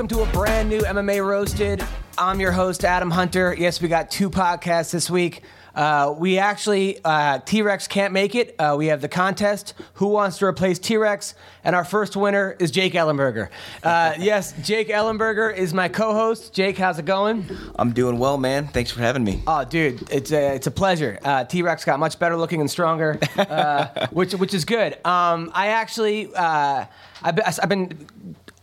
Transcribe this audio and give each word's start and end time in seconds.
welcome 0.00 0.16
to 0.16 0.22
a 0.22 0.32
brand 0.32 0.70
new 0.70 0.80
MMA 0.80 1.22
Roasted. 1.22 1.84
I'm 2.16 2.40
your 2.40 2.52
host, 2.52 2.86
Adam 2.86 3.10
Hunter. 3.10 3.54
Yes, 3.58 3.82
we 3.82 3.88
got 3.88 4.10
two 4.10 4.30
podcasts 4.30 4.92
this 4.92 5.10
week. 5.10 5.42
Uh, 5.74 6.14
we 6.16 6.38
actually, 6.38 6.98
uh, 7.04 7.40
T 7.40 7.60
Rex 7.60 7.86
can't 7.86 8.14
make 8.14 8.34
it. 8.34 8.54
Uh, 8.58 8.76
we 8.78 8.86
have 8.86 9.02
the 9.02 9.08
contest 9.08 9.74
Who 9.94 10.06
Wants 10.06 10.38
to 10.38 10.46
Replace 10.46 10.78
T 10.78 10.96
Rex? 10.96 11.34
And 11.64 11.76
our 11.76 11.84
first 11.84 12.16
winner 12.16 12.56
is 12.58 12.70
Jake 12.70 12.94
Ellenberger. 12.94 13.50
Uh, 13.82 14.14
yes, 14.18 14.54
Jake 14.62 14.88
Ellenberger 14.88 15.54
is 15.54 15.74
my 15.74 15.88
co 15.90 16.14
host. 16.14 16.54
Jake, 16.54 16.78
how's 16.78 16.98
it 16.98 17.04
going? 17.04 17.44
I'm 17.76 17.92
doing 17.92 18.18
well, 18.18 18.38
man. 18.38 18.68
Thanks 18.68 18.90
for 18.90 19.00
having 19.00 19.22
me. 19.22 19.42
Oh, 19.46 19.66
dude, 19.66 20.10
it's 20.10 20.32
a, 20.32 20.54
it's 20.54 20.66
a 20.66 20.70
pleasure. 20.70 21.18
Uh, 21.22 21.44
T 21.44 21.60
Rex 21.60 21.84
got 21.84 22.00
much 22.00 22.18
better 22.18 22.38
looking 22.38 22.62
and 22.62 22.70
stronger, 22.70 23.18
uh, 23.36 24.06
which, 24.12 24.32
which 24.32 24.54
is 24.54 24.64
good. 24.64 24.94
Um, 25.06 25.50
I 25.52 25.68
actually, 25.68 26.34
uh, 26.34 26.86
I've, 27.22 27.68
been- 27.68 28.06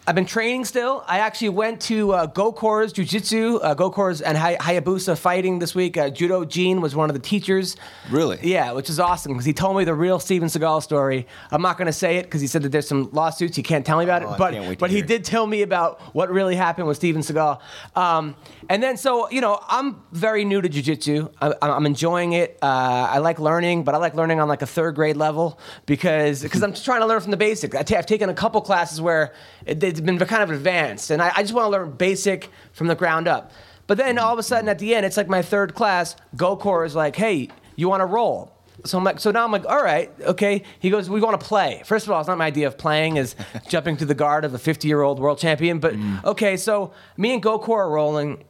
I've 0.10 0.16
been 0.16 0.26
training 0.26 0.64
still. 0.64 1.04
I 1.06 1.20
actually 1.20 1.50
went 1.50 1.82
to 1.82 2.14
uh, 2.14 2.28
Gokor's 2.28 2.94
Jiu 2.94 3.04
Jitsu, 3.04 3.58
uh, 3.58 3.76
Gokor's 3.76 4.22
and 4.22 4.38
Hay- 4.38 4.56
Hayabusa 4.56 5.18
fighting 5.18 5.60
this 5.60 5.76
week. 5.76 5.98
Uh, 5.98 6.10
Judo 6.10 6.46
Gene 6.46 6.80
was 6.80 6.96
one 6.96 7.10
of 7.10 7.14
the 7.14 7.20
teachers. 7.22 7.76
Really? 8.10 8.40
Yeah, 8.42 8.72
which 8.72 8.90
is 8.90 9.02
awesome 9.02 9.34
because 9.34 9.44
he 9.44 9.52
told 9.52 9.76
me 9.76 9.84
the 9.84 9.94
real 9.94 10.18
Steven 10.18 10.48
Seagal 10.48 10.82
story. 10.84 11.28
I'm 11.52 11.62
not 11.62 11.78
going 11.78 11.88
to 11.88 11.92
say 11.92 12.16
it 12.16 12.24
because 12.24 12.40
he 12.40 12.48
said 12.48 12.62
that 12.62 12.72
there's 12.72 12.88
some 12.88 13.10
lawsuits. 13.12 13.58
He 13.58 13.64
can't 13.64 13.86
tell 13.86 13.98
me 13.98 14.06
about 14.06 14.24
Oh, 14.24 14.34
it. 14.34 14.38
But, 14.38 14.54
can't 14.54 14.66
wait 14.68 14.76
to 14.76 14.80
but 14.80 14.92
he 14.92 15.00
it. 15.00 15.08
did 15.08 15.26
tell 15.26 15.46
me 15.46 15.62
about 15.62 16.00
what 16.16 16.32
really 16.32 16.56
happened 16.56 16.88
with 16.88 16.96
Steven 16.96 17.22
Seagal. 17.22 17.60
Um, 17.94 18.38
and 18.70 18.82
then, 18.82 18.96
so, 18.96 19.30
you 19.30 19.42
know, 19.42 19.60
I'm 19.68 20.02
very 20.14 20.46
new 20.46 20.62
to 20.62 20.70
Jiu 20.70 20.84
Jitsu. 20.84 21.28
I'm 21.42 21.86
enjoying 21.86 22.32
it. 22.32 22.58
Uh, 22.62 22.66
I 23.12 23.18
like 23.18 23.40
learning, 23.40 23.84
but 23.84 23.94
I 23.94 23.98
like 23.98 24.14
learning 24.16 24.40
on 24.40 24.48
like 24.48 24.62
a 24.62 24.66
third 24.68 24.96
grade 24.96 25.18
level 25.18 25.60
because 25.86 26.44
because 26.44 26.64
I'm 26.64 26.72
just 26.72 26.86
trying 26.86 27.02
to 27.02 27.08
learn 27.08 27.20
from 27.20 27.32
the 27.32 27.38
basics. 27.38 27.76
I 27.76 27.84
ta- 27.84 27.98
I've 27.98 28.06
taken 28.06 28.30
a 28.30 28.34
couple 28.34 28.62
classes 28.62 29.02
where 29.02 29.34
it, 29.66 29.97
it's 29.98 30.06
been 30.06 30.20
kind 30.20 30.44
of 30.44 30.52
advanced, 30.52 31.10
and 31.10 31.22
I, 31.22 31.32
I 31.36 31.42
just 31.42 31.54
want 31.54 31.66
to 31.66 31.70
learn 31.70 31.92
basic 31.92 32.50
from 32.72 32.88
the 32.88 32.96
ground 32.96 33.28
up. 33.28 33.52
But 33.88 33.98
then 33.98 34.18
all 34.18 34.34
of 34.34 34.40
a 34.40 34.44
sudden 34.44 34.70
at 34.70 34.80
the 34.80 34.94
end, 34.94 35.06
it's 35.06 35.18
like 35.18 35.30
my 35.30 35.42
third 35.42 35.74
class. 35.74 36.16
Gokor 36.36 36.86
is 36.86 36.94
like, 36.94 37.16
hey, 37.16 37.50
you 37.76 37.90
want 37.90 38.02
to 38.02 38.06
roll? 38.06 38.54
So 38.86 38.98
I'm 38.98 39.04
like, 39.04 39.20
so 39.20 39.32
now 39.32 39.44
I'm 39.44 39.52
like, 39.52 39.66
all 39.66 39.82
right, 39.82 40.12
okay. 40.22 40.64
He 40.80 40.90
goes, 40.90 41.10
we 41.10 41.20
want 41.20 41.40
to 41.40 41.46
play. 41.46 41.82
First 41.86 42.06
of 42.06 42.12
all, 42.12 42.20
it's 42.20 42.28
not 42.28 42.38
my 42.38 42.46
idea 42.46 42.68
of 42.68 42.78
playing 42.78 43.18
is 43.18 43.36
jumping 43.70 43.98
to 43.98 44.06
the 44.06 44.14
guard 44.14 44.46
of 44.46 44.54
a 44.54 44.60
50 44.60 44.88
year 44.88 45.02
old 45.02 45.20
world 45.20 45.40
champion. 45.40 45.80
But 45.80 45.96
mm. 45.96 46.24
okay, 46.24 46.58
so 46.58 46.94
me 47.16 47.34
and 47.34 47.42
Gokor 47.42 47.70
are 47.70 47.90
rolling, 47.90 48.44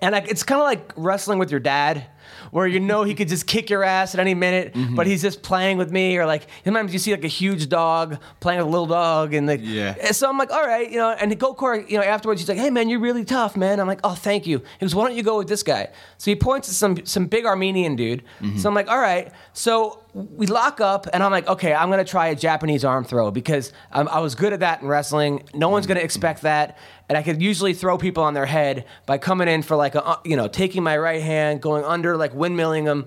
and 0.00 0.14
I, 0.14 0.20
it's 0.20 0.44
kind 0.44 0.60
of 0.60 0.64
like 0.64 0.92
wrestling 0.96 1.38
with 1.38 1.50
your 1.50 1.60
dad, 1.60 2.06
where 2.54 2.68
you 2.68 2.78
know 2.78 3.02
he 3.02 3.16
could 3.16 3.26
just 3.26 3.48
kick 3.48 3.68
your 3.68 3.82
ass 3.82 4.14
at 4.14 4.20
any 4.20 4.32
minute, 4.32 4.74
but 4.74 4.78
mm-hmm. 4.78 5.02
he's 5.10 5.20
just 5.20 5.42
playing 5.42 5.76
with 5.76 5.90
me. 5.90 6.16
Or 6.16 6.24
like 6.24 6.46
sometimes 6.62 6.92
you 6.92 7.00
see 7.00 7.10
like 7.10 7.24
a 7.24 7.26
huge 7.26 7.68
dog 7.68 8.16
playing 8.38 8.60
with 8.60 8.68
a 8.68 8.70
little 8.70 8.86
dog, 8.86 9.34
and 9.34 9.48
like 9.48 9.58
Yeah. 9.60 9.96
and 10.00 10.14
so 10.14 10.28
I'm 10.28 10.38
like, 10.38 10.52
all 10.52 10.64
right, 10.64 10.88
you 10.88 10.98
know. 10.98 11.10
And 11.10 11.32
Gokor, 11.36 11.90
you 11.90 11.98
know, 11.98 12.04
afterwards 12.04 12.40
he's 12.40 12.48
like, 12.48 12.58
hey 12.58 12.70
man, 12.70 12.88
you're 12.88 13.00
really 13.00 13.24
tough, 13.24 13.56
man. 13.56 13.80
I'm 13.80 13.88
like, 13.88 13.98
oh, 14.04 14.14
thank 14.14 14.46
you. 14.46 14.58
He 14.78 14.86
goes, 14.86 14.94
why 14.94 15.08
don't 15.08 15.16
you 15.16 15.24
go 15.24 15.38
with 15.38 15.48
this 15.48 15.64
guy? 15.64 15.88
So 16.18 16.30
he 16.30 16.36
points 16.36 16.68
to 16.68 16.74
some 16.74 17.04
some 17.04 17.26
big 17.26 17.44
Armenian 17.44 17.96
dude. 17.96 18.22
Mm-hmm. 18.40 18.58
So 18.58 18.68
I'm 18.68 18.74
like, 18.76 18.88
all 18.88 19.00
right. 19.00 19.32
So 19.52 20.03
we 20.14 20.46
lock 20.46 20.80
up, 20.80 21.08
and 21.12 21.22
I'm 21.24 21.32
like, 21.32 21.48
okay, 21.48 21.74
I'm 21.74 21.90
gonna 21.90 22.04
try 22.04 22.28
a 22.28 22.36
Japanese 22.36 22.84
arm 22.84 23.04
throw 23.04 23.32
because 23.32 23.72
um, 23.92 24.08
I 24.10 24.20
was 24.20 24.36
good 24.36 24.52
at 24.52 24.60
that 24.60 24.80
in 24.80 24.86
wrestling. 24.86 25.42
No 25.54 25.68
one's 25.68 25.86
gonna 25.86 26.00
expect 26.00 26.42
that, 26.42 26.78
and 27.08 27.18
I 27.18 27.22
could 27.22 27.42
usually 27.42 27.74
throw 27.74 27.98
people 27.98 28.22
on 28.22 28.32
their 28.32 28.46
head 28.46 28.84
by 29.06 29.18
coming 29.18 29.48
in 29.48 29.62
for 29.62 29.74
like 29.76 29.96
a, 29.96 30.04
uh, 30.04 30.20
you 30.24 30.36
know, 30.36 30.46
taking 30.46 30.84
my 30.84 30.96
right 30.96 31.20
hand, 31.20 31.60
going 31.60 31.84
under, 31.84 32.16
like 32.16 32.32
windmilling 32.32 32.84
them. 32.84 33.06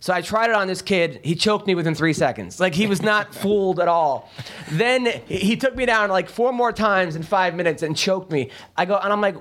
So 0.00 0.12
I 0.12 0.20
tried 0.20 0.50
it 0.50 0.54
on 0.54 0.66
this 0.66 0.82
kid. 0.82 1.18
He 1.24 1.34
choked 1.34 1.66
me 1.66 1.74
within 1.74 1.94
three 1.94 2.12
seconds. 2.12 2.60
Like 2.60 2.74
he 2.74 2.86
was 2.86 3.00
not 3.00 3.34
fooled 3.42 3.80
at 3.80 3.88
all. 3.88 4.30
Then 4.70 5.06
he 5.26 5.38
he 5.38 5.56
took 5.56 5.74
me 5.74 5.86
down 5.86 6.10
like 6.10 6.28
four 6.28 6.52
more 6.52 6.72
times 6.72 7.16
in 7.16 7.22
five 7.22 7.54
minutes 7.54 7.82
and 7.82 7.96
choked 7.96 8.30
me. 8.30 8.50
I 8.76 8.84
go 8.84 8.98
and 8.98 9.10
I'm 9.10 9.22
like, 9.22 9.36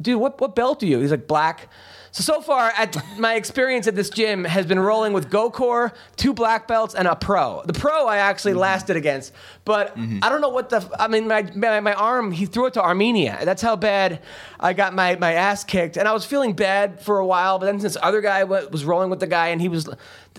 dude, 0.00 0.18
what 0.18 0.40
what 0.40 0.56
belt 0.56 0.80
do 0.80 0.86
you? 0.86 1.00
He's 1.00 1.10
like 1.10 1.26
black. 1.26 1.68
So 2.16 2.22
so 2.22 2.40
far, 2.40 2.72
at 2.76 2.96
my 3.18 3.34
experience 3.34 3.86
at 3.86 3.94
this 3.94 4.08
gym 4.08 4.44
has 4.44 4.64
been 4.64 4.80
rolling 4.80 5.12
with 5.12 5.28
Gokor, 5.28 5.92
two 6.16 6.32
black 6.32 6.66
belts, 6.66 6.94
and 6.94 7.06
a 7.06 7.14
pro. 7.14 7.60
The 7.66 7.74
pro 7.74 8.06
I 8.06 8.16
actually 8.16 8.52
mm-hmm. 8.52 8.60
lasted 8.60 8.96
against, 8.96 9.34
but 9.66 9.94
mm-hmm. 9.98 10.20
I 10.22 10.30
don't 10.30 10.40
know 10.40 10.48
what 10.48 10.70
the. 10.70 10.88
I 10.98 11.08
mean, 11.08 11.28
my, 11.28 11.42
my 11.54 11.80
my 11.80 11.92
arm 11.92 12.32
he 12.32 12.46
threw 12.46 12.66
it 12.68 12.72
to 12.74 12.82
Armenia. 12.82 13.38
That's 13.44 13.60
how 13.60 13.76
bad 13.76 14.22
I 14.58 14.72
got 14.72 14.94
my 14.94 15.16
my 15.16 15.34
ass 15.34 15.62
kicked, 15.62 15.98
and 15.98 16.08
I 16.08 16.14
was 16.14 16.24
feeling 16.24 16.54
bad 16.54 17.02
for 17.02 17.18
a 17.18 17.26
while. 17.26 17.58
But 17.58 17.66
then 17.66 17.78
this 17.80 17.98
other 18.00 18.22
guy 18.22 18.44
wa- 18.44 18.64
was 18.70 18.86
rolling 18.86 19.10
with 19.10 19.20
the 19.20 19.26
guy, 19.26 19.48
and 19.48 19.60
he 19.60 19.68
was 19.68 19.86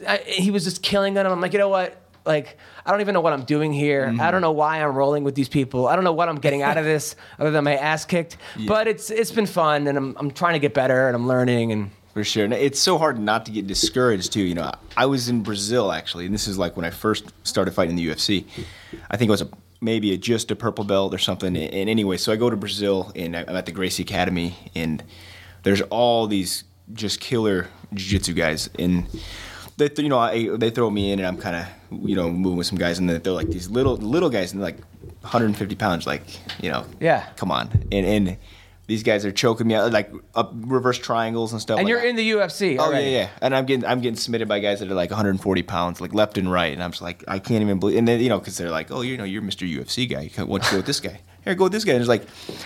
I, 0.07 0.17
he 0.17 0.49
was 0.49 0.63
just 0.63 0.81
killing 0.81 1.13
him. 1.13 1.27
I'm 1.27 1.41
like, 1.41 1.53
you 1.53 1.59
know 1.59 1.69
what? 1.69 1.95
Like, 2.27 2.57
I 2.85 2.91
don't 2.91 3.01
even 3.01 3.13
know 3.13 3.21
what 3.21 3.33
I'm 3.33 3.45
doing 3.45 3.73
here. 3.73 4.03
I 4.03 4.05
don't 4.05 4.17
mm-hmm. 4.17 4.41
know 4.41 4.51
why 4.51 4.83
I'm 4.83 4.93
rolling 4.93 5.23
with 5.23 5.33
these 5.33 5.49
people. 5.49 5.87
I 5.87 5.95
don't 5.95 6.03
know 6.03 6.13
what 6.13 6.29
I'm 6.29 6.35
getting 6.35 6.61
out 6.61 6.77
of 6.77 6.85
this 6.93 7.15
other 7.39 7.51
than 7.51 7.63
my 7.63 7.77
ass 7.77 8.05
kicked. 8.05 8.37
But 8.67 8.87
it's 8.87 9.09
it's 9.09 9.31
been 9.31 9.45
fun, 9.45 9.87
and 9.87 9.97
I'm 9.97 10.15
I'm 10.19 10.31
trying 10.31 10.53
to 10.53 10.59
get 10.59 10.73
better, 10.73 11.07
and 11.07 11.15
I'm 11.15 11.27
learning, 11.27 11.71
and 11.71 11.89
For 12.13 12.23
sure. 12.23 12.45
And 12.45 12.53
it's 12.53 12.79
so 12.79 12.97
hard 12.97 13.19
not 13.19 13.45
to 13.45 13.51
get 13.51 13.67
discouraged 13.67 14.33
too. 14.33 14.41
You 14.41 14.55
know, 14.55 14.71
I 14.95 15.05
was 15.05 15.29
in 15.29 15.41
Brazil 15.41 15.91
actually, 15.91 16.25
and 16.25 16.33
this 16.33 16.47
is 16.47 16.57
like 16.57 16.75
when 16.75 16.85
I 16.85 16.89
first 16.89 17.31
started 17.43 17.71
fighting 17.73 17.97
in 17.97 18.03
the 18.03 18.13
UFC. 18.13 18.45
I 19.09 19.17
think 19.17 19.29
it 19.29 19.31
was 19.31 19.43
a, 19.43 19.49
maybe 19.81 20.13
a, 20.13 20.17
just 20.17 20.51
a 20.51 20.55
purple 20.55 20.83
belt 20.83 21.13
or 21.13 21.19
something. 21.19 21.55
And 21.55 21.89
anyway, 21.89 22.17
so 22.17 22.31
I 22.33 22.35
go 22.35 22.49
to 22.49 22.57
Brazil 22.57 23.11
and 23.15 23.35
I'm 23.35 23.55
at 23.55 23.65
the 23.65 23.71
Gracie 23.71 24.03
Academy, 24.03 24.55
and 24.75 25.03
there's 25.63 25.81
all 25.81 26.27
these 26.27 26.63
just 26.93 27.19
killer 27.19 27.67
jiu-jitsu 27.93 28.33
guys 28.33 28.69
and. 28.77 29.07
They, 29.77 29.89
th- 29.89 29.99
you 29.99 30.09
know, 30.09 30.17
I, 30.19 30.49
they 30.57 30.69
throw 30.71 30.89
me 30.89 31.11
in, 31.11 31.19
and 31.19 31.27
I'm 31.27 31.37
kind 31.37 31.55
of, 31.55 31.67
you 32.09 32.15
know, 32.15 32.29
moving 32.31 32.57
with 32.57 32.67
some 32.67 32.77
guys, 32.79 32.97
and 32.99 33.07
they're 33.09 33.31
like 33.33 33.47
these 33.49 33.69
little, 33.69 33.95
little 33.97 34.29
guys, 34.29 34.51
and 34.53 34.61
like 34.61 34.79
150 35.21 35.75
pounds, 35.75 36.07
like, 36.07 36.23
you 36.63 36.71
know, 36.71 36.85
Yeah. 36.99 37.27
come 37.35 37.51
on, 37.51 37.69
and 37.91 38.05
and 38.05 38.37
these 38.87 39.03
guys 39.03 39.25
are 39.25 39.33
choking 39.33 39.67
me 39.67 39.75
out, 39.75 39.91
like 39.91 40.09
up 40.33 40.53
reverse 40.55 40.97
triangles 40.97 41.51
and 41.51 41.61
stuff. 41.61 41.77
and 41.77 41.85
like 41.85 41.89
you're 41.91 42.01
that. 42.01 42.07
in 42.07 42.15
the 42.15 42.31
UFC. 42.31 42.77
Oh 42.79 42.85
already. 42.85 43.11
yeah, 43.11 43.17
yeah, 43.23 43.29
and 43.41 43.53
I'm 43.53 43.65
getting 43.65 43.85
I'm 43.85 43.99
getting 43.99 44.15
submitted 44.15 44.47
by 44.47 44.59
guys 44.59 44.79
that 44.79 44.89
are 44.89 44.95
like 44.95 45.09
140 45.11 45.61
pounds, 45.63 45.99
like 46.01 46.13
left 46.13 46.37
and 46.37 46.49
right, 46.51 46.71
and 46.73 46.81
I'm 46.81 46.91
just 46.91 47.01
like 47.01 47.23
I 47.27 47.37
can't 47.39 47.61
even 47.61 47.79
believe. 47.79 47.97
And 47.97 48.07
then 48.07 48.21
you 48.21 48.29
know, 48.29 48.39
because 48.39 48.57
they're 48.57 48.71
like, 48.71 48.89
oh, 48.89 49.01
you 49.01 49.17
know, 49.17 49.25
you're 49.25 49.41
Mr. 49.41 49.69
UFC 49.69 50.09
guy. 50.09 50.29
Why 50.43 50.57
don't 50.59 50.65
you 50.65 50.71
go 50.71 50.77
with 50.77 50.85
this 50.85 51.01
guy? 51.01 51.19
Here, 51.43 51.53
go 51.55 51.65
with 51.65 51.73
this 51.73 51.83
guy. 51.85 51.93
And 51.93 52.01
it's 52.01 52.09
like, 52.09 52.23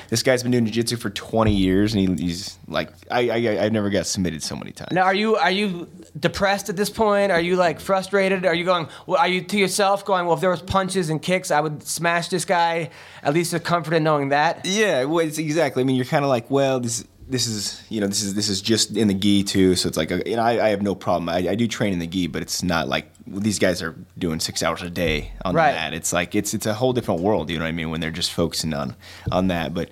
this 0.10 0.24
guy's 0.24 0.42
been 0.42 0.52
doing 0.52 0.66
jiu-jitsu 0.66 0.98
for 0.98 1.12
20 1.12 1.54
years, 1.54 1.94
and 1.94 2.18
he, 2.20 2.26
he's 2.26 2.58
like, 2.68 2.90
I, 3.12 3.30
I 3.30 3.66
I've 3.66 3.72
never 3.72 3.92
got 3.92 4.08
submitted 4.08 4.42
so 4.42 4.56
many 4.56 4.72
times. 4.72 4.92
Now, 4.92 5.04
are 5.04 5.14
you 5.14 5.36
are 5.36 5.52
you 5.52 5.88
depressed 6.20 6.70
at 6.70 6.76
this 6.76 6.90
point? 6.90 7.32
Are 7.32 7.40
you 7.42 7.56
like 7.56 7.80
frustrated? 7.80 8.46
Are 8.46 8.54
you 8.54 8.66
going? 8.66 8.88
Well, 9.08 9.20
are 9.20 9.28
you 9.28 9.42
to 9.42 9.58
yourself 9.58 10.04
going? 10.06 10.26
Well, 10.26 10.36
if 10.36 10.42
there 10.42 10.50
was 10.50 10.62
punches 10.62 11.10
and 11.10 11.22
kicks, 11.22 11.52
I 11.52 11.62
would 11.62 11.84
smash 11.84 12.28
this 12.30 12.46
guy. 12.46 12.90
At 13.24 13.34
least 13.34 13.54
with 13.54 13.64
comfort 13.64 13.94
in 13.94 14.04
knowing 14.04 14.30
that. 14.30 14.66
Yeah, 14.66 15.06
well, 15.06 15.20
it's 15.26 15.38
exactly. 15.38 15.82
I 15.82 15.86
mean, 15.86 15.96
you're 15.96 16.06
kind 16.06 16.24
of 16.26 16.30
like, 16.30 16.50
well, 16.52 16.80
this 16.80 17.06
this 17.30 17.48
is 17.48 17.82
you 17.88 18.02
know 18.02 18.08
this 18.08 18.22
is 18.24 18.34
this 18.34 18.50
is 18.50 18.62
just 18.62 18.98
in 18.98 19.08
the 19.08 19.14
gi 19.14 19.44
too, 19.44 19.76
so 19.76 19.88
it's 19.88 19.96
like 19.96 20.12
uh, 20.12 20.20
you 20.26 20.36
know 20.36 20.42
I, 20.42 20.66
I 20.66 20.70
have 20.70 20.82
no 20.82 20.96
problem. 20.96 21.30
I, 21.30 21.38
I 21.50 21.56
do 21.56 21.66
train 21.68 21.94
in 21.94 22.00
the 22.00 22.08
gi, 22.08 22.28
but 22.28 22.42
it's 22.42 22.62
not 22.62 22.90
like 22.90 23.10
these 23.26 23.58
guys 23.60 23.82
are 23.82 23.96
doing 24.18 24.40
six 24.42 24.62
hours 24.62 24.82
a 24.82 24.90
day 24.90 25.32
on 25.46 25.56
Right. 25.56 25.72
that. 25.72 25.94
It's 25.94 26.12
like 26.12 26.36
it's 26.36 26.54
it's 26.54 26.66
a 26.66 26.74
whole 26.74 26.92
different 26.92 27.22
world. 27.22 27.50
You 27.50 27.58
know 27.58 27.64
what 27.64 27.70
I 27.70 27.74
mean? 27.74 27.90
When 27.90 28.02
they're 28.02 28.12
just 28.12 28.34
focusing 28.34 28.74
on 28.74 28.96
on 29.32 29.48
that, 29.48 29.74
but 29.74 29.90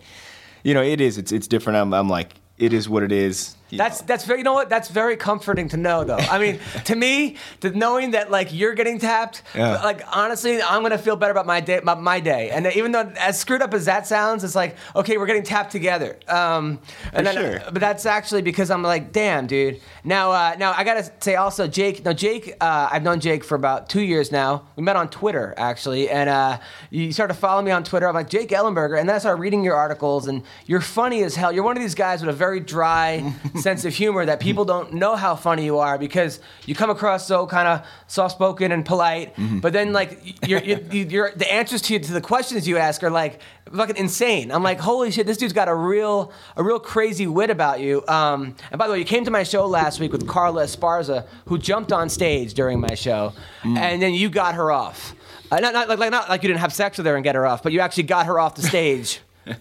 you 0.64 0.74
know 0.74 0.82
it 0.84 1.00
is. 1.00 1.18
It's 1.18 1.32
it's 1.32 1.48
different. 1.48 1.78
I'm 1.78 1.94
I'm 1.94 2.10
like 2.10 2.34
it 2.58 2.74
is 2.74 2.90
what 2.90 3.04
it 3.04 3.12
is. 3.14 3.56
That's 3.78 4.02
know. 4.02 4.08
that's 4.08 4.26
very 4.26 4.40
you 4.40 4.44
know 4.44 4.54
what 4.54 4.70
that's 4.70 4.90
very 4.90 5.16
comforting 5.18 5.68
to 5.70 5.78
know 5.78 6.04
though. 6.04 6.16
I 6.18 6.40
mean, 6.40 6.60
to 6.86 6.96
me, 6.96 7.38
to 7.62 7.72
knowing 7.72 8.12
that 8.12 8.32
like 8.32 8.54
you're 8.54 8.74
getting 8.74 9.00
tapped, 9.00 9.44
Yeah. 9.56 9.84
like 9.84 10.02
honestly, 10.12 10.62
I'm 10.62 10.82
gonna 10.82 10.98
feel 10.98 11.16
better 11.16 11.32
about 11.32 11.46
my 11.46 11.60
day, 11.60 11.80
my, 11.84 11.96
my 11.96 12.20
day. 12.20 12.50
And 12.50 12.68
even 12.68 12.92
though 12.92 13.12
as 13.18 13.40
screwed 13.40 13.62
up 13.62 13.74
as 13.74 13.86
that 13.86 14.08
sounds, 14.08 14.44
it's 14.44 14.56
like 14.56 14.76
okay, 14.96 15.18
we're 15.18 15.26
getting 15.28 15.44
tapped 15.44 15.72
together. 15.72 16.18
Um, 16.28 16.80
and 17.14 17.28
For 17.28 17.34
then, 17.34 17.36
sure. 17.36 17.60
but 17.72 17.80
that's 17.80 18.06
actually 18.06 18.42
because 18.42 18.72
I'm 18.72 18.84
like, 18.84 19.12
damn, 19.12 19.48
dude. 19.48 19.82
Now, 20.04 20.32
uh, 20.32 20.56
now 20.58 20.74
I 20.76 20.84
gotta 20.84 21.12
say 21.20 21.36
also, 21.36 21.68
Jake. 21.68 22.04
No, 22.06 22.14
Jake. 22.14 22.56
Uh, 22.62 22.90
I've 22.92 23.04
known 23.04 23.20
Jake 23.20 23.44
for 23.44 23.56
about 23.56 23.90
two 23.90 24.02
years 24.02 24.32
now. 24.32 24.64
We 24.76 24.84
met 24.84 24.96
on 24.96 25.10
Twitter 25.10 25.54
actually, 25.58 26.10
and 26.10 26.30
uh, 26.30 26.60
you 26.90 27.12
started 27.12 27.34
to 27.34 27.40
follow 27.40 27.62
me 27.62 27.72
on 27.72 27.84
Twitter. 27.84 28.08
I'm 28.08 28.16
like 28.16 28.30
Jake 28.30 28.50
Ellenberger, 28.50 29.00
and 29.00 29.08
then 29.08 29.16
I 29.16 29.20
started 29.20 29.40
reading 29.42 29.64
your 29.64 29.76
articles, 29.76 30.28
and 30.28 30.44
you're 30.66 30.82
funny 30.82 31.24
as 31.24 31.36
hell. 31.36 31.52
You're 31.52 31.64
one 31.64 31.78
of 31.78 31.84
these 31.84 31.96
guys 31.96 32.22
with 32.22 32.30
a 32.34 32.38
very 32.38 32.60
dry 32.60 33.34
sense 33.64 33.86
of 33.86 33.94
humor 33.94 34.26
that 34.26 34.40
people 34.40 34.66
don't 34.66 34.94
know 34.94 35.16
how 35.16 35.36
funny 35.36 35.66
you 35.66 35.80
are 35.80 35.98
because 35.98 36.40
you 36.66 36.76
come 36.76 36.90
across 36.90 37.28
so 37.28 37.46
kind 37.48 37.68
of 37.68 37.86
soft 38.08 38.36
spoken 38.36 38.72
and 38.72 38.86
polite, 38.86 39.34
but 39.62 39.74
then 39.74 39.94
like 39.94 40.48
you're, 40.48 40.62
you're, 40.62 40.80
you're 40.80 41.32
the 41.32 41.52
answers 41.52 41.82
to 41.84 42.00
to 42.00 42.14
the 42.14 42.22
questions 42.22 42.68
you 42.68 42.78
ask 42.78 43.04
are 43.04 43.10
like 43.10 43.40
fucking 43.74 43.98
insane. 43.98 44.52
I'm 44.52 44.64
like, 44.64 44.80
holy 44.80 45.12
shit, 45.12 45.26
this 45.28 45.38
dude's 45.38 45.54
got 45.54 45.68
a 45.68 45.76
real 45.76 46.32
a 46.56 46.64
real 46.64 46.80
crazy 46.80 47.28
wit 47.28 47.50
about 47.50 47.80
you. 47.80 48.06
Um, 48.08 48.56
and 48.72 48.80
by 48.80 48.88
the 48.88 48.94
way, 48.94 49.00
you 49.00 49.06
came 49.06 49.26
to 49.26 49.32
my 49.32 49.44
show 49.44 49.66
last 49.66 50.00
week 50.00 50.12
with 50.12 50.28
Carla 50.28 50.64
Esparza, 50.64 51.28
who 51.46 51.58
jumped 51.58 51.92
on 51.92 52.10
stage 52.10 52.54
during 52.54 52.80
my 52.80 52.96
show, 52.96 53.34
and 53.64 54.02
then 54.02 54.14
you 54.14 54.30
got 54.30 54.56
her 54.56 54.72
off. 54.72 55.16
Uh, 55.52 55.60
not, 55.60 55.74
not 55.74 55.90
like, 55.90 56.00
like 56.00 56.12
not 56.12 56.30
like 56.30 56.44
you 56.44 56.48
didn't 56.48 56.60
have 56.60 56.74
sex 56.74 56.98
with 56.98 57.08
her 57.08 57.16
and 57.16 57.24
get 57.24 57.36
her 57.36 57.46
off, 57.46 57.64
but 57.64 57.72
you 57.72 57.80
actually 57.80 58.04
got 58.04 58.26
her 58.28 58.40
off 58.40 58.56
the 58.56 58.62
stage. 58.62 59.20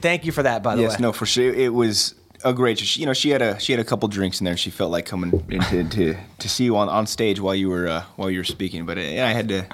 Thank 0.00 0.24
you 0.24 0.32
for 0.32 0.42
that, 0.42 0.62
by 0.62 0.76
the 0.76 0.82
yes, 0.82 0.92
way. 0.92 1.02
no, 1.02 1.12
for 1.12 1.26
sure. 1.26 1.52
It 1.52 1.72
was 1.72 2.14
a 2.44 2.52
great. 2.52 2.78
She, 2.78 3.00
you 3.00 3.06
know, 3.06 3.14
she 3.14 3.30
had 3.30 3.42
a 3.42 3.58
she 3.58 3.72
had 3.72 3.80
a 3.80 3.84
couple 3.84 4.08
drinks 4.08 4.40
in 4.40 4.44
there. 4.44 4.56
She 4.56 4.70
felt 4.70 4.90
like 4.90 5.06
coming 5.06 5.44
into 5.48 5.84
to, 5.84 5.88
to 5.88 6.16
to 6.38 6.48
see 6.48 6.64
you 6.64 6.76
on, 6.76 6.88
on 6.88 7.06
stage 7.06 7.40
while 7.40 7.54
you 7.54 7.68
were 7.68 7.88
uh, 7.88 8.04
while 8.16 8.30
you 8.30 8.38
were 8.38 8.44
speaking. 8.44 8.86
But 8.86 8.98
uh, 8.98 9.02
yeah, 9.02 9.26
I 9.26 9.32
had 9.32 9.48
to 9.48 9.66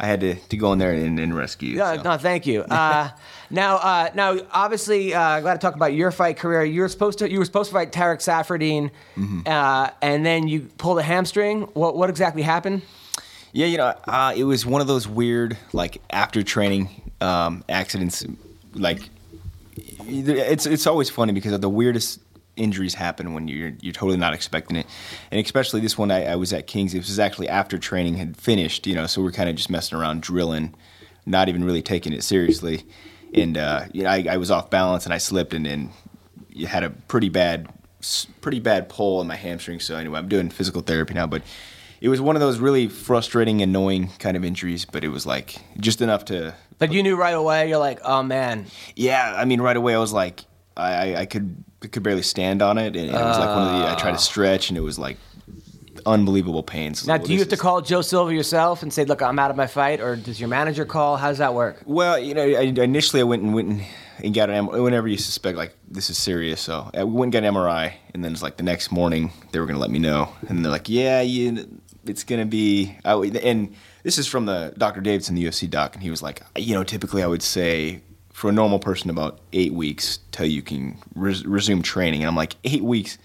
I 0.00 0.06
had 0.06 0.20
to, 0.20 0.34
to 0.34 0.56
go 0.56 0.72
in 0.72 0.78
there 0.78 0.92
and, 0.92 1.18
and 1.18 1.36
rescue. 1.36 1.76
No, 1.76 1.96
so. 1.96 2.02
no, 2.02 2.16
thank 2.18 2.46
you. 2.46 2.64
Uh, 2.70 3.10
now, 3.50 3.76
uh, 3.76 4.10
now, 4.14 4.36
obviously, 4.52 5.14
uh, 5.14 5.20
I 5.20 5.40
got 5.40 5.54
to 5.54 5.58
talk 5.58 5.74
about 5.74 5.94
your 5.94 6.10
fight 6.10 6.36
career. 6.36 6.62
You 6.64 6.82
were 6.82 6.88
supposed 6.88 7.18
to, 7.20 7.30
you 7.30 7.38
were 7.38 7.46
supposed 7.46 7.70
to 7.70 7.74
fight 7.74 7.92
Tarec 7.92 8.18
Saffiedine, 8.18 8.90
Mm-hmm. 9.16 9.40
uh, 9.46 9.90
and 10.02 10.24
then 10.24 10.46
you 10.48 10.68
pulled 10.76 10.98
a 10.98 11.02
hamstring. 11.02 11.62
What, 11.72 11.96
what 11.96 12.10
exactly 12.10 12.42
happened? 12.42 12.82
Yeah, 13.52 13.66
you 13.66 13.78
know, 13.78 13.94
uh, 14.06 14.34
it 14.36 14.44
was 14.44 14.66
one 14.66 14.82
of 14.82 14.86
those 14.86 15.08
weird, 15.08 15.56
like 15.72 16.00
after 16.10 16.42
training 16.42 16.90
um, 17.22 17.64
accidents. 17.70 18.24
Like, 18.74 19.00
it's 20.08 20.66
it's 20.66 20.86
always 20.86 21.10
funny 21.10 21.32
because 21.32 21.58
the 21.58 21.68
weirdest 21.68 22.20
injuries 22.56 22.94
happen 22.94 23.34
when 23.34 23.48
you're 23.48 23.72
you're 23.80 23.92
totally 23.92 24.16
not 24.16 24.34
expecting 24.34 24.76
it, 24.76 24.86
and 25.30 25.44
especially 25.44 25.80
this 25.80 25.96
one. 25.96 26.10
I, 26.10 26.24
I 26.24 26.36
was 26.36 26.52
at 26.52 26.66
Kings. 26.66 26.92
This 26.92 27.08
was 27.08 27.18
actually 27.18 27.48
after 27.48 27.78
training 27.78 28.16
had 28.16 28.36
finished. 28.36 28.86
You 28.86 28.94
know, 28.94 29.06
so 29.06 29.22
we're 29.22 29.32
kind 29.32 29.48
of 29.48 29.56
just 29.56 29.70
messing 29.70 29.98
around, 29.98 30.22
drilling, 30.22 30.74
not 31.26 31.48
even 31.48 31.64
really 31.64 31.82
taking 31.82 32.12
it 32.12 32.22
seriously, 32.22 32.84
and 33.34 33.56
uh, 33.56 33.84
you 33.92 34.04
know, 34.04 34.10
I, 34.10 34.26
I 34.30 34.36
was 34.36 34.50
off 34.50 34.70
balance 34.70 35.04
and 35.04 35.12
I 35.12 35.18
slipped 35.18 35.54
and 35.54 35.90
you 36.50 36.66
had 36.66 36.82
a 36.82 36.90
pretty 36.90 37.28
bad 37.28 37.68
pretty 38.40 38.60
bad 38.60 38.88
pull 38.88 39.20
in 39.20 39.26
my 39.26 39.36
hamstring. 39.36 39.80
So 39.80 39.96
anyway, 39.96 40.18
I'm 40.18 40.28
doing 40.28 40.50
physical 40.50 40.82
therapy 40.82 41.14
now, 41.14 41.26
but 41.26 41.42
it 42.00 42.08
was 42.08 42.20
one 42.20 42.36
of 42.36 42.40
those 42.40 42.58
really 42.58 42.88
frustrating, 42.88 43.60
annoying 43.62 44.10
kind 44.18 44.36
of 44.36 44.44
injuries. 44.44 44.84
But 44.84 45.04
it 45.04 45.08
was 45.08 45.26
like 45.26 45.56
just 45.78 46.00
enough 46.00 46.24
to. 46.26 46.54
But 46.78 46.92
you 46.92 47.02
knew 47.02 47.16
right 47.16 47.34
away. 47.34 47.68
You're 47.68 47.78
like, 47.78 48.00
oh 48.04 48.22
man. 48.22 48.66
Yeah, 48.94 49.34
I 49.36 49.44
mean, 49.44 49.60
right 49.60 49.76
away 49.76 49.94
I 49.94 49.98
was 49.98 50.12
like, 50.12 50.44
I, 50.76 51.16
I 51.16 51.26
could 51.26 51.64
I 51.82 51.86
could 51.86 52.02
barely 52.02 52.22
stand 52.22 52.62
on 52.62 52.78
it, 52.78 52.96
and, 52.96 53.08
it 53.08 53.12
was 53.12 53.38
like 53.38 53.48
one 53.48 53.66
of 53.68 53.80
the. 53.80 53.88
I 53.88 53.94
tried 53.94 54.12
to 54.12 54.16
ah. 54.16 54.20
stretch, 54.20 54.68
and 54.68 54.78
it 54.78 54.82
was 54.82 54.98
like 54.98 55.16
unbelievable 56.06 56.62
pain. 56.62 56.94
So 56.94 57.06
Now, 57.06 57.14
like, 57.14 57.22
well, 57.22 57.26
do 57.26 57.32
you 57.34 57.38
have 57.40 57.48
to 57.48 57.56
call 57.56 57.80
Joe 57.80 58.00
Silva 58.00 58.34
yourself 58.34 58.82
and 58.82 58.92
say, 58.92 59.04
look, 59.04 59.22
I'm 59.22 59.38
out 59.38 59.50
of 59.50 59.56
my 59.56 59.66
fight, 59.66 60.00
or 60.00 60.16
does 60.16 60.40
your 60.40 60.48
manager 60.48 60.84
call? 60.84 61.16
How 61.16 61.28
does 61.28 61.38
that 61.38 61.54
work? 61.54 61.82
Well, 61.84 62.18
you 62.18 62.34
know, 62.34 62.42
I, 62.42 62.62
initially 62.62 63.20
I 63.20 63.24
went 63.24 63.42
and 63.42 63.54
went 63.54 63.68
and, 63.68 63.82
and 64.24 64.34
got 64.34 64.50
an 64.50 64.56
M- 64.56 64.82
whenever 64.82 65.08
you 65.08 65.18
suspect 65.18 65.56
like 65.56 65.74
this 65.88 66.10
is 66.10 66.18
serious. 66.18 66.60
So 66.60 66.90
uh, 66.94 67.00
I 67.00 67.04
went 67.04 67.34
and 67.34 67.44
got 67.44 67.48
an 67.48 67.54
MRI, 67.54 67.92
and 68.14 68.24
then 68.24 68.32
it's 68.32 68.42
like 68.42 68.56
the 68.56 68.62
next 68.62 68.90
morning 68.90 69.32
they 69.52 69.60
were 69.60 69.66
gonna 69.66 69.78
let 69.78 69.90
me 69.90 69.98
know, 69.98 70.32
and 70.48 70.64
they're 70.64 70.72
like, 70.72 70.88
yeah, 70.88 71.20
you, 71.20 71.80
it's 72.04 72.24
gonna 72.24 72.46
be. 72.46 72.96
I, 73.04 73.14
and 73.14 73.74
this 74.08 74.16
is 74.16 74.26
from 74.26 74.46
the 74.46 74.72
Dr. 74.78 75.02
Davidson, 75.02 75.34
the 75.34 75.44
UFC 75.44 75.68
doc, 75.68 75.92
and 75.92 76.02
he 76.02 76.08
was 76.08 76.22
like, 76.22 76.40
you 76.56 76.72
know, 76.72 76.82
typically 76.82 77.22
I 77.22 77.26
would 77.26 77.42
say 77.42 78.00
for 78.32 78.48
a 78.48 78.52
normal 78.52 78.78
person 78.78 79.10
about 79.10 79.38
eight 79.52 79.74
weeks 79.74 80.20
till 80.32 80.46
you 80.46 80.62
can 80.62 80.96
res- 81.14 81.44
resume 81.44 81.82
training, 81.82 82.22
and 82.22 82.28
I'm 82.30 82.34
like 82.34 82.56
eight 82.64 82.82
weeks. 82.82 83.18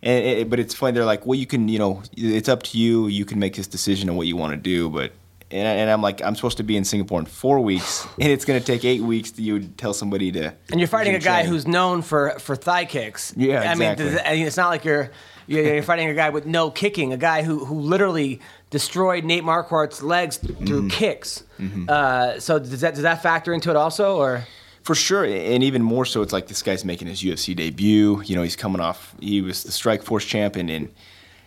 And 0.00 0.24
it, 0.24 0.48
but 0.48 0.60
it's 0.60 0.74
funny. 0.74 0.92
They're 0.92 1.04
like, 1.04 1.26
well, 1.26 1.36
you 1.36 1.46
can, 1.46 1.68
you 1.68 1.80
know, 1.80 2.04
it's 2.16 2.48
up 2.48 2.62
to 2.62 2.78
you. 2.78 3.08
You 3.08 3.24
can 3.24 3.40
make 3.40 3.56
this 3.56 3.66
decision 3.66 4.08
on 4.10 4.14
what 4.14 4.28
you 4.28 4.36
want 4.36 4.52
to 4.52 4.56
do. 4.56 4.88
But 4.90 5.10
and, 5.50 5.66
and 5.66 5.90
I'm 5.90 6.02
like, 6.02 6.22
I'm 6.22 6.36
supposed 6.36 6.58
to 6.58 6.62
be 6.62 6.76
in 6.76 6.84
Singapore 6.84 7.18
in 7.18 7.26
four 7.26 7.58
weeks, 7.58 8.06
and 8.20 8.30
it's 8.30 8.44
going 8.44 8.60
to 8.60 8.64
take 8.64 8.84
eight 8.84 9.00
weeks 9.02 9.32
to 9.32 9.42
you 9.42 9.54
would 9.54 9.76
tell 9.76 9.92
somebody 9.92 10.30
to. 10.30 10.54
And 10.70 10.78
you're 10.78 10.86
fighting 10.86 11.16
a 11.16 11.18
guy 11.18 11.38
training. 11.40 11.50
who's 11.50 11.66
known 11.66 12.00
for 12.00 12.38
for 12.38 12.54
thigh 12.54 12.84
kicks. 12.84 13.34
Yeah, 13.36 13.62
I 13.62 13.74
mean, 13.74 13.90
exactly. 13.90 14.04
does- 14.10 14.20
I 14.24 14.32
mean, 14.34 14.46
it's 14.46 14.56
not 14.56 14.68
like 14.68 14.84
you're 14.84 15.10
you're 15.46 15.64
you're 15.74 15.82
fighting 15.82 16.08
a 16.08 16.14
guy 16.14 16.30
with 16.30 16.46
no 16.46 16.70
kicking, 16.70 17.12
a 17.12 17.16
guy 17.16 17.42
who 17.42 17.64
who 17.64 17.78
literally 17.80 18.40
destroyed 18.70 19.24
Nate 19.24 19.44
Marquardt's 19.44 20.02
legs 20.02 20.38
Mm-hmm. 20.38 20.66
through 20.66 20.88
kicks. 20.88 21.44
Uh, 21.88 22.38
so 22.40 22.58
does 22.58 22.80
that 22.80 22.94
does 22.94 23.02
that 23.02 23.22
factor 23.22 23.52
into 23.52 23.70
it 23.70 23.76
also, 23.76 24.16
or? 24.16 24.44
For 24.82 24.96
sure, 24.96 25.24
and 25.24 25.62
even 25.62 25.80
more 25.80 26.04
so, 26.04 26.22
it's 26.22 26.32
like 26.32 26.48
this 26.48 26.60
guy's 26.60 26.84
making 26.84 27.06
his 27.06 27.22
UFC 27.22 27.54
debut. 27.54 28.20
You 28.24 28.34
know, 28.34 28.42
he's 28.42 28.56
coming 28.56 28.80
off. 28.80 29.14
He 29.20 29.40
was 29.40 29.62
the 29.62 29.70
Strikeforce 29.70 30.26
champion, 30.26 30.68
and 30.68 30.88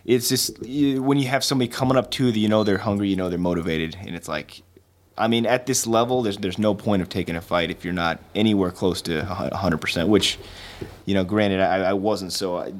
it's 0.05 0.29
just 0.29 0.57
when 0.61 1.17
you 1.17 1.27
have 1.27 1.43
somebody 1.43 1.67
coming 1.67 1.97
up 1.97 2.11
to 2.11 2.27
you, 2.27 2.31
you 2.31 2.47
know 2.47 2.63
they're 2.63 2.77
hungry, 2.77 3.09
you 3.09 3.17
know 3.17 3.27
they're 3.29 3.37
motivated, 3.37 3.97
and 3.99 4.15
it's 4.15 4.29
like, 4.29 4.61
I 5.17 5.27
mean, 5.27 5.45
at 5.45 5.65
this 5.65 5.85
level, 5.85 6.21
there's 6.21 6.37
there's 6.37 6.57
no 6.57 6.73
point 6.73 7.01
of 7.01 7.09
taking 7.09 7.35
a 7.35 7.41
fight 7.41 7.69
if 7.69 7.83
you're 7.83 7.93
not 7.93 8.21
anywhere 8.35 8.71
close 8.71 9.01
to 9.01 9.23
100 9.25 9.77
percent. 9.79 10.07
Which, 10.07 10.39
you 11.05 11.13
know, 11.13 11.25
granted, 11.25 11.59
I, 11.59 11.89
I 11.89 11.93
wasn't. 11.93 12.31
So 12.31 12.55
I, 12.57 12.73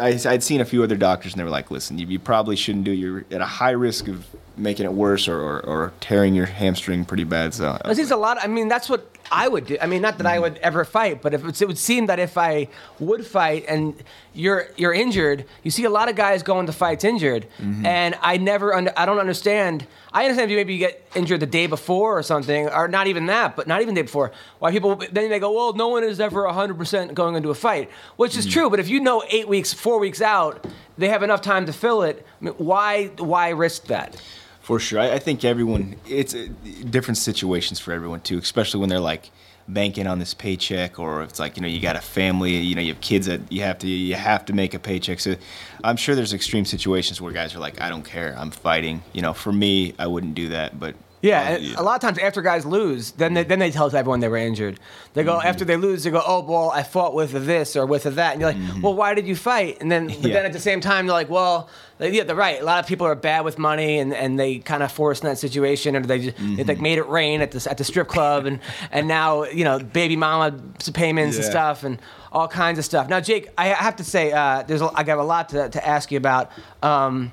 I, 0.00 0.18
I'd 0.26 0.42
seen 0.42 0.60
a 0.60 0.64
few 0.64 0.82
other 0.82 0.96
doctors, 0.96 1.32
and 1.32 1.40
they 1.40 1.44
were 1.44 1.50
like, 1.50 1.70
"Listen, 1.70 1.98
you, 1.98 2.06
you 2.06 2.18
probably 2.18 2.56
shouldn't 2.56 2.84
do. 2.84 2.92
it. 2.92 2.96
You're 2.96 3.24
at 3.30 3.40
a 3.40 3.46
high 3.46 3.70
risk 3.72 4.08
of 4.08 4.26
making 4.56 4.84
it 4.86 4.92
worse 4.92 5.28
or, 5.28 5.38
or, 5.40 5.60
or 5.66 5.92
tearing 6.00 6.34
your 6.34 6.46
hamstring 6.46 7.04
pretty 7.04 7.24
bad." 7.24 7.54
So 7.54 7.78
It 7.84 7.96
seems 7.96 8.10
a 8.10 8.16
lot. 8.16 8.38
I 8.42 8.46
mean, 8.46 8.68
that's 8.68 8.88
what 8.88 9.11
I 9.32 9.48
would 9.48 9.66
do. 9.66 9.78
I 9.80 9.86
mean, 9.86 10.02
not 10.02 10.18
that 10.18 10.26
I 10.26 10.38
would 10.38 10.58
ever 10.58 10.84
fight, 10.84 11.22
but 11.22 11.32
if 11.32 11.42
it's, 11.42 11.62
it 11.62 11.66
would 11.66 11.78
seem 11.78 12.04
that 12.06 12.18
if 12.18 12.36
I 12.36 12.68
would 13.00 13.26
fight 13.26 13.64
and 13.66 13.94
you're 14.34 14.68
you're 14.76 14.92
injured, 14.92 15.46
you 15.62 15.70
see 15.70 15.84
a 15.84 15.90
lot 15.90 16.10
of 16.10 16.16
guys 16.16 16.42
going 16.42 16.66
to 16.66 16.72
fights 16.72 17.02
injured, 17.02 17.46
mm-hmm. 17.58 17.86
and 17.86 18.14
I 18.20 18.36
never, 18.36 18.74
under, 18.74 18.92
I 18.94 19.06
don't 19.06 19.18
understand. 19.18 19.86
I 20.12 20.24
understand 20.24 20.50
if 20.50 20.50
you 20.50 20.58
maybe 20.58 20.76
get 20.76 21.02
injured 21.14 21.40
the 21.40 21.46
day 21.46 21.66
before 21.66 22.18
or 22.18 22.22
something, 22.22 22.68
or 22.68 22.88
not 22.88 23.06
even 23.06 23.24
that, 23.26 23.56
but 23.56 23.66
not 23.66 23.80
even 23.80 23.94
the 23.94 24.02
day 24.02 24.06
before. 24.06 24.32
Why 24.58 24.70
people 24.70 24.96
then 24.96 25.30
they 25.30 25.38
go, 25.38 25.50
well, 25.50 25.72
no 25.72 25.88
one 25.88 26.04
is 26.04 26.20
ever 26.20 26.44
100 26.44 26.76
percent 26.76 27.14
going 27.14 27.34
into 27.34 27.48
a 27.48 27.54
fight, 27.54 27.90
which 28.16 28.36
is 28.36 28.46
mm. 28.46 28.52
true. 28.52 28.68
But 28.68 28.80
if 28.80 28.90
you 28.90 29.00
know 29.00 29.24
eight 29.30 29.48
weeks, 29.48 29.72
four 29.72 29.98
weeks 29.98 30.20
out, 30.20 30.66
they 30.98 31.08
have 31.08 31.22
enough 31.22 31.40
time 31.40 31.64
to 31.66 31.72
fill 31.72 32.02
it. 32.02 32.26
I 32.42 32.44
mean, 32.44 32.54
why 32.58 33.06
why 33.16 33.48
risk 33.48 33.86
that? 33.86 34.20
For 34.62 34.78
sure, 34.78 35.00
I, 35.00 35.14
I 35.14 35.18
think 35.18 35.44
everyone. 35.44 35.96
It's 36.08 36.34
uh, 36.34 36.46
different 36.88 37.18
situations 37.18 37.80
for 37.80 37.92
everyone 37.92 38.20
too, 38.20 38.38
especially 38.38 38.80
when 38.80 38.88
they're 38.88 39.00
like 39.00 39.30
banking 39.66 40.06
on 40.06 40.20
this 40.20 40.34
paycheck, 40.34 41.00
or 41.00 41.22
it's 41.22 41.40
like 41.40 41.56
you 41.56 41.62
know 41.62 41.68
you 41.68 41.80
got 41.80 41.96
a 41.96 42.00
family, 42.00 42.56
you 42.56 42.76
know 42.76 42.80
you 42.80 42.92
have 42.92 43.00
kids 43.00 43.26
that 43.26 43.40
you 43.50 43.62
have 43.62 43.78
to 43.80 43.88
you 43.88 44.14
have 44.14 44.44
to 44.46 44.52
make 44.52 44.72
a 44.72 44.78
paycheck. 44.78 45.18
So 45.18 45.34
I'm 45.82 45.96
sure 45.96 46.14
there's 46.14 46.32
extreme 46.32 46.64
situations 46.64 47.20
where 47.20 47.32
guys 47.32 47.56
are 47.56 47.58
like, 47.58 47.80
I 47.80 47.88
don't 47.88 48.04
care, 48.04 48.36
I'm 48.38 48.52
fighting. 48.52 49.02
You 49.12 49.22
know, 49.22 49.32
for 49.32 49.52
me, 49.52 49.94
I 49.98 50.06
wouldn't 50.06 50.36
do 50.36 50.48
that, 50.50 50.78
but 50.78 50.94
Yeah, 51.22 51.40
uh, 51.40 51.44
and 51.56 51.74
a 51.76 51.82
lot 51.82 51.94
of 51.94 52.00
times 52.00 52.18
after 52.18 52.42
guys 52.42 52.66
lose, 52.66 53.12
then 53.12 53.32
they, 53.34 53.44
then 53.44 53.60
they 53.60 53.70
tell 53.70 53.86
everyone 53.94 54.18
they 54.20 54.28
were 54.28 54.36
injured. 54.36 54.80
They 55.14 55.22
Mm-hmm. 55.22 55.30
go 55.30 55.40
after 55.40 55.64
they 55.64 55.76
lose, 55.76 56.02
they 56.02 56.10
go, 56.10 56.20
"Oh, 56.26 56.42
well, 56.42 56.70
I 56.72 56.82
fought 56.82 57.14
with 57.14 57.30
this 57.46 57.76
or 57.76 57.86
with 57.86 58.02
that," 58.02 58.32
and 58.32 58.40
you're 58.40 58.52
like, 58.52 58.82
"Well, 58.82 58.94
why 58.94 59.14
did 59.14 59.26
you 59.28 59.36
fight?" 59.36 59.78
And 59.80 59.90
then, 59.90 60.08
but 60.08 60.16
Mm-hmm. 60.16 60.26
Yeah. 60.26 60.32
then 60.34 60.44
at 60.46 60.52
the 60.52 60.58
same 60.60 60.80
time, 60.80 61.06
they're 61.06 61.14
like, 61.14 61.30
"Well, 61.30 61.68
yeah, 62.00 62.24
they're 62.24 62.34
right. 62.34 62.60
A 62.60 62.64
lot 62.64 62.80
of 62.80 62.88
people 62.88 63.06
are 63.06 63.14
bad 63.14 63.44
with 63.44 63.56
money, 63.56 63.98
and, 64.00 64.12
and 64.12 64.36
they 64.38 64.58
kind 64.58 64.82
of 64.82 64.90
forced 64.90 65.22
in 65.22 65.28
that 65.30 65.38
situation, 65.38 65.94
or 65.94 66.00
they 66.00 66.18
just 66.18 66.36
they 66.36 66.42
Mm-hmm. 66.42 66.68
like 66.68 66.80
made 66.80 66.98
it 66.98 67.06
rain 67.08 67.40
at 67.40 67.52
the 67.52 67.70
at 67.70 67.78
the 67.78 67.84
strip 67.84 68.08
club, 68.08 68.44
and 68.46 68.58
and 68.90 69.06
now 69.06 69.44
you 69.44 69.62
know, 69.64 69.78
baby 69.78 70.16
mama 70.16 70.52
payments 70.92 71.36
and 71.36 71.44
stuff, 71.44 71.84
and 71.84 72.00
all 72.32 72.48
kinds 72.48 72.78
of 72.80 72.84
stuff. 72.84 73.08
Now, 73.08 73.20
Jake, 73.20 73.48
I 73.56 73.66
have 73.68 73.94
to 73.96 74.04
say, 74.04 74.32
uh, 74.32 74.64
there's 74.66 74.80
a, 74.82 74.90
I 74.94 75.04
got 75.04 75.18
a 75.18 75.22
lot 75.22 75.50
to, 75.50 75.68
to 75.68 75.86
ask 75.86 76.10
you 76.10 76.16
about. 76.18 76.50
Um, 76.82 77.30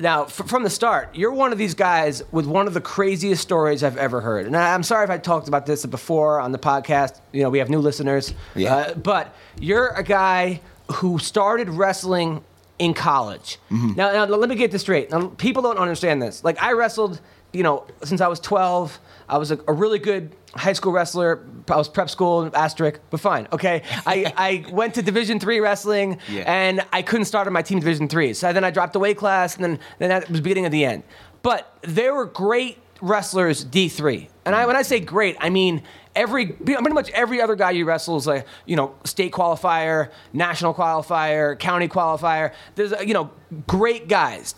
now, 0.00 0.24
f- 0.24 0.32
from 0.46 0.62
the 0.62 0.70
start, 0.70 1.14
you're 1.14 1.32
one 1.32 1.52
of 1.52 1.58
these 1.58 1.74
guys 1.74 2.22
with 2.30 2.46
one 2.46 2.66
of 2.66 2.74
the 2.74 2.80
craziest 2.80 3.42
stories 3.42 3.82
I've 3.82 3.96
ever 3.96 4.20
heard. 4.20 4.46
And 4.46 4.56
I- 4.56 4.74
I'm 4.74 4.82
sorry 4.82 5.04
if 5.04 5.10
I 5.10 5.18
talked 5.18 5.48
about 5.48 5.66
this 5.66 5.84
before 5.86 6.40
on 6.40 6.52
the 6.52 6.58
podcast. 6.58 7.20
You 7.32 7.42
know, 7.42 7.50
we 7.50 7.58
have 7.58 7.68
new 7.68 7.80
listeners. 7.80 8.32
Yeah. 8.54 8.74
Uh, 8.76 8.94
but 8.94 9.34
you're 9.60 9.88
a 9.88 10.02
guy 10.04 10.60
who 10.92 11.18
started 11.18 11.68
wrestling 11.68 12.42
in 12.78 12.94
college. 12.94 13.58
Now, 13.70 14.12
now, 14.12 14.24
let 14.26 14.48
me 14.48 14.54
get 14.54 14.70
this 14.70 14.82
straight. 14.82 15.10
Now, 15.10 15.26
people 15.36 15.62
don't 15.62 15.78
understand 15.78 16.22
this. 16.22 16.44
Like, 16.44 16.62
I 16.62 16.72
wrestled, 16.72 17.20
you 17.58 17.64
know, 17.64 17.84
since 18.04 18.20
I 18.20 18.28
was 18.28 18.38
12. 18.38 19.00
I 19.28 19.36
was 19.36 19.50
a, 19.50 19.58
a 19.66 19.72
really 19.72 19.98
good 19.98 20.34
high 20.54 20.72
school 20.72 20.92
wrestler. 20.92 21.44
I 21.68 21.76
was 21.76 21.88
prep 21.88 22.08
school, 22.08 22.48
asterisk, 22.54 23.00
but 23.10 23.18
fine. 23.18 23.48
Okay. 23.52 23.82
I, 24.06 24.32
I 24.68 24.72
went 24.72 24.94
to 24.94 25.02
Division 25.02 25.40
three 25.40 25.58
wrestling 25.58 26.18
Yeah. 26.28 26.44
and 26.46 26.86
I 26.92 27.02
couldn't 27.02 27.26
start 27.26 27.48
on 27.48 27.52
my 27.52 27.62
team 27.62 27.80
Division 27.80 28.08
three. 28.08 28.32
So 28.32 28.52
then 28.52 28.62
I 28.62 28.70
dropped 28.70 28.92
the 28.92 29.00
weight 29.00 29.16
class, 29.18 29.56
and 29.56 29.64
then 29.64 29.78
then 29.98 30.08
that 30.10 30.30
was 30.30 30.40
beginning 30.40 30.66
of 30.66 30.72
the 30.72 30.84
end. 30.84 31.02
But 31.42 31.76
there 31.82 32.14
were 32.14 32.26
great 32.26 32.78
wrestlers 33.00 33.64
D 33.64 33.88
three, 33.88 34.30
and 34.44 34.54
I 34.54 34.62
mm. 34.62 34.68
when 34.68 34.76
I 34.76 34.82
say 34.82 35.00
great, 35.00 35.36
I 35.40 35.50
mean 35.50 35.82
every 36.14 36.46
pretty 36.46 36.92
much 36.92 37.10
every 37.10 37.40
other 37.40 37.56
guy 37.56 37.72
you 37.72 37.84
wrestle 37.84 38.16
is 38.16 38.26
like 38.26 38.46
you 38.66 38.76
know 38.76 38.94
state 39.04 39.32
qualifier, 39.32 40.10
national 40.32 40.74
qualifier, 40.74 41.58
county 41.58 41.88
qualifier. 41.88 42.52
There's 42.76 42.94
you 43.04 43.14
know 43.14 43.30
great 43.66 44.06
guys 44.06 44.54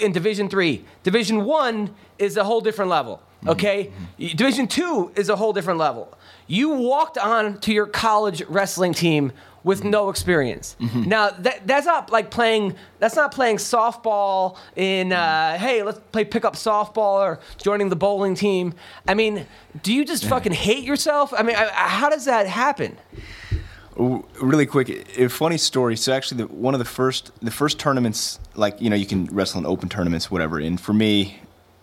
in 0.00 0.12
Division 0.12 0.48
three. 0.48 0.84
Division 1.02 1.44
one 1.44 1.94
is 2.18 2.36
a 2.36 2.44
whole 2.44 2.60
different 2.60 2.90
level. 2.90 3.16
Mm-hmm. 3.16 3.48
Okay, 3.50 3.90
mm-hmm. 4.18 4.36
Division 4.36 4.68
two 4.68 5.12
is 5.16 5.28
a 5.28 5.36
whole 5.36 5.52
different 5.52 5.78
level. 5.78 6.16
You 6.46 6.70
walked 6.70 7.16
on 7.16 7.58
to 7.60 7.72
your 7.72 7.86
college 7.86 8.42
wrestling 8.48 8.92
team 8.92 9.32
with 9.62 9.80
mm-hmm. 9.80 9.90
no 9.90 10.08
experience. 10.10 10.76
Now 10.78 11.30
that 11.30 11.66
that's 11.66 11.86
not 11.86 12.10
like 12.10 12.30
playing. 12.30 12.76
That's 12.98 13.16
not 13.16 13.32
playing 13.32 13.56
softball 13.56 14.56
in. 14.76 15.12
Uh, 15.12 15.58
hey, 15.58 15.82
let's 15.82 16.00
play 16.12 16.24
pickup 16.24 16.54
softball 16.54 17.20
or 17.20 17.40
joining 17.62 17.88
the 17.88 17.96
bowling 17.96 18.34
team. 18.34 18.74
I 19.06 19.14
mean, 19.14 19.46
do 19.82 19.92
you 19.92 20.04
just 20.04 20.24
fucking 20.26 20.52
hate 20.52 20.84
yourself? 20.84 21.32
I 21.36 21.42
mean, 21.42 21.56
I, 21.56 21.68
I- 21.68 21.88
how 21.88 22.08
does 22.08 22.24
that 22.24 22.46
happen? 22.46 22.98
Really 23.96 24.66
quick 24.66 25.18
a 25.18 25.28
funny 25.28 25.58
story 25.58 25.96
so 25.96 26.12
actually 26.12 26.44
the, 26.44 26.46
one 26.46 26.74
of 26.74 26.78
the 26.78 26.84
first 26.84 27.32
the 27.42 27.50
first 27.50 27.78
tournaments 27.78 28.38
like 28.54 28.80
you 28.80 28.88
know 28.88 28.96
you 28.96 29.06
can 29.06 29.26
wrestle 29.26 29.58
in 29.58 29.66
open 29.66 29.88
tournaments 29.88 30.30
whatever 30.30 30.58
and 30.58 30.80
for 30.80 30.92
me 30.92 31.40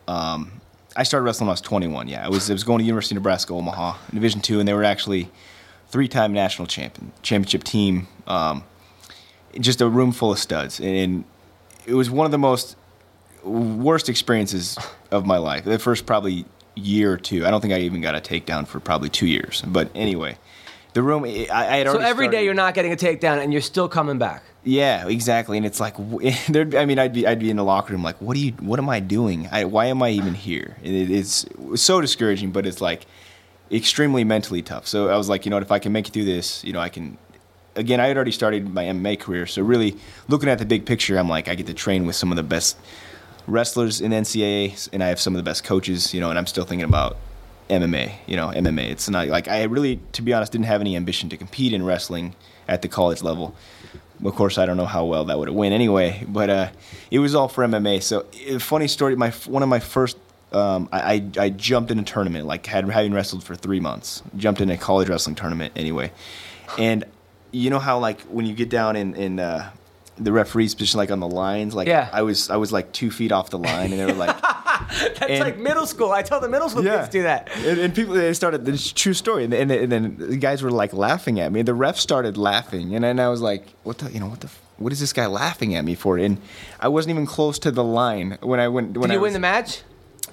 um, 0.07 0.61
i 0.95 1.03
started 1.03 1.25
wrestling 1.25 1.47
when 1.47 1.51
i 1.51 1.53
was 1.53 1.61
21 1.61 2.07
yeah 2.07 2.25
i 2.25 2.29
was, 2.29 2.49
I 2.49 2.53
was 2.53 2.63
going 2.63 2.79
to 2.79 2.85
university 2.85 3.13
of 3.13 3.21
nebraska 3.21 3.53
omaha 3.53 3.97
division 4.13 4.41
two 4.41 4.59
and 4.59 4.67
they 4.67 4.73
were 4.73 4.85
actually 4.85 5.29
three-time 5.89 6.33
national 6.33 6.65
champion 6.65 7.11
championship 7.21 7.63
team 7.63 8.07
um, 8.25 8.63
just 9.59 9.81
a 9.81 9.87
room 9.87 10.11
full 10.11 10.31
of 10.31 10.39
studs 10.39 10.79
and 10.79 11.25
it 11.85 11.93
was 11.93 12.09
one 12.09 12.25
of 12.25 12.31
the 12.31 12.37
most 12.37 12.77
worst 13.43 14.09
experiences 14.09 14.77
of 15.11 15.25
my 15.25 15.37
life. 15.37 15.63
The 15.63 15.79
first 15.79 16.05
probably 16.05 16.45
year 16.75 17.13
or 17.13 17.17
two. 17.17 17.45
I 17.45 17.51
don't 17.51 17.61
think 17.61 17.73
I 17.73 17.79
even 17.79 18.01
got 18.01 18.15
a 18.15 18.19
takedown 18.19 18.67
for 18.67 18.79
probably 18.79 19.09
two 19.09 19.25
years. 19.25 19.63
But 19.65 19.89
anyway, 19.95 20.37
the 20.97 21.03
room. 21.03 21.23
I, 21.25 21.47
I 21.51 21.63
had 21.77 21.87
So 21.87 21.99
every 21.99 22.25
day 22.27 22.31
started- 22.31 22.45
you're 22.45 22.53
not 22.55 22.73
getting 22.73 22.91
a 22.91 22.95
takedown 22.95 23.37
and 23.41 23.53
you're 23.53 23.61
still 23.61 23.87
coming 23.87 24.17
back. 24.17 24.43
Yeah, 24.63 25.07
exactly. 25.07 25.55
And 25.55 25.65
it's 25.65 25.79
like. 25.79 25.95
I 25.99 26.85
mean, 26.85 26.97
I'd 26.99 27.13
be, 27.13 27.25
I'd 27.27 27.39
be 27.39 27.49
in 27.49 27.55
the 27.55 27.63
locker 27.63 27.93
room 27.93 28.03
like, 28.03 28.17
what 28.19 28.33
do 28.33 28.39
you, 28.41 28.51
what 28.53 28.79
am 28.79 28.89
I 28.89 28.99
doing? 28.99 29.47
I, 29.51 29.65
why 29.65 29.85
am 29.85 30.01
I 30.01 30.09
even 30.09 30.33
here? 30.33 30.75
And 30.83 30.93
it, 30.93 31.09
it's 31.11 31.45
so 31.75 32.01
discouraging, 32.01 32.51
but 32.51 32.65
it's 32.65 32.81
like 32.81 33.05
extremely 33.71 34.23
mentally 34.23 34.61
tough. 34.63 34.87
So 34.87 35.09
I 35.09 35.17
was 35.17 35.29
like, 35.29 35.45
you 35.45 35.51
know 35.51 35.55
what, 35.57 35.63
if 35.63 35.71
I 35.71 35.79
can 35.79 35.91
make 35.91 36.07
it 36.07 36.11
through 36.13 36.25
this, 36.25 36.63
you 36.63 36.73
know, 36.73 36.79
I 36.79 36.89
can. 36.89 37.17
Again, 37.75 37.99
I 37.99 38.07
had 38.07 38.17
already 38.17 38.31
started 38.31 38.73
my 38.73 38.85
MMA 38.85 39.19
career, 39.19 39.45
so 39.45 39.61
really 39.61 39.95
looking 40.27 40.49
at 40.49 40.57
the 40.57 40.65
big 40.65 40.87
picture, 40.87 41.15
I'm 41.19 41.29
like, 41.29 41.47
I 41.47 41.53
get 41.53 41.67
to 41.67 41.75
train 41.75 42.07
with 42.07 42.15
some 42.15 42.31
of 42.31 42.35
the 42.35 42.41
best 42.41 42.75
wrestlers 43.45 44.01
in 44.01 44.11
NCAA, 44.11 44.89
and 44.91 45.03
I 45.03 45.09
have 45.09 45.19
some 45.19 45.35
of 45.35 45.37
the 45.37 45.43
best 45.43 45.63
coaches, 45.63 46.11
you 46.11 46.19
know, 46.19 46.31
and 46.31 46.39
I'm 46.39 46.47
still 46.47 46.65
thinking 46.65 46.89
about 46.89 47.17
MMA, 47.69 48.13
you 48.25 48.35
know, 48.35 48.47
MMA. 48.47 48.89
It's 48.89 49.09
not 49.09 49.27
like 49.27 49.47
I 49.47 49.63
really, 49.63 49.99
to 50.13 50.21
be 50.21 50.33
honest, 50.33 50.51
didn't 50.51 50.65
have 50.65 50.81
any 50.81 50.95
ambition 50.95 51.29
to 51.29 51.37
compete 51.37 51.73
in 51.73 51.83
wrestling 51.83 52.35
at 52.67 52.81
the 52.81 52.87
college 52.87 53.21
level. 53.21 53.55
Of 54.23 54.33
course, 54.35 54.57
I 54.57 54.65
don't 54.65 54.77
know 54.77 54.85
how 54.85 55.05
well 55.05 55.25
that 55.25 55.37
would 55.37 55.47
have 55.47 55.55
went 55.55 55.73
anyway, 55.73 56.23
but 56.27 56.49
uh, 56.49 56.69
it 57.11 57.19
was 57.19 57.35
all 57.35 57.47
for 57.47 57.63
MMA. 57.63 58.01
So, 58.01 58.21
funny 58.59 58.87
story. 58.87 59.15
My 59.15 59.29
one 59.29 59.61
of 59.61 59.69
my 59.69 59.79
first, 59.79 60.17
um, 60.51 60.89
I, 60.91 61.23
I 61.37 61.49
jumped 61.49 61.91
in 61.91 61.99
a 61.99 62.03
tournament, 62.03 62.47
like 62.47 62.65
had 62.65 62.89
having 62.89 63.13
wrestled 63.13 63.43
for 63.43 63.55
three 63.55 63.79
months, 63.79 64.23
jumped 64.35 64.59
in 64.59 64.71
a 64.71 64.77
college 64.77 65.07
wrestling 65.07 65.35
tournament 65.35 65.73
anyway, 65.75 66.11
and 66.79 67.03
you 67.51 67.69
know 67.69 67.79
how 67.79 67.99
like 67.99 68.21
when 68.21 68.47
you 68.47 68.55
get 68.55 68.69
down 68.69 68.95
in 68.95 69.13
in 69.13 69.39
uh, 69.39 69.69
the 70.17 70.31
referee's 70.31 70.73
position, 70.73 70.97
like 70.97 71.11
on 71.11 71.19
the 71.19 71.27
lines, 71.27 71.75
like 71.75 71.87
Yeah. 71.87 72.09
I 72.11 72.23
was 72.23 72.49
I 72.49 72.55
was 72.57 72.71
like 72.71 72.91
two 72.93 73.11
feet 73.11 73.31
off 73.31 73.51
the 73.51 73.59
line, 73.59 73.91
and 73.91 73.99
they 73.99 74.05
were 74.05 74.13
like. 74.13 74.35
That's 74.99 75.19
And- 75.21 75.39
like 75.39 75.57
middle 75.57 75.85
school. 75.85 76.11
I 76.11 76.21
tell 76.21 76.39
the 76.39 76.49
middle 76.49 76.69
school 76.69 76.83
kids 76.83 77.09
do 77.09 77.23
that. 77.23 77.49
And, 77.57 77.79
and 77.79 77.95
people 77.95 78.13
they 78.13 78.33
started 78.33 78.65
this 78.65 78.91
true 78.91 79.13
story, 79.13 79.43
and, 79.43 79.53
and, 79.53 79.71
and 79.71 79.91
then 79.91 80.15
the 80.17 80.37
guys 80.37 80.61
were 80.63 80.71
like 80.71 80.93
laughing 80.93 81.39
at 81.39 81.51
me. 81.51 81.61
The 81.61 81.73
ref 81.73 81.97
started 81.97 82.37
laughing, 82.37 82.95
and 82.95 83.03
then 83.03 83.19
I 83.19 83.29
was 83.29 83.41
like, 83.41 83.65
"What 83.83 83.97
the? 83.99 84.11
You 84.11 84.19
know 84.19 84.27
what 84.27 84.41
the? 84.41 84.49
What 84.77 84.93
is 84.93 84.99
this 84.99 85.11
guy 85.13 85.25
laughing 85.25 85.75
at 85.75 85.83
me 85.83 85.95
for?" 85.95 86.17
And 86.17 86.39
I 86.79 86.87
wasn't 86.87 87.11
even 87.11 87.25
close 87.25 87.59
to 87.59 87.71
the 87.71 87.83
line 87.83 88.37
when 88.41 88.59
I 88.59 88.67
went. 88.67 88.97
When 88.97 89.09
Did 89.09 89.11
I 89.11 89.13
you 89.15 89.21
win 89.21 89.29
was- 89.29 89.33
the 89.33 89.39
match? 89.39 89.81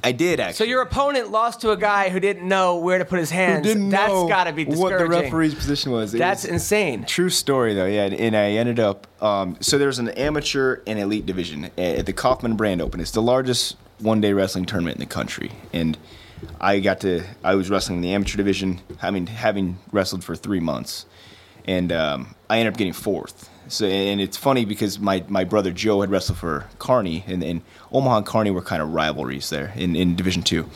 I 0.02 0.12
did 0.12 0.38
actually. 0.38 0.54
So 0.56 0.64
your 0.64 0.82
opponent 0.82 1.30
lost 1.30 1.62
to 1.62 1.70
a 1.70 1.76
guy 1.78 2.10
who 2.10 2.20
didn't 2.20 2.46
know 2.46 2.76
where 2.76 2.98
to 2.98 3.06
put 3.06 3.18
his 3.20 3.30
hands. 3.30 3.66
Who 3.66 3.72
didn't 3.72 3.88
That's 3.88 4.12
know 4.12 4.28
got 4.28 4.44
to 4.44 4.52
be 4.52 4.66
what 4.66 4.98
the 4.98 5.06
referee's 5.06 5.54
position 5.54 5.92
was. 5.92 6.12
It 6.14 6.18
That's 6.18 6.42
was- 6.42 6.52
insane. 6.52 7.04
True 7.06 7.30
story 7.30 7.72
though, 7.74 7.86
yeah. 7.86 8.04
And 8.06 8.36
I 8.36 8.50
ended 8.50 8.78
up. 8.80 9.06
Um, 9.22 9.56
so 9.60 9.78
there's 9.78 9.98
an 9.98 10.08
amateur 10.10 10.82
and 10.86 10.98
elite 10.98 11.24
division 11.24 11.70
at 11.78 12.04
the 12.04 12.12
Kaufman 12.12 12.54
Brand 12.56 12.82
Open. 12.82 13.00
It's 13.00 13.12
the 13.12 13.22
largest 13.22 13.76
one-day 14.04 14.32
wrestling 14.34 14.66
tournament 14.66 14.96
in 14.96 15.00
the 15.00 15.12
country, 15.12 15.50
and 15.72 15.98
I 16.60 16.80
got 16.80 17.00
to. 17.00 17.22
I 17.42 17.54
was 17.54 17.70
wrestling 17.70 17.98
in 17.98 18.02
the 18.02 18.12
amateur 18.12 18.36
division. 18.36 18.80
I 19.02 19.10
mean, 19.10 19.26
having 19.26 19.78
wrestled 19.90 20.22
for 20.22 20.36
three 20.36 20.60
months, 20.60 21.06
and 21.64 21.90
um, 21.90 22.34
I 22.48 22.58
ended 22.58 22.74
up 22.74 22.78
getting 22.78 22.92
fourth. 22.92 23.50
So 23.68 23.86
and 23.86 24.20
it's 24.20 24.36
funny 24.36 24.66
because 24.66 24.98
my, 24.98 25.24
my 25.28 25.44
brother 25.44 25.72
Joe 25.72 26.02
had 26.02 26.10
wrestled 26.10 26.38
for 26.38 26.66
Kearney, 26.78 27.24
and, 27.26 27.42
and 27.42 27.62
Omaha 27.92 28.18
and 28.18 28.26
Kearney 28.26 28.50
were 28.50 28.60
kind 28.60 28.82
of 28.82 28.92
rivalries 28.92 29.48
there 29.48 29.72
in, 29.74 29.96
in 29.96 30.16
Division 30.16 30.42
Two. 30.42 30.68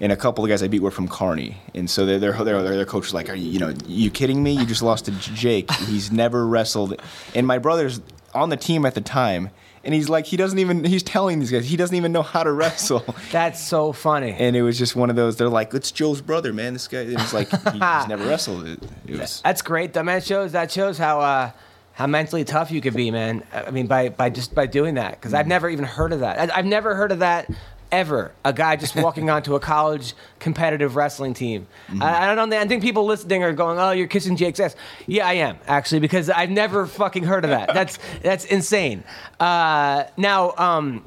And 0.00 0.10
a 0.10 0.16
couple 0.16 0.44
of 0.44 0.50
guys 0.50 0.62
I 0.62 0.68
beat 0.68 0.82
were 0.82 0.90
from 0.90 1.06
Kearney, 1.06 1.58
and 1.74 1.88
so 1.88 2.04
their 2.04 2.18
their 2.18 2.44
their, 2.44 2.62
their 2.62 2.84
coach 2.84 3.04
was 3.04 3.14
like, 3.14 3.28
"Are 3.30 3.36
you 3.36 3.50
you 3.50 3.58
know 3.60 3.72
you 3.86 4.10
kidding 4.10 4.42
me? 4.42 4.52
You 4.52 4.66
just 4.66 4.82
lost 4.82 5.04
to 5.04 5.12
Jake. 5.12 5.70
He's 5.72 6.10
never 6.10 6.44
wrestled." 6.46 7.00
And 7.34 7.46
my 7.46 7.58
brother's 7.58 8.00
on 8.34 8.48
the 8.48 8.56
team 8.56 8.84
at 8.84 8.96
the 8.96 9.00
time, 9.00 9.50
and 9.84 9.94
he's 9.94 10.08
like, 10.08 10.26
he 10.26 10.36
doesn't 10.36 10.58
even 10.58 10.84
he's 10.84 11.02
telling 11.02 11.38
these 11.40 11.50
guys 11.50 11.66
he 11.66 11.76
doesn't 11.76 11.96
even 11.96 12.12
know 12.12 12.22
how 12.22 12.42
to 12.42 12.52
wrestle. 12.52 13.04
That's 13.32 13.62
so 13.62 13.92
funny. 13.92 14.32
And 14.32 14.56
it 14.56 14.62
was 14.62 14.78
just 14.78 14.96
one 14.96 15.10
of 15.10 15.16
those. 15.16 15.36
They're 15.36 15.48
like, 15.48 15.72
"It's 15.74 15.90
Joe's 15.90 16.20
brother, 16.20 16.52
man. 16.52 16.72
This 16.72 16.88
guy." 16.88 17.00
And 17.00 17.12
it's 17.14 17.32
like 17.32 17.48
he, 17.50 17.56
he's 17.72 17.72
never 18.08 18.24
wrestled. 18.26 18.66
It, 18.66 18.82
it 19.06 19.18
was. 19.18 19.40
That's 19.42 19.62
great. 19.62 19.92
That 19.94 20.04
man 20.04 20.20
shows 20.20 20.52
that 20.52 20.70
shows 20.70 20.98
how 20.98 21.20
uh, 21.20 21.50
how 21.92 22.06
mentally 22.06 22.44
tough 22.44 22.70
you 22.70 22.80
could 22.80 22.94
be, 22.94 23.10
man. 23.10 23.44
I 23.52 23.70
mean, 23.70 23.86
by 23.86 24.08
by 24.08 24.30
just 24.30 24.54
by 24.54 24.66
doing 24.66 24.94
that, 24.96 25.12
because 25.12 25.32
Mm. 25.32 25.38
I've 25.38 25.46
never 25.46 25.68
even 25.68 25.84
heard 25.84 26.12
of 26.12 26.20
that. 26.20 26.50
I, 26.50 26.58
I've 26.58 26.66
never 26.66 26.94
heard 26.94 27.12
of 27.12 27.20
that 27.20 27.50
ever. 27.94 28.32
A 28.44 28.52
guy 28.52 28.76
just 28.76 28.94
walking 28.96 29.30
onto 29.30 29.54
a 29.54 29.60
college 29.60 30.14
competitive 30.38 30.96
wrestling 30.96 31.34
team. 31.34 31.66
Mm-hmm. 31.88 32.02
I, 32.02 32.30
I 32.30 32.34
don't 32.34 32.48
know. 32.48 32.58
I 32.60 32.66
think 32.66 32.82
people 32.82 33.04
listening 33.06 33.42
are 33.42 33.52
going, 33.52 33.78
"Oh, 33.78 33.90
you're 33.92 34.06
kissing 34.08 34.36
Jake's 34.36 34.60
ass." 34.60 34.76
Yeah, 35.06 35.26
I 35.26 35.34
am 35.34 35.58
actually 35.66 36.00
because 36.00 36.28
I've 36.30 36.50
never 36.50 36.86
fucking 36.86 37.24
heard 37.24 37.44
of 37.44 37.50
that. 37.50 37.72
That's 37.72 37.98
that's 38.22 38.44
insane. 38.44 39.04
Uh, 39.40 40.04
now, 40.16 40.52
um, 40.56 41.04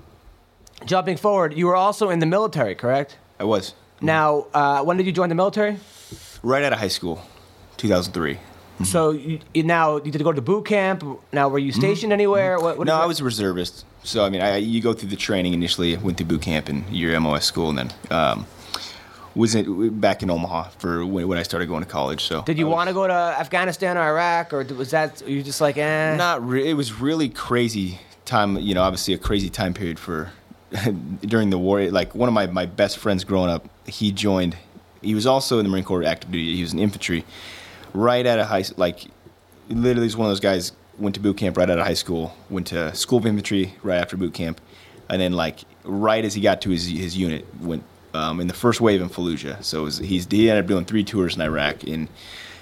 jumping 0.86 1.17
forward, 1.17 1.53
you 1.53 1.67
were 1.67 1.75
also 1.75 2.10
in 2.10 2.20
the 2.20 2.25
military, 2.25 2.75
correct? 2.75 3.17
I 3.39 3.44
was 3.44 3.74
Now, 4.01 4.48
uh, 4.53 4.84
when 4.84 4.98
did 4.98 5.06
you 5.06 5.12
join 5.12 5.29
the 5.29 5.36
military? 5.36 5.77
right 6.44 6.63
out 6.63 6.72
of 6.74 6.79
high 6.79 6.88
school, 6.88 7.22
2003. 7.77 8.39
So 8.84 9.12
you, 9.12 9.39
you 9.53 9.63
now 9.63 9.98
you 9.98 10.12
did 10.12 10.24
go 10.24 10.31
to 10.31 10.41
boot 10.41 10.65
camp. 10.65 11.03
Now 11.34 11.50
were 11.50 11.60
you 11.60 11.72
stationed 11.72 12.13
anywhere? 12.13 12.60
What, 12.60 12.77
what 12.77 12.88
no, 12.88 12.96
I 12.96 13.05
was 13.05 13.19
a 13.19 13.24
reservist. 13.24 13.86
So 14.03 14.24
I 14.24 14.29
mean, 14.29 14.41
I, 14.41 14.57
you 14.57 14.81
go 14.81 14.93
through 14.93 15.10
the 15.10 15.15
training 15.15 15.53
initially, 15.53 15.98
went 15.98 16.17
through 16.17 16.27
boot 16.27 16.41
camp 16.41 16.69
and 16.69 16.88
your 16.96 17.19
MOS 17.19 17.46
school, 17.46 17.69
and 17.69 17.77
then 17.77 17.93
um, 18.12 18.46
was 19.36 19.55
in, 19.55 20.00
back 20.00 20.24
in 20.24 20.29
Omaha 20.29 20.69
for 20.77 21.05
when, 21.05 21.27
when 21.27 21.38
I 21.38 21.43
started 21.43 21.67
going 21.67 21.84
to 21.84 21.89
college. 21.89 22.24
So 22.24 22.41
Did 22.43 22.57
you 22.57 22.67
want 22.67 22.88
to 22.89 22.93
go 22.93 23.07
to 23.07 23.13
Afghanistan 23.13 23.98
or 23.98 24.01
Iraq, 24.01 24.53
or 24.53 24.63
was 24.75 24.91
that 24.91 25.27
you 25.27 25.43
just 25.43 25.62
like 25.62 25.77
eh? 25.77 26.15
Not 26.15 26.48
re- 26.48 26.69
it 26.69 26.74
was 26.74 27.00
really 27.00 27.29
crazy 27.29 28.00
time. 28.25 28.57
You 28.57 28.75
know, 28.75 28.84
obviously 28.84 29.13
a 29.13 29.17
crazy 29.17 29.50
time 29.50 29.74
period 29.74 30.00
for 30.00 30.31
during 31.22 31.50
the 31.50 31.57
war. 31.57 31.89
Like 31.89 32.15
one 32.15 32.27
of 32.27 32.34
my, 32.34 32.48
my 32.48 32.65
best 32.65 32.98
friends 32.98 33.24
growing 33.24 33.50
up, 33.50 33.67
he 33.88 34.12
joined. 34.12 34.57
He 35.01 35.13
was 35.15 35.25
also 35.27 35.60
in 35.60 35.65
the 35.65 35.69
Marine 35.69 35.84
Corps 35.84 36.03
active 36.03 36.31
duty. 36.31 36.55
He 36.55 36.62
was 36.62 36.74
in 36.74 36.79
infantry, 36.79 37.24
right 37.98 38.25
out 38.25 38.39
of 38.39 38.48
high. 38.48 38.63
Like 38.75 39.06
literally, 39.70 40.06
he's 40.06 40.18
one 40.18 40.27
of 40.27 40.32
those 40.32 40.39
guys. 40.39 40.72
Went 40.98 41.13
to 41.13 41.22
boot 41.22 41.38
camp 41.38 41.58
right 41.58 41.70
out 41.70 41.77
of 41.77 41.86
high 41.86 41.94
school. 41.94 42.36
Went 42.50 42.68
to 42.68 42.94
school 42.96 43.20
of 43.20 43.25
infantry 43.25 43.75
right 43.84 43.98
after 43.98 44.18
boot 44.18 44.34
camp, 44.34 44.60
and 45.10 45.22
then 45.22 45.34
like 45.34 45.60
right 45.84 46.24
as 46.25 46.34
he 46.34 46.42
got 46.42 46.62
to 46.62 46.70
his 46.72 46.88
his 46.88 47.16
unit, 47.16 47.46
went 47.62 47.84
um, 48.13 48.39
in 48.39 48.48
the 48.48 48.54
first 48.54 48.82
wave 48.82 49.01
in 49.01 49.10
Fallujah. 49.10 49.63
So 49.63 49.84
was, 49.84 49.98
he's 50.00 50.27
he 50.30 50.50
ended 50.50 50.66
up 50.66 50.68
doing 50.68 50.86
three 50.86 51.04
tours 51.04 51.36
in 51.36 51.42
Iraq, 51.42 51.84
and 51.84 52.08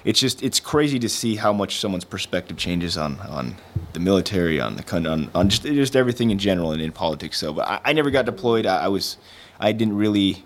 it's 0.03 0.19
just 0.19 0.43
it's 0.43 0.59
crazy 0.59 0.99
to 0.99 1.09
see 1.09 1.35
how 1.35 1.53
much 1.53 1.79
someone's 1.79 2.03
perspective 2.03 2.57
changes 2.57 2.97
on 2.97 3.19
on 3.21 3.55
the 3.93 3.99
military, 3.99 4.59
on 4.59 4.75
the 4.75 4.83
country, 4.83 5.11
on, 5.11 5.31
on 5.33 5.49
just 5.49 5.63
just 5.63 5.95
everything 5.95 6.29
in 6.29 6.37
general 6.37 6.71
and 6.71 6.81
in 6.81 6.91
politics. 6.91 7.37
So, 7.37 7.53
but 7.53 7.67
I, 7.67 7.79
I 7.85 7.93
never 7.93 8.11
got 8.11 8.25
deployed. 8.25 8.65
I, 8.65 8.85
I 8.85 8.87
was 8.89 9.17
I 9.59 9.71
didn't 9.71 9.95
really 9.95 10.43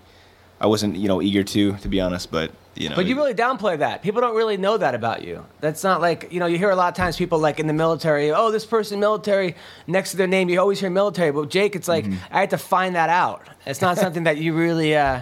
I 0.62 0.68
wasn't 0.68 0.96
you 0.96 1.08
know 1.08 1.22
eager 1.22 1.44
to 1.44 1.78
to 1.78 1.88
be 1.88 2.00
honest, 2.00 2.32
but 2.32 2.52
you 2.80 2.90
know. 2.90 2.96
But 2.96 3.06
you 3.06 3.16
really 3.16 3.36
downplay 3.36 3.78
that. 3.78 4.02
People 4.02 4.22
don't 4.22 4.36
really 4.36 4.58
know 4.58 4.78
that 4.78 4.96
about 4.96 5.24
you. 5.24 5.46
That's 5.60 5.84
not 5.84 6.02
like 6.02 6.32
you 6.32 6.40
know. 6.40 6.48
You 6.48 6.58
hear 6.58 6.72
a 6.72 6.76
lot 6.76 6.88
of 6.90 6.96
times 6.96 7.18
people 7.18 7.38
like 7.38 7.60
in 7.60 7.68
the 7.68 7.74
military. 7.74 8.32
Oh, 8.32 8.50
this 8.50 8.66
person 8.66 9.00
military 9.00 9.56
next 9.86 10.12
to 10.12 10.18
their 10.18 10.28
name. 10.28 10.50
You 10.50 10.60
always 10.60 10.80
hear 10.80 10.90
military. 10.90 11.32
But 11.32 11.50
Jake, 11.50 11.76
it's 11.76 11.88
like 11.88 12.06
Mm-hmm. 12.06 12.34
I 12.36 12.40
had 12.40 12.50
to 12.52 12.58
find 12.58 12.96
that 12.96 13.10
out. 13.10 13.48
It's 13.66 13.82
not 13.82 13.98
something 13.98 14.24
that 14.24 14.38
you 14.38 14.54
really. 14.54 14.96
Uh, 14.96 15.22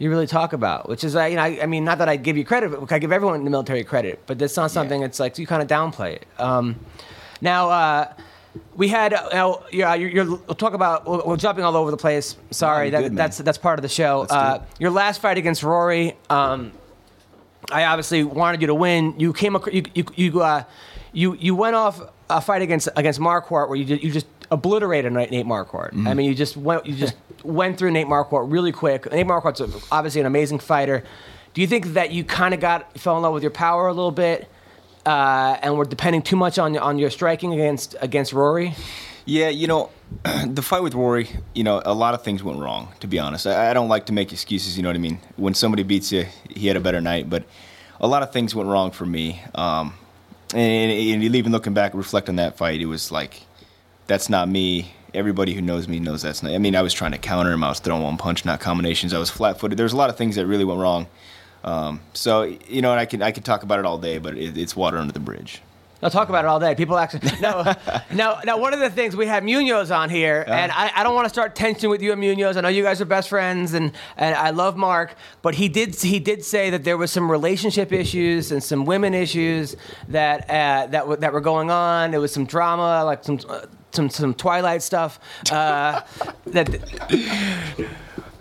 you 0.00 0.10
really 0.10 0.28
talk 0.28 0.52
about, 0.52 0.88
which 0.88 1.02
is, 1.02 1.16
uh, 1.16 1.24
you 1.24 1.34
know, 1.34 1.42
I, 1.42 1.58
I 1.62 1.66
mean, 1.66 1.84
not 1.84 1.98
that 1.98 2.08
I 2.08 2.14
give 2.16 2.36
you 2.36 2.44
credit, 2.44 2.70
but 2.70 2.92
I 2.92 3.00
give 3.00 3.10
everyone 3.10 3.34
in 3.34 3.42
the 3.44 3.50
military 3.50 3.82
credit, 3.82 4.22
but 4.26 4.38
that's 4.38 4.56
not 4.56 4.70
something. 4.70 5.02
It's 5.02 5.18
like 5.18 5.36
you 5.38 5.46
kind 5.46 5.60
of 5.60 5.66
downplay 5.66 6.12
it. 6.14 6.26
Um, 6.38 6.76
now, 7.40 7.68
uh, 7.68 8.12
we 8.76 8.86
had, 8.86 9.12
uh, 9.12 9.28
now, 9.32 9.64
yeah, 9.72 9.94
you're, 9.94 10.08
you're, 10.08 10.24
we'll 10.24 10.54
talk 10.54 10.74
about, 10.74 11.04
we're, 11.04 11.24
we're 11.24 11.36
jumping 11.36 11.64
all 11.64 11.76
over 11.76 11.90
the 11.90 11.96
place. 11.96 12.36
Sorry, 12.52 12.90
that, 12.90 13.02
good, 13.02 13.16
that's 13.16 13.38
that's 13.38 13.58
part 13.58 13.80
of 13.80 13.82
the 13.82 13.88
show. 13.88 14.20
Uh, 14.30 14.62
your 14.78 14.90
last 14.90 15.20
fight 15.20 15.36
against 15.36 15.64
Rory, 15.64 16.14
um, 16.30 16.70
I 17.70 17.84
obviously 17.84 18.24
wanted 18.24 18.60
you 18.60 18.66
to 18.68 18.74
win. 18.74 19.14
You 19.18 19.32
came, 19.32 19.56
ac- 19.56 19.70
you 19.72 19.82
you 19.94 20.04
you 20.14 20.42
uh, 20.42 20.64
you 21.12 21.34
you 21.34 21.54
went 21.54 21.76
off 21.76 22.00
a 22.30 22.40
fight 22.40 22.62
against 22.62 22.88
against 22.96 23.20
Marquardt 23.20 23.68
where 23.68 23.76
you 23.76 23.84
did, 23.84 24.02
you 24.02 24.10
just 24.10 24.26
obliterated 24.50 25.12
Nate 25.12 25.30
Nate 25.30 25.46
Marquardt. 25.46 25.90
Mm-hmm. 25.90 26.08
I 26.08 26.14
mean, 26.14 26.26
you 26.26 26.34
just 26.34 26.56
went 26.56 26.86
you 26.86 26.94
just 26.94 27.14
went 27.44 27.78
through 27.78 27.90
Nate 27.90 28.06
Marquardt 28.06 28.50
really 28.50 28.72
quick. 28.72 29.10
Nate 29.12 29.26
Marquardt's 29.26 29.60
obviously 29.92 30.20
an 30.20 30.26
amazing 30.26 30.58
fighter. 30.58 31.04
Do 31.54 31.60
you 31.60 31.66
think 31.66 31.86
that 31.94 32.12
you 32.12 32.24
kind 32.24 32.54
of 32.54 32.60
got 32.60 32.98
fell 32.98 33.16
in 33.16 33.22
love 33.22 33.34
with 33.34 33.42
your 33.42 33.50
power 33.52 33.88
a 33.88 33.92
little 33.92 34.12
bit, 34.12 34.48
uh, 35.06 35.58
and 35.62 35.76
were 35.76 35.84
depending 35.84 36.22
too 36.22 36.36
much 36.36 36.58
on 36.58 36.76
on 36.78 36.98
your 36.98 37.10
striking 37.10 37.52
against 37.52 37.96
against 38.00 38.32
Rory? 38.32 38.74
Yeah, 39.28 39.50
you 39.50 39.66
know, 39.66 39.90
the 40.46 40.62
fight 40.62 40.82
with 40.82 40.94
Rory, 40.94 41.28
you 41.54 41.62
know, 41.62 41.82
a 41.84 41.92
lot 41.92 42.14
of 42.14 42.22
things 42.22 42.42
went 42.42 42.60
wrong, 42.60 42.94
to 43.00 43.06
be 43.06 43.18
honest. 43.18 43.46
I, 43.46 43.70
I 43.70 43.74
don't 43.74 43.90
like 43.90 44.06
to 44.06 44.12
make 44.14 44.32
excuses, 44.32 44.78
you 44.78 44.82
know 44.82 44.88
what 44.88 44.96
I 44.96 45.00
mean? 45.00 45.20
When 45.36 45.52
somebody 45.52 45.82
beats 45.82 46.10
you, 46.10 46.24
he 46.48 46.66
had 46.66 46.78
a 46.78 46.80
better 46.80 47.02
night, 47.02 47.28
but 47.28 47.44
a 48.00 48.08
lot 48.08 48.22
of 48.22 48.32
things 48.32 48.54
went 48.54 48.70
wrong 48.70 48.90
for 48.90 49.04
me. 49.04 49.42
Um, 49.54 49.92
and, 50.54 50.90
and 50.90 51.22
even 51.36 51.52
looking 51.52 51.74
back, 51.74 51.92
reflect 51.92 52.30
on 52.30 52.36
that 52.36 52.56
fight, 52.56 52.80
it 52.80 52.86
was 52.86 53.12
like, 53.12 53.42
that's 54.06 54.30
not 54.30 54.48
me. 54.48 54.94
Everybody 55.12 55.52
who 55.52 55.60
knows 55.60 55.88
me 55.88 56.00
knows 56.00 56.22
that's 56.22 56.42
not. 56.42 56.52
I 56.52 56.58
mean, 56.58 56.74
I 56.74 56.80
was 56.80 56.94
trying 56.94 57.12
to 57.12 57.18
counter 57.18 57.52
him. 57.52 57.62
I 57.62 57.68
was 57.68 57.80
throwing 57.80 58.02
one 58.02 58.16
punch, 58.16 58.46
not 58.46 58.60
combinations. 58.60 59.12
I 59.12 59.18
was 59.18 59.28
flat 59.28 59.60
footed. 59.60 59.76
There's 59.78 59.92
a 59.92 59.96
lot 59.98 60.08
of 60.08 60.16
things 60.16 60.36
that 60.36 60.46
really 60.46 60.64
went 60.64 60.80
wrong. 60.80 61.06
Um, 61.64 62.00
so, 62.14 62.44
you 62.44 62.80
know, 62.80 62.92
I 62.92 63.04
could, 63.04 63.20
I 63.20 63.32
could 63.32 63.44
talk 63.44 63.62
about 63.62 63.78
it 63.78 63.84
all 63.84 63.98
day, 63.98 64.16
but 64.16 64.38
it, 64.38 64.56
it's 64.56 64.74
water 64.74 64.96
under 64.96 65.12
the 65.12 65.20
bridge. 65.20 65.60
I'll 66.00 66.10
talk 66.10 66.28
about 66.28 66.44
it 66.44 66.48
all 66.48 66.60
day. 66.60 66.74
People 66.76 66.96
actually 66.96 67.28
no, 67.40 67.74
no, 68.12 68.38
now 68.44 68.58
one 68.58 68.72
of 68.72 68.78
the 68.78 68.90
things 68.90 69.16
we 69.16 69.26
had 69.26 69.42
Munoz 69.44 69.90
on 69.90 70.10
here, 70.10 70.44
and 70.46 70.70
I, 70.70 70.92
I 70.94 71.02
don't 71.02 71.14
want 71.14 71.24
to 71.24 71.28
start 71.28 71.56
tension 71.56 71.90
with 71.90 72.00
you 72.02 72.12
and 72.12 72.20
Munoz. 72.20 72.56
I 72.56 72.60
know 72.60 72.68
you 72.68 72.84
guys 72.84 73.00
are 73.00 73.04
best 73.04 73.28
friends, 73.28 73.74
and, 73.74 73.92
and 74.16 74.34
I 74.36 74.50
love 74.50 74.76
Mark, 74.76 75.16
but 75.42 75.56
he 75.56 75.68
did 75.68 75.96
he 75.96 76.20
did 76.20 76.44
say 76.44 76.70
that 76.70 76.84
there 76.84 76.96
was 76.96 77.10
some 77.10 77.28
relationship 77.30 77.92
issues 77.92 78.52
and 78.52 78.62
some 78.62 78.84
women 78.84 79.12
issues 79.12 79.74
that 80.08 80.48
uh, 80.48 80.86
that 80.86 81.00
w- 81.00 81.16
that 81.16 81.32
were 81.32 81.40
going 81.40 81.70
on. 81.70 82.12
There 82.12 82.20
was 82.20 82.32
some 82.32 82.46
drama, 82.46 83.04
like 83.04 83.24
some. 83.24 83.40
Uh, 83.48 83.66
some, 83.90 84.10
some 84.10 84.34
Twilight 84.34 84.82
stuff. 84.82 85.18
Uh, 85.50 86.02
that 86.48 86.68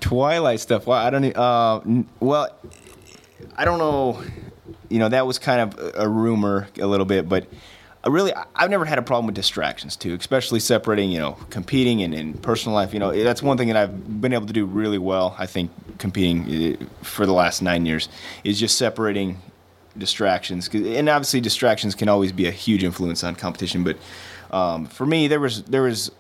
Twilight 0.01 0.59
stuff. 0.59 0.85
Well, 0.85 0.97
I 0.97 1.09
don't. 1.09 1.35
Uh, 1.35 1.79
n- 1.85 2.07
well, 2.19 2.49
I 3.55 3.65
don't 3.65 3.79
know. 3.79 4.21
You 4.89 4.99
know, 4.99 5.09
that 5.09 5.25
was 5.25 5.39
kind 5.39 5.61
of 5.61 5.95
a- 5.95 6.07
rumor 6.07 6.67
a 6.79 6.87
little 6.87 7.05
bit, 7.05 7.27
but 7.27 7.47
I 8.03 8.09
really, 8.09 8.31
I've 8.55 8.69
never 8.69 8.85
had 8.85 8.99
a 8.99 9.01
problem 9.01 9.25
with 9.25 9.35
distractions 9.35 9.95
too, 9.95 10.15
especially 10.15 10.59
separating, 10.59 11.11
you 11.11 11.19
know, 11.19 11.33
competing 11.49 12.01
and, 12.03 12.13
and 12.13 12.41
personal 12.41 12.73
life. 12.73 12.93
You 12.93 12.99
know, 12.99 13.11
that's 13.23 13.43
one 13.43 13.57
thing 13.57 13.67
that 13.67 13.75
I've 13.75 14.21
been 14.21 14.33
able 14.33 14.47
to 14.47 14.53
do 14.53 14.65
really 14.65 14.97
well. 14.97 15.35
I 15.37 15.45
think 15.45 15.71
competing 15.97 16.75
uh, 16.81 16.85
for 17.03 17.25
the 17.25 17.33
last 17.33 17.61
nine 17.61 17.85
years 17.85 18.07
is 18.43 18.59
just 18.59 18.77
separating 18.77 19.41
distractions, 19.97 20.69
and 20.73 21.09
obviously 21.09 21.41
distractions 21.41 21.95
can 21.95 22.07
always 22.07 22.31
be 22.31 22.47
a 22.47 22.51
huge 22.51 22.83
influence 22.83 23.23
on 23.23 23.35
competition. 23.35 23.83
But 23.83 23.97
um, 24.51 24.85
for 24.85 25.05
me, 25.05 25.27
there 25.27 25.39
was 25.39 25.63
there 25.63 25.81
was 25.81 26.11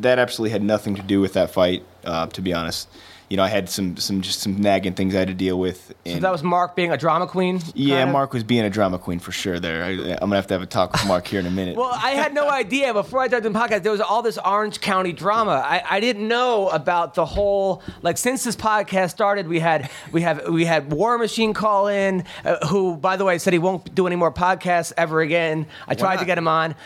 that 0.00 0.18
absolutely 0.18 0.52
had 0.52 0.62
nothing 0.62 0.94
to 0.94 1.02
do 1.02 1.20
with 1.20 1.34
that 1.34 1.50
fight. 1.50 1.84
Uh, 2.04 2.26
to 2.28 2.40
be 2.40 2.52
honest, 2.52 2.88
you 3.34 3.36
know, 3.36 3.42
I 3.42 3.48
had 3.48 3.68
some 3.68 3.96
some 3.96 4.20
just 4.22 4.38
some 4.38 4.60
nagging 4.60 4.92
things 4.92 5.12
I 5.12 5.18
had 5.18 5.26
to 5.26 5.34
deal 5.34 5.58
with. 5.58 5.92
so 6.06 6.20
that 6.20 6.30
was 6.30 6.44
Mark 6.44 6.76
being 6.76 6.92
a 6.92 6.96
drama 6.96 7.26
queen. 7.26 7.60
yeah? 7.74 8.04
Mark 8.04 8.32
was 8.32 8.44
being 8.44 8.64
a 8.64 8.70
drama 8.70 8.96
queen 8.96 9.18
for 9.18 9.32
sure. 9.32 9.58
There, 9.58 9.82
I, 9.82 9.88
I'm 9.88 10.18
gonna 10.20 10.36
have 10.36 10.46
to 10.46 10.54
have 10.54 10.62
a 10.62 10.66
talk 10.66 10.92
with 10.92 11.04
Mark 11.08 11.26
here 11.26 11.40
in 11.40 11.46
a 11.46 11.50
minute. 11.50 11.76
Well, 11.76 11.90
I 11.92 12.10
had 12.10 12.32
no 12.32 12.48
idea 12.62 12.94
before 12.94 13.22
I 13.22 13.26
started 13.26 13.52
the 13.52 13.58
podcast. 13.58 13.82
There 13.82 13.90
was 13.90 14.00
all 14.00 14.22
this 14.22 14.38
Orange 14.38 14.80
County 14.80 15.12
drama. 15.12 15.64
I, 15.66 15.82
I 15.90 15.98
didn't 15.98 16.28
know 16.28 16.68
about 16.68 17.14
the 17.14 17.26
whole 17.26 17.82
like 18.02 18.18
since 18.18 18.44
this 18.44 18.54
podcast 18.54 19.10
started. 19.10 19.48
We 19.48 19.58
had 19.58 19.90
we 20.12 20.22
have 20.22 20.46
we 20.48 20.64
had 20.64 20.92
War 20.92 21.18
Machine 21.18 21.54
call 21.54 21.88
in, 21.88 22.22
uh, 22.44 22.64
who 22.68 22.96
by 22.96 23.16
the 23.16 23.24
way 23.24 23.38
said 23.38 23.52
he 23.52 23.58
won't 23.58 23.96
do 23.96 24.06
any 24.06 24.14
more 24.14 24.30
podcasts 24.30 24.92
ever 24.96 25.22
again. 25.22 25.66
I 25.88 25.96
tried 25.96 26.20
to 26.20 26.24
get 26.24 26.38
him 26.38 26.46
on. 26.46 26.76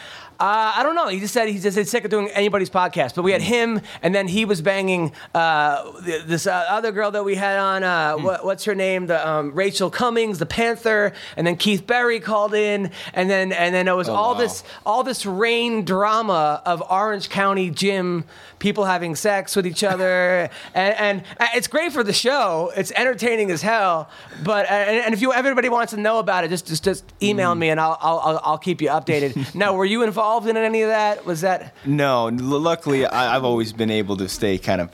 Uh, 0.40 0.72
I 0.76 0.84
don't 0.84 0.94
know. 0.94 1.08
He 1.08 1.18
just 1.18 1.34
said 1.34 1.48
he 1.48 1.58
just 1.58 1.74
said 1.74 1.88
sick 1.88 2.04
of 2.04 2.10
doing 2.12 2.28
anybody's 2.28 2.70
podcast. 2.70 3.16
But 3.16 3.22
we 3.22 3.32
had 3.32 3.42
him, 3.42 3.80
and 4.02 4.14
then 4.14 4.28
he 4.28 4.44
was 4.44 4.62
banging 4.62 5.12
uh, 5.34 6.00
th- 6.04 6.24
this 6.26 6.46
uh, 6.46 6.64
other 6.68 6.92
girl 6.92 7.10
that 7.10 7.24
we 7.24 7.34
had 7.34 7.58
on. 7.58 7.82
Uh, 7.82 8.16
Hmm. 8.16 8.22
what, 8.22 8.44
what's 8.44 8.64
her 8.64 8.74
name? 8.76 9.06
The 9.08 9.28
um, 9.28 9.52
Rachel 9.52 9.90
Cummings, 9.90 10.38
the 10.38 10.46
Panther, 10.46 11.12
and 11.36 11.44
then 11.44 11.56
Keith 11.56 11.86
Berry 11.88 12.20
called 12.20 12.54
in, 12.54 12.92
and 13.14 13.28
then 13.28 13.50
and 13.52 13.74
then 13.74 13.88
it 13.88 13.96
was 13.96 14.08
Oh, 14.08 14.14
all 14.14 14.34
wow. 14.34 14.38
this 14.40 14.62
all 14.86 15.02
this 15.02 15.26
Reign 15.26 15.84
drama 15.84 16.62
of 16.64 16.82
Orange 16.88 17.28
County 17.30 17.70
gym 17.70 18.24
people 18.58 18.84
having 18.84 19.14
sex 19.16 19.54
with 19.56 19.66
each 19.66 19.84
other, 19.84 20.50
and, 20.74 20.94
and 20.94 21.22
it's 21.54 21.68
great 21.68 21.92
for 21.92 22.02
the 22.02 22.12
show. 22.12 22.72
It's 22.76 22.92
entertaining 22.92 23.50
as 23.50 23.62
hell. 23.62 24.08
But 24.44 24.70
and, 24.70 25.04
and 25.04 25.14
if 25.14 25.20
you 25.22 25.32
everybody 25.32 25.68
wants 25.68 25.92
to 25.92 26.00
know 26.00 26.18
about 26.18 26.44
it, 26.44 26.48
just 26.48 26.66
just, 26.66 26.84
just 26.84 27.04
email 27.22 27.54
Mm. 27.54 27.58
me 27.58 27.68
and 27.70 27.80
I'll, 27.80 27.98
I'll 28.00 28.40
I'll 28.44 28.58
keep 28.58 28.80
you 28.82 28.88
updated. 28.88 29.54
now, 29.54 29.74
were 29.74 29.84
you 29.84 30.02
involved 30.02 30.46
in 30.48 30.56
any 30.56 30.82
of 30.82 30.88
that? 30.88 31.24
Was 31.24 31.40
that 31.42 31.74
no, 31.84 32.26
luckily 32.26 33.06
I, 33.06 33.36
I've 33.36 33.44
always 33.44 33.72
been 33.72 33.90
able 33.90 34.16
to 34.18 34.28
stay 34.28 34.58
kind 34.58 34.80
of, 34.82 34.90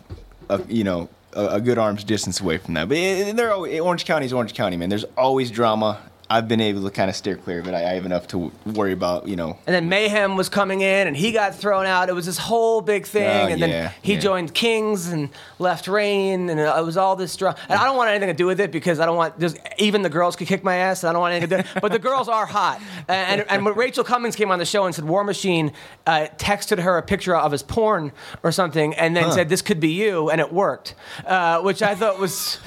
uh, 0.50 0.58
you 0.68 0.84
know, 0.84 1.08
a, 1.32 1.46
a 1.56 1.60
good 1.60 1.78
arm's 1.78 2.04
distance 2.04 2.40
away 2.40 2.58
from 2.58 2.74
that. 2.74 2.88
But 2.88 2.96
it, 2.98 3.36
they're 3.36 3.52
always, 3.52 3.80
Orange 3.80 4.04
County 4.04 4.26
is 4.26 4.32
Orange 4.32 4.54
County, 4.54 4.76
man. 4.76 4.88
There's 4.88 5.04
always 5.16 5.50
drama. 5.50 5.98
I've 6.30 6.48
been 6.48 6.60
able 6.60 6.82
to 6.84 6.90
kind 6.90 7.10
of 7.10 7.16
steer 7.16 7.36
clear 7.36 7.60
of 7.60 7.68
it. 7.68 7.74
I, 7.74 7.90
I 7.90 7.94
have 7.94 8.06
enough 8.06 8.26
to 8.28 8.50
worry 8.64 8.92
about, 8.92 9.28
you 9.28 9.36
know. 9.36 9.58
And 9.66 9.74
then 9.74 9.88
Mayhem 9.88 10.36
was 10.36 10.48
coming 10.48 10.80
in, 10.80 11.06
and 11.06 11.16
he 11.16 11.32
got 11.32 11.54
thrown 11.54 11.86
out. 11.86 12.08
It 12.08 12.14
was 12.14 12.26
this 12.26 12.38
whole 12.38 12.80
big 12.80 13.06
thing. 13.06 13.48
Oh, 13.48 13.52
and 13.52 13.62
then 13.62 13.92
he 14.02 14.14
yeah. 14.14 14.20
joined 14.20 14.54
Kings 14.54 15.08
and 15.08 15.28
left 15.58 15.86
Reign, 15.86 16.48
and 16.48 16.58
it 16.58 16.84
was 16.84 16.96
all 16.96 17.14
this 17.14 17.36
drama. 17.36 17.58
And 17.68 17.78
I 17.78 17.84
don't 17.84 17.96
want 17.96 18.10
anything 18.10 18.28
to 18.28 18.34
do 18.34 18.46
with 18.46 18.58
it 18.60 18.72
because 18.72 19.00
I 19.00 19.06
don't 19.06 19.16
want. 19.16 19.38
Just, 19.38 19.58
even 19.78 20.02
the 20.02 20.10
girls 20.10 20.34
could 20.34 20.48
kick 20.48 20.64
my 20.64 20.76
ass. 20.76 21.02
And 21.02 21.10
I 21.10 21.12
don't 21.12 21.20
want 21.20 21.34
anything 21.34 21.58
to 21.58 21.62
do. 21.62 21.80
But 21.80 21.92
the 21.92 21.98
girls 21.98 22.28
are 22.28 22.46
hot. 22.46 22.80
And, 23.08 23.40
and, 23.40 23.50
and 23.50 23.64
when 23.64 23.74
Rachel 23.74 24.04
Cummings 24.04 24.34
came 24.34 24.50
on 24.50 24.58
the 24.58 24.64
show 24.64 24.86
and 24.86 24.94
said 24.94 25.04
War 25.04 25.24
Machine 25.24 25.72
uh, 26.06 26.28
texted 26.38 26.78
her 26.80 26.96
a 26.96 27.02
picture 27.02 27.36
of 27.36 27.52
his 27.52 27.62
porn 27.62 28.12
or 28.42 28.50
something, 28.50 28.94
and 28.94 29.14
then 29.14 29.30
said 29.30 29.48
this 29.48 29.62
could 29.62 29.80
be 29.80 29.90
you, 29.90 30.30
and 30.30 30.40
it 30.40 30.52
worked, 30.52 30.94
uh, 31.26 31.60
which 31.60 31.82
I 31.82 31.94
thought 31.94 32.18
was. 32.18 32.58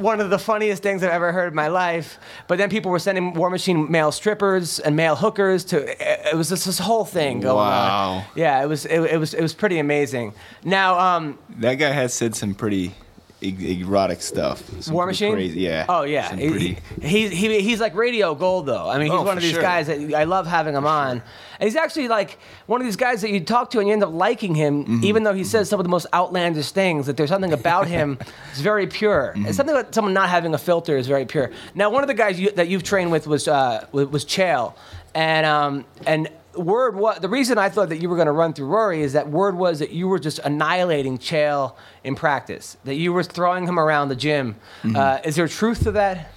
One 0.00 0.20
of 0.20 0.30
the 0.30 0.38
funniest 0.38 0.82
things 0.82 1.02
I've 1.02 1.10
ever 1.10 1.32
heard 1.32 1.48
in 1.48 1.54
my 1.54 1.68
life. 1.68 2.18
But 2.48 2.58
then 2.58 2.68
people 2.70 2.90
were 2.90 2.98
sending 2.98 3.34
War 3.34 3.50
Machine 3.50 3.90
male 3.90 4.12
strippers 4.12 4.78
and 4.80 4.96
male 4.96 5.16
hookers 5.16 5.64
to. 5.66 6.30
It 6.30 6.34
was 6.36 6.48
just 6.48 6.66
this 6.66 6.78
whole 6.78 7.04
thing 7.04 7.40
going 7.40 7.56
Wow. 7.56 8.08
on. 8.18 8.24
Yeah, 8.34 8.62
it 8.62 8.66
was 8.66 8.84
it, 8.86 9.00
it 9.00 9.18
was 9.18 9.34
it 9.34 9.42
was 9.42 9.54
pretty 9.54 9.78
amazing. 9.78 10.32
Now, 10.64 10.98
um, 10.98 11.38
That 11.58 11.74
guy 11.74 11.90
has 11.90 12.12
said 12.14 12.34
some 12.34 12.54
pretty 12.54 12.94
erotic 13.42 14.22
stuff. 14.22 14.62
Some 14.82 14.94
War 14.94 15.06
Machine. 15.06 15.32
Crazy, 15.34 15.60
yeah. 15.60 15.84
Oh 15.88 16.02
yeah. 16.02 16.30
Some 16.30 16.38
He- 16.38 16.50
pretty- 16.50 16.78
he, 17.02 17.28
he, 17.28 17.60
he's 17.60 17.80
like 17.80 17.94
radio 17.94 18.34
gold 18.34 18.66
though. 18.66 18.88
I 18.88 18.94
mean, 18.98 19.08
he's 19.10 19.12
Oh, 19.12 19.22
one 19.22 19.36
of 19.36 19.42
these 19.42 19.52
sure. 19.52 19.60
guys 19.62 19.86
that 19.88 20.14
I 20.14 20.24
love 20.24 20.46
having 20.46 20.74
him 20.74 20.86
on. 20.86 21.22
And 21.58 21.66
he's 21.66 21.76
actually 21.76 22.08
like 22.08 22.38
one 22.66 22.80
of 22.80 22.86
these 22.86 22.96
guys 22.96 23.20
that 23.22 23.30
you 23.30 23.40
talk 23.40 23.70
to 23.70 23.78
and 23.78 23.86
you 23.88 23.92
end 23.92 24.02
up 24.02 24.12
liking 24.12 24.54
him, 24.54 24.84
Mm-hmm. 24.84 25.04
even 25.04 25.22
though 25.22 25.34
he 25.34 25.44
says 25.44 25.68
some 25.68 25.78
of 25.80 25.84
the 25.84 25.90
most 25.90 26.06
outlandish 26.14 26.70
things. 26.72 27.06
That 27.06 27.16
there's 27.16 27.30
something 27.30 27.52
about 27.52 27.86
him 27.88 28.16
that's 28.46 28.60
very 28.60 28.86
pure. 28.86 29.32
Mm-hmm. 29.36 29.46
It's 29.46 29.56
something 29.56 29.74
about 29.76 29.94
someone 29.94 30.14
not 30.14 30.28
having 30.28 30.54
a 30.54 30.58
filter 30.58 30.96
is 30.96 31.06
very 31.06 31.26
pure. 31.26 31.50
Now, 31.74 31.90
one 31.90 32.02
of 32.02 32.08
the 32.08 32.14
guys 32.14 32.40
you, 32.40 32.50
that 32.52 32.68
you've 32.68 32.82
trained 32.84 33.10
with 33.12 33.26
was 33.26 33.48
uh, 33.48 33.86
was, 33.92 34.08
was 34.08 34.24
Chael, 34.24 34.74
and 35.14 35.44
um, 35.46 35.84
and 36.06 36.28
word 36.56 36.96
what 36.96 37.22
the 37.22 37.28
reason 37.28 37.58
I 37.58 37.68
thought 37.68 37.88
that 37.90 37.98
you 37.98 38.08
were 38.08 38.16
going 38.16 38.26
to 38.26 38.32
run 38.32 38.52
through 38.52 38.66
Rory 38.66 39.02
is 39.02 39.12
that 39.12 39.28
word 39.28 39.56
was 39.56 39.78
that 39.78 39.90
you 39.90 40.08
were 40.08 40.18
just 40.18 40.38
annihilating 40.40 41.18
Chael 41.18 41.74
in 42.04 42.14
practice. 42.14 42.76
That 42.84 42.94
you 42.94 43.12
were 43.12 43.22
throwing 43.22 43.66
him 43.66 43.78
around 43.78 44.08
the 44.08 44.16
gym. 44.16 44.56
Mm-hmm. 44.82 44.96
Uh, 44.96 45.18
is 45.24 45.36
there 45.36 45.48
truth 45.48 45.84
to 45.84 45.92
that? 45.92 46.32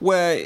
Well, 0.00 0.36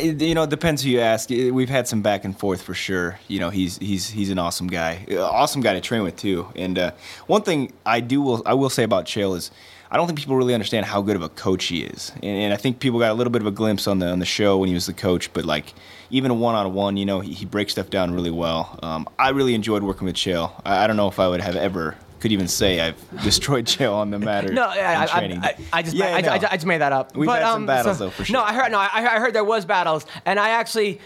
you 0.00 0.34
know, 0.34 0.44
it 0.44 0.50
depends 0.50 0.82
who 0.82 0.90
you 0.90 1.00
ask. 1.00 1.28
We've 1.28 1.68
had 1.68 1.86
some 1.88 2.02
back 2.02 2.24
and 2.24 2.38
forth 2.38 2.62
for 2.62 2.72
sure. 2.72 3.18
You 3.28 3.40
know, 3.40 3.50
he's 3.50 3.76
he's 3.78 4.08
he's 4.08 4.30
an 4.30 4.38
awesome 4.38 4.68
guy, 4.68 5.04
Uh, 5.10 5.22
awesome 5.22 5.60
guy 5.60 5.74
to 5.74 5.80
train 5.80 6.02
with 6.02 6.16
too. 6.16 6.48
And 6.56 6.78
uh, 6.78 6.92
one 7.26 7.42
thing 7.42 7.72
I 7.84 8.00
do 8.00 8.22
will 8.22 8.42
I 8.46 8.54
will 8.54 8.70
say 8.70 8.84
about 8.84 9.04
Chael 9.06 9.36
is 9.36 9.50
I 9.90 9.96
don't 9.96 10.06
think 10.06 10.18
people 10.18 10.36
really 10.36 10.54
understand 10.54 10.86
how 10.86 11.02
good 11.02 11.16
of 11.16 11.22
a 11.22 11.28
coach 11.28 11.66
he 11.66 11.82
is. 11.82 12.12
And, 12.22 12.24
and 12.24 12.54
I 12.54 12.56
think 12.56 12.78
people 12.78 12.98
got 12.98 13.10
a 13.10 13.14
little 13.14 13.30
bit 13.30 13.42
of 13.42 13.46
a 13.46 13.50
glimpse 13.50 13.86
on 13.86 13.98
the 13.98 14.06
on 14.06 14.18
the 14.18 14.24
show 14.24 14.56
when 14.56 14.68
he 14.68 14.74
was 14.74 14.86
the 14.86 14.94
coach. 14.94 15.32
But 15.34 15.44
like 15.44 15.74
even 16.12 16.30
a 16.30 16.34
one 16.34 16.54
on 16.54 16.72
one, 16.74 16.96
you 16.96 17.06
know, 17.06 17.20
he, 17.20 17.32
he 17.32 17.46
breaks 17.46 17.72
stuff 17.72 17.90
down 17.90 18.12
really 18.12 18.30
well. 18.30 18.78
Um, 18.82 19.08
I 19.18 19.30
really 19.30 19.54
enjoyed 19.54 19.82
working 19.82 20.04
with 20.04 20.14
Chael. 20.14 20.52
I, 20.64 20.84
I 20.84 20.86
don't 20.86 20.96
know 20.96 21.08
if 21.08 21.18
I 21.18 21.26
would 21.26 21.40
have 21.40 21.56
ever 21.56 21.96
could 22.22 22.32
even 22.32 22.48
say 22.48 22.80
I've 22.80 22.96
destroyed 23.24 23.66
Chael 23.66 23.94
on 23.94 24.10
the 24.10 24.18
matter. 24.18 24.52
No, 24.52 24.62
I, 24.64 24.78
I. 24.78 25.04
I, 25.12 25.56
I 25.72 25.82
just, 25.82 25.94
Yeah, 25.96 26.06
I, 26.06 26.18
I, 26.18 26.20
no. 26.38 26.48
I 26.50 26.54
just 26.54 26.64
made 26.66 26.78
that 26.80 26.92
up. 26.92 27.14
We've 27.16 27.26
but, 27.26 27.42
had 27.42 27.48
some 27.52 27.62
um, 27.62 27.66
battles, 27.66 27.98
so- 27.98 28.04
though, 28.04 28.10
for 28.10 28.24
sure. 28.24 28.34
No. 28.34 28.42
I 28.42 28.54
heard, 28.54 28.72
no, 28.72 28.78
I, 28.78 28.88
I 28.94 29.18
heard 29.18 29.34
there 29.34 29.44
was 29.44 29.64
battles, 29.66 30.06
and 30.24 30.38
I 30.40 30.50
actually, 30.50 31.00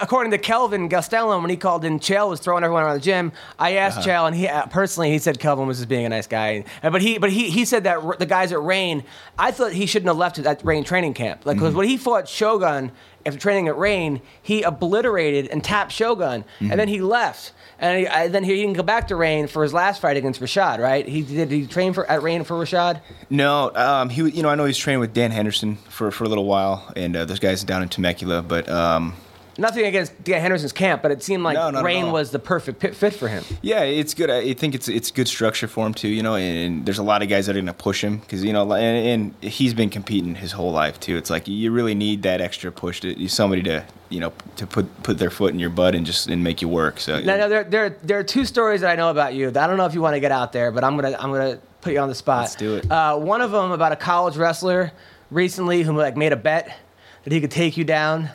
according 0.00 0.32
to 0.32 0.38
Kelvin 0.38 0.88
Gastelum, 0.88 1.40
when 1.42 1.50
he 1.50 1.56
called 1.56 1.84
in, 1.84 2.00
Chael 2.00 2.28
was 2.30 2.40
throwing 2.40 2.64
everyone 2.64 2.82
around 2.84 2.94
the 2.94 3.00
gym. 3.04 3.30
I 3.58 3.76
asked 3.76 3.98
Uh-huh. 3.98 4.08
Chael, 4.08 4.26
and 4.26 4.34
he 4.34 4.48
uh, 4.48 4.66
personally 4.66 5.10
he 5.10 5.18
said 5.18 5.38
Kelvin 5.38 5.66
was 5.66 5.78
just 5.78 5.88
being 5.88 6.06
a 6.06 6.08
nice 6.08 6.26
guy, 6.26 6.64
but 6.82 7.02
he, 7.02 7.18
but 7.18 7.30
he, 7.30 7.50
he 7.50 7.64
said 7.64 7.84
that 7.84 8.18
the 8.18 8.26
guys 8.26 8.50
at 8.52 8.60
Reign, 8.62 9.04
I 9.38 9.50
thought 9.52 9.72
he 9.72 9.86
shouldn't 9.86 10.08
have 10.08 10.16
left 10.16 10.38
at 10.38 10.64
Reign 10.64 10.82
training 10.84 11.14
camp, 11.14 11.44
like 11.46 11.56
because 11.56 11.70
Mm-hmm. 11.70 11.78
when 11.78 11.88
he 11.88 11.96
fought 11.98 12.28
Shogun 12.28 12.90
after 13.26 13.38
training 13.38 13.68
at 13.68 13.76
Reign, 13.78 14.20
he 14.42 14.62
obliterated 14.62 15.48
and 15.48 15.62
tapped 15.62 15.92
Shogun, 15.92 16.42
Mm-hmm. 16.44 16.70
and 16.70 16.80
then 16.80 16.88
he 16.88 17.00
left. 17.00 17.52
And 17.78 18.00
he, 18.00 18.06
I, 18.06 18.28
then 18.28 18.44
he 18.44 18.54
didn't 18.56 18.74
go 18.74 18.82
back 18.82 19.08
to 19.08 19.16
Reign 19.16 19.46
for 19.46 19.62
his 19.62 19.74
last 19.74 20.00
fight 20.00 20.16
against 20.16 20.40
Rashad, 20.40 20.78
right? 20.78 21.06
He 21.06 21.22
did 21.22 21.50
he 21.50 21.66
train 21.66 21.92
for 21.92 22.08
at 22.08 22.22
Reign 22.22 22.44
for 22.44 22.54
Rashad? 22.54 23.00
No, 23.30 23.72
um, 23.74 24.08
he 24.08 24.28
you 24.30 24.42
know 24.42 24.48
I 24.48 24.54
know 24.54 24.64
he's 24.64 24.78
training 24.78 25.00
with 25.00 25.12
Dan 25.12 25.30
Henderson 25.30 25.76
for, 25.88 26.10
for 26.10 26.24
a 26.24 26.28
little 26.28 26.44
while, 26.44 26.92
and 26.96 27.16
uh, 27.16 27.24
those 27.24 27.40
guys 27.40 27.64
down 27.64 27.82
in 27.82 27.88
Temecula. 27.88 28.42
But 28.42 28.68
um, 28.68 29.14
Nothing 29.58 29.86
against 29.86 30.24
Dan 30.24 30.40
Henderson's 30.40 30.72
camp, 30.72 31.02
but 31.02 31.10
it 31.10 31.22
seemed 31.22 31.42
like 31.42 31.54
No, 31.54 31.82
Reign 31.82 32.10
was 32.12 32.30
the 32.30 32.38
perfect 32.38 32.80
pit 32.80 32.94
fit 32.96 33.14
for 33.14 33.28
him. 33.28 33.44
yeah, 33.62 33.80
it's 33.82 34.14
good. 34.14 34.30
I 34.30 34.52
think 34.54 34.74
it's 34.74 34.88
it's 34.88 35.10
good 35.10 35.28
structure 35.28 35.66
for 35.68 35.86
him 35.86 35.94
too. 35.94 36.08
You 36.08 36.22
know, 36.22 36.34
and, 36.34 36.56
and 36.58 36.86
there's 36.86 36.98
a 36.98 37.02
lot 37.02 37.22
of 37.22 37.28
guys 37.28 37.46
that 37.46 37.52
are 37.52 37.60
going 37.60 37.66
to 37.66 37.72
push 37.72 38.02
him 38.02 38.18
because 38.18 38.44
you 38.44 38.52
know, 38.52 38.72
and, 38.72 39.34
and 39.42 39.52
he's 39.52 39.74
been 39.74 39.90
competing 39.90 40.34
his 40.34 40.52
whole 40.52 40.72
life 40.72 40.98
too. 41.00 41.16
It's 41.16 41.30
like 41.30 41.46
you 41.48 41.70
really 41.70 41.94
need 41.94 42.22
that 42.22 42.40
extra 42.40 42.72
push 42.72 43.00
to 43.00 43.28
somebody 43.28 43.62
to 43.64 43.84
you 44.10 44.20
know 44.20 44.32
to 44.56 44.66
put 44.66 45.02
put 45.02 45.18
their 45.18 45.30
foot 45.30 45.52
in 45.52 45.58
your 45.58 45.70
butt 45.70 45.94
and 45.94 46.04
just 46.04 46.28
and 46.28 46.42
make 46.42 46.60
you 46.62 46.68
work. 46.68 47.00
So 47.00 47.20
Now, 47.20 47.36
now 47.36 47.48
there, 47.48 47.64
there, 47.64 47.96
there 48.02 48.18
are 48.18 48.24
two 48.24 48.44
stories 48.44 48.80
that 48.80 48.90
I 48.90 48.96
know 48.96 49.10
about 49.10 49.34
you. 49.34 49.50
That 49.50 49.64
I 49.64 49.66
don't 49.66 49.76
know 49.76 49.86
if 49.86 49.94
you 49.94 50.02
want 50.02 50.14
to 50.14 50.20
get 50.20 50.32
out 50.32 50.52
there, 50.52 50.72
but 50.72 50.84
I'm 50.84 50.96
gonna, 50.96 51.16
I'm 51.18 51.30
gonna 51.30 51.58
put 51.80 51.92
you 51.92 52.00
on 52.00 52.08
the 52.08 52.14
spot. 52.14 52.42
Let's 52.42 52.54
do 52.56 52.76
it. 52.76 52.90
Uh, 52.90 53.16
one 53.16 53.40
of 53.40 53.50
them 53.50 53.70
about 53.72 53.92
a 53.92 53.96
college 53.96 54.36
wrestler 54.36 54.92
recently 55.30 55.82
who 55.82 55.92
like 55.96 56.16
made 56.16 56.32
a 56.32 56.36
bet 56.36 56.76
that 57.24 57.32
he 57.32 57.40
could 57.40 57.50
take 57.50 57.76
you 57.76 57.84
down. 57.84 58.30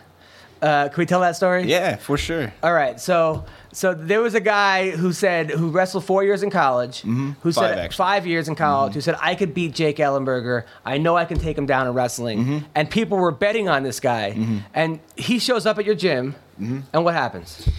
Uh, 0.61 0.89
can 0.89 0.97
we 1.01 1.05
tell 1.05 1.21
that 1.21 1.35
story? 1.37 1.63
Yeah, 1.63 1.95
for 1.95 2.17
sure. 2.17 2.51
All 2.61 2.73
right, 2.73 2.99
so 2.99 3.45
so 3.71 3.93
there 3.93 4.19
was 4.21 4.33
a 4.35 4.41
guy 4.41 4.89
who 4.91 5.13
said 5.13 5.51
who 5.51 5.69
wrestled 5.69 6.03
four 6.05 6.23
years 6.23 6.43
in 6.43 6.49
college, 6.49 7.01
who 7.01 7.07
Mm-hmm. 7.09 7.31
Five, 7.43 7.53
said 7.53 7.63
actually. 7.79 7.87
Mm-hmm. 7.87 7.93
five 7.97 8.27
years 8.27 8.47
in 8.49 8.55
college, 8.55 8.93
who 8.93 9.01
said 9.01 9.15
I 9.21 9.35
could 9.35 9.53
beat 9.53 9.73
Jake 9.73 9.97
Ellenberger. 9.97 10.65
I 10.83 10.97
know 10.97 11.15
I 11.15 11.25
can 11.25 11.39
take 11.39 11.57
him 11.57 11.65
down 11.65 11.87
in 11.87 11.93
wrestling, 11.93 12.39
Mm-hmm. 12.39 12.57
and 12.75 12.89
people 12.89 13.17
were 13.17 13.31
betting 13.31 13.69
on 13.69 13.83
this 13.83 13.99
guy. 13.99 14.35
And 14.73 14.99
he 15.15 15.39
shows 15.39 15.65
up 15.65 15.77
at 15.79 15.85
your 15.85 15.95
gym, 15.95 16.35
Mm-hmm. 16.59 16.79
and 16.93 17.03
what 17.05 17.13
happens? 17.13 17.69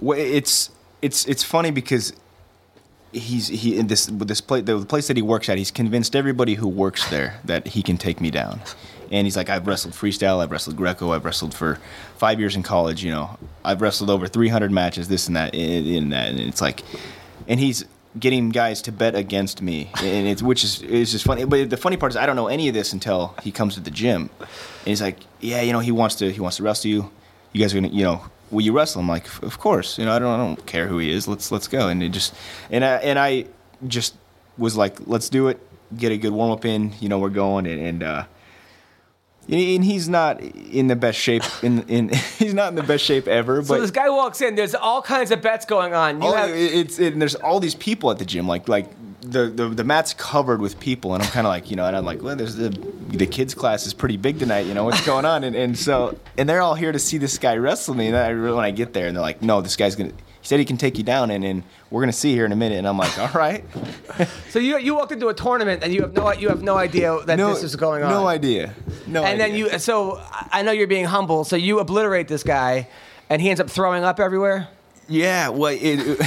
Well, 0.00 0.18
it's 0.18 0.70
it's 1.02 1.26
it's 1.26 1.42
funny 1.44 1.70
because 1.70 2.14
he's 3.12 3.48
he 3.48 3.76
in 3.76 3.88
this 3.88 4.10
with 4.10 4.28
this 4.28 4.40
place 4.40 4.64
the 4.64 4.84
place 4.86 5.06
that 5.08 5.16
he 5.18 5.22
works 5.22 5.48
at. 5.50 5.58
He's 5.58 5.70
convinced 5.70 6.16
everybody 6.16 6.54
who 6.54 6.66
works 6.66 7.08
there 7.10 7.38
that 7.44 7.68
he 7.68 7.82
can 7.82 7.98
take 7.98 8.20
me 8.22 8.30
down, 8.30 8.60
and 9.12 9.26
he's 9.26 9.36
like, 9.36 9.50
I've 9.50 9.66
wrestled 9.66 9.94
freestyle, 9.94 10.42
I've 10.42 10.50
wrestled 10.50 10.76
Greco, 10.76 11.12
I've 11.12 11.24
wrestled 11.24 11.54
for 11.54 11.78
five 12.16 12.40
years 12.40 12.56
in 12.56 12.62
college. 12.62 13.04
You 13.04 13.12
know, 13.12 13.38
I've 13.64 13.80
wrestled 13.82 14.10
over 14.10 14.26
300 14.26 14.72
matches, 14.72 15.06
this 15.08 15.28
and 15.28 15.36
that, 15.36 15.54
in 15.54 16.08
that, 16.10 16.30
and 16.30 16.40
it's 16.40 16.60
like, 16.62 16.82
and 17.46 17.60
he's 17.60 17.84
getting 18.18 18.48
guys 18.50 18.82
to 18.82 18.92
bet 18.92 19.14
against 19.14 19.62
me, 19.62 19.90
and 19.98 20.26
it's 20.26 20.42
which 20.42 20.64
is 20.64 20.82
is 20.82 21.12
just 21.12 21.24
funny. 21.24 21.44
But 21.44 21.70
the 21.70 21.76
funny 21.76 21.96
part 21.96 22.12
is, 22.12 22.16
I 22.16 22.26
don't 22.26 22.36
know 22.36 22.48
any 22.48 22.68
of 22.68 22.74
this 22.74 22.92
until 22.92 23.34
he 23.42 23.52
comes 23.52 23.74
to 23.74 23.80
the 23.80 23.90
gym, 23.90 24.30
and 24.40 24.48
he's 24.86 25.02
like, 25.02 25.18
yeah, 25.40 25.60
you 25.60 25.72
know, 25.72 25.80
he 25.80 25.92
wants 25.92 26.16
to 26.16 26.32
he 26.32 26.40
wants 26.40 26.56
to 26.56 26.62
wrestle 26.62 26.90
you. 26.90 27.10
You 27.52 27.60
guys 27.60 27.74
are 27.74 27.76
gonna, 27.76 27.92
you 27.92 28.02
know, 28.02 28.24
will 28.50 28.62
you 28.62 28.72
wrestle? 28.72 29.00
I'm 29.00 29.08
like, 29.08 29.26
of 29.42 29.58
course. 29.58 29.98
You 29.98 30.04
know, 30.04 30.12
I 30.12 30.18
don't, 30.18 30.28
I 30.28 30.36
don't 30.36 30.66
care 30.66 30.86
who 30.86 30.98
he 30.98 31.10
is. 31.10 31.26
Let's 31.26 31.50
let's 31.52 31.68
go. 31.68 31.88
And 31.88 32.02
it 32.02 32.10
just, 32.10 32.34
and 32.70 32.84
I 32.84 32.96
and 32.96 33.18
I 33.18 33.46
just 33.88 34.14
was 34.58 34.76
like, 34.76 35.06
let's 35.06 35.28
do 35.28 35.48
it. 35.48 35.58
Get 35.96 36.12
a 36.12 36.16
good 36.16 36.32
warm 36.32 36.50
up 36.50 36.64
in. 36.64 36.94
You 37.00 37.08
know, 37.08 37.18
we're 37.18 37.30
going, 37.30 37.66
and, 37.66 37.80
and 37.80 38.02
uh, 38.02 38.24
and 39.48 39.84
he's 39.84 40.08
not 40.08 40.40
in 40.40 40.86
the 40.86 40.96
best 40.96 41.18
shape. 41.18 41.42
In 41.62 41.82
in 41.88 42.08
he's 42.38 42.54
not 42.54 42.68
in 42.68 42.74
the 42.74 42.82
best 42.82 43.04
shape 43.04 43.26
ever. 43.28 43.62
So 43.64 43.80
this 43.80 43.90
guy 43.90 44.08
walks 44.10 44.40
in. 44.40 44.54
There's 44.54 44.74
all 44.74 45.02
kinds 45.02 45.30
of 45.30 45.42
bets 45.42 45.64
going 45.66 45.94
on. 45.94 46.20
You 46.22 46.28
Oh, 46.28 46.32
have, 46.34 46.50
it's 46.50 46.98
it, 46.98 47.12
and 47.12 47.20
there's 47.22 47.34
all 47.34 47.60
these 47.60 47.74
people 47.74 48.10
at 48.10 48.18
the 48.18 48.24
gym, 48.24 48.46
like 48.48 48.68
like 48.68 48.88
the 49.20 49.46
the, 49.46 49.68
the 49.68 49.84
mat's 49.84 50.14
covered 50.14 50.60
with 50.60 50.78
people, 50.80 51.14
and 51.14 51.22
I'm 51.22 51.28
kind 51.30 51.46
of 51.46 51.50
like 51.50 51.70
you 51.70 51.76
know, 51.76 51.84
and 51.86 51.96
I'm 51.96 52.04
like, 52.04 52.22
well, 52.22 52.34
there's 52.36 52.56
the 52.56 52.70
the 53.08 53.26
kids 53.26 53.54
class 53.54 53.86
is 53.86 53.94
pretty 53.94 54.16
big 54.16 54.38
tonight, 54.38 54.66
you 54.66 54.74
know, 54.74 54.84
what's 54.84 55.04
going 55.06 55.24
on? 55.24 55.44
And 55.44 55.54
and 55.54 55.78
so 55.78 56.18
and 56.38 56.48
they're 56.48 56.62
all 56.62 56.74
here 56.74 56.92
to 56.92 56.98
see 56.98 57.18
this 57.18 57.38
guy 57.38 57.56
wrestle 57.56 57.94
me, 57.94 58.08
and 58.08 58.16
I 58.16 58.32
when 58.34 58.64
I 58.64 58.70
get 58.72 58.92
there, 58.92 59.06
and 59.06 59.16
they're 59.16 59.22
like, 59.22 59.42
no, 59.42 59.60
this 59.60 59.76
guy's 59.76 59.96
gonna. 59.96 60.12
He 60.42 60.48
said 60.48 60.58
he 60.58 60.64
can 60.64 60.76
take 60.76 60.98
you 60.98 61.04
down, 61.04 61.30
and, 61.30 61.44
and 61.44 61.62
we're 61.88 62.02
gonna 62.02 62.12
see 62.12 62.32
here 62.34 62.44
in 62.44 62.50
a 62.52 62.56
minute. 62.56 62.78
And 62.78 62.86
I'm 62.86 62.98
like, 62.98 63.16
all 63.16 63.30
right, 63.34 63.64
so 64.50 64.58
you 64.58 64.76
you 64.76 64.94
walked 64.94 65.12
into 65.12 65.28
a 65.28 65.34
tournament 65.34 65.84
and 65.84 65.94
you 65.94 66.02
have 66.02 66.12
no 66.12 66.32
you 66.32 66.48
have 66.48 66.62
no 66.62 66.76
idea 66.76 67.16
that 67.26 67.36
no, 67.36 67.54
this 67.54 67.62
is 67.62 67.76
going 67.76 68.02
on. 68.02 68.10
no 68.10 68.26
idea, 68.26 68.74
no. 69.06 69.22
And 69.22 69.40
then 69.40 69.54
you 69.54 69.78
so 69.78 70.20
I 70.50 70.62
know 70.62 70.72
you're 70.72 70.88
being 70.88 71.04
humble. 71.04 71.44
So 71.44 71.54
you 71.54 71.78
obliterate 71.78 72.26
this 72.26 72.42
guy, 72.42 72.88
and 73.30 73.40
he 73.40 73.50
ends 73.50 73.60
up 73.60 73.70
throwing 73.70 74.02
up 74.02 74.18
everywhere. 74.18 74.68
Yeah, 75.08 75.48
well, 75.50 75.76
it, 75.78 76.20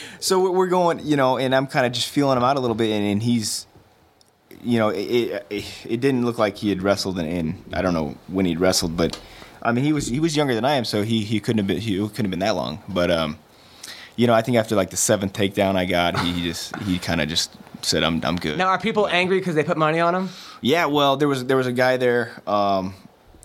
so 0.20 0.50
we're 0.50 0.66
going, 0.68 1.00
you 1.04 1.16
know, 1.16 1.38
and 1.38 1.54
I'm 1.54 1.66
kind 1.66 1.86
of 1.86 1.92
just 1.92 2.08
feeling 2.08 2.36
him 2.36 2.44
out 2.44 2.56
a 2.56 2.60
little 2.60 2.76
bit, 2.76 2.90
and, 2.90 3.06
and 3.06 3.22
he's, 3.22 3.66
you 4.62 4.78
know, 4.78 4.88
it, 4.90 5.44
it, 5.48 5.64
it 5.84 6.00
didn't 6.00 6.24
look 6.24 6.38
like 6.38 6.56
he 6.56 6.68
had 6.68 6.82
wrestled 6.82 7.18
in, 7.18 7.26
in. 7.26 7.64
I 7.72 7.82
don't 7.82 7.94
know 7.94 8.16
when 8.26 8.46
he'd 8.46 8.60
wrestled, 8.60 8.96
but 8.96 9.18
I 9.62 9.72
mean, 9.72 9.84
he 9.84 9.92
was 9.92 10.06
he 10.06 10.20
was 10.20 10.36
younger 10.36 10.54
than 10.54 10.64
I 10.64 10.74
am, 10.74 10.84
so 10.84 11.02
he, 11.02 11.22
he 11.24 11.40
couldn't 11.40 11.58
have 11.58 11.66
been 11.66 11.78
he 11.78 11.96
couldn't 11.96 12.16
have 12.24 12.30
been 12.30 12.38
that 12.40 12.56
long. 12.56 12.82
But 12.88 13.10
um, 13.10 13.38
you 14.16 14.26
know, 14.26 14.34
I 14.34 14.42
think 14.42 14.56
after 14.56 14.74
like 14.74 14.90
the 14.90 14.96
seventh 14.96 15.32
takedown 15.32 15.76
I 15.76 15.84
got, 15.84 16.18
he, 16.20 16.32
he 16.32 16.42
just 16.42 16.74
he 16.82 16.98
kind 16.98 17.20
of 17.20 17.28
just 17.28 17.54
said, 17.82 18.02
"I'm 18.02 18.24
I'm 18.24 18.36
good." 18.36 18.58
Now 18.58 18.68
are 18.68 18.78
people 18.78 19.06
angry 19.08 19.38
because 19.38 19.54
they 19.54 19.64
put 19.64 19.76
money 19.76 20.00
on 20.00 20.14
him? 20.14 20.28
Yeah, 20.60 20.86
well, 20.86 21.16
there 21.16 21.28
was 21.28 21.44
there 21.44 21.56
was 21.56 21.66
a 21.66 21.72
guy 21.72 21.96
there, 21.96 22.32
um, 22.46 22.94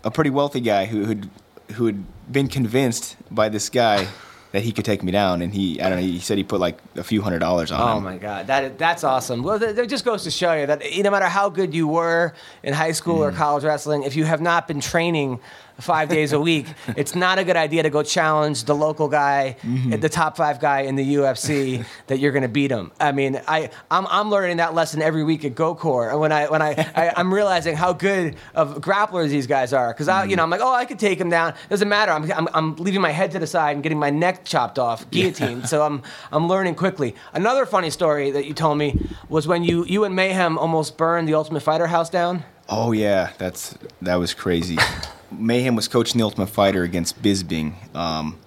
a 0.03 0.11
pretty 0.11 0.29
wealthy 0.29 0.61
guy 0.61 0.85
who 0.85 1.05
who'd 1.05 1.29
who 1.73 1.85
had 1.87 2.03
been 2.31 2.47
convinced 2.47 3.15
by 3.31 3.49
this 3.49 3.69
guy 3.69 4.07
that 4.51 4.63
he 4.63 4.71
could 4.71 4.85
take 4.85 5.03
me 5.03 5.11
down, 5.11 5.41
and 5.41 5.53
he 5.53 5.81
I 5.81 5.89
don't 5.89 5.99
know. 5.99 6.05
He 6.05 6.19
said 6.19 6.37
he 6.37 6.43
put 6.43 6.59
like 6.61 6.77
a 6.95 7.03
few 7.03 7.21
hundred 7.21 7.39
dollars 7.39 7.71
on 7.71 7.81
Oh 7.81 7.97
him. 7.97 8.03
my 8.05 8.17
God, 8.17 8.47
that 8.47 8.77
that's 8.77 9.03
awesome. 9.03 9.43
Well, 9.43 9.59
that, 9.59 9.75
that 9.75 9.89
just 9.89 10.05
goes 10.05 10.23
to 10.23 10.31
show 10.31 10.53
you 10.53 10.65
that 10.67 10.81
no 10.99 11.11
matter 11.11 11.25
how 11.27 11.49
good 11.49 11.73
you 11.73 11.87
were 11.87 12.33
in 12.63 12.73
high 12.73 12.93
school 12.93 13.21
or 13.23 13.31
college 13.33 13.63
wrestling, 13.65 14.03
if 14.03 14.15
you 14.15 14.23
have 14.25 14.39
not 14.41 14.67
been 14.67 14.79
training 14.79 15.39
five 15.79 16.09
days 16.09 16.33
a 16.33 16.39
week, 16.39 16.67
it's 16.95 17.15
not 17.15 17.39
a 17.39 17.43
good 17.43 17.55
idea 17.55 17.83
to 17.83 17.89
go 17.89 18.03
challenge 18.03 18.63
the 18.63 18.75
local 18.75 19.07
guy, 19.07 19.57
mm-hmm. 19.61 19.99
the 19.99 20.09
top 20.09 20.37
five 20.37 20.59
guy 20.59 20.81
in 20.81 20.95
the 20.95 21.15
UFC, 21.15 21.85
that 22.07 22.19
you're 22.19 22.31
going 22.31 22.43
to 22.43 22.49
beat 22.49 22.71
him. 22.71 22.91
I 22.99 23.11
mean, 23.11 23.41
I 23.47 23.69
I'm, 23.91 24.07
I'm 24.07 24.29
learning 24.29 24.57
that 24.57 24.73
lesson 24.73 25.01
every 25.01 25.23
week 25.23 25.45
at 25.45 25.55
Gokor, 25.55 26.11
and 26.11 26.19
when 26.19 26.31
I 26.31 26.47
when 26.47 26.61
I, 26.61 26.71
I 26.95 27.13
I'm 27.15 27.33
realizing 27.33 27.75
how 27.75 27.93
good 27.93 28.35
of 28.53 28.81
grapplers 28.81 29.29
these 29.29 29.47
guys 29.47 29.73
are, 29.73 29.93
because 29.93 30.07
I 30.07 30.25
you 30.25 30.35
know 30.35 30.43
I'm 30.43 30.49
like, 30.49 30.61
oh, 30.61 30.73
I 30.73 30.85
could 30.85 30.99
take 30.99 31.19
him 31.19 31.29
down. 31.29 31.53
Doesn't 31.69 31.89
matter. 31.89 32.11
I'm, 32.11 32.31
I'm 32.31 32.47
I'm 32.53 32.75
leaving 32.77 33.01
my 33.01 33.11
head 33.11 33.31
to 33.31 33.39
the 33.39 33.47
side 33.47 33.75
and 33.75 33.83
getting 33.83 33.99
my 33.99 34.09
neck 34.09 34.45
chopped 34.45 34.79
off, 34.79 35.09
guillotined. 35.11 35.67
so 35.69 35.83
I'm 35.83 36.01
I'm 36.31 36.47
learning 36.47 36.75
quickly. 36.75 37.15
Another 37.33 37.65
funny 37.65 37.89
story 37.89 38.31
that 38.31 38.45
you 38.45 38.53
told 38.53 38.77
me 38.77 38.99
was 39.29 39.47
when 39.47 39.63
you 39.63 39.85
you 39.85 40.03
and 40.03 40.15
Mayhem 40.15 40.57
almost 40.57 40.97
burned 40.97 41.27
the 41.27 41.33
Ultimate 41.33 41.61
Fighter 41.61 41.87
house 41.87 42.09
down. 42.09 42.43
Oh 42.67 42.91
yeah, 42.91 43.31
that's 43.37 43.77
that 44.01 44.15
was 44.15 44.33
crazy. 44.33 44.77
Mayhem 45.31 45.75
was 45.75 45.87
coaching 45.87 46.19
the 46.19 46.23
Ultimate 46.23 46.47
Fighter 46.47 46.83
against 46.83 47.21
Bisping. 47.21 47.73
Um, 47.95 48.39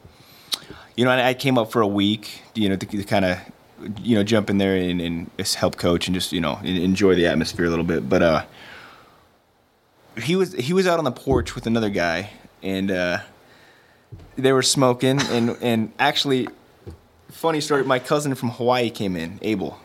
you 0.96 1.04
know, 1.04 1.10
and 1.10 1.20
I 1.20 1.34
came 1.34 1.58
up 1.58 1.70
for 1.70 1.80
a 1.80 1.86
week, 1.86 2.42
you 2.54 2.68
know, 2.68 2.76
to, 2.76 2.86
to 2.86 3.04
kind 3.04 3.24
of, 3.24 3.38
you 4.00 4.16
know, 4.16 4.24
jump 4.24 4.50
in 4.50 4.58
there 4.58 4.74
and, 4.74 5.00
and 5.00 5.30
help 5.56 5.76
coach 5.76 6.08
and 6.08 6.14
just, 6.14 6.32
you 6.32 6.40
know, 6.40 6.58
enjoy 6.64 7.14
the 7.14 7.26
atmosphere 7.26 7.66
a 7.66 7.70
little 7.70 7.84
bit. 7.84 8.08
But 8.08 8.22
uh, 8.22 8.44
he 10.20 10.36
was 10.36 10.52
he 10.54 10.72
was 10.72 10.86
out 10.86 10.98
on 10.98 11.04
the 11.04 11.12
porch 11.12 11.54
with 11.54 11.66
another 11.66 11.90
guy, 11.90 12.30
and 12.62 12.90
uh, 12.90 13.18
they 14.36 14.52
were 14.52 14.62
smoking. 14.62 15.20
And 15.30 15.56
and 15.62 15.92
actually, 15.98 16.48
funny 17.30 17.60
story, 17.60 17.84
my 17.84 17.98
cousin 17.98 18.34
from 18.34 18.50
Hawaii 18.50 18.90
came 18.90 19.16
in, 19.16 19.38
Abel, 19.42 19.78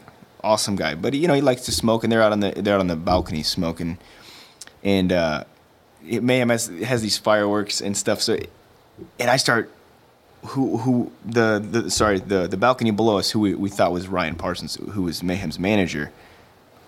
awesome 0.43 0.75
guy, 0.75 0.95
but 0.95 1.13
you 1.13 1.27
know 1.27 1.33
he 1.33 1.41
likes 1.41 1.61
to 1.65 1.71
smoke, 1.71 2.03
and 2.03 2.11
they're 2.11 2.21
out 2.21 2.31
on 2.31 2.39
the 2.39 2.51
they're 2.51 2.73
out 2.73 2.79
on 2.79 2.87
the 2.87 2.95
balcony 2.95 3.43
smoking, 3.43 3.97
and 4.83 5.11
uh, 5.11 5.43
it, 6.07 6.21
Mayhem 6.23 6.49
has 6.49 6.67
has 6.83 7.01
these 7.01 7.17
fireworks 7.17 7.81
and 7.81 7.95
stuff. 7.95 8.21
So, 8.21 8.37
and 9.19 9.29
I 9.29 9.37
start 9.37 9.71
who 10.45 10.77
who 10.77 11.11
the, 11.25 11.63
the 11.65 11.89
sorry 11.89 12.19
the 12.19 12.47
the 12.47 12.57
balcony 12.57 12.91
below 12.91 13.17
us 13.17 13.31
who 13.31 13.39
we, 13.39 13.55
we 13.55 13.69
thought 13.69 13.91
was 13.93 14.07
Ryan 14.07 14.35
Parsons 14.35 14.75
who 14.91 15.03
was 15.03 15.23
Mayhem's 15.23 15.57
manager. 15.59 16.11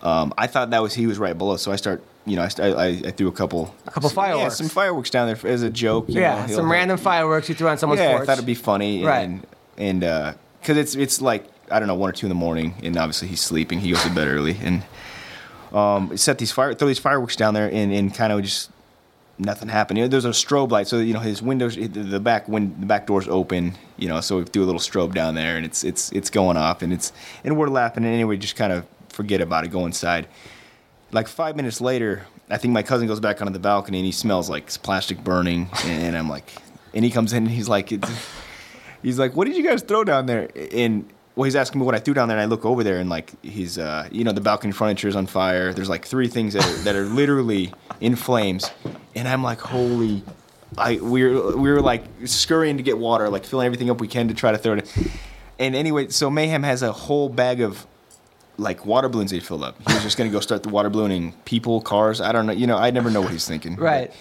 Um, 0.04 0.34
I 0.38 0.48
thought 0.48 0.70
that 0.72 0.82
was 0.82 0.94
he 0.94 1.08
was 1.08 1.18
right 1.18 1.38
below, 1.38 1.56
so 1.58 1.72
I 1.72 1.78
start 1.78 2.04
you 2.26 2.36
know 2.36 2.42
I, 2.60 2.62
I, 2.72 2.86
I 2.88 3.12
threw 3.12 3.28
a 3.28 3.32
couple 3.32 3.74
A 3.88 3.92
couple 3.92 4.10
some- 4.10 4.24
yeah, 4.24 4.32
fireworks. 4.34 4.58
some 4.58 4.70
fireworks 4.70 5.10
down 5.10 5.28
there 5.28 5.52
as 5.52 5.64
a 5.64 5.70
joke. 5.70 6.10
you 6.10 6.20
Yeah, 6.20 6.46
know, 6.48 6.54
some 6.56 6.72
random 6.72 6.98
fireworks 6.98 7.48
you 7.50 7.56
threw 7.56 7.70
on 7.70 7.78
someone's 7.78 8.02
yeah, 8.02 8.12
porch. 8.12 8.24
I 8.24 8.26
thought 8.26 8.34
it'd 8.34 8.46
be 8.46 8.56
funny, 8.56 9.04
Right. 9.04 9.22
and 9.22 9.48
and 9.78 10.36
because 10.62 10.78
it's 10.78 10.96
it's 10.96 11.22
like 11.22 11.46
I 11.72 11.80
don't 11.80 11.88
know 11.88 11.96
one 11.96 12.10
or 12.10 12.14
two 12.14 12.26
in 12.28 12.30
the 12.30 12.36
morning, 12.36 12.76
and 12.84 12.98
obviously 12.98 13.30
he's 13.30 13.42
sleeping. 13.42 13.80
He 13.80 13.92
goes 13.92 14.04
to 14.04 14.10
bed 14.14 14.28
early, 14.28 14.58
and 14.62 14.84
um, 15.74 16.16
set 16.18 16.38
these 16.38 16.52
fire 16.52 16.74
throw 16.74 16.88
these 16.88 17.00
fireworks 17.00 17.36
down 17.36 17.54
there, 17.54 17.70
and, 17.72 17.92
and 17.94 18.14
kind 18.14 18.32
of 18.32 18.42
just 18.42 18.72
nothing 19.38 19.70
happened. 19.70 19.98
You 19.98 20.06
know, 20.06 20.08
there's 20.08 20.26
a 20.26 20.30
strobe 20.30 20.72
light, 20.72 20.88
so 20.88 21.00
you 21.00 21.14
know 21.14 21.20
his 21.20 21.42
windows, 21.42 21.76
the 21.76 22.20
back 22.20 22.48
when 22.48 22.80
the 22.80 22.86
back 22.86 23.08
door's 23.08 23.28
open. 23.28 23.74
You 23.98 24.08
know, 24.08 24.22
so 24.22 24.40
we 24.40 24.44
do 24.46 24.64
a 24.64 24.66
little 24.66 24.80
strobe 24.80 25.14
down 25.14 25.36
there, 25.36 25.58
and 25.58 25.66
it's 25.66 25.84
it's 25.84 26.12
it's 26.12 26.30
going 26.30 26.58
off, 26.58 26.82
and 26.82 26.94
it's 26.94 27.12
and 27.44 27.58
we're 27.58 27.70
laughing, 27.70 28.04
and 28.04 28.14
anyway, 28.14 28.38
just 28.38 28.56
kind 28.56 28.74
of 28.74 28.86
forget 29.10 29.42
about 29.42 29.64
it, 29.64 29.70
go 29.70 29.86
inside. 29.86 30.28
Like 31.12 31.28
five 31.28 31.56
minutes 31.56 31.80
later, 31.82 32.26
I 32.50 32.58
think 32.58 32.74
my 32.74 32.84
cousin 32.84 33.08
goes 33.08 33.20
back 33.20 33.42
onto 33.42 33.54
the 33.54 33.60
balcony, 33.60 34.00
and 34.00 34.06
he 34.06 34.12
smells 34.12 34.50
like 34.50 34.70
plastic 34.84 35.24
burning, 35.24 35.70
and 35.86 36.18
I'm 36.18 36.30
like, 36.30 36.54
and 36.94 37.04
he 37.04 37.12
comes 37.12 37.34
in, 37.34 37.46
and 37.46 37.52
he's 37.52 37.70
like, 37.70 37.90
he's 39.02 39.20
like, 39.20 39.36
"What 39.36 39.48
did 39.48 39.56
you 39.56 39.64
guys 39.64 39.82
throw 39.82 40.04
down 40.04 40.26
there?" 40.26 40.50
And 40.72 41.10
well, 41.36 41.44
he's 41.44 41.56
asking 41.56 41.82
me 41.82 41.86
what 41.86 41.96
I 41.96 42.00
threw 42.00 42.14
down 42.14 42.30
there, 42.30 42.38
and 42.38 42.44
I 42.44 42.48
look 42.48 42.66
over 42.66 42.84
there, 42.84 43.00
and 43.00 43.10
like 43.10 43.34
he's, 43.44 43.78
uh, 43.78 44.08
you 44.12 44.24
know, 44.24 44.32
the 44.32 44.42
balcony 44.42 44.72
furniture 44.72 45.08
is 45.08 45.16
on 45.16 45.26
fire. 45.26 45.74
There's 45.74 45.90
like 45.90 46.06
three 46.06 46.28
things 46.28 46.54
that 46.54 46.66
are, 46.66 46.84
that 46.84 46.96
are 46.96 47.06
literally 47.06 47.74
in 48.00 48.16
flames, 48.16 48.72
and 49.16 49.28
I'm 49.28 49.44
like, 49.44 49.60
"Holy!" 49.60 50.24
I 50.78 50.96
we 50.96 51.24
were 51.24 51.58
we 51.58 51.72
were 51.72 51.82
like 51.82 52.04
scurrying 52.26 52.78
to 52.78 52.84
get 52.84 52.98
water, 52.98 53.30
like 53.30 53.46
filling 53.46 53.66
everything 53.66 53.90
up 53.90 54.00
we 54.00 54.08
can 54.08 54.28
to 54.30 54.34
try 54.34 54.52
to 54.52 54.58
throw 54.58 54.74
it. 54.74 54.98
In. 54.98 55.12
And 55.58 55.76
anyway, 55.76 56.10
so 56.10 56.30
Mayhem 56.30 56.64
has 56.64 56.82
a 56.82 56.92
whole 56.92 57.30
bag 57.30 57.62
of 57.62 57.86
like 58.58 58.86
water 58.86 59.10
balloons 59.10 59.32
he 59.32 59.40
filled 59.42 59.64
up. 59.64 59.78
He 59.88 59.94
was 59.94 60.04
just 60.04 60.18
gonna 60.18 60.30
go 60.30 60.40
start 60.40 60.64
the 60.64 60.70
water 60.70 60.90
ballooning 60.90 61.34
people, 61.44 61.82
cars. 61.82 62.22
I 62.22 62.32
don't 62.32 62.46
know. 62.46 62.54
You 62.54 62.68
know, 62.68 62.78
I 62.78 62.92
never 62.92 63.10
know 63.10 63.22
what 63.22 63.32
he's 63.32 63.48
thinking. 63.48 63.76
Right. 63.76 64.12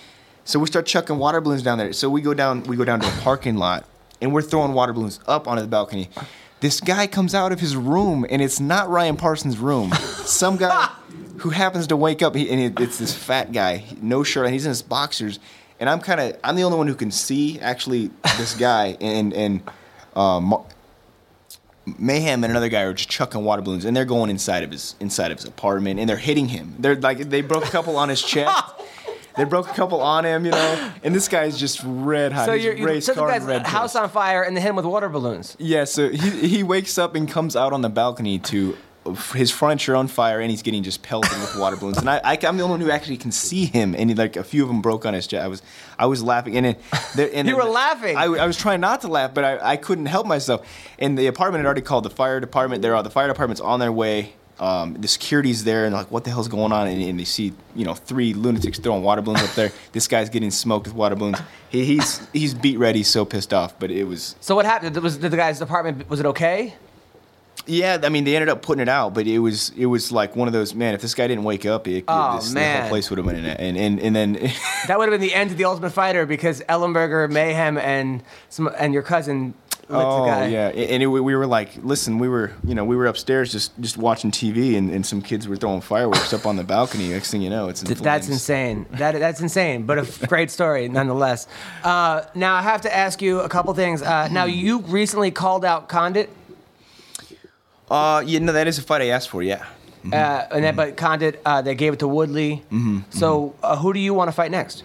So 0.45 0.59
we 0.59 0.67
start 0.67 0.87
chucking 0.87 1.17
water 1.17 1.41
balloons 1.41 1.63
down 1.63 1.79
there. 1.79 1.93
So 1.93 2.11
we 2.11 2.21
go 2.21 2.35
down 2.35 2.65
we 2.65 2.77
go 2.77 2.85
down 2.85 3.01
to 3.01 3.07
a 3.07 3.21
parking 3.23 3.57
lot 3.57 3.87
and 4.21 4.33
we're 4.33 4.43
throwing 4.43 4.73
water 4.73 4.93
balloons 4.93 5.21
up 5.27 5.49
onto 5.49 5.63
the 5.63 5.69
balcony. 5.69 6.11
This 6.65 6.81
guy 6.81 7.07
comes 7.07 7.35
out 7.35 7.53
of 7.53 7.61
his 7.61 7.77
room 7.77 8.25
and 8.31 8.41
it's 8.41 8.59
not 8.59 8.89
Ryan 8.89 9.19
Parsons' 9.19 9.59
room. 9.59 9.93
Some 10.25 10.57
guy 10.57 10.89
who 11.37 11.51
happens 11.51 11.89
to 11.89 11.97
wake 11.99 12.23
up 12.23 12.35
he, 12.35 12.49
and 12.49 12.81
it's 12.81 12.97
this 12.97 13.15
fat 13.15 13.53
guy, 13.53 13.85
no 14.01 14.23
shirt, 14.23 14.47
and 14.47 14.55
he's 14.55 14.65
in 14.65 14.71
his 14.71 14.81
boxers. 14.81 15.41
And 15.79 15.91
I'm 15.91 16.01
kind 16.01 16.23
of 16.23 16.39
I'm 16.43 16.57
the 16.57 16.63
only 16.63 16.79
one 16.79 16.87
who 16.87 16.95
can 16.95 17.11
see 17.11 17.61
actually 17.61 18.11
this 18.39 18.55
guy 18.59 18.97
and 18.99 19.35
and 19.35 19.63
um, 20.17 20.65
Mayhem 21.99 22.43
and 22.43 22.51
another 22.51 22.71
guy 22.71 22.81
are 22.81 22.95
just 22.95 23.11
chucking 23.11 23.45
water 23.45 23.61
balloons, 23.61 23.85
and 23.85 23.95
they're 23.95 24.07
going 24.07 24.31
inside 24.31 24.63
of 24.63 24.71
his 24.71 24.95
inside 25.01 25.33
of 25.33 25.37
his 25.37 25.45
apartment, 25.45 26.01
and 26.01 26.09
they're 26.09 26.17
hitting 26.17 26.49
him. 26.49 26.77
They're 26.79 26.97
like 26.97 27.19
they 27.19 27.43
broke 27.43 27.67
a 27.67 27.71
couple 27.71 27.99
on 27.99 28.09
his 28.09 28.23
chest. 28.23 28.73
they 29.37 29.45
broke 29.45 29.69
a 29.69 29.75
couple 29.75 30.01
on 30.01 30.25
him, 30.25 30.45
you 30.45 30.51
know. 30.53 30.93
And 31.03 31.15
this 31.15 31.29
guy's 31.29 31.59
just 31.59 31.81
red 31.85 32.33
hot. 32.33 32.47
So 32.47 32.55
He's 32.55 32.65
you're, 32.65 32.75
you 32.75 32.87
race 32.87 33.07
set 33.07 33.17
the 33.17 33.23
car 33.23 33.31
guy's 33.31 33.43
red 33.43 33.67
house 33.67 33.97
on 33.97 34.09
fire 34.09 34.43
and 34.43 34.57
then 34.57 34.63
hit 34.63 34.71
him 34.71 34.77
with 34.77 34.85
water 34.85 35.09
balloons. 35.09 35.57
Yeah, 35.59 35.85
so 35.85 36.09
he 36.09 36.49
he 36.49 36.63
wakes 36.63 36.99
up 36.99 37.15
and 37.15 37.29
comes 37.29 37.57
out 37.57 37.73
on 37.73 37.83
the 37.83 37.89
balcony 37.89 38.39
to 38.41 38.77
his 39.35 39.51
furniture 39.51 39.95
on 39.95 40.09
fire 40.09 40.41
and 40.41 40.51
he's 40.51 40.63
getting 40.63 40.83
just 40.83 41.03
pelted 41.03 41.31
with 41.33 41.59
water 41.59 41.77
balloons. 41.77 41.99
And 41.99 42.09
I, 42.09 42.21
I 42.25 42.39
am 42.43 42.57
the 42.57 42.63
only 42.63 42.75
one 42.75 42.81
who 42.81 42.91
actually 42.91 43.19
can 43.19 43.33
see 43.33 43.67
him. 43.67 43.95
And 43.95 44.09
he, 44.11 44.17
like 44.17 44.37
a 44.37 44.45
few 44.45 44.63
of 44.63 44.69
them 44.69 44.81
broke 44.81 45.05
on 45.05 45.15
his 45.15 45.27
chest. 45.27 45.45
I 45.45 45.49
was 45.49 45.63
I 45.99 46.07
was 46.07 46.23
laughing 46.23 46.57
and, 46.57 46.67
it, 46.67 46.81
there, 47.15 47.31
and 47.33 47.47
You 47.55 47.57
were 47.57 47.65
laughing. 47.65 48.17
I, 48.17 48.25
I 48.25 48.47
was 48.47 48.57
trying 48.57 48.81
not 48.81 49.03
to 49.03 49.09
laugh, 49.09 49.35
but 49.35 49.45
I, 49.45 49.73
I 49.73 49.77
couldn't 49.77 50.07
help 50.07 50.27
myself. 50.27 50.67
And 50.99 51.19
the 51.19 51.27
apartment 51.27 51.61
had 51.61 51.67
already 51.67 51.83
called 51.83 52.05
the 52.05 52.11
fire 52.11 52.41
department. 52.41 52.83
There 52.83 52.97
are 52.97 53.03
the 53.03 53.11
fire 53.11 53.29
department's 53.29 53.61
on 53.61 53.81
their 53.81 53.93
way. 53.93 54.35
Um, 54.65 54.95
the 54.95 55.09
security's 55.09 55.65
there 55.65 55.85
and 55.85 55.95
like, 55.95 56.11
what 56.11 56.25
the 56.25 56.31
hell's 56.31 56.49
going 56.49 56.73
on? 56.73 56.87
And, 56.87 57.03
and 57.03 57.21
they 57.21 57.25
see, 57.25 57.53
you 57.77 57.85
know, 57.85 57.93
three 57.95 58.33
lunatics 58.33 58.79
throwing 58.79 59.03
water 59.03 59.21
balloons 59.21 59.43
up 59.43 59.55
there. 59.55 59.71
This 59.93 60.09
guy's 60.09 60.31
getting 60.31 60.51
smoked 60.51 60.87
with 60.87 60.97
water 60.97 61.17
balloons. 61.17 61.39
He, 61.69 61.85
he's 61.85 62.27
he's 62.33 62.55
beat 62.55 62.79
ready, 62.79 63.03
so 63.03 63.25
pissed 63.25 63.53
off. 63.53 63.79
But 63.79 63.91
it 63.91 64.05
was 64.05 64.37
So 64.41 64.55
what 64.57 64.65
happened? 64.65 64.97
Was 64.97 65.19
the 65.19 65.29
guy's 65.29 65.61
apartment 65.61 66.09
was 66.09 66.19
it 66.21 66.27
okay? 66.27 66.75
Yeah, 67.67 67.99
I 68.03 68.09
mean 68.09 68.25
they 68.25 68.37
ended 68.37 68.49
up 68.49 68.63
putting 68.63 68.83
it 68.83 68.89
out, 68.89 69.15
but 69.15 69.27
it 69.27 69.39
was 69.39 69.71
it 69.77 69.87
was 69.87 70.13
like 70.13 70.37
one 70.37 70.49
of 70.49 70.53
those 70.53 70.75
man. 70.75 70.95
If 70.95 71.01
this 71.01 71.15
guy 71.15 71.27
didn't 71.29 71.45
wake 71.45 71.65
up, 71.65 71.87
it, 71.89 72.05
Oh, 72.09 72.37
this, 72.37 72.53
the 72.53 72.61
whole 72.61 72.89
place 72.89 73.09
would 73.11 73.19
have 73.19 73.27
been 73.27 73.37
in 73.37 73.45
it. 73.47 73.59
And 73.61 73.77
and 73.77 74.01
and 74.01 74.15
then 74.17 74.33
That 74.89 74.99
would 74.99 75.09
have 75.09 75.19
been 75.19 75.27
the 75.27 75.35
end 75.35 75.51
of 75.51 75.57
the 75.57 75.65
Ultimate 75.65 75.91
Fighter 75.91 76.27
because 76.27 76.61
Ellenberger, 76.69 77.31
Mayhem, 77.31 77.79
and 77.79 78.23
some 78.51 78.71
and 78.79 78.93
your 78.93 79.03
cousin 79.03 79.55
oh 79.91 80.27
yeah, 80.47 80.69
and 80.69 81.03
it, 81.03 81.07
we 81.07 81.35
were 81.35 81.47
like, 81.47 81.71
listen, 81.83 82.19
we 82.19 82.29
were 82.29 82.53
you 82.65 82.75
know 82.75 82.85
we 82.85 82.97
were 82.97 83.07
upstairs 83.07 83.53
just 83.53 83.73
just 83.81 83.97
watching 83.97 84.31
TV, 84.31 84.77
and, 84.77 84.91
and 84.91 85.05
some 85.05 85.21
kids 85.23 85.47
were 85.49 85.57
throwing 85.57 85.81
fireworks 85.81 86.33
up 86.33 86.47
on 86.47 86.57
the 86.57 86.65
balcony. 86.65 87.09
Next 87.09 87.31
thing 87.31 87.43
you 87.43 87.51
know, 87.51 87.69
it's 87.69 87.83
in 87.83 87.89
Th- 87.89 87.99
That's 88.01 88.29
insane. 88.29 88.87
That 88.93 89.13
that's 89.19 89.41
insane, 89.41 89.85
but 89.87 89.99
a 89.99 90.27
great 90.27 90.51
story 90.51 90.89
nonetheless. 90.89 91.47
Uh, 91.83 92.23
now 92.35 92.55
I 92.55 92.63
have 92.63 92.81
to 92.83 92.95
ask 92.95 93.21
you 93.23 93.41
a 93.41 93.49
couple 93.49 93.73
things. 93.75 94.03
Uh, 94.03 94.29
now 94.29 94.45
you 94.45 94.79
recently 94.81 95.31
called 95.31 95.65
out 95.65 95.89
Condit, 95.89 96.31
Uh, 97.91 98.23
yeah, 98.27 98.39
no, 98.39 98.53
that 98.53 98.67
is 98.67 98.79
a 98.79 98.83
fight 98.83 99.03
I 99.03 99.09
asked 99.09 99.29
for. 99.29 99.43
Yeah. 99.43 99.65
uh, 100.13 100.47
and 100.53 100.63
then 100.65 100.75
but 100.77 100.97
Condit 100.97 101.41
uh, 101.47 101.63
they 101.63 101.75
gave 101.75 101.93
it 101.95 101.99
to 102.01 102.09
Woodley. 102.09 102.63
Mm-hmm, 102.71 103.01
So 103.11 103.55
uh, 103.63 103.77
who 103.77 103.93
do 103.93 104.01
you 104.01 104.13
want 104.15 104.29
to 104.29 104.33
fight 104.33 104.51
next? 104.51 104.83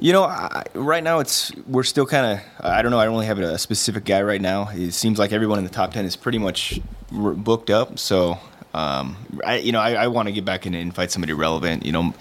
You 0.00 0.12
know, 0.14 0.24
I, 0.24 0.64
right 0.74 1.04
now 1.04 1.18
it's 1.20 1.52
we're 1.66 1.82
still 1.84 2.06
kind 2.06 2.38
of 2.40 2.64
I 2.64 2.80
don't 2.82 2.90
know. 2.90 2.98
I 2.98 3.04
don't 3.04 3.12
really 3.14 3.26
have 3.26 3.38
a 3.38 3.58
specific 3.58 4.04
guy 4.04 4.22
right 4.22 4.40
now. 4.40 4.70
It 4.72 4.92
seems 4.92 5.18
like 5.18 5.30
everyone 5.32 5.58
in 5.58 5.64
the 5.64 5.70
top 5.70 5.92
ten 5.92 6.04
is 6.06 6.16
pretty 6.16 6.38
much 6.38 6.80
booked 7.12 7.68
up. 7.68 7.98
So, 7.98 8.38
um, 8.72 9.16
I 9.44 9.58
you 9.58 9.72
know 9.72 9.80
I, 9.80 9.92
I 9.92 10.06
want 10.08 10.28
to 10.28 10.32
get 10.32 10.44
back 10.46 10.64
in 10.66 10.74
and 10.74 10.94
fight 10.94 11.10
somebody 11.10 11.34
relevant. 11.34 11.84
You 11.84 11.92
know, 11.92 12.14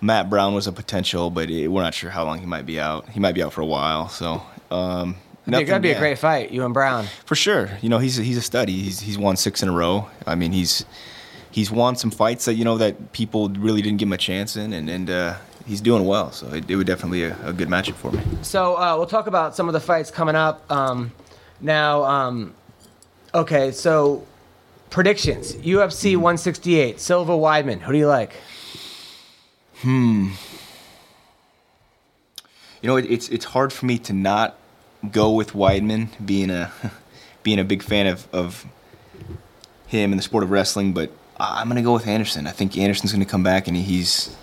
Matt 0.00 0.30
Brown 0.30 0.54
was 0.54 0.66
a 0.66 0.72
potential, 0.72 1.28
but 1.28 1.50
it, 1.50 1.68
we're 1.68 1.82
not 1.82 1.92
sure 1.92 2.08
how 2.10 2.24
long 2.24 2.38
he 2.40 2.46
might 2.46 2.64
be 2.64 2.80
out. 2.80 3.08
He 3.10 3.20
might 3.20 3.34
be 3.34 3.42
out 3.42 3.52
for 3.52 3.60
a 3.60 3.66
while. 3.66 4.08
So, 4.08 4.42
um, 4.70 5.16
nothing- 5.46 5.66
that'd 5.66 5.82
be 5.82 5.90
a 5.90 5.98
great 5.98 6.18
fight, 6.18 6.50
you 6.50 6.64
and 6.64 6.72
Brown. 6.72 7.06
for 7.26 7.34
sure. 7.34 7.68
You 7.82 7.90
know, 7.90 7.98
he's 7.98 8.16
he's 8.16 8.38
a 8.38 8.42
study. 8.42 8.72
He's 8.80 9.00
he's 9.00 9.18
won 9.18 9.36
six 9.36 9.62
in 9.62 9.68
a 9.68 9.72
row. 9.72 10.08
I 10.26 10.34
mean, 10.34 10.52
he's 10.52 10.86
he's 11.50 11.70
won 11.70 11.96
some 11.96 12.10
fights 12.10 12.46
that 12.46 12.54
you 12.54 12.64
know 12.64 12.78
that 12.78 13.12
people 13.12 13.50
really 13.50 13.82
didn't 13.82 13.98
give 13.98 14.08
him 14.08 14.14
a 14.14 14.18
chance 14.18 14.56
in, 14.56 14.72
and 14.72 14.88
and 14.88 15.10
uh, 15.10 15.34
he's 15.66 15.80
doing 15.80 16.04
well. 16.04 16.32
So 16.32 16.48
it, 16.48 16.70
it 16.70 16.76
would 16.76 16.86
definitely 16.86 17.20
be 17.20 17.24
a, 17.24 17.48
a 17.48 17.52
good 17.52 17.68
matchup 17.68 17.94
for 17.94 18.10
me. 18.10 18.22
So 18.42 18.76
uh, 18.76 18.96
we'll 18.96 19.06
talk 19.06 19.26
about 19.26 19.54
some 19.56 19.68
of 19.68 19.72
the 19.72 19.80
fights 19.80 20.10
coming 20.10 20.34
up. 20.34 20.70
Um, 20.70 21.12
now, 21.60 22.04
um, 22.04 22.54
okay, 23.34 23.72
so 23.72 24.26
predictions: 24.90 25.54
UFC 25.54 26.16
168, 26.16 27.00
Silva 27.00 27.32
Weidman. 27.32 27.80
Who 27.80 27.92
do 27.92 27.98
you 27.98 28.08
like? 28.08 28.34
Hmm. 29.80 30.30
You 32.80 32.88
know, 32.88 32.96
it, 32.96 33.10
it's 33.10 33.28
it's 33.28 33.44
hard 33.44 33.72
for 33.72 33.86
me 33.86 33.98
to 34.00 34.12
not 34.12 34.56
go 35.10 35.32
with 35.32 35.52
Weidman, 35.52 36.08
being 36.24 36.50
a 36.50 36.72
being 37.42 37.58
a 37.58 37.64
big 37.64 37.82
fan 37.82 38.06
of, 38.06 38.26
of 38.32 38.66
him 39.86 40.12
in 40.12 40.16
the 40.16 40.22
sport 40.22 40.44
of 40.44 40.50
wrestling. 40.50 40.92
But 40.92 41.10
I'm 41.38 41.68
gonna 41.68 41.82
go 41.82 41.92
with 41.92 42.06
Anderson. 42.06 42.46
I 42.46 42.50
think 42.52 42.76
Anderson's 42.76 43.12
gonna 43.12 43.24
come 43.24 43.42
back, 43.42 43.68
and 43.68 43.76
he's 43.76 44.36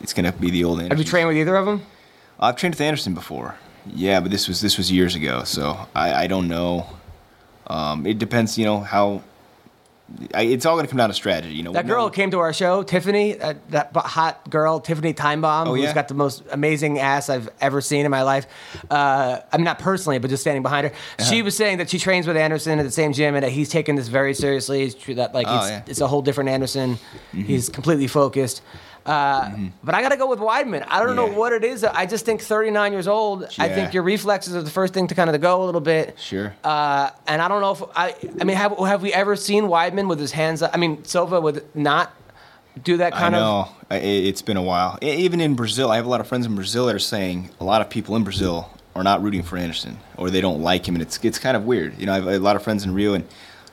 it's 0.00 0.12
gonna 0.12 0.32
be 0.32 0.50
the 0.50 0.64
old 0.64 0.78
Anderson. 0.78 0.90
Have 0.90 0.98
you 0.98 1.10
trained 1.10 1.28
with 1.28 1.36
either 1.36 1.56
of 1.56 1.66
them? 1.66 1.82
I've 2.38 2.56
trained 2.56 2.74
with 2.74 2.80
Anderson 2.80 3.14
before. 3.14 3.56
Yeah, 3.94 4.20
but 4.20 4.30
this 4.30 4.48
was 4.48 4.60
this 4.60 4.76
was 4.78 4.90
years 4.90 5.14
ago, 5.14 5.44
so 5.44 5.78
I, 5.94 6.24
I 6.24 6.26
don't 6.26 6.48
know. 6.48 6.86
Um, 7.68 8.06
it 8.06 8.18
depends, 8.18 8.58
you 8.58 8.64
know, 8.64 8.80
how. 8.80 9.22
I, 10.32 10.42
it's 10.42 10.64
all 10.64 10.76
going 10.76 10.86
to 10.86 10.88
come 10.90 10.98
down 10.98 11.08
to 11.08 11.14
strategy, 11.16 11.52
you 11.54 11.64
know. 11.64 11.72
That 11.72 11.84
No- 11.84 11.94
girl 11.94 12.10
came 12.10 12.30
to 12.30 12.38
our 12.38 12.52
show, 12.52 12.84
Tiffany, 12.84 13.32
that, 13.32 13.68
that 13.72 13.90
hot 13.96 14.48
girl, 14.48 14.78
Tiffany 14.78 15.12
Timebomb, 15.12 15.66
Oh, 15.66 15.74
who's 15.74 15.82
yeah? 15.86 15.94
got 15.94 16.06
the 16.06 16.14
most 16.14 16.44
amazing 16.52 17.00
ass 17.00 17.28
I've 17.28 17.48
ever 17.60 17.80
seen 17.80 18.04
in 18.04 18.10
my 18.12 18.22
life. 18.22 18.46
Uh, 18.88 19.40
I 19.52 19.56
mean, 19.56 19.64
not 19.64 19.80
personally, 19.80 20.18
but 20.20 20.30
just 20.30 20.44
standing 20.44 20.62
behind 20.62 20.86
her. 20.86 20.92
Uh-huh. 20.92 21.24
She 21.24 21.42
was 21.42 21.56
saying 21.56 21.78
that 21.78 21.90
she 21.90 21.98
trains 21.98 22.28
with 22.28 22.36
Anderson 22.36 22.78
at 22.78 22.84
the 22.84 22.90
same 22.92 23.14
gym 23.14 23.34
and 23.34 23.42
that 23.42 23.50
he's 23.50 23.68
taking 23.68 23.96
this 23.96 24.06
very 24.06 24.32
seriously. 24.32 24.90
That 25.14 25.34
like 25.34 25.48
Oh, 25.48 25.56
it's, 25.58 25.70
yeah. 25.70 25.80
Mm-hmm. 25.80 25.90
it's 25.90 26.00
a 26.00 26.06
whole 26.06 26.22
different 26.22 26.50
Anderson. 26.50 26.98
He's 27.32 27.68
completely 27.68 28.06
focused. 28.06 28.62
Uh, 29.06 29.50
But 29.84 29.94
I 29.94 30.02
got 30.02 30.10
to 30.10 30.16
go 30.16 30.28
with 30.28 30.38
Weidman. 30.40 30.84
I 30.88 31.02
don't 31.02 31.16
know 31.16 31.26
what 31.28 31.52
it 31.52 31.64
is. 31.64 31.84
I 31.84 32.06
just 32.06 32.24
think 32.24 32.40
39 32.42 32.92
years 32.92 33.06
old. 33.08 33.44
I 33.58 33.68
think 33.68 33.94
your 33.94 34.02
reflexes 34.02 34.54
are 34.56 34.62
the 34.62 34.70
first 34.70 34.92
thing 34.94 35.06
to 35.08 35.14
kind 35.14 35.30
of 35.30 35.40
go 35.40 35.62
a 35.62 35.66
little 35.66 35.80
bit. 35.80 36.18
Sure. 36.18 36.54
Uh, 36.64 37.10
and 37.26 37.40
I 37.40 37.48
don't 37.48 37.60
know 37.60 37.72
if 37.72 37.82
I. 37.96 38.14
I 38.40 38.44
mean, 38.44 38.56
have 38.56 38.76
have 38.78 39.02
we 39.02 39.12
ever 39.12 39.36
seen 39.36 39.64
Weidman 39.64 40.08
with 40.08 40.18
his 40.18 40.32
hands? 40.32 40.62
up? 40.62 40.72
I 40.74 40.76
mean, 40.76 41.04
Silva 41.04 41.40
with 41.40 41.64
not 41.76 42.12
do 42.82 42.96
that 42.98 43.12
kind 43.12 43.34
of. 43.34 43.40
know. 43.40 43.68
I- 43.90 43.96
it- 43.96 44.26
It's 44.26 44.42
been 44.42 44.56
a 44.56 44.62
while. 44.62 44.98
Even 45.00 45.40
in 45.40 45.54
Brazil, 45.54 45.90
I 45.90 45.96
have 45.96 46.04
a 46.06 46.08
lot 46.08 46.20
of 46.20 46.26
friends 46.26 46.44
in 46.46 46.54
Brazil 46.54 46.86
that 46.86 46.94
are 46.94 46.98
saying 46.98 47.50
a 47.60 47.64
lot 47.64 47.80
of 47.80 47.88
people 47.88 48.16
in 48.16 48.24
Brazil 48.24 48.68
are 48.94 49.04
not 49.04 49.22
rooting 49.22 49.42
for 49.42 49.56
Anderson 49.56 49.98
or 50.16 50.30
they 50.30 50.40
don't 50.40 50.62
like 50.62 50.86
him, 50.88 50.94
and 50.96 51.02
it's 51.02 51.18
it's 51.22 51.38
kind 51.38 51.56
of 51.56 51.64
weird. 51.64 51.98
You 51.98 52.06
know, 52.06 52.12
I 52.12 52.16
have 52.16 52.26
a 52.26 52.38
lot 52.38 52.56
of 52.56 52.62
friends 52.62 52.84
in 52.84 52.92
Rio 52.94 53.14
and, 53.14 53.24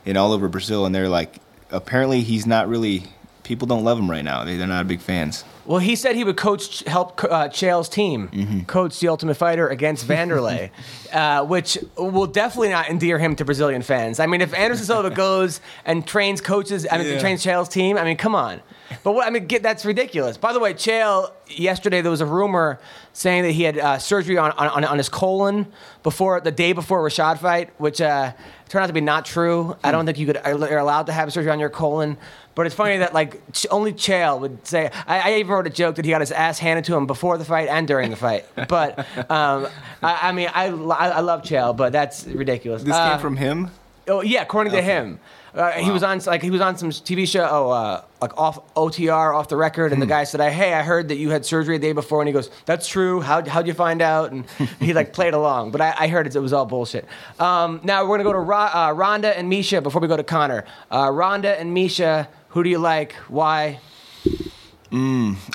and 0.05 0.17
all 0.17 0.31
over 0.31 0.47
Brazil, 0.47 0.85
and 0.85 0.93
they're 0.93 1.09
like, 1.09 1.39
apparently 1.71 2.21
he's 2.21 2.45
not 2.45 2.67
really. 2.69 3.05
People 3.43 3.67
don't 3.67 3.83
love 3.83 3.99
him 3.99 4.09
right 4.09 4.23
now. 4.23 4.43
They, 4.45 4.55
they're 4.57 4.67
not 4.67 4.87
big 4.87 5.01
fans. 5.01 5.43
Well, 5.65 5.79
he 5.79 5.95
said 5.95 6.15
he 6.15 6.23
would 6.23 6.37
coach, 6.37 6.79
help 6.85 7.23
uh, 7.23 7.47
Chael's 7.49 7.87
team 7.89 8.27
Mm-hmm. 8.29 8.59
coach 8.61 8.99
the 8.99 9.07
Ultimate 9.09 9.35
Fighter 9.35 9.67
against 9.69 10.05
Vanderlei, 10.07 10.69
uh, 11.13 11.45
which 11.45 11.77
will 11.97 12.27
definitely 12.27 12.69
not 12.69 12.89
endear 12.89 13.17
him 13.19 13.35
to 13.37 13.45
Brazilian 13.45 13.81
fans. 13.81 14.19
I 14.19 14.25
mean, 14.25 14.41
if 14.41 14.53
Anderson 14.53 14.85
Silva 14.85 15.09
goes 15.15 15.61
and 15.85 16.05
trains 16.05 16.41
coaches, 16.41 16.85
I 16.89 16.97
mean, 16.97 17.07
Yeah. 17.07 17.19
trains 17.19 17.43
Chael's 17.45 17.69
team, 17.69 17.97
I 17.97 18.03
mean, 18.03 18.17
come 18.17 18.35
on. 18.35 18.61
But 19.03 19.13
what 19.13 19.25
I 19.25 19.29
mean, 19.29 19.47
get, 19.47 19.63
that's 19.63 19.85
ridiculous. 19.85 20.37
By 20.37 20.53
the 20.53 20.59
way, 20.59 20.73
Chael 20.73 21.31
yesterday 21.47 22.01
there 22.01 22.11
was 22.11 22.21
a 22.21 22.25
rumor 22.25 22.79
saying 23.13 23.43
that 23.43 23.51
he 23.51 23.63
had 23.63 23.77
uh, 23.77 23.97
surgery 23.97 24.37
on, 24.37 24.51
on 24.51 24.83
on 24.85 24.97
his 24.97 25.09
colon 25.09 25.71
before 26.03 26.39
the 26.41 26.51
day 26.51 26.73
before 26.73 27.01
Rashad 27.07 27.39
fight, 27.39 27.69
which 27.79 28.01
uh, 28.01 28.33
turned 28.69 28.83
out 28.83 28.87
to 28.87 28.93
be 28.93 29.01
not 29.01 29.25
true. 29.25 29.75
I 29.83 29.91
don't 29.91 30.05
think 30.05 30.17
you 30.19 30.25
could 30.25 30.39
you're 30.45 30.77
allowed 30.77 31.07
to 31.07 31.11
have 31.13 31.31
surgery 31.33 31.51
on 31.51 31.59
your 31.59 31.69
colon. 31.69 32.17
But 32.55 32.67
it's 32.67 32.75
funny 32.75 32.97
that 32.99 33.13
like 33.15 33.41
Ch- 33.51 33.65
only 33.71 33.93
Chael 33.93 34.39
would 34.39 34.67
say. 34.67 34.91
I, 35.07 35.31
I 35.31 35.35
even 35.37 35.51
wrote 35.51 35.65
a 35.65 35.71
joke 35.71 35.95
that 35.95 36.05
he 36.05 36.11
got 36.11 36.21
his 36.21 36.31
ass 36.31 36.59
handed 36.59 36.85
to 36.85 36.95
him 36.95 37.07
before 37.07 37.37
the 37.39 37.45
fight 37.45 37.67
and 37.67 37.87
during 37.87 38.11
the 38.11 38.15
fight. 38.15 38.45
But 38.67 38.99
um, 39.31 39.67
I, 40.03 40.29
I 40.29 40.31
mean, 40.33 40.49
I, 40.53 40.67
I 40.67 41.07
I 41.09 41.19
love 41.21 41.41
Chael, 41.41 41.75
but 41.75 41.91
that's 41.93 42.25
ridiculous. 42.27 42.83
This 42.83 42.93
Uh, 42.93 43.11
came 43.11 43.19
from 43.19 43.37
him. 43.37 43.71
Oh 44.07 44.21
yeah, 44.21 44.41
according 44.43 44.73
to 44.73 44.81
him, 44.83 45.19
uh, 45.55 45.71
he 45.73 45.91
was 45.91 46.01
on 46.01 46.19
like 46.25 46.41
he 46.41 46.49
was 46.49 46.61
on 46.61 46.77
some 46.77 46.89
TV 46.89 47.27
show, 47.27 47.47
oh, 47.49 47.69
uh, 47.69 48.03
like 48.21 48.35
off 48.37 48.59
OTR, 48.73 49.35
off 49.35 49.49
the 49.49 49.55
record, 49.55 49.93
and 49.93 50.01
the 50.01 50.07
guy 50.07 50.23
said, 50.23 50.41
"Hey, 50.51 50.73
I 50.73 50.81
heard 50.81 51.09
that 51.09 51.17
you 51.17 51.29
had 51.29 51.45
surgery 51.45 51.77
the 51.77 51.87
day 51.87 51.93
before," 51.93 52.21
and 52.21 52.27
he 52.27 52.33
goes, 52.33 52.49
"That's 52.65 52.87
true. 52.87 53.21
How 53.21 53.47
how'd 53.47 53.67
you 53.67 53.73
find 53.73 54.01
out?" 54.01 54.31
And 54.31 54.45
he 54.79 54.93
like 54.93 55.13
played 55.19 55.33
along, 55.33 55.71
but 55.71 55.81
I, 55.81 55.93
I 55.99 56.07
heard 56.07 56.25
it, 56.25 56.35
it 56.35 56.39
was 56.39 56.53
all 56.53 56.65
bullshit. 56.65 57.07
Um, 57.39 57.81
now 57.83 58.03
we're 58.03 58.17
gonna 58.17 58.23
go 58.23 58.33
to 58.33 58.39
Ro- 58.39 58.57
uh, 58.73 58.93
Ronda 58.95 59.37
and 59.37 59.51
Miesha 59.51 59.83
before 59.83 60.01
we 60.01 60.07
go 60.07 60.17
to 60.17 60.23
Connor. 60.23 60.65
Uh, 60.91 61.11
Ronda 61.11 61.59
and 61.59 61.75
Miesha, 61.75 62.27
who 62.49 62.63
do 62.63 62.69
you 62.69 62.79
like? 62.79 63.13
Why? 63.27 63.79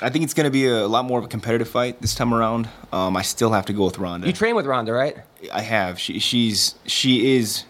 I 0.01 0.09
think 0.09 0.25
it's 0.25 0.33
going 0.33 0.45
to 0.45 0.51
be 0.51 0.67
a 0.67 0.85
lot 0.85 1.05
more 1.05 1.17
of 1.17 1.23
a 1.23 1.29
competitive 1.29 1.69
fight 1.69 2.01
this 2.01 2.13
time 2.13 2.33
around. 2.33 2.67
Um, 2.91 3.15
I 3.15 3.21
still 3.21 3.51
have 3.51 3.65
to 3.67 3.73
go 3.73 3.85
with 3.85 3.97
Ronda. 3.97 4.27
You 4.27 4.33
train 4.33 4.53
with 4.53 4.65
Ronda, 4.65 4.91
right? 4.91 5.15
I 5.53 5.61
have. 5.61 5.97
She, 5.97 6.19
she's 6.19 6.75
she 6.85 7.37
is 7.37 7.63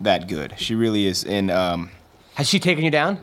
that 0.00 0.28
good. 0.28 0.54
She 0.58 0.74
really 0.74 1.06
is. 1.06 1.24
And 1.24 1.50
um, 1.50 1.90
Has 2.34 2.48
she 2.48 2.58
taken 2.58 2.84
you 2.84 2.90
down? 2.90 3.18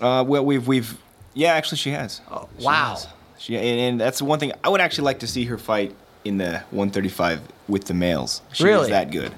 uh, 0.00 0.24
well, 0.26 0.44
we've 0.44 0.66
we've 0.66 0.96
yeah, 1.34 1.52
actually, 1.54 1.78
she 1.78 1.90
has. 1.90 2.20
Oh, 2.30 2.48
She 2.58 2.64
wow. 2.64 2.90
has. 2.90 3.06
She 3.38 3.56
and, 3.56 3.64
and 3.80 4.00
that's 4.00 4.18
the 4.18 4.24
one 4.24 4.38
thing 4.40 4.52
I 4.64 4.68
would 4.68 4.80
actually 4.80 5.04
like 5.04 5.20
to 5.20 5.26
see 5.26 5.44
her 5.44 5.58
fight 5.58 5.94
in 6.24 6.38
the 6.38 6.58
135 6.70 7.40
with 7.68 7.84
the 7.84 7.94
males. 7.94 8.42
She 8.52 8.64
Really? 8.64 8.84
is 8.84 8.88
that 8.90 9.10
good. 9.10 9.32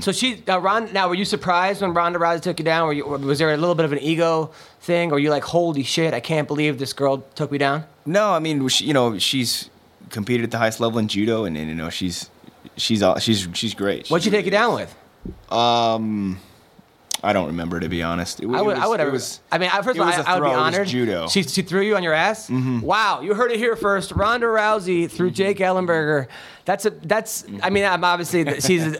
So 0.00 0.12
she, 0.12 0.44
uh, 0.48 0.58
Ron, 0.60 0.92
now 0.92 1.08
were 1.08 1.16
you 1.16 1.24
surprised 1.24 1.82
when 1.82 1.92
Ronda 1.92 2.20
Rousey 2.20 2.40
took 2.40 2.60
you 2.60 2.64
down? 2.64 2.86
Were 2.86 2.92
you, 2.92 3.04
was 3.04 3.40
there 3.40 3.52
a 3.52 3.56
little 3.56 3.74
bit 3.74 3.84
of 3.84 3.90
an 3.90 3.98
ego 3.98 4.52
thing, 4.80 5.10
or 5.10 5.18
you 5.18 5.28
like, 5.28 5.42
holy 5.42 5.82
shit, 5.82 6.14
I 6.14 6.20
can't 6.20 6.46
believe 6.46 6.78
this 6.78 6.92
girl 6.92 7.18
took 7.34 7.50
me 7.50 7.58
down? 7.58 7.82
No, 8.06 8.32
I 8.32 8.38
mean, 8.38 8.68
she, 8.68 8.84
you 8.84 8.92
know, 8.94 9.18
she's 9.18 9.70
competed 10.10 10.44
at 10.44 10.50
the 10.52 10.58
highest 10.58 10.78
level 10.78 11.00
in 11.00 11.08
judo, 11.08 11.44
and, 11.46 11.56
and 11.56 11.68
you 11.68 11.74
know, 11.74 11.90
she's 11.90 12.30
she's 12.76 13.02
all, 13.02 13.18
she's 13.18 13.48
she's 13.54 13.74
great. 13.74 14.06
What'd 14.08 14.22
she 14.22 14.30
take 14.30 14.44
you 14.44 14.52
down 14.52 14.74
with? 14.74 14.94
Um, 15.50 16.38
I 17.22 17.32
don't 17.32 17.46
remember 17.48 17.78
to 17.80 17.88
be 17.88 18.02
honest. 18.02 18.40
It, 18.40 18.48
I 18.48 18.62
would. 18.62 18.76
it 18.76 18.82
I 18.82 18.86
would 18.86 19.00
have. 19.00 19.12
was- 19.12 19.40
I 19.50 19.58
mean, 19.58 19.70
first 19.70 19.98
of 19.98 20.00
all, 20.00 20.12
I, 20.12 20.22
I, 20.26 20.40
would 20.40 20.46
be 20.46 20.54
honored. 20.54 20.88
judo. 20.88 21.28
She, 21.28 21.42
she 21.44 21.62
threw 21.62 21.82
you 21.82 21.96
on 21.96 22.02
your 22.02 22.14
ass. 22.14 22.48
Mm-hmm. 22.48 22.80
Wow, 22.80 23.20
you 23.20 23.34
heard 23.34 23.52
it 23.52 23.58
here 23.58 23.76
first. 23.76 24.12
Ronda 24.12 24.46
Rousey 24.46 25.10
threw 25.10 25.28
mm-hmm. 25.28 25.34
Jake 25.34 25.58
Ellenberger. 25.58 26.26
That's 26.64 26.84
a. 26.84 26.90
That's. 26.90 27.44
I 27.62 27.70
mean, 27.70 27.84
I'm 27.84 28.02
obviously 28.02 28.60
she's 28.60 28.96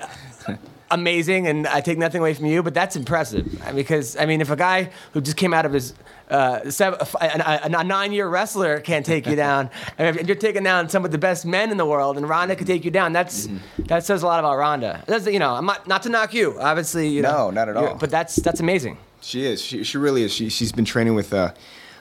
amazing, 0.93 1.47
and 1.47 1.67
I 1.67 1.81
take 1.81 1.99
nothing 1.99 2.21
away 2.21 2.35
from 2.35 2.47
you, 2.47 2.63
but 2.63 2.75
that's 2.75 2.97
impressive. 2.97 3.63
Because 3.75 4.17
I 4.17 4.27
mean, 4.27 4.41
if 4.41 4.51
a 4.51 4.57
guy 4.57 4.91
who 5.13 5.21
just 5.21 5.37
came 5.37 5.53
out 5.53 5.67
of 5.67 5.73
his 5.73 5.95
uh, 6.31 6.71
seven, 6.71 7.01
a, 7.21 7.27
a, 7.27 7.61
a 7.65 7.85
nine-year 7.85 8.29
wrestler 8.29 8.81
can't 8.81 9.05
take 9.05 9.27
you 9.27 9.37
down, 9.37 9.71
and 9.99 10.17
if 10.17 10.27
you're 10.27 10.37
taking 10.37 10.63
down 10.63 10.89
some 10.89 11.05
of 11.05 11.11
the 11.11 11.19
best 11.19 11.45
men 11.45 11.71
in 11.71 11.77
the 11.77 11.87
world, 11.87 12.17
and 12.17 12.29
Ronda 12.29 12.55
could 12.55 12.67
take 12.67 12.85
you 12.85 12.91
down, 12.91 13.13
that's 13.13 13.49
that 13.79 14.05
says 14.05 14.23
a 14.23 14.27
lot 14.27 14.39
about 14.39 14.57
Ronda. 14.57 15.03
That's, 15.07 15.27
you 15.27 15.39
know, 15.39 15.55
I'm 15.55 15.67
not 15.67 15.89
not 15.89 16.03
to 16.05 16.09
knock 16.09 16.35
you, 16.35 16.59
obviously. 16.61 17.09
You 17.09 17.23
know, 17.23 17.33
No, 17.33 17.51
not 17.51 17.69
at 17.69 17.77
all. 17.77 17.95
But 17.97 18.11
that's 18.11 18.37
that's 18.37 18.61
amazing. 18.61 18.99
She 19.21 19.45
is. 19.45 19.63
She, 19.63 19.85
she 19.85 19.99
really 19.99 20.25
is. 20.25 20.33
She, 20.33 20.49
she's 20.49 20.73
been 20.73 20.85
training 20.85 21.15
with, 21.15 21.33
uh, 21.33 21.53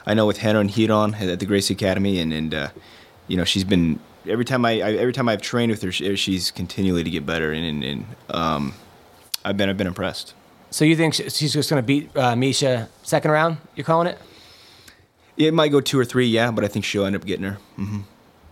I 0.08 0.16
know, 0.16 0.26
with 0.26 0.44
and 0.44 0.70
Ryron 0.70 1.14
at 1.22 1.40
the 1.40 1.46
Gracie 1.46 1.74
Academy, 1.74 2.20
and 2.20 2.34
and 2.34 2.54
uh, 2.54 2.70
you 3.28 3.38
know 3.38 3.44
she's 3.44 3.64
been 3.64 4.00
every 4.28 4.46
time 4.46 4.66
I, 4.66 4.82
I 4.82 4.94
every 4.94 5.14
time 5.14 5.30
I've 5.30 5.42
trained 5.42 5.72
with 5.72 5.82
her, 5.82 5.92
she, 5.92 6.16
she's 6.16 6.52
continually 6.52 7.04
to 7.04 7.10
get 7.10 7.26
better, 7.26 7.52
and 7.52 7.66
and, 7.66 7.84
and 7.84 8.06
um, 8.34 8.74
I've 9.44 9.58
been 9.58 9.70
I've 9.70 9.78
been 9.78 9.88
impressed. 9.88 10.34
So 10.70 10.86
you 10.86 10.96
think 10.96 11.14
she's 11.16 11.54
just 11.54 11.70
going 11.70 11.82
to 11.82 11.86
beat 11.86 12.12
uh, 12.16 12.34
Miesha 12.34 12.88
second 13.04 13.32
round? 13.32 13.58
You're 13.76 13.86
calling 13.86 14.08
it? 14.08 14.18
It 15.38 15.54
might 15.54 15.70
go 15.70 15.82
two 15.82 16.00
or 16.00 16.06
three, 16.06 16.28
yeah, 16.28 16.52
but 16.52 16.64
I 16.64 16.68
think 16.68 16.86
she'll 16.86 17.06
end 17.06 17.16
up 17.16 17.26
getting 17.26 17.46
her. 17.46 17.58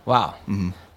Wow. 0.04 0.34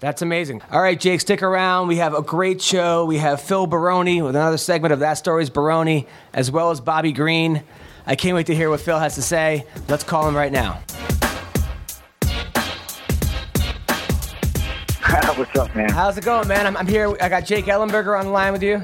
That's 0.00 0.20
amazing. 0.22 0.60
All 0.70 0.82
right, 0.82 0.98
Jake, 1.00 1.20
stick 1.20 1.42
around. 1.42 1.88
We 1.88 1.96
have 1.96 2.14
a 2.14 2.20
great 2.20 2.60
show. 2.60 3.06
We 3.06 3.18
have 3.18 3.40
Phil 3.40 3.66
Baroni 3.66 4.20
with 4.20 4.36
another 4.36 4.58
segment 4.58 4.92
of 4.92 5.00
That 5.00 5.14
Story's 5.14 5.48
Baroni, 5.48 6.06
as 6.34 6.50
well 6.50 6.70
as 6.70 6.80
Bobby 6.80 7.12
Green. 7.12 7.62
I 8.06 8.16
can't 8.16 8.34
wait 8.34 8.46
to 8.48 8.54
hear 8.54 8.68
what 8.68 8.80
Phil 8.80 8.98
has 8.98 9.14
to 9.14 9.22
say. 9.22 9.64
Let's 9.88 10.04
call 10.04 10.28
him 10.28 10.36
right 10.36 10.52
now. 10.52 10.82
What's 15.36 15.58
up, 15.58 15.74
man? 15.74 15.88
How's 15.90 16.16
it 16.16 16.24
going, 16.24 16.46
man? 16.46 16.64
I'm, 16.64 16.76
I'm 16.76 16.86
here. 16.86 17.16
I 17.20 17.28
got 17.28 17.44
Jake 17.44 17.64
Ellenberger 17.64 18.16
on 18.16 18.26
the 18.26 18.30
line 18.30 18.52
with 18.52 18.62
you. 18.62 18.80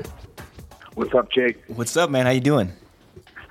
What's 0.95 1.15
up, 1.15 1.31
Jake? 1.31 1.63
What's 1.69 1.97
up, 1.97 2.11
man? 2.11 2.27
How 2.27 2.33
you 2.33 2.41
doing? 2.41 2.73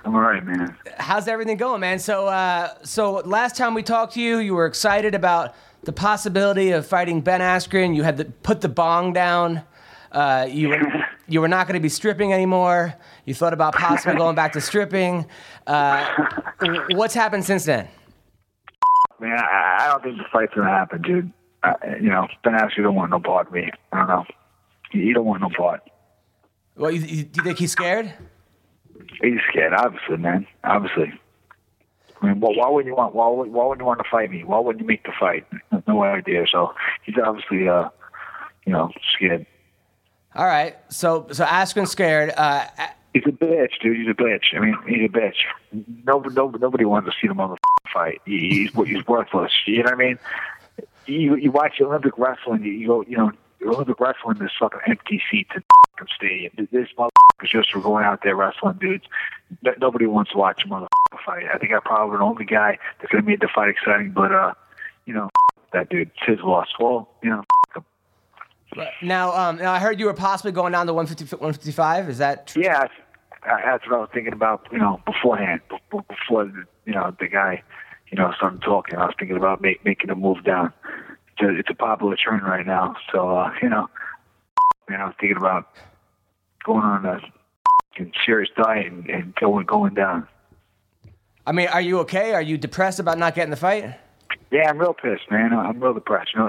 I'm 0.04 0.14
all 0.14 0.20
right, 0.20 0.44
man. 0.44 0.76
How's 0.98 1.26
everything 1.26 1.56
going, 1.56 1.80
man? 1.80 1.98
So, 1.98 2.26
uh, 2.26 2.74
so 2.82 3.22
last 3.24 3.56
time 3.56 3.72
we 3.72 3.82
talked 3.82 4.12
to 4.14 4.20
you, 4.20 4.36
you 4.40 4.54
were 4.54 4.66
excited 4.66 5.14
about 5.14 5.54
the 5.84 5.94
possibility 5.94 6.72
of 6.72 6.86
fighting 6.86 7.22
Ben 7.22 7.40
Askren. 7.40 7.96
You 7.96 8.02
had 8.02 8.18
to 8.18 8.26
put 8.26 8.60
the 8.60 8.68
bong 8.68 9.14
down. 9.14 9.62
Uh, 10.12 10.46
you 10.50 10.68
were 10.68 11.06
you 11.26 11.40
were 11.40 11.48
not 11.48 11.66
going 11.66 11.80
to 11.80 11.82
be 11.82 11.88
stripping 11.88 12.34
anymore. 12.34 12.94
You 13.24 13.32
thought 13.32 13.54
about 13.54 13.74
possibly 13.74 14.16
going 14.16 14.36
back 14.36 14.52
to 14.52 14.60
stripping. 14.60 15.24
Uh, 15.66 16.06
what's 16.90 17.14
happened 17.14 17.46
since 17.46 17.64
then? 17.64 17.88
Man, 19.18 19.38
I, 19.38 19.76
I 19.80 19.88
don't 19.88 20.02
think 20.02 20.18
the 20.18 20.24
fight's 20.30 20.52
gonna 20.54 20.68
happen, 20.68 21.00
dude. 21.00 21.32
Uh, 21.62 21.74
you 22.00 22.08
know, 22.08 22.26
Ben 22.42 22.54
Askren 22.54 22.84
don't 22.84 22.94
want 22.94 23.10
no 23.10 23.20
part 23.20 23.48
of 23.48 23.52
me. 23.52 23.70
I 23.92 23.98
don't 23.98 24.08
know. 24.08 24.24
He, 24.90 25.02
he 25.02 25.12
don't 25.12 25.26
want 25.26 25.42
no 25.42 25.50
part. 25.50 25.82
Well, 26.76 26.90
you, 26.90 27.00
you, 27.00 27.24
do 27.24 27.38
you 27.38 27.44
think 27.44 27.58
he's 27.58 27.72
scared? 27.72 28.12
He's 29.22 29.40
scared, 29.50 29.74
obviously, 29.74 30.16
man. 30.16 30.46
Obviously. 30.64 31.12
I 32.22 32.26
mean, 32.26 32.40
well, 32.40 32.54
why 32.54 32.68
would 32.68 32.86
you 32.86 32.94
want? 32.94 33.14
Why 33.14 33.28
would, 33.28 33.48
why 33.50 33.66
would 33.66 33.78
you 33.78 33.84
want 33.84 33.98
to 34.02 34.10
fight 34.10 34.30
me? 34.30 34.44
Why 34.44 34.58
wouldn't 34.58 34.80
you 34.80 34.86
make 34.86 35.04
the 35.04 35.12
fight? 35.18 35.46
No 35.86 36.02
idea. 36.02 36.44
So 36.50 36.74
he's 37.04 37.16
obviously, 37.22 37.68
uh, 37.68 37.88
you 38.66 38.72
know, 38.72 38.90
scared. 39.14 39.46
All 40.34 40.46
right. 40.46 40.76
So 40.90 41.26
so 41.32 41.44
Askren's 41.44 41.90
scared. 41.90 42.32
Uh, 42.36 42.66
He's 43.12 43.24
a 43.26 43.32
bitch, 43.32 43.80
dude. 43.82 43.96
He's 43.96 44.08
a 44.08 44.14
bitch. 44.14 44.54
I 44.54 44.60
mean, 44.60 44.76
he's 44.86 45.10
a 45.10 45.12
bitch. 45.12 45.34
Nobody, 46.04 46.32
nobody, 46.34 46.62
nobody 46.62 46.84
wants 46.84 47.08
to 47.08 47.14
see 47.20 47.26
the 47.26 47.34
motherfucker 47.34 47.56
fight. 47.92 48.20
He, 48.24 48.68
he's 48.72 48.86
he's 48.86 49.04
worthless. 49.06 49.50
You 49.66 49.78
know 49.78 49.84
what 49.84 49.94
I 49.94 49.96
mean? 49.96 50.18
You 51.06 51.36
you 51.36 51.50
watch 51.50 51.80
Olympic 51.80 52.16
wrestling. 52.18 52.64
You 52.64 52.86
go, 52.86 53.02
you 53.02 53.16
know, 53.16 53.32
Olympic 53.66 54.00
wrestling 54.00 54.40
is 54.42 54.50
fucking 54.58 54.80
empty 54.86 55.22
seats 55.30 55.50
in 55.54 55.62
the 55.98 56.06
stadium. 56.14 56.52
This 56.70 56.88
motherfucker 56.96 57.44
is 57.44 57.50
just 57.50 57.72
for 57.72 57.80
going 57.80 58.04
out 58.04 58.20
there 58.22 58.36
wrestling 58.36 58.78
dudes. 58.80 59.04
No- 59.62 59.74
Nobody 59.80 60.06
wants 60.06 60.32
to 60.32 60.38
watch 60.38 60.62
a 60.64 60.68
motherfucker 60.68 61.24
fight. 61.24 61.44
I 61.52 61.58
think 61.58 61.72
I'm 61.72 61.80
probably 61.82 62.18
the 62.18 62.22
only 62.22 62.44
guy 62.44 62.78
that's 63.00 63.12
gonna 63.12 63.24
make 63.24 63.40
the 63.40 63.48
fight 63.48 63.68
exciting. 63.68 64.12
But 64.12 64.32
uh, 64.32 64.54
you 65.06 65.14
know, 65.14 65.30
that 65.72 65.88
dude, 65.88 66.10
it's 66.16 66.26
his 66.26 66.40
loss. 66.44 66.68
Well, 66.78 67.08
you 67.22 67.30
know, 67.30 67.44
now, 69.02 69.32
um, 69.34 69.56
now 69.56 69.72
I 69.72 69.78
heard 69.78 69.98
you 69.98 70.06
were 70.06 70.14
possibly 70.14 70.52
going 70.52 70.72
down 70.72 70.86
to 70.86 70.94
150, 70.94 71.36
155. 71.36 72.08
Is 72.08 72.18
that 72.18 72.46
true? 72.46 72.62
Yeah, 72.62 72.86
that's, 73.44 73.86
what 73.86 73.96
I 73.96 74.00
was 74.00 74.10
thinking 74.12 74.32
about. 74.32 74.66
You 74.70 74.78
know, 74.78 75.00
beforehand, 75.06 75.60
before 75.90 76.44
the, 76.44 76.64
you 76.86 76.92
know 76.92 77.14
the 77.18 77.28
guy, 77.28 77.62
you 78.10 78.18
know, 78.18 78.32
started 78.36 78.62
talking. 78.62 78.98
I 78.98 79.06
was 79.06 79.14
thinking 79.18 79.36
about 79.36 79.60
make, 79.60 79.84
making 79.84 80.10
a 80.10 80.14
move 80.14 80.44
down. 80.44 80.72
It's 81.32 81.42
a, 81.42 81.58
it's 81.58 81.70
a 81.70 81.74
popular 81.74 82.16
trend 82.16 82.42
right 82.42 82.66
now. 82.66 82.96
So 83.12 83.36
uh, 83.36 83.52
you 83.62 83.68
know, 83.68 83.88
man, 84.88 85.00
I 85.00 85.06
was 85.06 85.14
thinking 85.20 85.36
about 85.36 85.68
going 86.64 86.84
on 86.84 87.06
a 87.06 87.20
serious 88.24 88.50
diet 88.56 88.86
and, 88.86 89.08
and 89.08 89.34
going 89.36 89.66
going 89.66 89.94
down. 89.94 90.26
I 91.46 91.52
mean, 91.52 91.68
are 91.68 91.80
you 91.80 91.98
okay? 92.00 92.32
Are 92.34 92.42
you 92.42 92.58
depressed 92.58 93.00
about 93.00 93.18
not 93.18 93.34
getting 93.34 93.50
the 93.50 93.56
fight? 93.56 93.94
Yeah, 94.50 94.68
I'm 94.68 94.78
real 94.78 94.94
pissed, 94.94 95.30
man. 95.30 95.52
I'm 95.52 95.80
real 95.80 95.94
depressed. 95.94 96.30
You 96.34 96.40
know, 96.40 96.48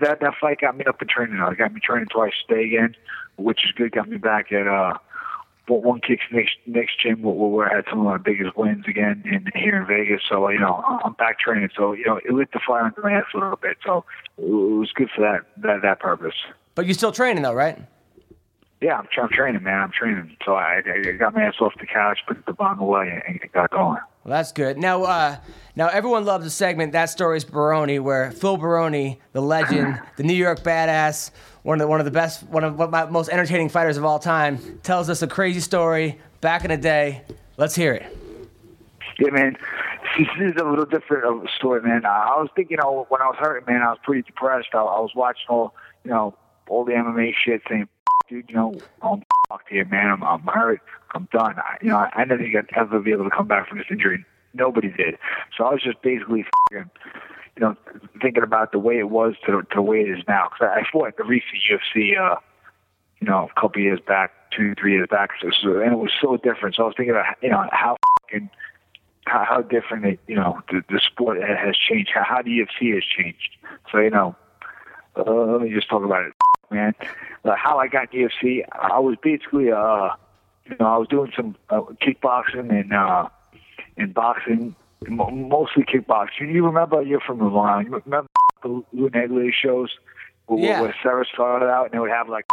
that 0.00 0.20
that 0.20 0.34
fight 0.40 0.60
got 0.60 0.76
me 0.76 0.84
up 0.84 1.02
in 1.02 1.08
training. 1.08 1.36
It 1.36 1.58
got 1.58 1.72
me 1.72 1.80
training 1.80 2.08
twice 2.12 2.32
a 2.48 2.54
day 2.54 2.64
again, 2.64 2.94
which 3.36 3.64
is 3.64 3.72
good. 3.72 3.92
Got 3.92 4.08
me 4.08 4.18
back 4.18 4.52
at 4.52 4.66
uh, 4.66 4.94
one 5.66 5.82
one 5.82 6.00
kicks 6.00 6.24
next 6.32 6.56
next 6.66 7.00
gym 7.00 7.22
where, 7.22 7.34
where 7.34 7.70
I 7.72 7.76
had 7.76 7.84
some 7.88 8.00
of 8.00 8.04
my 8.06 8.18
biggest 8.18 8.56
wins 8.56 8.84
again 8.88 9.22
in 9.24 9.46
here 9.54 9.80
in 9.80 9.86
Vegas. 9.86 10.22
So 10.28 10.48
you 10.48 10.58
know, 10.58 10.82
I'm 11.04 11.12
back 11.14 11.38
training. 11.38 11.70
So 11.76 11.92
you 11.92 12.04
know, 12.06 12.16
it 12.16 12.32
lit 12.32 12.52
the 12.52 12.60
fire 12.66 12.84
under 12.84 13.00
my 13.02 13.12
ass 13.12 13.24
a 13.34 13.38
little 13.38 13.56
bit. 13.56 13.76
So 13.84 14.04
it 14.38 14.44
was 14.44 14.90
good 14.92 15.10
for 15.14 15.22
that 15.22 15.46
that 15.62 15.82
that 15.82 16.00
purpose. 16.00 16.34
But 16.74 16.86
you're 16.86 16.94
still 16.94 17.12
training 17.12 17.42
though, 17.42 17.54
right? 17.54 17.78
Yeah, 18.80 18.98
I'm, 18.98 19.06
I'm 19.16 19.28
training, 19.28 19.62
man. 19.62 19.80
I'm 19.80 19.92
training. 19.92 20.36
So 20.44 20.54
I, 20.54 20.82
I 20.84 21.12
got 21.12 21.34
my 21.34 21.44
ass 21.44 21.54
off 21.60 21.72
the 21.78 21.86
couch, 21.86 22.18
put 22.26 22.44
the 22.46 22.52
bong 22.52 22.80
away, 22.80 23.22
and 23.28 23.38
got 23.52 23.70
going. 23.70 23.98
Well, 24.24 24.32
that's 24.32 24.50
good. 24.50 24.76
Now, 24.76 25.04
uh, 25.04 25.36
now 25.76 25.86
everyone 25.88 26.24
loves 26.24 26.44
the 26.44 26.50
segment 26.50 26.92
"That 26.92 27.06
Story's 27.06 27.44
Baroni," 27.44 28.00
where 28.00 28.32
Phil 28.32 28.56
Baroni, 28.56 29.20
the 29.32 29.40
legend, 29.40 30.00
the 30.16 30.24
New 30.24 30.34
York 30.34 30.60
badass, 30.60 31.30
one 31.62 31.80
of 31.80 31.80
the, 31.80 31.88
one 31.88 32.00
of 32.00 32.04
the 32.04 32.10
best, 32.10 32.42
one 32.44 32.64
of 32.64 32.90
my 32.90 33.06
most 33.06 33.28
entertaining 33.28 33.68
fighters 33.68 33.96
of 33.96 34.04
all 34.04 34.18
time, 34.18 34.80
tells 34.82 35.08
us 35.08 35.22
a 35.22 35.26
crazy 35.26 35.60
story 35.60 36.18
back 36.40 36.64
in 36.64 36.70
the 36.70 36.76
day. 36.76 37.22
Let's 37.56 37.74
hear 37.74 37.94
it. 37.94 38.16
Yeah, 39.18 39.30
man. 39.30 39.56
This 40.18 40.28
is 40.38 40.60
a 40.60 40.64
little 40.64 40.84
different 40.84 41.24
of 41.24 41.42
a 41.42 41.48
story, 41.56 41.80
man. 41.80 42.04
I 42.04 42.36
was 42.36 42.50
thinking, 42.54 42.72
you 42.72 42.82
know, 42.82 43.06
when 43.08 43.22
I 43.22 43.28
was 43.28 43.36
hurt, 43.38 43.66
man, 43.66 43.80
I 43.80 43.88
was 43.88 43.98
pretty 44.02 44.20
depressed. 44.20 44.68
I, 44.74 44.80
I 44.80 45.00
was 45.00 45.12
watching 45.16 45.46
all, 45.48 45.74
you 46.04 46.10
know, 46.10 46.34
all 46.68 46.84
the 46.84 46.92
MMA 46.92 47.32
shit, 47.42 47.62
saying, 47.66 47.88
dude, 48.28 48.44
you 48.50 48.56
know, 48.56 48.74
I'm 49.00 49.22
fucked 49.48 49.70
here, 49.70 49.86
man. 49.86 50.10
I'm, 50.10 50.22
I'm 50.22 50.42
hurt. 50.42 50.82
I'm 51.14 51.28
done. 51.32 51.54
I, 51.56 51.78
you 51.80 51.88
know, 51.88 51.96
I, 51.96 52.10
I 52.14 52.24
didn't 52.24 52.40
think 52.40 52.56
I'd 52.56 52.78
ever 52.78 53.00
be 53.00 53.12
able 53.12 53.24
to 53.24 53.30
come 53.30 53.46
back 53.46 53.70
from 53.70 53.78
this 53.78 53.86
injury. 53.90 54.22
Nobody 54.52 54.90
did. 54.90 55.16
So 55.56 55.64
I 55.64 55.72
was 55.72 55.82
just 55.82 56.02
basically, 56.02 56.44
fucking, 56.70 56.90
you 57.56 57.60
know, 57.62 57.76
thinking 58.20 58.42
about 58.42 58.72
the 58.72 58.78
way 58.78 58.98
it 58.98 59.10
was 59.10 59.34
to, 59.46 59.62
to 59.62 59.66
the 59.74 59.82
way 59.82 60.00
it 60.00 60.08
is 60.08 60.24
now. 60.26 60.48
Because 60.48 60.72
I, 60.74 60.80
I 60.80 60.82
fought 60.90 61.16
the 61.16 61.24
recent 61.24 61.58
UFC, 61.70 62.18
uh, 62.18 62.36
you 63.20 63.28
know, 63.28 63.48
a 63.54 63.60
couple 63.60 63.80
years 63.82 64.00
back, 64.00 64.32
two, 64.56 64.74
three 64.74 64.92
years 64.92 65.08
back, 65.10 65.30
and 65.42 65.52
it 65.52 65.98
was 65.98 66.12
so 66.20 66.36
different. 66.36 66.76
So 66.76 66.84
I 66.84 66.86
was 66.86 66.94
thinking 66.96 67.14
about, 67.14 67.36
you 67.42 67.50
know, 67.50 67.68
how 67.70 67.96
fucking 68.22 68.50
how, 69.26 69.44
how 69.48 69.62
different 69.62 70.04
it, 70.04 70.20
you 70.26 70.34
know, 70.34 70.60
the, 70.70 70.82
the 70.88 71.00
sport 71.00 71.38
has 71.42 71.76
changed, 71.76 72.10
how, 72.14 72.24
how 72.24 72.42
the 72.42 72.50
UFC 72.50 72.94
has 72.94 73.04
changed. 73.04 73.56
So, 73.90 73.98
you 73.98 74.10
know, 74.10 74.36
uh, 75.16 75.22
let 75.22 75.62
me 75.62 75.72
just 75.72 75.88
talk 75.88 76.04
about 76.04 76.24
it, 76.24 76.32
man. 76.70 76.94
Uh, 77.44 77.54
how 77.56 77.78
I 77.78 77.88
got 77.88 78.12
in 78.12 78.28
UFC, 78.28 78.64
I 78.72 78.98
was 78.98 79.16
basically, 79.22 79.70
uh, 79.70 80.10
you 80.66 80.76
know, 80.78 80.86
I 80.86 80.96
was 80.96 81.08
doing 81.08 81.32
some 81.36 81.56
uh, 81.70 81.82
kickboxing 82.00 82.70
and, 82.70 82.92
uh, 82.92 83.28
and 83.96 84.12
boxing, 84.14 84.74
mostly 85.08 85.84
kickboxing. 85.84 86.52
You 86.52 86.64
remember, 86.66 87.02
you're 87.02 87.20
from 87.20 87.38
line, 87.52 87.86
you 87.86 88.02
remember 88.04 88.28
the 88.62 88.68
Lou 88.92 89.10
Neglia 89.10 89.50
shows 89.52 89.90
where, 90.46 90.58
Yeah. 90.58 90.80
where 90.82 90.94
Serra 91.02 91.24
started 91.32 91.66
out 91.66 91.84
and 91.86 91.92
they 91.94 91.98
would 91.98 92.10
have 92.10 92.28
like 92.28 92.46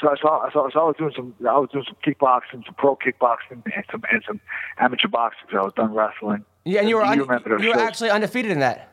so 0.00 0.08
I 0.10 0.16
saw, 0.20 0.48
so, 0.52 0.70
so 0.72 0.80
I 0.80 0.84
was 0.84 0.94
doing 0.96 1.12
some, 1.16 1.34
I 1.40 1.58
was 1.58 1.70
doing 1.72 1.84
some 1.84 1.96
kickboxing, 2.06 2.64
some 2.64 2.74
pro 2.76 2.94
kickboxing, 2.94 3.62
and 3.64 3.84
some 3.90 4.02
and 4.12 4.22
some 4.26 4.40
amateur 4.78 5.08
boxing. 5.08 5.48
So 5.50 5.58
I 5.58 5.62
was 5.64 5.72
done 5.74 5.92
wrestling. 5.92 6.44
Yeah, 6.64 6.80
and 6.80 6.88
you 6.88 6.96
were 6.98 7.02
Do 7.02 7.08
un- 7.28 7.60
you 7.60 7.70
were 7.70 7.78
actually 7.80 8.10
undefeated 8.10 8.52
in 8.52 8.60
that. 8.60 8.92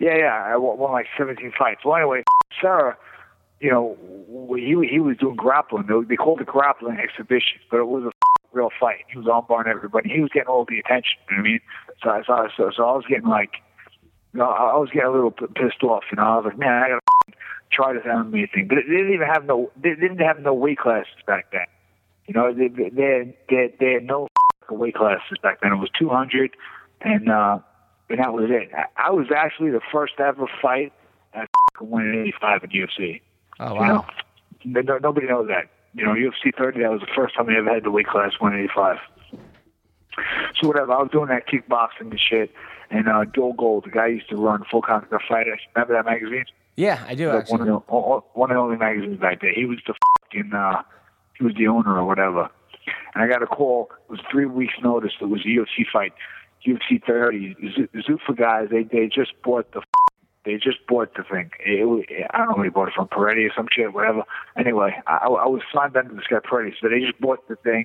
Yeah, 0.00 0.16
yeah. 0.16 0.44
I 0.52 0.56
won, 0.56 0.78
won 0.78 0.90
like 0.92 1.06
17 1.16 1.52
fights. 1.56 1.84
Well, 1.84 1.94
anyway, 1.96 2.24
Serra, 2.60 2.96
you 3.60 3.70
know, 3.70 3.96
he 4.56 4.74
he 4.88 4.98
was 4.98 5.16
doing 5.18 5.36
grappling. 5.36 5.86
They, 5.86 5.94
they 6.08 6.16
called 6.16 6.40
it 6.40 6.46
grappling 6.48 6.98
exhibition, 6.98 7.60
but 7.70 7.78
it 7.78 7.86
was 7.86 8.02
a 8.04 8.10
real 8.56 8.70
fight. 8.80 9.04
He 9.08 9.18
was 9.18 9.26
armbarring 9.26 9.68
everybody. 9.68 10.08
He 10.08 10.20
was 10.20 10.30
getting 10.32 10.48
all 10.48 10.64
the 10.64 10.78
attention. 10.78 11.18
You 11.30 11.36
know 11.36 11.42
what 11.42 11.48
I 11.48 11.50
mean? 11.50 11.60
So 12.02 12.10
I 12.10 12.22
so, 12.26 12.48
so, 12.56 12.70
so 12.76 12.82
I 12.84 12.96
was 12.96 13.04
getting 13.08 13.28
like, 13.28 13.52
you 14.32 14.40
know, 14.40 14.50
I 14.50 14.76
was 14.76 14.88
getting 14.90 15.08
a 15.08 15.12
little 15.12 15.30
p- 15.30 15.46
pissed 15.54 15.82
off. 15.82 16.04
You 16.10 16.16
know, 16.16 16.24
I 16.24 16.36
was 16.36 16.44
like, 16.46 16.58
man, 16.58 16.72
I 16.82 16.88
gotta 16.88 17.38
try 17.70 17.92
this 17.92 18.02
MMA 18.04 18.52
thing. 18.52 18.66
But 18.68 18.76
they 18.88 18.96
didn't 18.96 19.12
even 19.12 19.26
have 19.26 19.44
no, 19.44 19.70
they 19.76 19.90
didn't 19.90 20.18
have 20.20 20.40
no 20.40 20.54
weight 20.54 20.78
classes 20.78 21.12
back 21.26 21.52
then. 21.52 21.66
You 22.26 22.34
know, 22.34 22.52
they 22.52 22.68
they 22.68 22.88
they 22.88 23.34
had, 23.48 23.72
they, 23.78 23.92
had 23.92 24.04
no 24.04 24.28
weight 24.70 24.94
classes 24.94 25.38
back 25.42 25.60
then. 25.62 25.72
It 25.72 25.76
was 25.76 25.90
200, 25.98 26.56
and 27.02 27.30
uh, 27.30 27.58
and 28.08 28.18
that 28.18 28.32
was 28.32 28.50
it. 28.50 28.70
I, 28.74 29.08
I 29.08 29.10
was 29.10 29.26
actually 29.34 29.70
the 29.70 29.80
first 29.92 30.14
ever 30.18 30.46
fight 30.60 30.92
at 31.34 31.48
185 31.78 32.64
in 32.64 32.70
UFC. 32.70 33.20
Oh 33.60 33.74
You 33.74 33.80
wow. 33.80 34.06
know, 34.64 34.82
no, 34.82 34.98
nobody 34.98 35.26
knows 35.26 35.48
that. 35.48 35.70
You 35.96 36.04
know, 36.04 36.12
UFC 36.12 36.54
30, 36.56 36.80
that 36.82 36.90
was 36.90 37.00
the 37.00 37.06
first 37.16 37.34
time 37.34 37.46
they 37.46 37.56
ever 37.56 37.72
had 37.72 37.84
the 37.84 37.90
weight 37.90 38.06
class 38.06 38.32
185. 38.38 38.98
So 40.60 40.68
whatever, 40.68 40.92
I 40.92 40.98
was 40.98 41.10
doing 41.10 41.28
that 41.28 41.46
kickboxing 41.46 42.10
and 42.10 42.20
shit. 42.20 42.50
And 42.90 43.08
uh, 43.08 43.24
Joel 43.34 43.52
Gold, 43.54 43.84
the 43.84 43.90
guy 43.90 44.06
used 44.08 44.28
to 44.30 44.36
run 44.36 44.62
Full 44.70 44.82
Contact 44.82 45.22
Fighter. 45.28 45.58
Remember 45.74 45.94
that 45.94 46.04
magazine? 46.04 46.44
Yeah, 46.76 47.02
I 47.08 47.14
do 47.14 47.32
Like 47.32 47.50
one 47.50 47.60
of 47.62 47.66
the 47.66 47.72
one 47.78 48.50
of 48.50 48.54
the 48.54 48.60
only 48.60 48.76
magazines 48.76 49.18
back 49.18 49.40
there. 49.40 49.52
He 49.52 49.64
was 49.64 49.78
the 49.86 49.94
fucking 50.22 50.52
uh, 50.52 50.82
he 51.38 51.44
was 51.44 51.54
the 51.54 51.66
owner 51.68 51.96
or 51.96 52.04
whatever. 52.04 52.50
And 53.14 53.24
I 53.24 53.26
got 53.26 53.42
a 53.42 53.46
call. 53.46 53.90
It 54.08 54.10
was 54.12 54.20
three 54.30 54.44
weeks' 54.44 54.74
notice. 54.82 55.12
It 55.20 55.24
was 55.24 55.40
a 55.44 55.48
UFC 55.48 55.86
fight, 55.90 56.12
UFC 56.66 57.02
30. 57.04 57.56
Z- 57.76 57.88
Zuffa 58.08 58.36
guys. 58.36 58.68
They 58.70 58.84
they 58.84 59.06
just 59.08 59.32
bought 59.42 59.72
the. 59.72 59.80
They 60.46 60.54
just 60.54 60.78
bought 60.86 61.12
the 61.16 61.24
thing. 61.24 61.50
It, 61.64 61.86
was- 61.86 62.04
I 62.32 62.38
don't 62.38 62.48
know 62.50 62.54
where 62.56 62.64
they 62.66 62.72
bought 62.72 62.88
it 62.88 62.94
from, 62.94 63.08
Peretti 63.08 63.46
or 63.46 63.52
some 63.54 63.66
shit, 63.70 63.92
whatever. 63.92 64.22
Anyway, 64.56 64.94
I, 65.06 65.16
I 65.26 65.46
was 65.46 65.60
signed 65.74 65.96
under 65.96 66.14
this 66.14 66.24
guy 66.30 66.38
Peretti, 66.38 66.72
so 66.80 66.88
they 66.88 67.00
just 67.00 67.20
bought 67.20 67.46
the 67.48 67.56
thing, 67.56 67.84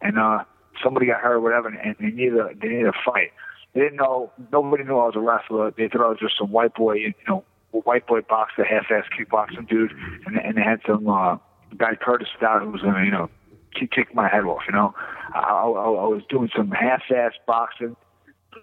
and 0.00 0.18
uh, 0.18 0.44
somebody 0.82 1.06
got 1.06 1.20
hurt 1.20 1.34
or 1.34 1.40
whatever, 1.40 1.68
and 1.68 1.94
they 2.00 2.06
needed 2.06 2.38
a, 2.38 2.48
they 2.60 2.68
needed 2.68 2.86
a 2.86 2.92
fight. 3.04 3.32
They 3.74 3.80
didn't 3.82 3.96
know. 3.98 4.32
Nobody 4.50 4.82
knew 4.82 4.98
I 4.98 5.06
was 5.06 5.14
a 5.14 5.20
wrestler. 5.20 5.70
They 5.70 5.88
thought 5.88 6.00
I 6.04 6.08
was 6.08 6.18
just 6.18 6.38
some 6.38 6.50
white 6.50 6.74
boy, 6.74 6.94
you 6.94 7.12
know, 7.28 7.44
white 7.70 8.06
boy 8.06 8.22
boxer, 8.22 8.64
half-ass 8.64 9.04
kickboxing 9.16 9.68
dude, 9.68 9.92
and, 10.26 10.36
and 10.38 10.56
they 10.56 10.62
had 10.62 10.80
some 10.86 11.06
uh, 11.08 11.36
guy 11.76 11.94
Curtis 11.94 12.28
Stout 12.36 12.62
who 12.62 12.70
was 12.70 12.80
gonna, 12.82 13.04
you 13.04 13.12
know, 13.12 13.28
kick 13.74 14.12
my 14.14 14.26
head 14.26 14.44
off. 14.44 14.62
You 14.66 14.72
know, 14.74 14.94
I, 15.34 15.38
I, 15.38 15.64
I 15.66 16.06
was 16.08 16.22
doing 16.28 16.48
some 16.56 16.70
half-ass 16.72 17.32
boxing, 17.46 17.94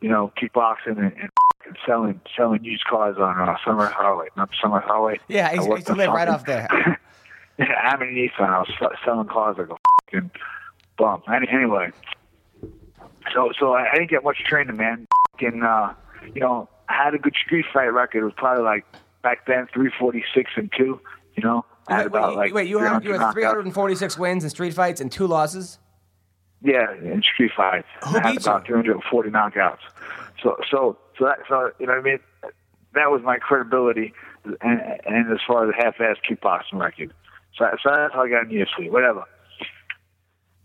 you 0.01 0.09
know, 0.09 0.33
kickboxing 0.41 0.97
and, 0.97 1.13
and 1.21 1.29
selling 1.86 2.22
selling 2.36 2.63
used 2.63 2.84
cars 2.86 3.18
on 3.18 3.38
uh, 3.39 3.55
Summer 3.65 3.88
Highway, 3.88 4.28
not 4.36 4.49
Summer 4.61 4.80
Highway. 4.80 5.20
Yeah, 5.28 5.49
I 5.49 5.53
used, 5.53 5.70
I 5.70 5.76
used 5.76 5.88
to 5.88 5.95
live 5.95 6.09
right 6.09 6.28
off 6.28 6.45
there. 6.45 6.68
yeah, 7.59 7.65
I'm 7.65 8.01
in 8.01 8.09
Nissan. 8.09 8.49
I 8.49 8.59
was 8.59 8.97
selling 9.03 9.28
cars 9.28 9.57
like 9.57 9.70
a 9.70 9.76
fucking 10.11 10.32
bum. 10.97 11.24
Anyway, 11.32 11.91
so 13.34 13.51
so 13.59 13.74
I, 13.74 13.89
I 13.91 13.95
didn't 13.95 14.09
get 14.09 14.24
much 14.24 14.39
training, 14.45 14.78
man. 14.78 15.07
Fucking, 15.34 15.63
uh, 15.63 15.93
you 16.34 16.41
know, 16.41 16.70
I 16.89 17.03
had 17.03 17.13
a 17.13 17.20
good 17.20 17.36
street 17.45 17.65
fight 17.74 17.88
record. 17.88 18.20
It 18.22 18.26
was 18.26 18.34
probably 18.36 18.63
like 18.63 18.86
back 19.22 19.45
then 19.45 19.68
346 19.74 20.51
and 20.55 20.72
two. 20.76 20.99
You 21.36 21.43
know, 21.43 21.65
I 21.88 21.95
had 21.95 21.99
Wait, 21.99 22.07
about 22.07 22.30
wait, 22.30 22.38
like 22.38 22.53
wait, 22.53 22.68
you 22.68 22.80
had 22.80 23.03
you 23.03 23.13
had 23.13 23.32
346 23.32 24.18
wins 24.18 24.43
in 24.43 24.49
street 24.49 24.74
fights 24.74 25.01
and 25.01 25.11
two 25.11 25.28
losses. 25.28 25.80
Yeah, 26.63 26.91
in 26.93 27.22
street 27.22 27.51
fights. 27.55 27.88
Who 28.03 28.18
I 28.18 28.30
had 28.30 28.41
about 28.41 28.65
340 28.65 29.30
knockouts. 29.30 29.78
So, 30.41 30.57
so, 30.70 30.97
so 31.18 31.26
that, 31.26 31.39
so 31.47 31.72
you 31.80 31.88
know 31.88 31.93
what 31.93 31.99
I 31.99 32.03
mean. 32.03 32.20
That 32.93 33.11
was 33.11 33.22
my 33.24 33.38
credibility, 33.38 34.13
and, 34.43 34.82
and 35.05 35.32
as 35.32 35.39
far 35.45 35.70
as 35.70 35.76
the 35.76 35.84
half-ass 35.84 36.18
kickboxing 36.28 36.80
record. 36.80 37.13
So, 37.57 37.65
so 37.84 37.89
that's 37.93 38.13
how 38.13 38.24
I 38.24 38.30
got 38.30 38.43
in 38.43 38.49
the 38.49 38.65
UFC. 38.65 38.89
Whatever. 38.89 39.26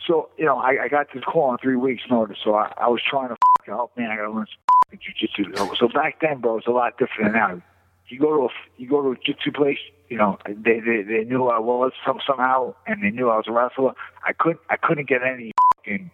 So, 0.07 0.31
you 0.37 0.45
know, 0.45 0.59
I, 0.59 0.85
I 0.85 0.89
got 0.89 1.07
this 1.15 1.23
call 1.25 1.53
in 1.53 1.59
three 1.59 1.77
weeks' 1.77 2.03
notice. 2.11 2.39
So 2.43 2.55
I, 2.55 2.73
I 2.77 2.89
was 2.89 3.01
trying 3.09 3.29
to 3.29 3.37
fucking, 3.59 3.75
oh 3.75 3.91
man, 3.97 4.11
I 4.11 4.17
got 4.17 4.23
to 4.23 4.33
learn 4.33 4.47
some 4.91 4.99
jiu-jitsu. 4.99 5.77
So 5.77 5.89
back 5.89 6.21
then, 6.21 6.41
bro, 6.41 6.59
it's 6.59 6.67
a 6.67 6.71
lot 6.71 6.99
different 6.99 7.33
than 7.33 7.41
now. 7.41 7.63
You 8.09 8.19
go 8.19 8.37
to 8.37 8.45
a 8.45 8.49
you 8.77 8.89
go 8.89 9.01
to 9.01 9.13
a 9.13 9.15
jiu-jitsu 9.15 9.53
place, 9.53 9.79
you 10.09 10.19
know, 10.19 10.39
they 10.47 10.81
they, 10.81 11.03
they 11.03 11.25
knew 11.25 11.47
I 11.47 11.59
was 11.59 11.93
some, 12.05 12.21
somehow, 12.27 12.75
and 12.87 13.03
they 13.03 13.11
knew 13.11 13.31
I 13.31 13.37
was 13.37 13.47
a 13.49 13.53
wrestler. 13.53 13.93
I 14.27 14.33
couldn't 14.33 14.61
I 14.69 14.77
couldn't 14.77 15.09
get 15.09 15.23
any 15.23 15.53
fucking 15.77 16.11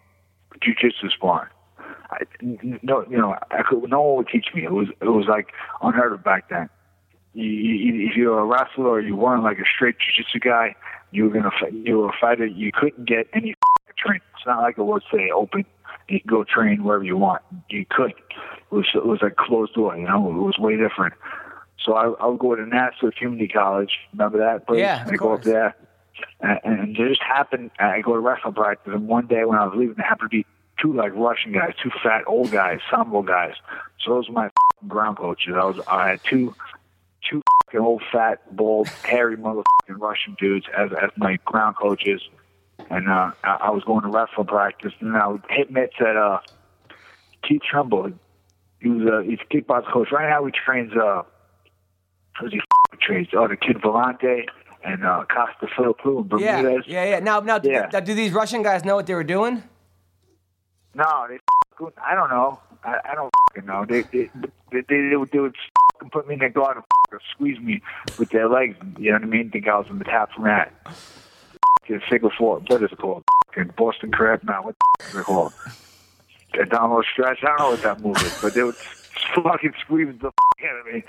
jiu-jitsu 0.63 1.11
sparring. 1.11 1.51
I, 2.11 2.19
no, 2.83 3.05
you 3.09 3.17
know, 3.17 3.37
I 3.51 3.63
could, 3.63 3.89
no 3.89 4.01
one 4.03 4.17
would 4.19 4.29
teach 4.29 4.47
me. 4.55 4.65
It 4.65 4.73
was 4.73 4.89
it 5.01 5.09
was 5.09 5.27
like 5.29 5.53
unheard 5.83 6.13
of 6.13 6.25
back 6.25 6.49
then. 6.49 6.69
You, 7.35 7.45
you, 7.45 8.09
if 8.09 8.17
you 8.17 8.29
were 8.31 8.41
a 8.41 8.45
wrestler 8.45 8.89
or 8.89 9.01
you 9.01 9.15
weren't 9.15 9.45
like 9.45 9.59
a 9.59 9.65
straight 9.75 9.97
jiu-jitsu 9.99 10.41
guy, 10.41 10.75
you 11.11 11.25
were 11.25 11.31
gonna 11.31 11.51
fight, 11.61 11.73
you 11.73 11.99
were 11.99 12.09
a 12.09 12.17
fighter. 12.21 12.47
You 12.47 12.73
couldn't 12.73 13.07
get 13.07 13.29
any 13.33 13.55
training. 13.97 14.23
It's 14.37 14.47
not 14.47 14.63
like 14.63 14.79
it 14.79 14.83
was 14.83 15.03
say 15.13 15.31
open. 15.31 15.65
You 16.09 16.21
could 16.21 16.31
go 16.31 16.45
train 16.45 16.85
wherever 16.85 17.05
you 17.05 17.17
want. 17.17 17.43
You 17.69 17.85
could. 17.89 18.11
It 18.13 18.75
was 18.75 18.87
it 18.95 19.05
was 19.05 19.21
like 19.23 19.37
closed 19.37 19.75
door. 19.75 19.97
You 19.97 20.07
know, 20.07 20.29
it 20.31 20.35
was 20.35 20.59
way 20.59 20.77
different. 20.77 21.15
So 21.85 21.95
I, 21.95 22.09
I 22.21 22.27
would 22.27 22.41
go 22.41 22.55
to 22.55 22.67
Nassau 22.67 23.11
Community 23.17 23.49
College. 23.49 23.93
Remember 24.13 24.39
that 24.39 24.67
place? 24.67 24.81
Yeah, 24.81 25.05
of 25.05 25.13
I 25.13 25.17
go 25.17 25.33
up 25.33 25.43
there, 25.43 25.77
and, 26.41 26.59
and 26.65 26.97
it 26.97 27.09
just 27.09 27.23
happened. 27.23 27.71
I 27.79 28.01
go 28.01 28.15
to 28.15 28.21
wrestling 28.21 28.55
practice, 28.55 28.93
and 28.93 29.07
one 29.07 29.27
day 29.27 29.45
when 29.45 29.59
I 29.59 29.67
was 29.67 29.75
leaving, 29.77 29.95
there 29.97 30.07
happened 30.07 30.31
to 30.31 30.37
be 30.39 30.47
two 30.81 30.93
like 30.93 31.13
Russian 31.15 31.53
guys, 31.53 31.75
two 31.83 31.91
fat 32.03 32.23
old 32.27 32.51
guys, 32.51 32.81
sambo 32.91 33.23
guys. 33.23 33.55
So 34.01 34.15
those 34.15 34.29
were 34.29 34.35
my 34.35 34.51
ground 34.87 35.17
coaches. 35.19 35.55
I 35.57 35.65
was 35.65 35.81
I 35.89 36.09
had 36.11 36.21
two 36.25 36.55
two 37.29 37.43
old 37.79 38.03
fat 38.13 38.41
bald 38.57 38.89
hairy 39.05 39.37
motherfucking 39.37 39.99
Russian 39.99 40.37
dudes 40.41 40.67
as 40.77 40.91
as 41.03 41.11
my 41.17 41.39
ground 41.45 41.77
coaches, 41.77 42.23
and 42.91 43.09
uh, 43.09 43.33
I, 43.45 43.57
I 43.63 43.71
was 43.71 43.85
going 43.85 44.03
to 44.03 44.09
wrestling 44.09 44.47
practice, 44.47 44.93
and 45.01 45.17
I 45.17 45.27
would 45.27 45.43
hit 45.51 45.71
mitts 45.71 45.95
at 46.01 46.17
uh, 46.17 46.39
Keith 47.47 47.63
Trimble. 47.69 48.13
He 48.81 48.89
was 48.89 49.07
a 49.07 49.29
he's 49.29 49.39
a 49.41 49.55
kickbox 49.55 49.91
coach. 49.93 50.09
Right 50.13 50.29
now 50.31 50.45
he 50.45 50.53
trains 50.53 50.93
uh 50.97 51.23
who's 52.41 52.53
he 52.53 52.61
trains? 53.01 53.29
Oh 53.35 53.49
the 53.49 53.57
kid 53.57 53.77
Villante 53.79 54.47
and 54.85 55.05
uh 55.05 55.25
Costa 55.29 55.67
Philippou 55.77 56.31
and 56.31 56.41
Yeah, 56.41 56.63
Bermudez. 56.63 56.85
yeah, 56.87 57.05
yeah. 57.05 57.19
Now, 57.19 57.41
now, 57.41 57.59
do- 57.59 57.71
Yeah. 57.71 57.89
now, 57.93 58.01
do 58.01 58.15
these 58.15 58.33
Russian 58.33 58.63
guys 58.63 58.85
know 58.85 58.95
what 58.95 59.07
they 59.07 59.15
were 59.15 59.25
doing? 59.25 59.63
No, 60.99 61.27
they 61.29 61.39
I 62.05 62.15
don't 62.17 62.29
know. 62.29 62.59
I, 62.83 62.97
I 63.05 63.15
don't 63.15 63.33
know. 63.65 63.85
They 63.89 64.03
they 64.03 64.31
they, 64.73 64.81
they, 64.89 65.17
would 65.17 65.31
they 65.31 65.39
would 65.39 65.55
put 66.11 66.27
me 66.27 66.35
in 66.35 66.41
the 66.41 66.49
guard 66.49 66.77
and 66.77 67.21
squeeze 67.31 67.61
me 67.61 67.81
with 68.19 68.31
their 68.31 68.49
legs. 68.49 68.77
You 68.99 69.13
know 69.13 69.19
what 69.19 69.23
I 69.23 69.27
mean? 69.27 69.51
Think 69.51 69.69
I 69.69 69.79
was 69.79 69.87
in 69.89 69.99
the 69.99 70.05
tap 70.05 70.33
from 70.33 70.45
that. 70.45 70.73
F***ing 70.87 72.01
Figure 72.11 72.31
four. 72.37 72.59
What 72.67 72.83
is 72.83 72.91
it 72.91 72.99
called? 72.99 73.23
F***ing 73.53 73.73
Boston 73.77 74.11
crab. 74.11 74.43
Now 74.43 74.65
what 74.65 74.75
the 74.99 75.07
is 75.07 75.15
it 75.15 75.25
called? 75.25 75.53
Abdominal 76.61 77.05
stretch. 77.13 77.39
I 77.45 77.47
don't 77.47 77.59
know 77.59 77.71
what 77.71 77.83
that 77.83 78.01
move 78.01 78.17
is, 78.17 78.43
but 78.43 78.55
they 78.55 78.65
would 78.65 78.75
fucking 79.37 79.75
squeeze 79.81 80.15
the 80.21 80.27
out 80.27 80.81
of 80.81 80.87
me. 80.93 81.05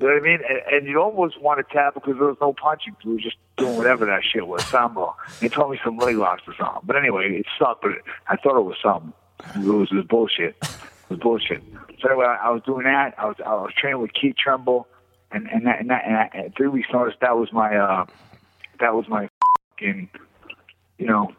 You 0.00 0.06
know 0.06 0.14
what 0.14 0.22
I 0.22 0.26
mean? 0.26 0.40
And, 0.46 0.74
and 0.74 0.86
you 0.86 1.00
almost 1.00 1.40
want 1.40 1.66
to 1.66 1.74
tap 1.74 1.94
because 1.94 2.16
there 2.18 2.26
was 2.26 2.36
no 2.42 2.52
punching. 2.52 2.94
We 3.04 3.14
were 3.14 3.18
just 3.20 3.36
doing 3.56 3.78
whatever 3.78 4.04
that 4.04 4.22
shit 4.22 4.46
was, 4.46 4.62
sambo. 4.66 5.16
They 5.40 5.48
told 5.48 5.70
me 5.70 5.80
some 5.82 5.96
leg 5.96 6.16
locks 6.16 6.42
or 6.46 6.54
something. 6.58 6.82
But 6.84 6.96
anyway, 6.96 7.38
it 7.38 7.46
sucked. 7.58 7.82
But 7.82 7.92
I 8.28 8.36
thought 8.36 8.58
it 8.58 8.64
was 8.64 8.76
something. 8.82 9.14
It 9.56 9.64
was, 9.64 9.88
it 9.90 9.96
was 9.96 10.06
bullshit. 10.06 10.56
It 10.62 11.10
was 11.10 11.18
bullshit. 11.18 11.62
So 12.00 12.08
anyway, 12.08 12.26
I, 12.26 12.46
I 12.46 12.50
was 12.50 12.62
doing 12.64 12.84
that. 12.84 13.14
I 13.18 13.26
was 13.26 13.36
I 13.44 13.54
was 13.54 13.72
training 13.76 14.00
with 14.00 14.12
Keith 14.12 14.36
Trimble, 14.36 14.86
and 15.30 15.46
and 15.48 15.66
that, 15.66 15.80
and, 15.80 15.90
that, 15.90 16.04
and 16.06 16.16
I, 16.16 16.30
at 16.34 16.56
three 16.56 16.68
weeks 16.68 16.88
notice 16.92 17.14
that 17.20 17.36
was 17.36 17.52
my 17.52 17.76
uh 17.76 18.06
that 18.78 18.94
was 18.94 19.08
my 19.08 19.28
fucking 19.78 20.08
you 20.98 21.06
know 21.06 21.32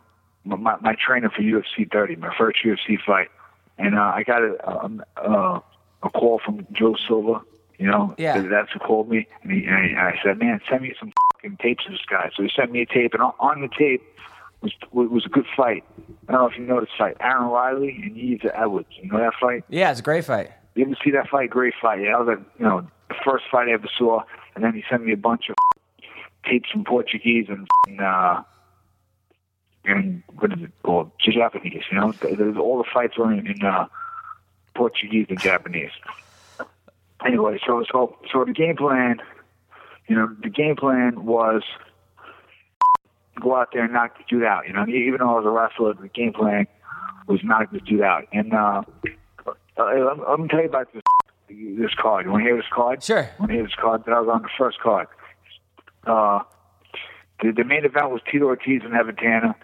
my 0.44 0.78
my, 0.82 0.96
trainer 0.96 1.30
for 1.30 1.42
UFC 1.42 1.92
30, 1.92 2.16
my 2.16 2.34
first 2.36 2.60
UFC 2.66 2.98
fight, 3.06 3.30
and 3.78 3.96
uh, 3.98 4.12
I 4.16 4.24
got 4.24 4.42
a 4.42 4.84
um, 4.84 5.04
uh, 5.18 5.60
a 6.04 6.10
call 6.10 6.42
from 6.44 6.66
Joe 6.72 6.96
Silva. 7.08 7.42
You 7.78 7.88
know, 7.88 8.14
Yeah. 8.18 8.40
that's 8.42 8.72
who 8.72 8.78
called 8.80 9.10
me, 9.10 9.28
and, 9.42 9.52
he, 9.52 9.66
and 9.66 9.98
I 9.98 10.20
said, 10.24 10.38
"Man, 10.38 10.62
send 10.70 10.84
me 10.84 10.94
some 11.00 11.12
fucking 11.34 11.58
tapes 11.58 11.86
of 11.86 11.94
this 11.94 12.02
guy." 12.08 12.30
So 12.36 12.44
he 12.44 12.50
sent 12.56 12.72
me 12.72 12.82
a 12.82 12.86
tape, 12.86 13.14
and 13.16 13.24
on 13.24 13.62
the 13.62 13.70
tape 13.76 14.04
was 14.62 14.74
was 14.92 15.26
a 15.26 15.30
good 15.30 15.46
fight. 15.56 15.84
I 16.28 16.32
don't 16.32 16.42
know 16.42 16.48
if 16.48 16.58
you 16.58 16.66
know 16.66 16.80
this 16.80 16.90
fight, 16.98 17.18
Aaron 17.20 17.50
Riley 17.50 18.00
and 18.04 18.16
Yves 18.16 18.46
Edwards. 18.54 18.88
You 19.02 19.12
know 19.12 19.18
that 19.18 19.34
fight? 19.40 19.64
Yeah, 19.70 19.92
it's 19.92 20.00
a 20.00 20.04
great 20.04 20.26
fight. 20.26 20.52
You 20.76 20.86
ever 20.86 20.96
see 21.04 21.12
that 21.12 21.28
fight? 21.30 21.50
Great 21.50 21.74
fight. 21.82 22.02
Yeah, 22.02 22.12
that 22.12 22.20
was 22.20 22.28
like, 22.28 22.48
you 22.60 22.66
know 22.66 22.88
the 23.10 23.16
first 23.26 23.46
fight 23.52 23.68
I 23.68 23.74
ever 23.74 23.90
saw, 23.98 24.24
and 24.56 24.64
then 24.64 24.74
he 24.74 24.84
sent 24.90 25.06
me 25.06 25.14
a 25.14 25.18
bunch 25.18 25.50
of 25.50 25.56
tapes 26.50 26.70
from 26.70 26.84
Portuguese 26.84 27.48
and 27.50 28.02
uh, 28.02 28.44
and 29.86 30.24
what 30.40 30.54
is 30.54 30.64
it 30.64 30.72
called? 30.84 31.12
Japanese. 31.20 31.84
You 31.92 31.98
know, 31.98 32.12
there's 32.12 32.58
all 32.58 32.78
the 32.78 32.90
fights 32.92 33.18
were 33.18 33.32
in, 33.32 33.48
in 33.48 33.64
uh, 33.66 33.88
Portuguese 34.76 35.28
and 35.30 35.40
Japanese. 35.40 35.92
Anyway, 37.26 37.60
so 37.66 37.84
so 37.92 38.18
so 38.32 38.46
the 38.46 38.54
game 38.54 38.76
plan, 38.76 39.18
you 40.08 40.16
know, 40.16 40.36
the 40.42 40.50
game 40.50 40.76
plan 40.76 41.26
was 41.26 41.64
go 43.40 43.56
out 43.56 43.70
there 43.74 43.84
and 43.84 43.94
knock 43.94 44.18
the 44.18 44.24
dude 44.30 44.44
out. 44.44 44.68
You 44.68 44.74
know, 44.74 44.86
even 44.88 45.20
though 45.20 45.36
I 45.36 45.40
was 45.40 45.46
a 45.46 45.50
wrestler, 45.50 45.94
the 45.94 46.10
game 46.10 46.34
plan 46.34 46.68
was 47.28 47.40
knock 47.44 47.72
the 47.72 47.80
dude 47.80 48.02
out. 48.02 48.26
And 48.34 48.54
uh, 48.54 48.82
uh, 49.48 49.54
let, 49.78 50.18
me- 50.18 50.24
let 50.30 50.40
me 50.40 50.48
tell 50.48 50.60
you 50.62 50.66
about 50.70 50.92
this 50.94 51.02
this 51.50 51.92
card. 52.00 52.26
You 52.26 52.32
want 52.32 52.44
to 52.44 52.48
hear 52.48 52.56
this 52.56 52.66
card? 52.74 53.04
Sure. 53.04 53.30
Want 53.40 53.50
to 53.52 53.56
hear 53.56 53.64
this 53.64 53.76
card? 53.80 54.04
That 54.06 54.14
I 54.14 54.20
was 54.22 54.30
on 54.32 54.42
the 54.44 54.50
first 54.58 54.80
card. 54.80 55.08
Uh, 56.06 56.40
the, 57.42 57.52
the 57.52 57.64
main 57.64 57.84
event 57.86 58.10
was 58.12 58.22
Tito 58.32 58.46
Ortiz 58.46 58.82
and 58.86 58.94
Evan 58.94 59.16
Tanner. 59.16 59.56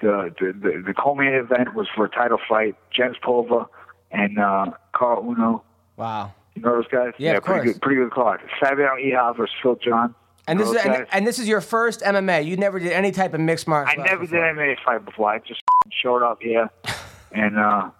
The 0.00 0.34
the 0.38 0.52
the, 0.52 0.82
the 0.88 0.94
co-main 0.94 1.32
event 1.34 1.74
was 1.74 1.86
for 1.94 2.04
a 2.04 2.08
title 2.10 2.38
fight. 2.48 2.74
Jens 2.94 3.16
Pulver 3.22 3.66
and 4.10 4.38
uh, 4.38 4.66
Caol 4.94 5.24
Uno. 5.24 5.62
Wow. 5.96 6.32
You 6.54 6.62
know 6.62 6.72
those 6.76 6.88
guys? 6.88 7.12
Yeah, 7.18 7.36
of 7.36 7.44
pretty 7.44 7.60
course. 7.64 7.72
good, 7.74 7.82
pretty 7.82 8.00
good 8.02 8.10
card. 8.12 8.40
Fabiano 8.60 8.96
Iha 8.96 9.36
versus 9.36 9.54
Phil 9.62 9.76
John. 9.76 10.14
And 10.50 10.58
this 10.58 10.68
is 10.68 10.76
and, 10.76 11.06
and 11.12 11.26
this 11.26 11.38
is 11.38 11.46
your 11.46 11.60
first 11.60 12.00
MMA. 12.00 12.44
You 12.44 12.56
never 12.56 12.80
did 12.80 12.90
any 12.90 13.12
type 13.12 13.34
of 13.34 13.40
mixed 13.40 13.68
martial 13.68 14.00
I 14.00 14.04
never 14.04 14.22
before. 14.22 14.38
did 14.38 14.48
an 14.48 14.56
MMA 14.56 14.76
fight 14.84 15.04
before. 15.04 15.30
I 15.30 15.38
just 15.38 15.62
showed 16.02 16.24
up 16.24 16.42
here, 16.42 16.68
and 17.32 17.56
uh, 17.56 17.90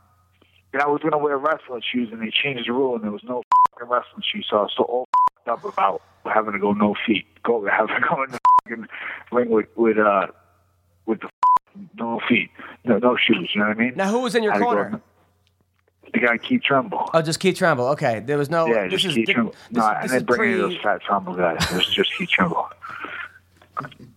and 0.72 0.82
I 0.82 0.86
was 0.88 1.01
gonna 1.01 1.18
wear 1.18 1.38
wrestling 1.38 1.82
shoes, 1.92 2.09
and 2.11 2.20
they 2.20 2.30
changed 2.30 2.68
the 2.68 2.72
rule, 2.72 2.96
and 2.96 3.05
there 3.05 3.12
was 3.12 3.22
no 3.22 3.44
fucking 3.72 3.88
wrestling 3.92 4.22
shoes, 4.22 4.46
so 4.51 4.57
I 4.57 4.62
was 4.62 4.72
so 4.76 4.82
all 4.82 5.09
up 5.46 5.64
about 5.64 6.03
having 6.24 6.53
to 6.53 6.59
go 6.59 6.72
no 6.72 6.94
feet, 7.07 7.26
go 7.44 7.64
having 7.66 7.94
to 7.94 8.09
go 8.09 8.22
in 8.24 8.30
the 8.30 8.88
ring 9.30 9.51
with 9.51 9.66
with 9.76 9.98
uh 9.98 10.26
with 11.07 11.20
the 11.20 11.28
no 11.94 12.20
feet, 12.28 12.51
no 12.84 12.98
no 12.98 13.16
shoes. 13.16 13.51
You 13.55 13.61
know 13.61 13.68
what 13.68 13.76
I 13.76 13.80
mean? 13.80 13.92
Now, 13.94 14.11
who 14.11 14.20
was 14.20 14.34
in 14.34 14.42
your 14.42 14.59
corner? 14.59 15.01
The 16.12 16.18
guy 16.20 16.38
Keith 16.38 16.62
Trimble. 16.62 17.08
Oh, 17.14 17.22
just 17.22 17.38
Keith 17.40 17.56
Trimble. 17.56 17.86
Okay, 17.88 18.20
there 18.20 18.36
was 18.38 18.50
no. 18.50 18.66
Yeah, 18.66 18.88
this 18.88 19.02
just 19.02 19.06
is 19.06 19.14
Keith 19.14 19.26
thi- 19.26 19.32
Trimble. 19.34 19.52
This, 19.70 19.78
No, 19.78 19.84
I 19.84 20.02
this 20.02 20.11
didn't 20.12 20.30
is 20.30 20.36
bring 20.36 20.50
any 20.52 20.61
of 20.61 20.70
those 20.70 20.80
fat 20.82 21.00
Tremble 21.02 21.34
guys. 21.34 21.58
It 21.70 21.76
was 21.76 21.86
just 21.86 22.11
Keith 22.18 22.28
Trimble. 22.30 22.68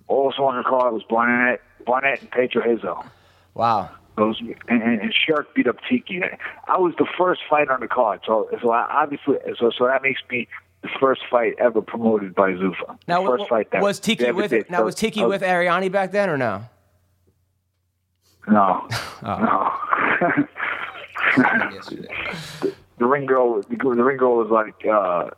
Also 0.07 0.43
on 0.43 0.57
the 0.57 0.63
card 0.67 0.93
was 0.93 1.03
Barnett, 1.09 1.61
Barnett 1.85 2.21
and 2.21 2.31
Pedro 2.31 2.61
Hazel. 2.63 3.05
Wow. 3.53 3.89
Those 4.15 4.39
and, 4.67 4.81
and, 4.83 5.13
Sherk 5.13 5.45
beat 5.55 5.67
up 5.67 5.77
Tiki. 5.89 6.21
I 6.67 6.77
was 6.77 6.93
the 6.99 7.07
first 7.17 7.41
fight 7.49 7.69
on 7.69 7.79
the 7.79 7.87
card, 7.87 8.21
so 8.25 8.47
so 8.61 8.71
I, 8.71 8.87
obviously 9.03 9.37
so 9.59 9.71
so 9.75 9.87
that 9.87 10.03
makes 10.03 10.21
me 10.29 10.47
the 10.83 10.89
first 10.99 11.21
fight 11.31 11.55
ever 11.57 11.81
promoted 11.81 12.35
by 12.35 12.51
Zuffa. 12.51 12.97
Now, 13.07 13.23
the 13.23 13.37
first 13.37 13.49
fight 13.49 13.71
that 13.71 13.81
was 13.81 13.99
Tiki 13.99 14.25
ever 14.25 14.35
with 14.41 14.51
did. 14.51 14.69
now 14.69 14.83
was 14.83 14.93
Tiki 14.95 15.23
I 15.23 15.25
with 15.25 15.41
Ariani 15.41 15.91
back 15.91 16.11
then 16.11 16.29
or 16.29 16.37
no? 16.37 16.63
No, 18.47 18.87
Oh. 19.23 19.39
no. 20.21 20.47
the 22.97 23.05
ring 23.05 23.25
girl, 23.25 23.61
the, 23.61 23.75
the 23.75 24.03
ring 24.03 24.17
girl 24.17 24.38
was 24.38 24.49
like 24.49 24.86
uh, 24.86 25.29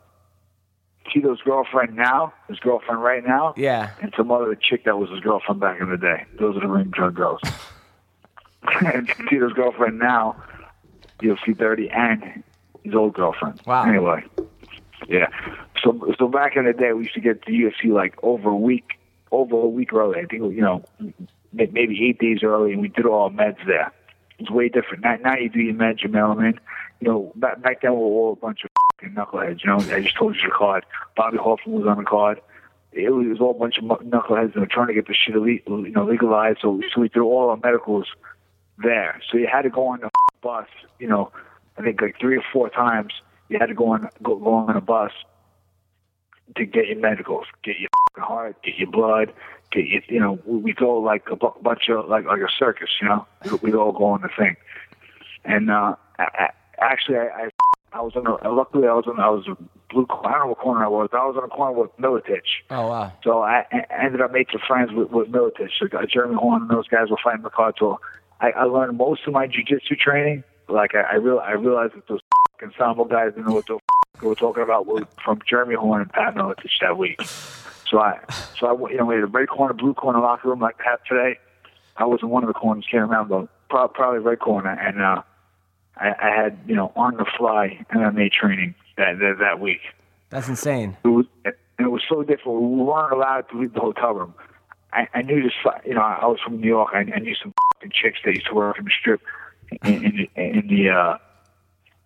Tito's 1.12 1.40
girlfriend 1.42 1.96
now, 1.96 2.32
his 2.48 2.58
girlfriend 2.58 3.02
right 3.02 3.24
now. 3.24 3.54
Yeah. 3.56 3.90
and 4.00 4.12
some 4.16 4.30
other 4.30 4.54
chick 4.54 4.84
that 4.84 4.98
was 4.98 5.10
his 5.10 5.20
girlfriend 5.20 5.60
back 5.60 5.80
in 5.80 5.90
the 5.90 5.96
day. 5.96 6.24
Those 6.38 6.56
are 6.56 6.60
the 6.60 6.68
ring 6.68 6.90
drug 6.90 7.14
girls. 7.14 7.40
and 8.84 9.08
Tito's 9.28 9.52
girlfriend 9.52 9.98
now, 9.98 10.42
UFC 11.20 11.56
30, 11.56 11.90
and 11.90 12.42
his 12.82 12.94
old 12.94 13.14
girlfriend. 13.14 13.60
Wow. 13.66 13.84
Anyway, 13.84 14.24
yeah. 15.08 15.28
So 15.82 16.14
so 16.18 16.28
back 16.28 16.56
in 16.56 16.64
the 16.64 16.72
day, 16.72 16.92
we 16.92 17.02
used 17.02 17.14
to 17.14 17.20
get 17.20 17.42
to 17.42 17.52
UFC 17.52 17.92
like 17.92 18.14
over 18.22 18.50
a 18.50 18.56
week, 18.56 18.98
over 19.30 19.56
a 19.56 19.68
week 19.68 19.92
early. 19.92 20.18
I 20.20 20.24
think 20.24 20.42
you 20.54 20.60
know, 20.60 20.84
maybe 21.52 22.06
eight 22.08 22.18
days 22.18 22.42
early, 22.42 22.72
and 22.72 22.80
we 22.80 22.88
did 22.88 23.06
all 23.06 23.24
our 23.24 23.30
meds 23.30 23.64
there. 23.66 23.92
It's 24.38 24.50
way 24.50 24.68
different. 24.68 25.02
Now, 25.02 25.16
now 25.16 25.36
you 25.36 25.48
do 25.48 25.60
your 25.60 25.74
them 26.34 26.44
in. 26.44 26.60
You 27.00 27.08
know, 27.08 27.32
back, 27.36 27.62
back 27.62 27.82
then 27.82 27.92
we 27.92 27.98
were 27.98 28.04
all 28.04 28.32
a 28.32 28.36
bunch 28.36 28.64
of 28.64 28.70
knuckleheads. 29.02 29.64
You 29.64 29.70
know, 29.70 29.94
I 29.94 30.00
just 30.00 30.16
told 30.16 30.36
you 30.36 30.42
the 30.44 30.54
card. 30.56 30.84
Bobby 31.16 31.38
Hoffman 31.38 31.76
was 31.76 31.86
on 31.86 31.98
the 31.98 32.04
card 32.04 32.40
it 32.96 33.10
was, 33.10 33.26
it 33.26 33.30
was 33.30 33.40
all 33.40 33.50
a 33.50 33.58
bunch 33.58 33.78
of 33.78 33.84
knuckleheads 33.84 34.54
that 34.54 34.60
were 34.60 34.66
trying 34.66 34.88
to 34.88 34.94
get 34.94 35.06
the 35.06 35.14
shit 35.14 35.34
elite, 35.34 35.62
you 35.66 35.90
know, 35.90 36.04
legalized. 36.04 36.58
So, 36.62 36.80
so 36.92 37.00
we 37.00 37.08
threw 37.08 37.26
all 37.26 37.50
our 37.50 37.56
medicals 37.56 38.06
there. 38.78 39.20
So 39.30 39.38
you 39.38 39.46
had 39.50 39.62
to 39.62 39.70
go 39.70 39.88
on 39.88 40.00
the 40.00 40.10
bus, 40.42 40.68
you 40.98 41.06
know, 41.06 41.30
I 41.78 41.82
think 41.82 42.00
like 42.00 42.18
three 42.18 42.36
or 42.36 42.44
four 42.52 42.70
times. 42.70 43.12
You 43.48 43.58
had 43.60 43.66
to 43.66 43.74
go 43.74 43.92
on 43.92 44.08
go, 44.22 44.36
go 44.36 44.54
on 44.54 44.76
a 44.76 44.80
bus 44.80 45.12
to 46.56 46.64
get 46.64 46.86
your 46.86 46.98
medicals, 46.98 47.46
get 47.62 47.76
your 47.78 47.90
heart, 48.16 48.60
get 48.62 48.76
your 48.76 48.90
blood, 48.90 49.32
you 49.74 50.20
know, 50.20 50.38
we, 50.44 50.58
we 50.58 50.72
go 50.72 50.98
like 50.98 51.28
a 51.30 51.36
bunch 51.36 51.88
of 51.88 52.08
like 52.08 52.24
like 52.24 52.40
a 52.40 52.48
circus, 52.58 52.90
you 53.00 53.08
know. 53.08 53.26
We, 53.44 53.70
we 53.70 53.74
all 53.74 53.92
go 53.92 54.06
on 54.06 54.22
the 54.22 54.28
thing. 54.36 54.56
And 55.44 55.70
uh, 55.70 55.96
I, 56.18 56.50
actually, 56.78 57.18
I, 57.18 57.26
I 57.26 57.48
I 57.92 58.00
was 58.00 58.14
on 58.14 58.26
a, 58.26 58.52
luckily 58.52 58.86
I 58.86 58.92
was 58.92 59.06
on 59.06 59.18
I 59.18 59.30
was 59.30 59.46
a 59.48 59.56
blue. 59.92 60.06
I 60.10 60.32
don't 60.32 60.40
know 60.40 60.46
what 60.48 60.58
corner 60.58 60.84
I 60.84 60.88
was. 60.88 61.08
I 61.12 61.24
was 61.24 61.36
on 61.36 61.44
a 61.44 61.48
corner 61.48 61.78
with 61.78 61.96
Miletich. 61.96 62.62
Oh 62.70 62.88
wow. 62.88 63.12
So 63.24 63.42
I, 63.42 63.64
I 63.72 64.04
ended 64.04 64.20
up 64.20 64.32
making 64.32 64.60
friends 64.66 64.92
with, 64.92 65.10
with 65.10 65.28
Miletich. 65.28 65.70
Uh, 65.82 66.06
Jeremy 66.06 66.34
Horn 66.34 66.62
and 66.62 66.70
those 66.70 66.88
guys 66.88 67.08
were 67.10 67.16
fighting 67.22 67.42
the 67.42 67.50
cartel. 67.50 68.00
I, 68.40 68.50
I 68.50 68.64
learned 68.64 68.98
most 68.98 69.26
of 69.26 69.32
my 69.32 69.46
jujitsu 69.46 69.98
training. 69.98 70.44
Like 70.68 70.94
I, 70.94 71.02
I 71.12 71.14
real 71.14 71.38
I 71.38 71.52
realized 71.52 71.94
that 71.94 72.06
those 72.08 72.20
fucking 72.52 72.74
Sambo 72.76 73.04
guys 73.04 73.32
didn't 73.32 73.46
know 73.46 73.54
what 73.54 73.66
the 73.66 73.78
they 74.20 74.26
were 74.26 74.34
talking 74.34 74.62
about 74.62 74.86
from 75.22 75.40
Jeremy 75.48 75.74
Horn 75.74 76.02
and 76.02 76.12
Pat 76.12 76.34
Miletich 76.34 76.80
that 76.80 76.96
week. 76.98 77.20
So 77.90 77.98
I 78.00 78.18
so 78.58 78.66
I 78.66 78.90
you 78.90 78.96
know 78.98 79.04
we 79.06 79.14
had 79.16 79.24
a 79.24 79.26
red 79.28 79.48
corner, 79.48 79.74
blue 79.74 79.94
corner 79.94 80.20
locker 80.20 80.48
room 80.48 80.60
like 80.60 80.78
Pat 80.78 81.00
today. 81.08 81.38
I 81.96 82.04
was 82.04 82.20
in 82.22 82.28
one 82.28 82.42
of 82.42 82.48
the 82.48 82.54
corners, 82.54 82.84
can't 82.90 83.08
remember, 83.08 83.48
pro- 83.70 83.88
probably 83.88 84.18
red 84.20 84.38
corner, 84.40 84.70
and 84.70 85.00
uh, 85.00 85.22
I, 85.96 86.08
I 86.20 86.30
had 86.42 86.58
you 86.66 86.74
know 86.74 86.92
on 86.96 87.16
the 87.16 87.24
fly 87.38 87.84
MMA 87.92 88.32
training 88.32 88.74
that 88.96 89.18
that, 89.20 89.36
that 89.40 89.60
week 89.60 89.80
That's 90.30 90.48
insane. 90.48 90.96
it 91.04 91.08
was 91.08 91.26
and 91.44 91.54
it 91.78 91.90
was 91.90 92.02
so 92.08 92.22
different. 92.22 92.60
We 92.60 92.82
weren't 92.82 93.12
allowed 93.12 93.48
to 93.50 93.58
leave 93.60 93.72
the 93.74 93.80
hotel 93.80 94.14
room. 94.14 94.34
I, 94.92 95.06
I 95.14 95.22
knew 95.22 95.42
this. 95.42 95.52
You 95.84 95.94
know, 95.94 96.00
I 96.00 96.24
was 96.26 96.38
from 96.42 96.60
New 96.60 96.66
York. 96.68 96.90
I, 96.94 97.00
I 97.00 97.18
knew 97.18 97.34
some 97.34 97.52
fucking 97.74 97.92
chicks 97.94 98.18
that 98.24 98.34
used 98.34 98.46
to 98.48 98.54
work 98.54 98.78
in 98.78 98.84
the 98.86 98.90
strip 98.98 99.20
in, 99.84 100.04
in, 100.04 100.16
the- 100.16 100.30
in 100.42 100.66
the 100.68 100.90
uh, 100.90 101.18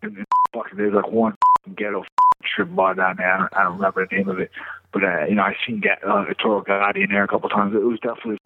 in 0.03 0.15
the 0.15 0.25
fucking. 0.53 0.77
There's 0.77 0.93
like 0.95 1.11
one 1.11 1.37
ghetto 1.77 2.05
strip 2.51 2.75
bar 2.75 2.95
down 2.95 3.17
there. 3.19 3.33
I 3.33 3.39
don't, 3.39 3.57
I 3.57 3.63
don't 3.65 3.75
remember 3.77 4.07
the 4.07 4.17
name 4.17 4.29
of 4.29 4.41
it, 4.41 4.51
but 4.93 5.05
uh, 5.05 5.25
you 5.27 5.35
know, 5.35 5.43
I 5.43 5.57
seen 5.67 5.81
Ga- 5.81 6.07
uh, 6.07 6.33
Toro 6.35 6.63
Gotti 6.63 7.05
in 7.05 7.11
there 7.11 7.25
a 7.25 7.29
couple 7.29 7.49
times. 7.49 7.75
It 7.75 7.83
was 7.83 7.99
definitely 8.01 8.39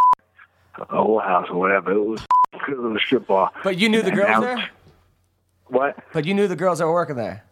a 0.79 0.85
whole 1.03 1.21
house 1.21 1.49
or 1.51 1.57
whatever. 1.57 1.93
It 1.93 2.05
was 2.05 2.27
a 2.67 2.71
little 2.71 2.99
strip 2.99 3.27
bar. 3.27 3.51
But 3.63 3.79
you 3.79 3.89
knew 3.89 4.03
the 4.03 4.11
girls 4.11 4.41
there? 4.43 4.71
What? 5.69 5.97
But 6.13 6.25
you 6.25 6.35
knew 6.35 6.47
the 6.49 6.57
girls 6.57 6.79
that 6.79 6.87
were 6.87 6.93
working 6.93 7.17
there. 7.17 7.45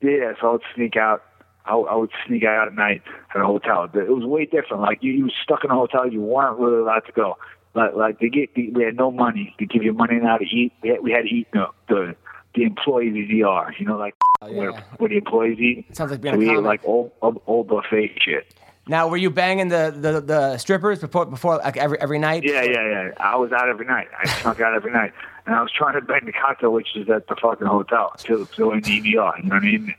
Yeah, 0.00 0.32
so 0.40 0.48
I 0.48 0.52
would 0.52 0.62
sneak 0.74 0.96
out. 0.96 1.22
I, 1.64 1.74
I 1.74 1.96
would 1.96 2.10
sneak 2.26 2.44
out 2.44 2.68
at 2.68 2.74
night 2.74 3.02
at 3.34 3.40
a 3.40 3.44
hotel. 3.44 3.84
It 3.92 4.08
was 4.08 4.24
way 4.24 4.44
different. 4.44 4.82
Like 4.82 5.02
you, 5.02 5.12
you 5.12 5.24
were 5.24 5.32
stuck 5.42 5.64
in 5.64 5.70
a 5.70 5.74
hotel. 5.74 6.10
You 6.10 6.20
weren't 6.20 6.58
really 6.58 6.78
allowed 6.78 7.00
to 7.06 7.12
go. 7.12 7.36
Like, 7.74 7.94
like 7.94 8.20
they 8.20 8.28
get, 8.28 8.50
we 8.56 8.84
had 8.84 8.96
no 8.96 9.10
money. 9.10 9.54
They 9.58 9.66
give 9.66 9.82
you 9.82 9.92
money 9.92 10.18
now 10.18 10.38
to 10.38 10.44
eat. 10.44 10.72
We 10.82 10.90
had, 10.90 11.02
we 11.02 11.12
had 11.12 11.22
to 11.22 11.28
eat 11.28 11.48
the 11.52 11.66
the, 11.88 12.16
the 12.56 12.64
employee 12.64 13.10
VR. 13.10 13.78
You 13.78 13.86
know, 13.86 13.96
like 13.96 14.14
Oh, 14.42 14.52
where, 14.52 14.70
yeah. 14.70 14.82
where 14.98 15.08
the 15.08 15.16
employees 15.16 15.58
eat. 15.58 15.96
Sounds 15.96 16.10
like 16.10 16.20
being 16.20 16.34
so 16.34 16.40
a 16.40 16.44
we 16.44 16.50
ate 16.50 16.62
like 16.62 16.82
old, 16.84 17.10
old 17.22 17.40
old 17.46 17.68
buffet 17.68 18.18
shit. 18.20 18.52
Now, 18.88 19.08
were 19.08 19.16
you 19.16 19.30
banging 19.30 19.68
the, 19.68 19.92
the, 19.96 20.20
the 20.20 20.58
strippers 20.58 21.00
before 21.00 21.24
before 21.26 21.56
like 21.56 21.76
every 21.76 21.98
every 22.00 22.18
night? 22.18 22.42
Yeah, 22.44 22.62
yeah, 22.62 22.72
yeah. 22.88 23.10
I 23.18 23.36
was 23.36 23.50
out 23.52 23.68
every 23.68 23.86
night. 23.86 24.08
I 24.18 24.28
snuck 24.28 24.60
out 24.60 24.74
every 24.74 24.92
night, 24.92 25.12
and 25.46 25.54
I 25.54 25.62
was 25.62 25.72
trying 25.72 25.94
to 25.94 26.02
bang 26.02 26.20
the 26.26 26.32
cocktail 26.32 26.72
waitresses 26.72 27.08
at 27.08 27.26
the 27.28 27.36
fucking 27.36 27.66
hotel 27.66 28.12
to 28.18 28.46
to 28.56 28.72
in 28.72 28.80
the 28.82 29.00
EVR. 29.00 29.04
You 29.04 29.14
know 29.14 29.32
what 29.32 29.52
I 29.52 29.60
mean? 29.60 29.94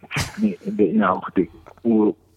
You 0.77 0.93
know, 0.93 1.21
the 1.35 1.49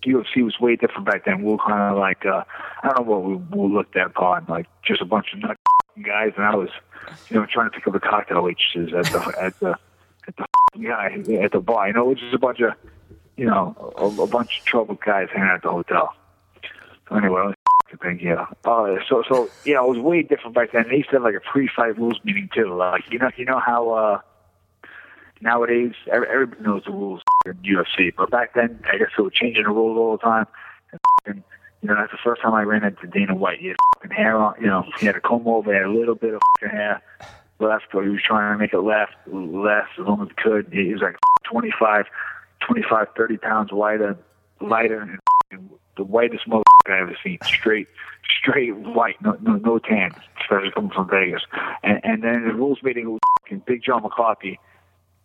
UFC 0.02 0.42
was 0.42 0.58
way 0.58 0.76
different 0.76 1.06
back 1.06 1.24
then. 1.26 1.42
We 1.42 1.52
were 1.52 1.58
kind 1.58 1.92
of 1.92 1.98
like 1.98 2.24
uh, 2.24 2.44
I 2.82 2.88
don't 2.88 3.06
know 3.06 3.12
what 3.14 3.24
we, 3.24 3.36
we 3.36 3.72
looked 3.74 3.96
at 3.96 4.06
upon, 4.06 4.46
like 4.48 4.66
just 4.82 5.02
a 5.02 5.04
bunch 5.04 5.32
of 5.34 5.40
nut 5.40 5.56
guys, 6.02 6.32
and 6.36 6.46
I 6.46 6.56
was, 6.56 6.70
you 7.28 7.36
know, 7.38 7.46
trying 7.46 7.70
to 7.70 7.76
pick 7.76 7.86
up 7.86 7.92
the 7.92 8.00
cocktail 8.00 8.42
waitresses 8.42 8.94
at 8.94 9.04
the 9.12 9.34
at 9.40 9.60
the 9.60 9.76
guy 10.82 11.18
at 11.42 11.52
the 11.52 11.60
bar. 11.60 11.88
You 11.88 11.94
know, 11.94 12.06
it 12.06 12.08
was 12.14 12.18
just 12.20 12.34
a 12.34 12.38
bunch 12.38 12.60
of, 12.60 12.72
you 13.36 13.46
know, 13.46 13.92
a, 13.96 14.04
a 14.22 14.26
bunch 14.26 14.58
of 14.58 14.64
troubled 14.64 15.00
guys 15.00 15.28
hanging 15.32 15.50
at 15.50 15.62
the 15.62 15.70
hotel. 15.70 16.14
So 17.08 17.16
anyway, 17.16 17.52
think, 18.02 18.22
yeah. 18.22 18.46
Uh, 18.64 18.96
so 19.08 19.22
so 19.28 19.50
yeah, 19.64 19.82
it 19.82 19.88
was 19.88 19.98
way 19.98 20.22
different 20.22 20.54
back 20.54 20.72
then. 20.72 20.86
They 20.88 20.96
used 20.96 21.10
to 21.10 21.16
have 21.16 21.22
like 21.22 21.34
a 21.34 21.40
pre-fight 21.40 21.98
rules 21.98 22.20
meeting 22.24 22.48
too. 22.54 22.74
Like 22.74 23.04
you 23.10 23.18
know 23.18 23.30
you 23.36 23.44
know 23.44 23.58
how 23.58 23.90
uh, 23.90 24.20
nowadays 25.40 25.92
every- 26.10 26.28
everybody 26.28 26.62
knows 26.62 26.82
the 26.84 26.92
rules 26.92 27.22
in 27.46 27.54
UFC, 27.54 28.12
but 28.16 28.30
back 28.30 28.54
then 28.54 28.80
I 28.90 28.98
guess 28.98 29.08
they 29.16 29.22
were 29.22 29.30
changing 29.30 29.64
the 29.64 29.70
rules 29.70 29.98
all 29.98 30.12
the 30.12 30.22
time. 30.22 30.46
And, 31.26 31.42
you 31.82 31.88
know 31.88 31.96
that's 31.96 32.12
the 32.12 32.18
first 32.22 32.42
time 32.42 32.54
I 32.54 32.62
ran 32.62 32.84
into 32.84 33.06
Dana 33.06 33.34
White. 33.34 33.58
He 33.60 33.68
had 33.68 33.76
fucking 33.94 34.10
hair 34.16 34.36
on, 34.36 34.54
you 34.60 34.66
know, 34.66 34.84
he 34.98 35.06
had 35.06 35.16
a 35.16 35.20
comb 35.20 35.46
over, 35.46 35.72
he 35.72 35.76
had 35.78 35.86
a 35.86 35.90
little 35.90 36.14
bit 36.14 36.34
of 36.34 36.40
hair 36.60 37.02
left, 37.60 37.84
but 37.92 38.02
he 38.02 38.10
was 38.10 38.22
trying 38.26 38.54
to 38.54 38.58
make 38.58 38.72
it 38.72 38.80
left 38.80 39.12
less 39.26 39.86
as 39.98 40.06
long 40.06 40.22
as 40.22 40.28
he 40.28 40.34
could. 40.42 40.68
He 40.72 40.92
was 40.92 41.02
like 41.02 41.16
25, 41.44 42.06
25, 42.66 43.06
30 43.16 43.36
pounds 43.38 43.72
lighter, 43.72 44.16
lighter, 44.60 45.18
and 45.50 45.70
the 45.96 46.04
whitest 46.04 46.48
motherfucker 46.48 46.62
I 46.88 47.00
ever 47.00 47.16
seen. 47.22 47.38
Straight, 47.44 47.88
straight 48.40 48.74
white, 48.74 49.20
no, 49.22 49.36
no, 49.40 49.56
no 49.56 49.78
tan, 49.78 50.12
especially 50.40 50.70
coming 50.72 50.90
from 50.90 51.08
Vegas. 51.08 51.42
And, 51.82 52.00
and 52.04 52.22
then 52.22 52.46
the 52.46 52.54
rules 52.54 52.82
meeting 52.82 53.10
was 53.10 53.20
Big 53.66 53.82
John 53.82 54.02
McCarthy. 54.02 54.58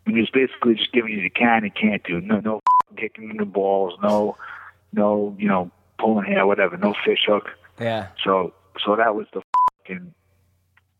And 0.05 0.15
he 0.15 0.21
was 0.21 0.29
basically 0.29 0.75
just 0.75 0.91
giving 0.91 1.13
you 1.13 1.21
the 1.21 1.29
can 1.29 1.63
and 1.63 1.73
can't 1.73 2.03
do. 2.03 2.21
No, 2.21 2.39
no 2.39 2.61
kicking 2.95 3.29
in 3.29 3.37
the 3.37 3.45
balls. 3.45 3.97
No, 4.03 4.37
no, 4.93 5.35
you 5.39 5.47
know, 5.47 5.71
pulling 5.97 6.25
hair, 6.25 6.45
whatever. 6.45 6.77
No 6.77 6.93
fish 7.05 7.25
hook. 7.27 7.49
Yeah. 7.79 8.07
So, 8.23 8.53
so 8.83 8.95
that 8.95 9.15
was 9.15 9.27
the 9.33 9.41
fucking, 9.79 10.13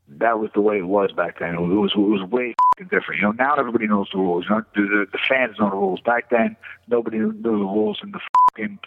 that 0.07 0.39
was 0.39 0.51
the 0.53 0.61
way 0.61 0.77
it 0.77 0.87
was 0.87 1.11
back 1.11 1.39
then. 1.39 1.55
It 1.55 1.59
was, 1.59 1.91
it 1.95 1.99
was 1.99 2.21
way 2.29 2.55
different. 2.77 3.21
You 3.21 3.27
know, 3.27 3.31
now 3.31 3.55
everybody 3.55 3.87
knows 3.87 4.07
the 4.11 4.19
rules. 4.19 4.45
You 4.47 4.55
know, 4.55 4.63
the, 4.75 5.07
the, 5.11 5.19
fans 5.27 5.57
know 5.59 5.69
the 5.69 5.75
rules. 5.75 5.99
Back 6.01 6.29
then, 6.29 6.55
nobody 6.87 7.17
knew 7.17 7.33
the 7.33 7.49
rules, 7.49 7.99
and 8.01 8.13
the 8.13 8.19
fucking, 8.51 8.79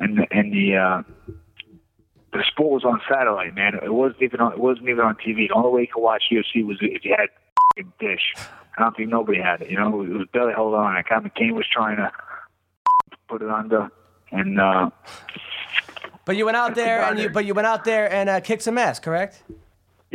and 0.00 0.18
the, 0.18 0.26
and 0.30 0.52
the, 0.52 0.76
uh, 0.76 1.02
the 2.32 2.44
sport 2.44 2.72
was 2.72 2.84
on 2.84 3.00
satellite, 3.08 3.54
man. 3.54 3.74
It 3.74 3.92
wasn't 3.92 4.22
even 4.22 4.40
on, 4.40 4.52
it 4.52 4.58
wasn't 4.58 4.88
even 4.88 5.04
on 5.04 5.16
TV. 5.16 5.48
The 5.48 5.54
only 5.54 5.70
way 5.70 5.80
you 5.82 5.88
could 5.92 6.02
watch 6.02 6.24
UFC 6.32 6.64
was 6.64 6.78
if 6.80 7.04
you 7.04 7.14
had 7.16 7.28
fucking 7.76 7.92
dish. 7.98 8.34
I 8.78 8.82
don't 8.82 8.96
think 8.96 9.08
nobody 9.08 9.40
had 9.40 9.62
it. 9.62 9.70
You 9.70 9.78
know, 9.78 10.02
it 10.02 10.08
was 10.08 10.28
barely 10.32 10.52
held 10.52 10.74
on. 10.74 10.94
Like 10.94 11.08
McCain 11.08 11.52
was 11.52 11.66
trying 11.70 11.96
to 11.96 12.12
put 13.28 13.42
it 13.42 13.50
under, 13.50 13.90
and 14.32 14.60
uh, 14.60 14.90
But 16.24 16.36
you 16.36 16.44
went 16.44 16.56
out 16.56 16.74
there 16.74 17.02
and 17.02 17.18
you 17.18 17.26
it. 17.26 17.32
but 17.32 17.44
you 17.44 17.54
went 17.54 17.66
out 17.66 17.84
there 17.84 18.10
and 18.12 18.28
uh, 18.28 18.40
kicked 18.40 18.62
some 18.62 18.78
ass, 18.78 18.98
correct? 18.98 19.42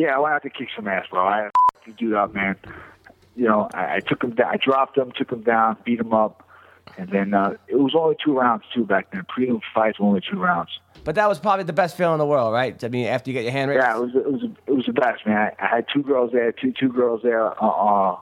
Yeah, 0.02 0.16
I 0.16 0.20
went 0.20 0.34
out 0.34 0.42
to 0.42 0.50
kick 0.50 0.70
some 0.76 0.88
ass, 0.88 1.06
bro. 1.12 1.28
I 1.28 1.52
to 1.86 1.92
do 1.92 2.10
that, 2.10 2.34
man. 2.34 2.56
You 3.36 3.46
know, 3.48 3.70
I, 3.72 3.98
I 3.98 4.00
took 4.00 4.24
him 4.24 4.32
down. 4.32 4.48
I 4.48 4.58
dropped 4.58 4.98
him, 4.98 5.12
took 5.16 5.32
him 5.32 5.44
down, 5.44 5.78
beat 5.86 6.00
him 6.00 6.12
up, 6.12 6.50
and 6.98 7.08
then 7.10 7.36
uh, 7.36 7.54
it 7.68 7.76
was 7.76 7.94
only 7.96 8.16
two 8.24 8.36
rounds 8.36 8.64
too 8.74 8.84
back 8.84 9.12
then. 9.12 9.24
Prelim 9.30 9.62
fights 9.76 10.00
were 10.00 10.08
only 10.08 10.22
two 10.22 10.40
rounds. 10.40 10.72
But 11.04 11.14
that 11.16 11.30
was 11.30 11.40
probably 11.40 11.66
the 11.66 11.74
best 11.74 11.96
feeling 11.96 12.14
in 12.14 12.18
the 12.18 12.26
world, 12.26 12.52
right? 12.52 12.84
I 12.84 12.88
mean, 12.88 13.06
after 13.06 13.30
you 13.30 13.36
get 13.36 13.44
your 13.44 13.52
hand 13.52 13.70
raised. 13.70 13.84
Yeah, 13.84 13.96
it 13.96 14.02
was 14.02 14.16
it 14.16 14.32
was 14.32 14.44
it 14.66 14.72
was 14.72 14.86
the 14.88 14.94
best, 14.94 15.24
man. 15.28 15.38
I, 15.38 15.66
I 15.66 15.68
had 15.68 15.86
two 15.94 16.02
girls 16.02 16.32
there, 16.32 16.52
two 16.52 16.74
two 16.80 16.90
girls 16.90 17.22
there, 17.22 17.52
uh, 17.64 17.68
uh, 17.68 18.18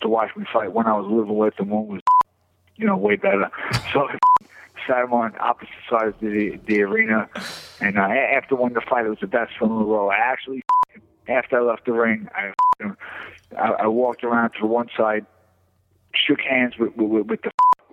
to 0.00 0.08
watch 0.08 0.30
me 0.36 0.44
fight. 0.52 0.72
One 0.72 0.86
I 0.86 0.96
was 0.96 1.10
living 1.10 1.36
with, 1.36 1.54
and 1.58 1.70
one 1.70 1.88
was, 1.88 2.02
you 2.76 2.86
know, 2.86 2.96
way 2.96 3.16
better. 3.16 3.50
So 3.92 4.08
I 4.08 4.18
sat 4.86 5.00
them 5.02 5.12
on 5.12 5.34
opposite 5.40 5.74
sides 5.90 6.14
of 6.14 6.20
the 6.20 6.60
the 6.66 6.82
arena, 6.82 7.28
and 7.80 7.98
uh, 7.98 8.02
after 8.02 8.54
winning 8.54 8.74
the 8.74 8.80
fight, 8.80 9.06
it 9.06 9.10
was 9.10 9.18
the 9.20 9.26
best 9.26 9.52
feeling 9.58 9.74
in 9.74 9.80
the 9.80 9.86
world. 9.86 10.12
I 10.12 10.18
actually, 10.18 10.62
after 11.28 11.58
I 11.58 11.62
left 11.62 11.86
the 11.86 11.92
ring, 11.92 12.28
I 12.34 12.52
I, 13.56 13.70
I 13.70 13.86
walked 13.86 14.24
around 14.24 14.52
to 14.60 14.66
one 14.66 14.88
side, 14.96 15.26
shook 16.14 16.40
hands 16.40 16.74
with 16.78 16.96
with, 16.96 17.26
with 17.26 17.42
the 17.42 17.50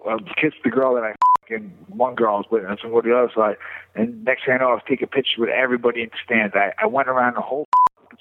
uh, 0.09 0.17
kissed 0.39 0.57
the 0.63 0.69
girl 0.69 0.95
that 0.95 1.03
I 1.03 1.15
fucking 1.41 1.71
one 1.87 2.15
girl 2.15 2.35
I 2.35 2.37
was 2.37 2.45
with, 2.51 2.65
and 2.65 2.77
some 2.81 2.91
with 2.91 3.05
the 3.05 3.17
other 3.17 3.31
side. 3.33 3.57
And 3.95 4.23
next 4.23 4.45
thing 4.45 4.55
I 4.55 4.57
know, 4.57 4.69
I 4.69 4.73
was 4.73 4.83
taking 4.87 5.07
pictures 5.07 5.37
with 5.37 5.49
everybody 5.49 6.01
in 6.01 6.09
the 6.09 6.17
stands. 6.23 6.55
I, 6.55 6.73
I 6.81 6.85
went 6.87 7.07
around 7.07 7.35
the 7.35 7.41
whole 7.41 7.67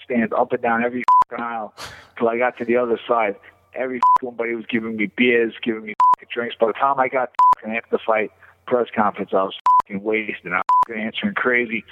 stands, 0.02 0.32
up 0.36 0.52
and 0.52 0.62
down 0.62 0.84
every 0.84 1.04
aisle, 1.38 1.74
till 2.18 2.28
I 2.28 2.38
got 2.38 2.58
to 2.58 2.64
the 2.64 2.76
other 2.76 2.98
side. 3.06 3.36
Every 3.74 4.00
somebody 4.22 4.54
was 4.54 4.66
giving 4.66 4.96
me 4.96 5.06
beers, 5.06 5.54
giving 5.62 5.84
me 5.84 5.94
drinks. 6.30 6.56
By 6.60 6.66
the 6.66 6.72
time 6.74 6.98
I 6.98 7.08
got 7.08 7.30
after 7.64 7.88
the 7.90 7.98
fight 7.98 8.30
press 8.66 8.88
conference, 8.94 9.30
I 9.32 9.42
was 9.42 9.54
wasted. 9.90 10.52
I 10.52 10.62
was 10.88 10.96
answering 10.96 11.34
crazy 11.34 11.84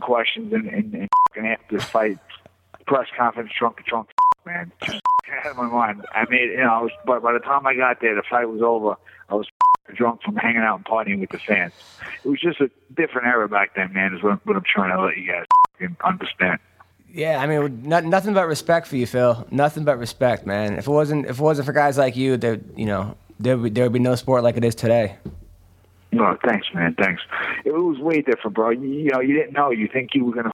questions, 0.00 0.52
and, 0.52 0.66
and, 0.68 1.08
and 1.34 1.46
after 1.46 1.78
the 1.78 1.82
fight 1.82 2.18
press 2.88 3.06
conference, 3.16 3.52
drunk, 3.56 3.84
drunk, 3.84 4.08
man, 4.46 4.72
just 4.82 5.00
out 5.44 5.50
of 5.52 5.56
my 5.56 5.66
mind. 5.66 6.04
I 6.12 6.28
mean, 6.28 6.50
you 6.50 6.56
know, 6.56 6.72
I 6.72 6.82
was, 6.82 6.90
but 7.04 7.22
by 7.22 7.32
the 7.32 7.38
time 7.38 7.66
I 7.66 7.74
got 7.74 8.00
there, 8.00 8.14
the 8.14 8.22
fight 8.28 8.48
was 8.48 8.62
over. 8.62 8.96
I 9.28 9.34
was 9.34 9.46
drunk 9.94 10.22
from 10.22 10.36
hanging 10.36 10.62
out 10.62 10.76
and 10.76 10.84
partying 10.84 11.20
with 11.20 11.30
the 11.30 11.38
fans. 11.38 11.72
It 12.24 12.28
was 12.28 12.40
just 12.40 12.60
a 12.60 12.70
different 12.96 13.28
era 13.28 13.48
back 13.48 13.74
then, 13.76 13.92
man. 13.92 14.14
Is 14.14 14.22
what, 14.22 14.44
what 14.46 14.56
I'm 14.56 14.64
trying 14.64 14.96
to 14.96 15.04
let 15.04 15.16
you 15.16 15.30
guys 15.30 15.90
understand. 16.04 16.58
Yeah, 17.10 17.40
I 17.40 17.46
mean, 17.46 17.82
not, 17.88 18.04
nothing 18.04 18.34
but 18.34 18.46
respect 18.46 18.86
for 18.86 18.96
you, 18.96 19.06
Phil. 19.06 19.46
Nothing 19.50 19.84
but 19.84 19.98
respect, 19.98 20.46
man. 20.46 20.74
If 20.74 20.86
it 20.86 20.90
wasn't 20.90 21.26
if 21.26 21.38
it 21.38 21.42
wasn't 21.42 21.66
for 21.66 21.72
guys 21.72 21.96
like 21.96 22.16
you, 22.16 22.36
there 22.36 22.60
you 22.76 22.86
know 22.86 23.16
there 23.38 23.56
would 23.56 23.74
there 23.74 23.84
would 23.84 23.92
be 23.92 23.98
no 23.98 24.14
sport 24.14 24.42
like 24.42 24.56
it 24.56 24.64
is 24.64 24.74
today. 24.74 25.16
No, 26.10 26.36
thanks, 26.46 26.66
man. 26.74 26.94
Thanks. 26.98 27.22
It 27.64 27.72
was 27.72 27.98
way 27.98 28.22
different, 28.22 28.56
bro. 28.56 28.70
You, 28.70 28.88
you 28.88 29.10
know, 29.10 29.20
you 29.20 29.34
didn't 29.34 29.52
know. 29.52 29.70
You 29.70 29.88
think 29.92 30.14
you 30.14 30.24
were 30.24 30.32
gonna 30.32 30.50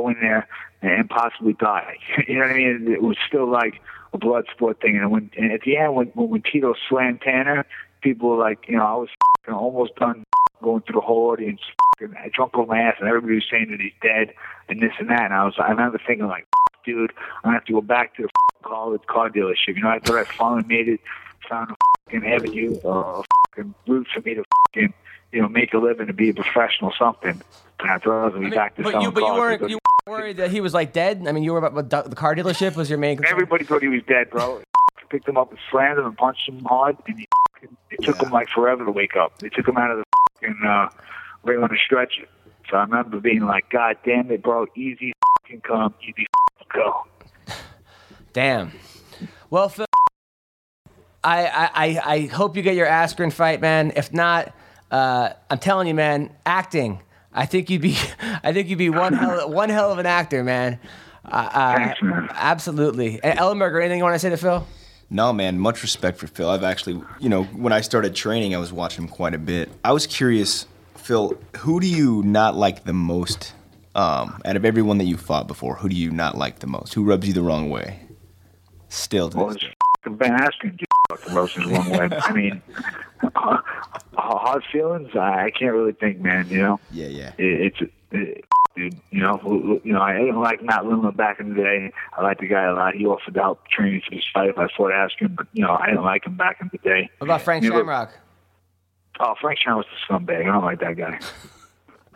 go 0.00 0.08
in 0.08 0.16
there 0.20 0.48
and 0.82 1.08
possibly 1.08 1.54
die. 1.54 1.96
you 2.28 2.34
know 2.34 2.42
what 2.42 2.50
I 2.50 2.54
mean? 2.54 2.92
It 2.92 3.02
was 3.02 3.16
still 3.26 3.50
like 3.50 3.80
a 4.12 4.18
blood 4.18 4.46
sport 4.52 4.80
thing. 4.80 4.96
And 4.96 5.10
when 5.10 5.30
and 5.36 5.52
at 5.52 5.62
the 5.62 5.76
end, 5.76 5.94
when 5.94 6.06
when 6.08 6.42
Tito 6.42 6.74
slammed 6.88 7.20
Tanner, 7.22 7.66
people 8.00 8.30
were 8.30 8.38
like, 8.38 8.68
you 8.68 8.76
know, 8.76 8.84
I 8.84 8.94
was 8.94 9.08
you 9.46 9.54
almost 9.54 9.96
done 9.96 10.24
going 10.62 10.82
through 10.82 11.00
the 11.00 11.06
whole 11.06 11.30
audience. 11.30 11.60
I 12.00 12.28
drunk 12.32 12.56
on 12.56 12.68
my 12.68 12.80
ass, 12.80 12.94
and 13.00 13.08
everybody 13.08 13.34
was 13.34 13.44
saying 13.50 13.72
that 13.72 13.80
he's 13.80 13.92
dead 14.00 14.32
and 14.68 14.80
this 14.80 14.92
and 15.00 15.10
that. 15.10 15.22
And 15.22 15.34
I 15.34 15.44
was, 15.44 15.54
I 15.58 15.68
remember 15.70 16.00
thinking 16.06 16.28
like, 16.28 16.46
dude, 16.84 17.12
I'm 17.38 17.48
gonna 17.48 17.56
have 17.56 17.64
to 17.64 17.72
go 17.72 17.80
back 17.80 18.16
to 18.16 18.22
the 18.22 18.28
car 18.62 18.96
car 18.98 19.30
dealership. 19.30 19.74
You 19.74 19.82
know, 19.82 19.88
I 19.88 19.98
thought 19.98 20.16
I 20.16 20.24
finally 20.24 20.64
made 20.68 20.88
it, 20.88 21.00
found 21.48 21.72
a 21.72 21.76
fucking 22.04 22.24
avenue, 22.24 22.78
uh, 22.84 22.88
a 22.88 23.24
fucking 23.48 23.74
route 23.88 24.06
for 24.14 24.20
me 24.20 24.34
to 24.34 24.44
fucking, 24.68 24.94
you 25.32 25.42
know, 25.42 25.48
make 25.48 25.74
a 25.74 25.78
living 25.78 26.08
and 26.08 26.16
be 26.16 26.30
a 26.30 26.34
professional 26.34 26.92
something. 26.96 27.42
And 27.80 27.90
I 27.90 27.98
thought 27.98 28.22
I 28.22 28.24
was 28.26 28.34
gonna 28.34 28.48
be 28.48 28.54
back 28.54 28.76
to 28.76 28.82
but 28.82 28.90
selling 28.92 29.06
you 29.06 29.12
but 29.12 29.20
you 29.20 29.26
cars 29.26 29.38
weren't 29.38 29.70
you 29.70 29.76
weren't 29.76 29.77
worried 30.08 30.38
that 30.38 30.50
he 30.50 30.60
was 30.60 30.74
like 30.74 30.92
dead. 30.92 31.24
I 31.26 31.32
mean, 31.32 31.42
you 31.44 31.52
were 31.52 31.58
about 31.64 32.10
the 32.10 32.16
car 32.16 32.34
dealership 32.34 32.76
was 32.76 32.88
your 32.90 32.98
main 32.98 33.16
concern. 33.16 33.32
Everybody 33.32 33.64
thought 33.64 33.82
he 33.82 33.88
was 33.88 34.02
dead, 34.08 34.30
bro. 34.30 34.62
Picked 35.10 35.26
him 35.26 35.38
up 35.38 35.50
and 35.50 35.58
slammed 35.70 35.98
him 35.98 36.04
and 36.04 36.16
punched 36.16 36.46
him 36.46 36.62
hard, 36.64 36.96
and 37.06 37.18
he, 37.18 37.26
it 37.90 38.02
took 38.02 38.20
him 38.20 38.30
like 38.30 38.48
forever 38.50 38.84
to 38.84 38.90
wake 38.90 39.16
up. 39.16 39.38
They 39.38 39.48
took 39.48 39.66
him 39.66 39.78
out 39.78 39.90
of 39.90 39.98
the 39.98 40.04
fucking 40.34 40.60
uh, 40.66 40.88
ring 41.44 41.62
on 41.62 41.72
a 41.72 41.78
stretcher. 41.78 42.26
So 42.68 42.76
I 42.76 42.82
remember 42.82 43.18
being 43.18 43.46
like, 43.46 43.70
God 43.70 43.96
damn 44.04 44.30
it, 44.30 44.42
bro, 44.42 44.66
easy 44.76 45.14
fucking 45.40 45.62
come, 45.62 45.94
easy 46.02 46.26
go. 46.74 47.06
Damn. 48.32 48.72
Well, 49.50 49.68
Phil, 49.70 49.86
I, 51.24 51.46
I, 51.46 51.70
I, 51.74 52.00
I 52.04 52.26
hope 52.26 52.56
you 52.56 52.62
get 52.62 52.74
your 52.74 52.86
Askren 52.86 53.32
fight, 53.32 53.60
man. 53.60 53.92
If 53.96 54.12
not, 54.12 54.54
uh, 54.90 55.30
I'm 55.50 55.58
telling 55.58 55.88
you, 55.88 55.94
man, 55.94 56.30
acting. 56.46 57.00
I 57.32 57.46
think 57.46 57.70
you'd 57.70 57.82
be, 57.82 57.96
I 58.42 58.52
think 58.52 58.68
you'd 58.68 58.78
be 58.78 58.90
one 58.90 59.12
hell, 59.12 59.50
one 59.50 59.68
hell 59.68 59.92
of 59.92 59.98
an 59.98 60.06
actor, 60.06 60.42
man. 60.44 60.78
Uh, 61.24 61.28
uh, 61.52 61.76
Thanks, 61.76 62.02
man. 62.02 62.28
absolutely. 62.32 63.20
And 63.22 63.38
Ellenberger, 63.38 63.80
anything 63.80 63.98
you 63.98 64.04
want 64.04 64.14
to 64.14 64.18
say 64.18 64.30
to 64.30 64.36
Phil? 64.36 64.66
No, 65.10 65.32
man, 65.32 65.58
much 65.58 65.82
respect 65.82 66.18
for 66.18 66.26
Phil. 66.26 66.48
I've 66.48 66.62
actually, 66.64 67.02
you 67.18 67.28
know, 67.28 67.44
when 67.44 67.72
I 67.72 67.80
started 67.80 68.14
training, 68.14 68.54
I 68.54 68.58
was 68.58 68.72
watching 68.72 69.04
him 69.04 69.10
quite 69.10 69.34
a 69.34 69.38
bit. 69.38 69.70
I 69.84 69.92
was 69.92 70.06
curious, 70.06 70.66
Phil, 70.96 71.38
who 71.58 71.80
do 71.80 71.86
you 71.86 72.22
not 72.24 72.56
like 72.56 72.84
the 72.84 72.92
most 72.92 73.52
um, 73.94 74.40
out 74.44 74.56
of 74.56 74.64
everyone 74.64 74.98
that 74.98 75.04
you 75.04 75.16
fought 75.16 75.46
before? 75.48 75.76
Who 75.76 75.88
do 75.88 75.96
you 75.96 76.10
not 76.10 76.36
like 76.36 76.58
the 76.60 76.66
most? 76.66 76.92
Who 76.94 77.04
rubs 77.04 77.26
you 77.26 77.32
the 77.32 77.42
wrong 77.42 77.70
way? 77.70 78.00
Still 78.90 79.30
to 79.30 79.36
Well, 79.36 79.46
this 79.48 79.56
it's 79.56 79.64
day. 79.64 79.74
fucking 80.04 80.16
Ben 80.18 80.32
Askren, 80.38 80.76
dude, 80.76 80.86
fucking 81.10 81.34
roasted 81.34 81.66
one 81.70 81.88
way. 81.90 82.08
I 82.10 82.32
mean, 82.32 82.62
uh, 83.22 83.58
hard 84.16 84.64
feelings, 84.72 85.10
I, 85.14 85.44
I 85.46 85.50
can't 85.50 85.72
really 85.72 85.92
think, 85.92 86.20
man, 86.20 86.48
you 86.48 86.58
know? 86.62 86.80
Yeah, 86.90 87.06
yeah. 87.08 87.32
it, 87.38 87.72
it's 87.80 87.92
it, 88.12 88.44
dude. 88.76 88.98
You 89.10 89.20
know, 89.20 89.36
who- 89.38 89.60
who- 89.62 89.80
you 89.84 89.92
know, 89.92 90.00
I 90.00 90.14
didn't 90.18 90.40
like 90.40 90.62
Matt 90.62 90.82
Lindland 90.82 91.16
back 91.16 91.40
in 91.40 91.50
the 91.50 91.54
day. 91.56 91.92
I 92.16 92.22
liked 92.22 92.40
the 92.40 92.48
guy 92.48 92.64
a 92.64 92.72
lot. 92.74 92.94
He 92.94 93.06
offered 93.06 93.34
to 93.34 93.40
help 93.40 93.66
training 93.68 94.02
for 94.08 94.14
this 94.14 94.24
fight 94.32 94.48
if 94.50 94.58
I 94.58 94.68
fought 94.76 94.92
Askren, 94.92 95.34
but 95.36 95.46
you 95.52 95.62
know, 95.64 95.74
I 95.76 95.86
didn't 95.88 96.04
like 96.04 96.24
him 96.26 96.36
back 96.36 96.58
in 96.60 96.68
the 96.72 96.78
day. 96.78 97.10
What 97.18 97.26
about 97.26 97.42
Frank 97.42 97.62
Never- 97.64 97.76
Shamrock? 97.78 98.12
Oh, 99.20 99.34
Frank 99.40 99.58
Chan 99.58 99.74
was 99.76 99.84
a 99.86 100.12
scumbag. 100.12 100.42
I 100.42 100.52
don't 100.52 100.64
like 100.64 100.78
that 100.80 100.96
guy. 100.96 101.18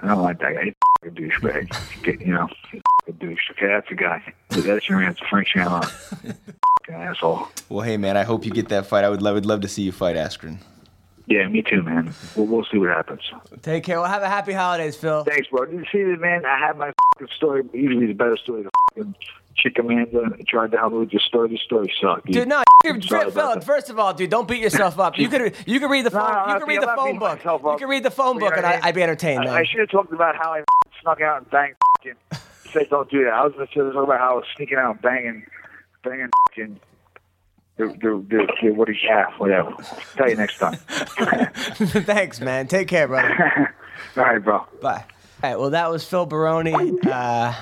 I 0.02 0.06
don't 0.08 0.22
like 0.22 0.38
that 0.40 0.54
guy. 0.54 0.64
He's 0.64 0.74
a 0.74 1.10
fucking 1.10 1.68
douchebag. 1.68 2.26
You 2.26 2.32
know, 2.34 2.48
he's 2.70 2.82
a 3.08 3.12
douche. 3.12 3.50
Okay, 3.52 3.66
that's 3.66 3.88
the 3.88 3.96
guy. 3.96 4.22
That's 4.50 4.88
your 4.88 5.02
answer, 5.02 5.24
Frank 5.28 5.48
Shamrock. 5.48 5.92
Asshole. 6.88 7.48
Well, 7.68 7.80
hey, 7.80 7.96
man, 7.96 8.16
I 8.16 8.22
hope 8.24 8.44
you 8.44 8.50
get 8.50 8.68
that 8.68 8.86
fight. 8.86 9.04
I 9.04 9.08
would 9.08 9.22
love, 9.22 9.34
would 9.34 9.46
love 9.46 9.62
to 9.62 9.68
see 9.68 9.82
you 9.82 9.92
fight 9.92 10.14
Askren. 10.16 10.58
Yeah, 11.26 11.46
me 11.48 11.62
too, 11.62 11.82
man. 11.82 12.12
We'll, 12.36 12.46
we'll 12.46 12.64
see 12.70 12.78
what 12.78 12.88
happens. 12.88 13.20
Take 13.62 13.84
care. 13.84 14.00
Well, 14.00 14.08
have 14.10 14.22
a 14.22 14.28
happy 14.28 14.52
holidays, 14.52 14.96
Phil. 14.96 15.24
Thanks, 15.24 15.48
bro. 15.48 15.66
Did 15.66 15.74
you 15.80 15.84
see 15.92 16.02
this, 16.02 16.20
man? 16.20 16.44
I 16.44 16.58
had 16.58 16.76
my 16.76 16.92
fucking 17.14 17.34
story. 17.36 17.62
Usually 17.72 18.06
the 18.06 18.12
better 18.12 18.36
story. 18.36 18.64
The 18.64 18.70
fucking 18.94 19.14
chick 19.56 19.78
Amanda 19.78 20.30
tried 20.48 20.72
to 20.72 20.78
help 20.78 20.92
me 20.92 20.98
with 21.00 21.12
your 21.12 21.20
story. 21.20 21.48
This 21.50 21.60
story 21.60 21.92
sucked. 22.00 22.26
Dude, 22.26 22.48
no, 22.48 22.62
Phil, 22.84 23.30
that. 23.30 23.64
first 23.64 23.90
of 23.90 23.98
all, 23.98 24.12
dude, 24.14 24.30
don't 24.30 24.48
beat 24.48 24.60
yourself 24.60 24.98
up. 24.98 25.16
You 25.18 25.28
could 25.28 25.54
you 25.66 25.78
could 25.78 25.90
read 25.90 26.06
the 26.06 26.10
phone. 26.18 26.32
no, 26.32 26.54
you 26.54 26.58
could 26.60 26.68
read 26.68 26.82
the 26.82 26.94
phone 26.96 27.18
book. 27.18 27.44
You 27.44 27.76
could 27.78 27.88
read 27.88 28.02
the 28.02 28.10
phone 28.10 28.38
book, 28.38 28.54
and 28.56 28.66
I? 28.66 28.80
I'd 28.82 28.94
be 28.94 29.02
entertained. 29.02 29.48
I. 29.48 29.60
I 29.60 29.64
should 29.64 29.80
have 29.80 29.90
talked 29.90 30.12
about 30.12 30.36
how 30.36 30.52
I 30.54 30.64
snuck 31.02 31.20
out 31.20 31.38
and 31.38 31.50
banged. 31.50 31.76
Said 32.72 32.88
don't 32.90 33.10
do 33.10 33.24
that. 33.24 33.34
I 33.34 33.44
was 33.44 33.52
going 33.52 33.66
to 33.68 33.92
talk 33.92 34.04
about 34.04 34.18
how 34.18 34.32
I 34.32 34.34
was 34.36 34.44
sneaking 34.56 34.78
out 34.78 34.92
and 34.92 35.02
banging, 35.02 35.44
banging. 36.02 36.30
The, 37.88 38.24
the, 38.28 38.46
the, 38.62 38.70
what 38.72 38.86
do 38.86 38.92
you 38.92 39.08
have? 39.08 39.32
Whatever. 39.38 39.74
Tell 40.16 40.28
you 40.28 40.36
next 40.36 40.58
time. 40.58 40.76
Thanks, 40.86 42.40
man. 42.40 42.66
Take 42.68 42.88
care, 42.88 43.08
brother. 43.08 43.74
All 44.16 44.24
right, 44.24 44.38
bro. 44.38 44.66
Bye. 44.80 45.04
All 45.42 45.50
right. 45.50 45.58
Well, 45.58 45.70
that 45.70 45.90
was 45.90 46.04
Phil 46.04 46.26
Baroni. 46.26 46.74
Uh, 47.06 47.54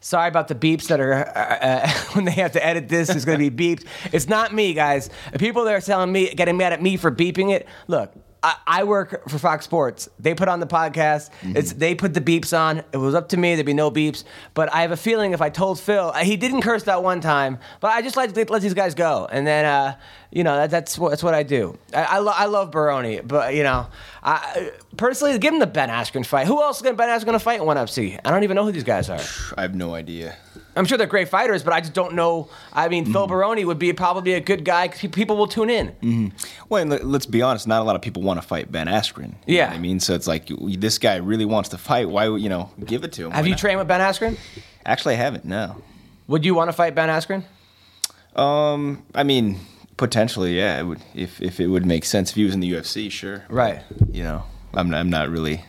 sorry 0.00 0.28
about 0.28 0.48
the 0.48 0.54
beeps 0.54 0.88
that 0.88 1.00
are 1.00 1.12
uh, 1.12 1.22
uh, 1.40 1.88
when 2.14 2.24
they 2.24 2.32
have 2.32 2.52
to 2.52 2.64
edit 2.64 2.88
this. 2.88 3.08
It's 3.08 3.24
going 3.24 3.38
to 3.38 3.50
be 3.50 3.76
beeped. 3.76 3.86
It's 4.12 4.28
not 4.28 4.52
me, 4.52 4.74
guys. 4.74 5.10
The 5.32 5.38
people 5.38 5.64
that 5.64 5.74
are 5.74 5.80
telling 5.80 6.10
me, 6.10 6.34
getting 6.34 6.56
mad 6.56 6.72
at 6.72 6.82
me 6.82 6.96
for 6.96 7.10
beeping 7.10 7.52
it. 7.52 7.68
Look. 7.86 8.12
I, 8.42 8.56
I 8.66 8.84
work 8.84 9.28
for 9.28 9.38
Fox 9.38 9.64
Sports. 9.64 10.08
They 10.20 10.34
put 10.34 10.48
on 10.48 10.60
the 10.60 10.66
podcast. 10.66 11.30
It's 11.42 11.72
they 11.72 11.94
put 11.94 12.14
the 12.14 12.20
beeps 12.20 12.56
on. 12.56 12.84
It 12.92 12.96
was 12.96 13.14
up 13.14 13.30
to 13.30 13.36
me. 13.36 13.54
There'd 13.54 13.66
be 13.66 13.74
no 13.74 13.90
beeps. 13.90 14.24
But 14.54 14.72
I 14.72 14.82
have 14.82 14.92
a 14.92 14.96
feeling 14.96 15.32
if 15.32 15.40
I 15.42 15.50
told 15.50 15.80
Phil, 15.80 16.12
uh, 16.14 16.18
he 16.18 16.36
didn't 16.36 16.62
curse 16.62 16.84
that 16.84 17.02
one 17.02 17.20
time. 17.20 17.58
But 17.80 17.88
I 17.92 18.02
just 18.02 18.16
like 18.16 18.32
to 18.34 18.44
let 18.52 18.62
these 18.62 18.74
guys 18.74 18.94
go, 18.94 19.26
and 19.30 19.46
then 19.46 19.64
uh, 19.64 19.96
you 20.30 20.44
know 20.44 20.54
that, 20.56 20.70
that's 20.70 20.98
what 20.98 21.10
that's 21.10 21.22
what 21.22 21.34
I 21.34 21.42
do. 21.42 21.76
I 21.92 22.02
I, 22.04 22.18
lo- 22.18 22.32
I 22.34 22.46
love 22.46 22.70
Baroni, 22.70 23.20
but 23.20 23.54
you 23.54 23.62
know, 23.64 23.86
I 24.22 24.70
personally 24.96 25.36
give 25.38 25.52
him 25.52 25.60
the 25.60 25.66
Ben 25.66 25.88
Askren 25.88 26.24
fight. 26.24 26.46
Who 26.46 26.62
else 26.62 26.76
is 26.80 26.82
Ben 26.82 26.96
Askren 27.08 27.32
to 27.32 27.38
fight 27.40 27.60
in 27.60 27.66
one 27.66 27.76
FC? 27.76 28.20
I 28.24 28.30
don't 28.30 28.44
even 28.44 28.54
know 28.54 28.64
who 28.64 28.72
these 28.72 28.84
guys 28.84 29.10
are. 29.10 29.20
I 29.56 29.62
have 29.62 29.74
no 29.74 29.94
idea. 29.94 30.36
I'm 30.78 30.84
sure 30.86 30.96
they're 30.96 31.06
great 31.06 31.28
fighters, 31.28 31.62
but 31.62 31.72
I 31.72 31.80
just 31.80 31.92
don't 31.92 32.14
know. 32.14 32.48
I 32.72 32.88
mean, 32.88 33.04
Phil 33.12 33.26
Baroni 33.26 33.64
would 33.64 33.78
be 33.78 33.92
probably 33.92 34.34
a 34.34 34.40
good 34.40 34.64
guy 34.64 34.86
because 34.88 35.10
people 35.10 35.36
will 35.36 35.48
tune 35.48 35.68
in. 35.70 36.32
Well, 36.68 36.80
and 36.82 36.90
let- 36.90 37.04
let's 37.04 37.26
be 37.26 37.42
honest. 37.42 37.66
Not 37.66 37.82
a 37.82 37.84
lot 37.84 37.96
of 37.96 38.02
people 38.02 38.22
want 38.22 38.40
to 38.40 38.46
fight 38.46 38.70
Ben 38.70 38.86
Askren. 38.86 39.34
Yeah. 39.46 39.70
I 39.70 39.78
mean, 39.78 39.98
so 40.00 40.14
it's 40.14 40.26
like 40.26 40.46
this 40.48 40.98
guy 40.98 41.16
really 41.16 41.44
wants 41.44 41.68
to 41.70 41.78
fight. 41.78 42.08
Why, 42.08 42.28
would 42.28 42.40
you 42.40 42.48
know, 42.48 42.70
give 42.84 43.04
it 43.04 43.12
to 43.14 43.26
him? 43.26 43.32
Have 43.32 43.46
you 43.46 43.52
not? 43.52 43.58
trained 43.58 43.78
with 43.78 43.88
Ben 43.88 44.00
Askren? 44.00 44.38
Actually, 44.86 45.14
I 45.14 45.18
haven't. 45.18 45.44
No. 45.44 45.82
Would 46.28 46.44
you 46.44 46.54
want 46.54 46.68
to 46.68 46.72
fight 46.72 46.94
Ben 46.94 47.08
Askren? 47.08 47.42
Um, 48.36 49.02
I 49.14 49.24
mean, 49.24 49.58
potentially, 49.96 50.56
yeah. 50.56 50.78
It 50.80 50.84
would 50.84 51.00
if 51.14 51.40
if 51.42 51.60
it 51.60 51.66
would 51.66 51.84
make 51.86 52.04
sense 52.04 52.30
if 52.30 52.36
he 52.36 52.44
was 52.44 52.54
in 52.54 52.60
the 52.60 52.72
UFC, 52.72 53.10
sure. 53.10 53.44
Right. 53.48 53.82
You 54.12 54.22
know, 54.22 54.44
I'm 54.74 54.94
I'm 54.94 55.10
not 55.10 55.28
really 55.28 55.64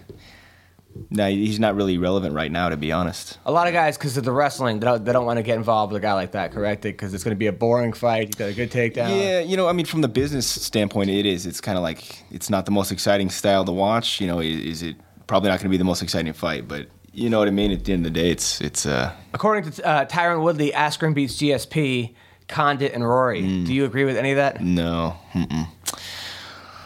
No, 1.09 1.29
he's 1.29 1.59
not 1.59 1.75
really 1.75 1.97
relevant 1.97 2.33
right 2.33 2.51
now, 2.51 2.69
to 2.69 2.77
be 2.77 2.91
honest. 2.91 3.37
A 3.45 3.51
lot 3.51 3.67
of 3.67 3.73
guys, 3.73 3.97
because 3.97 4.17
of 4.17 4.23
the 4.23 4.31
wrestling, 4.31 4.79
they 4.79 4.85
don't, 4.85 5.03
they 5.05 5.13
don't 5.13 5.25
want 5.25 5.37
to 5.37 5.43
get 5.43 5.57
involved 5.57 5.93
with 5.93 6.01
a 6.01 6.05
guy 6.05 6.13
like 6.13 6.31
that, 6.31 6.51
correct? 6.51 6.81
Because 6.83 7.13
it's 7.13 7.23
going 7.23 7.35
to 7.35 7.39
be 7.39 7.47
a 7.47 7.51
boring 7.51 7.93
fight. 7.93 8.27
He's 8.27 8.35
got 8.35 8.49
a 8.49 8.53
good 8.53 8.71
takedown. 8.71 9.09
Yeah, 9.09 9.39
you 9.39 9.57
know, 9.57 9.67
I 9.67 9.73
mean, 9.73 9.85
from 9.85 10.01
the 10.01 10.07
business 10.07 10.47
standpoint, 10.47 11.09
it 11.09 11.25
is. 11.25 11.45
It's 11.45 11.61
kind 11.61 11.77
of 11.77 11.83
like 11.83 12.23
it's 12.31 12.49
not 12.49 12.65
the 12.65 12.71
most 12.71 12.91
exciting 12.91 13.29
style 13.29 13.65
to 13.65 13.71
watch. 13.71 14.19
You 14.21 14.27
know, 14.27 14.39
is, 14.39 14.59
is 14.59 14.83
it 14.83 14.95
probably 15.27 15.49
not 15.49 15.59
going 15.59 15.65
to 15.65 15.69
be 15.69 15.77
the 15.77 15.83
most 15.83 16.01
exciting 16.01 16.33
fight? 16.33 16.67
But 16.67 16.87
you 17.13 17.29
know 17.29 17.39
what 17.39 17.47
I 17.47 17.51
mean. 17.51 17.71
At 17.71 17.85
the 17.85 17.93
end 17.93 18.05
of 18.05 18.13
the 18.13 18.19
day, 18.19 18.31
it's 18.31 18.61
it's. 18.61 18.85
Uh, 18.85 19.13
According 19.33 19.71
to 19.71 19.85
uh, 19.85 20.05
Tyron 20.05 20.43
Woodley, 20.43 20.71
Askren 20.71 21.13
beats 21.13 21.35
GSP, 21.37 22.13
Condit, 22.47 22.93
and 22.93 23.07
Rory. 23.07 23.41
Do 23.41 23.73
you 23.73 23.85
agree 23.85 24.05
with 24.05 24.17
any 24.17 24.31
of 24.31 24.37
that? 24.37 24.61
no, 24.61 25.15
mm-mm. 25.33 25.67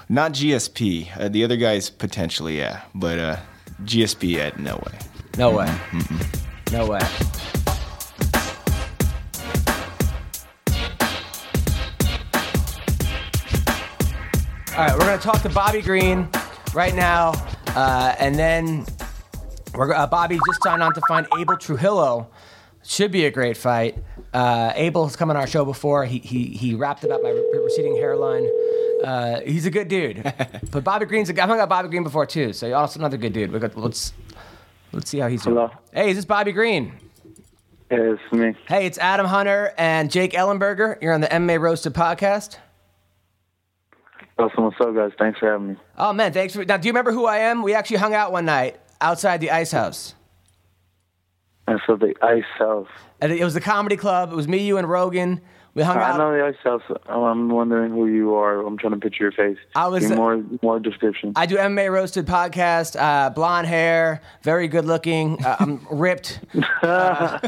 not 0.10 0.34
GSP. 0.34 1.10
Uh, 1.18 1.30
the 1.30 1.44
other 1.44 1.58
guys 1.58 1.90
potentially, 1.90 2.58
yeah, 2.58 2.82
but 2.94 3.20
uh, 3.20 3.38
GSP, 3.84 4.30
yeah, 4.30 4.52
no 4.58 4.76
way. 4.76 5.00
No 5.38 5.52
way. 5.52 5.74
No 6.72 6.88
way. 6.88 7.02
All 14.76 14.80
right, 14.80 14.92
we're 14.94 15.06
going 15.06 15.20
to 15.20 15.24
talk 15.24 15.42
to 15.44 15.50
Bobby 15.50 15.82
Green 15.84 16.28
right 16.74 16.96
now, 16.96 17.34
uh, 17.76 18.16
and 18.18 18.36
then 18.36 18.86
we're 19.76 19.94
uh, 19.94 20.08
Bobby 20.08 20.40
just 20.48 20.64
signed 20.64 20.82
on 20.82 20.94
to 20.96 21.02
find 21.08 21.28
Abel 21.38 21.58
Trujillo. 21.58 22.32
Should 22.84 23.12
be 23.12 23.26
a 23.26 23.32
great 23.32 23.56
fight. 23.56 23.98
Uh, 24.34 24.74
Abel 24.76 25.06
has 25.06 25.16
come 25.16 25.30
on 25.30 25.38
our 25.38 25.46
show 25.46 25.64
before. 25.64 26.06
He 26.06 26.18
he 26.18 26.46
he 26.46 26.74
rapped 26.74 27.04
about 27.04 27.22
my 27.22 27.30
re- 27.30 27.60
receding 27.64 27.96
hairline. 27.96 28.50
Uh, 29.04 29.42
he's 29.42 29.66
a 29.66 29.72
good 29.72 29.88
dude. 29.88 30.24
but 30.72 30.84
Bobby 30.84 31.06
Green's 31.06 31.30
a, 31.30 31.34
I've 31.34 31.50
hung 31.50 31.60
out 31.60 31.64
with 31.64 31.70
Bobby 31.70 31.90
Green 31.90 32.04
before 32.04 32.26
too, 32.26 32.54
so 32.54 32.72
also 32.74 33.00
another 33.00 33.18
good 33.18 33.34
dude. 33.34 33.52
We 33.52 33.60
got, 33.60 33.78
let's 33.78 34.14
let's 34.92 35.10
see 35.10 35.20
how 35.20 35.28
he's 35.28 35.44
doing. 35.44 35.58
Hello. 35.58 35.72
Hey, 35.94 36.10
is 36.10 36.16
this 36.16 36.26
Bobby 36.26 36.52
Green? 36.52 36.94
Yeah, 37.92 38.14
it's 38.14 38.32
me. 38.32 38.56
Hey, 38.68 38.86
it's 38.86 38.98
Adam 38.98 39.26
Hunter 39.26 39.74
and 39.78 40.10
Jake 40.10 40.32
Ellenberger. 40.32 41.02
You're 41.02 41.14
on 41.14 41.22
the 41.22 41.28
MMA 41.28 41.60
Roasted 41.60 41.94
podcast. 41.94 42.58
Awesome. 44.40 44.64
What's 44.64 44.78
up, 44.82 44.96
guys? 44.96 45.12
Thanks 45.20 45.40
for 45.40 45.52
having 45.52 45.70
me. 45.70 45.76
Oh 45.98 46.14
man, 46.14 46.34
thanks 46.34 46.56
for 46.56 46.66
now. 46.66 46.78
Do 46.78 46.88
you 46.88 46.92
remember 46.92 47.12
who 47.12 47.26
I 47.26 47.40
am? 47.40 47.62
We 47.62 47.74
actually 47.74 47.98
hung 47.98 48.14
out 48.14 48.32
one 48.32 48.46
night 48.46 48.80
outside 49.02 49.42
the 49.42 49.52
Ice 49.52 49.72
House. 49.72 50.16
And 51.68 51.80
so 51.86 51.96
the 51.96 52.16
Ice 52.22 52.44
House. 52.58 52.88
And 53.22 53.32
it 53.32 53.44
was 53.44 53.54
the 53.54 53.62
comedy 53.62 53.96
club. 53.96 54.32
It 54.32 54.36
was 54.36 54.48
me, 54.48 54.66
you, 54.66 54.78
and 54.78 54.90
Rogan. 54.90 55.42
We 55.76 55.82
hung 55.82 55.98
I 55.98 56.12
out. 56.12 56.18
know 56.20 56.32
the 56.32 56.46
Ice 56.46 56.56
House. 56.64 56.84
Oh, 57.10 57.26
I'm 57.26 57.50
wondering 57.50 57.92
who 57.92 58.06
you 58.08 58.36
are. 58.36 58.60
I'm 58.66 58.78
trying 58.78 58.94
to 58.94 59.00
picture 59.00 59.24
your 59.24 59.32
face. 59.32 59.58
I 59.76 59.88
was- 59.88 60.08
Give 60.08 60.16
more 60.16 60.44
more 60.62 60.80
description. 60.80 61.34
I 61.36 61.48
do 61.48 61.58
MMA 61.58 61.92
Roasted 61.92 62.28
podcast. 62.28 62.96
Uh, 63.00 63.32
blonde 63.32 63.66
hair, 63.66 64.22
very 64.44 64.68
good 64.68 64.86
looking. 64.86 65.44
Uh, 65.44 65.56
I'm 65.60 65.88
ripped. 65.92 66.40
Uh, 66.84 67.40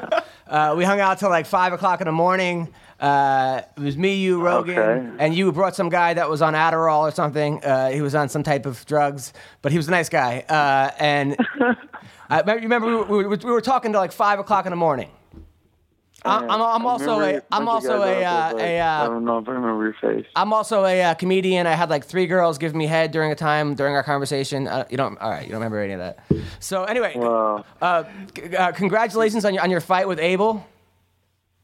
uh, 0.47 0.73
we 0.75 0.83
hung 0.83 0.99
out 0.99 1.19
till 1.19 1.29
like 1.29 1.45
five 1.45 1.71
o'clock 1.73 2.01
in 2.01 2.05
the 2.05 2.11
morning. 2.11 2.73
Uh, 2.99 3.61
it 3.77 3.81
was 3.81 3.97
me, 3.97 4.15
you, 4.15 4.41
Rogan, 4.41 4.77
Okay. 4.79 5.15
and 5.19 5.35
you 5.35 5.51
brought 5.51 5.75
some 5.75 5.89
guy 5.89 6.13
that 6.13 6.29
was 6.29 6.41
on 6.41 6.53
Adderall 6.53 7.01
or 7.01 7.11
something. 7.11 7.63
Uh, 7.63 7.89
he 7.89 8.01
was 8.01 8.15
on 8.15 8.29
some 8.29 8.41
type 8.41 8.65
of 8.65 8.83
drugs, 8.85 9.33
but 9.61 9.71
he 9.73 9.77
was 9.77 9.87
a 9.89 9.91
nice 9.91 10.07
guy. 10.09 10.39
Uh, 10.47 10.91
and 10.97 11.35
I 12.29 12.39
remember, 12.39 12.61
remember 12.61 12.87
we, 12.87 12.95
were, 12.95 13.03
we, 13.05 13.25
were, 13.25 13.37
we 13.37 13.51
were 13.51 13.61
talking 13.61 13.91
to 13.91 13.97
like 13.99 14.13
five 14.13 14.39
o'clock 14.39 14.65
in 14.65 14.69
the 14.71 14.77
morning. 14.77 15.09
I'm, 16.25 16.49
I'm, 16.49 16.61
I'm 16.61 16.85
also 16.85 17.19
a 17.19 17.41
I'm 17.51 17.67
also 17.67 18.01
a 18.01 18.23
uh, 18.23 18.49
there, 18.49 18.51
a 18.51 18.53
but 18.53 18.61
I 18.61 18.77
uh, 18.77 19.07
don't 19.07 19.25
know 19.25 19.37
if 19.37 19.47
I 19.47 19.51
remember 19.51 19.83
your 19.83 19.95
face. 20.01 20.25
I'm 20.35 20.53
also 20.53 20.83
a 20.85 21.01
uh, 21.03 21.13
comedian. 21.13 21.67
I 21.67 21.73
had 21.73 21.89
like 21.89 22.05
three 22.05 22.25
girls 22.25 22.57
give 22.57 22.73
me 22.75 22.87
head 22.87 23.11
during 23.11 23.31
a 23.31 23.35
time 23.35 23.75
during 23.75 23.95
our 23.95 24.03
conversation. 24.03 24.67
Uh, 24.67 24.85
you 24.89 24.97
don't, 24.97 25.17
all 25.19 25.29
right? 25.29 25.43
You 25.43 25.49
don't 25.51 25.59
remember 25.59 25.79
any 25.79 25.93
of 25.93 25.99
that. 25.99 26.19
So 26.59 26.83
anyway, 26.85 27.15
uh, 27.15 28.03
c- 28.35 28.55
uh, 28.55 28.71
congratulations 28.71 29.45
on 29.45 29.53
your 29.53 29.63
on 29.63 29.69
your 29.69 29.81
fight 29.81 30.07
with 30.07 30.19
Abel. 30.19 30.65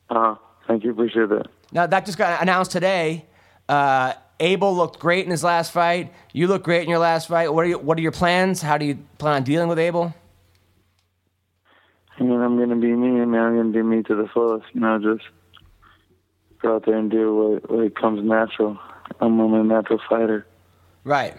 Uh, 0.09 0.36
thank 0.68 0.84
you. 0.84 0.91
Appreciate 0.91 1.30
that. 1.30 1.47
Now 1.72 1.88
that 1.88 2.05
just 2.05 2.18
got 2.18 2.41
announced 2.41 2.72
today. 2.72 3.26
Uh, 3.68 4.14
Abel 4.39 4.76
looked 4.76 4.99
great 4.99 5.24
in 5.24 5.32
his 5.32 5.43
last 5.43 5.72
fight. 5.72 6.12
You 6.34 6.47
look 6.47 6.64
great 6.64 6.84
in 6.84 6.89
your 6.89 6.99
last 6.99 7.28
fight. 7.28 7.53
What 7.53 7.64
are 7.64 7.70
your, 7.70 7.78
what 7.78 7.97
are 7.97 8.01
your 8.01 8.12
plans? 8.12 8.62
How 8.62 8.78
do 8.78 8.86
you 8.86 8.97
plan 9.20 9.36
on 9.36 9.43
dealing 9.43 9.68
with 9.68 9.78
Abel? 9.78 10.16
I 12.22 12.24
mean, 12.24 12.39
I'm 12.39 12.59
gonna 12.59 12.76
be 12.76 12.93
me, 12.93 13.19
and 13.19 13.36
I'm 13.36 13.57
gonna 13.57 13.72
be 13.72 13.82
me 13.82 14.03
to 14.03 14.15
the 14.15 14.28
fullest. 14.28 14.67
You 14.74 14.82
know, 14.82 14.99
just 14.99 15.28
go 16.61 16.76
out 16.76 16.86
there 16.86 16.95
and 16.95 17.09
do 17.09 17.36
what, 17.36 17.72
what 17.72 17.95
comes 17.99 18.24
natural. 18.24 18.78
I'm 19.19 19.39
a 19.39 19.63
natural 19.63 19.99
fighter. 20.07 20.45
Right, 21.03 21.36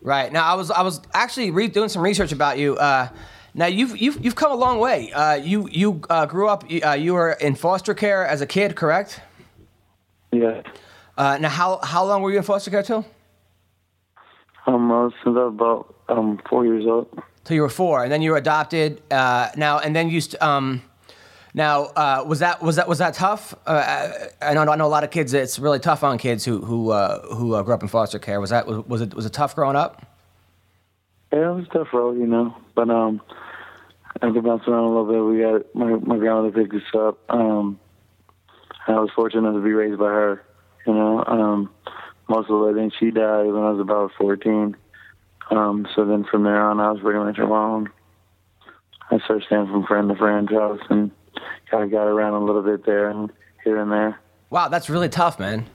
right. 0.00 0.32
Now 0.32 0.50
I 0.50 0.54
was 0.54 0.70
I 0.70 0.80
was 0.80 1.02
actually 1.12 1.50
re- 1.50 1.68
doing 1.68 1.90
some 1.90 2.00
research 2.00 2.32
about 2.32 2.56
you. 2.58 2.78
Uh, 2.78 3.10
now 3.52 3.66
you've 3.66 4.00
you've 4.00 4.24
you've 4.24 4.36
come 4.36 4.52
a 4.52 4.56
long 4.56 4.78
way. 4.78 5.12
Uh, 5.12 5.34
you 5.34 5.68
you 5.70 6.00
uh, 6.08 6.24
grew 6.24 6.48
up. 6.48 6.64
Uh, 6.82 6.92
you 6.92 7.12
were 7.12 7.32
in 7.32 7.54
foster 7.54 7.92
care 7.92 8.26
as 8.26 8.40
a 8.40 8.46
kid, 8.46 8.74
correct? 8.74 9.20
Yeah. 10.32 10.62
Uh, 11.18 11.36
now 11.38 11.50
how 11.50 11.78
how 11.82 12.06
long 12.06 12.22
were 12.22 12.30
you 12.30 12.38
in 12.38 12.42
foster 12.42 12.70
care 12.70 12.82
till? 12.82 13.04
Um, 14.66 15.12
since 15.22 15.36
I 15.36 15.44
was 15.44 15.52
about 15.52 15.94
um 16.08 16.40
four 16.48 16.64
years 16.64 16.86
old. 16.86 17.06
Till 17.46 17.54
you 17.54 17.62
were 17.62 17.68
four, 17.68 18.02
and 18.02 18.10
then 18.10 18.22
you 18.22 18.32
were 18.32 18.36
adopted. 18.36 19.00
Uh, 19.08 19.50
now 19.56 19.78
and 19.78 19.94
then 19.94 20.10
you 20.10 20.20
st- 20.20 20.42
um. 20.42 20.82
Now, 21.54 21.84
uh, 21.84 22.22
was 22.26 22.40
that 22.40 22.60
was 22.60 22.76
that 22.76 22.86
was 22.88 22.98
that 22.98 23.14
tough? 23.14 23.54
Uh, 23.64 24.10
I 24.42 24.52
know 24.52 24.62
I 24.62 24.76
know 24.76 24.84
a 24.84 24.88
lot 24.88 25.04
of 25.04 25.10
kids. 25.10 25.32
It's 25.32 25.58
really 25.58 25.78
tough 25.78 26.02
on 26.02 26.18
kids 26.18 26.44
who 26.44 26.60
who 26.60 26.90
uh, 26.90 27.22
who 27.34 27.54
uh, 27.54 27.62
grew 27.62 27.72
up 27.72 27.82
in 27.82 27.88
foster 27.88 28.18
care. 28.18 28.40
Was 28.40 28.50
that 28.50 28.66
was, 28.66 28.84
was 28.86 29.00
it 29.00 29.14
was 29.14 29.24
it 29.24 29.32
tough 29.32 29.54
growing 29.54 29.76
up? 29.76 30.04
Yeah, 31.32 31.52
it 31.52 31.54
was 31.54 31.66
tough 31.72 31.88
road, 31.92 32.18
you 32.18 32.26
know. 32.26 32.54
But 32.74 32.90
um, 32.90 33.22
after 34.20 34.42
bouncing 34.42 34.72
around 34.72 34.84
a 34.84 34.88
little 34.88 35.06
bit, 35.06 35.22
we 35.22 35.40
got 35.40 35.74
my 35.74 35.96
my 36.04 36.18
grandmother 36.18 36.50
picked 36.50 36.74
us 36.74 36.94
up. 36.94 37.18
Um, 37.30 37.78
I 38.88 38.98
was 38.98 39.10
fortunate 39.14 39.52
to 39.52 39.62
be 39.62 39.72
raised 39.72 39.98
by 39.98 40.06
her. 40.08 40.42
You 40.86 40.94
know, 40.94 41.24
um, 41.26 41.70
most 42.28 42.50
of 42.50 42.68
it. 42.68 42.74
Then 42.74 42.90
she 42.98 43.12
died 43.12 43.46
when 43.46 43.62
I 43.62 43.70
was 43.70 43.80
about 43.80 44.10
fourteen. 44.18 44.76
Um, 45.50 45.86
so 45.94 46.04
then 46.04 46.24
from 46.24 46.42
there 46.42 46.60
on, 46.60 46.80
I 46.80 46.90
was 46.90 47.00
pretty 47.00 47.18
much 47.18 47.38
alone. 47.38 47.90
I 49.10 49.18
started 49.20 49.44
staying 49.46 49.66
from 49.66 49.86
friend 49.86 50.08
to 50.08 50.16
friend's 50.16 50.50
house 50.50 50.80
and 50.90 51.10
kind 51.70 51.84
of 51.84 51.90
got 51.90 52.06
around 52.06 52.34
a 52.34 52.44
little 52.44 52.62
bit 52.62 52.84
there 52.84 53.08
and 53.08 53.30
here 53.62 53.80
and 53.80 53.90
there. 53.90 54.18
Wow, 54.50 54.68
that's 54.68 54.90
really 54.90 55.08
tough, 55.08 55.38
man. 55.38 55.66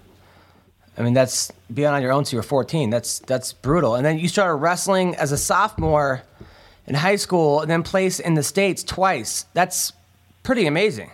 I 0.97 1.03
mean, 1.03 1.13
that's 1.13 1.51
being 1.73 1.87
on 1.87 2.01
your 2.01 2.11
own 2.11 2.25
till 2.25 2.37
you're 2.37 2.43
14. 2.43 2.89
That's 2.89 3.19
that's 3.19 3.53
brutal. 3.53 3.95
And 3.95 4.05
then 4.05 4.19
you 4.19 4.27
started 4.27 4.55
wrestling 4.55 5.15
as 5.15 5.31
a 5.31 5.37
sophomore 5.37 6.23
in 6.87 6.95
high 6.95 7.15
school, 7.15 7.61
and 7.61 7.69
then 7.69 7.83
placed 7.83 8.19
in 8.19 8.33
the 8.33 8.43
states 8.43 8.83
twice. 8.83 9.45
That's 9.53 9.93
pretty 10.43 10.65
amazing. 10.65 11.11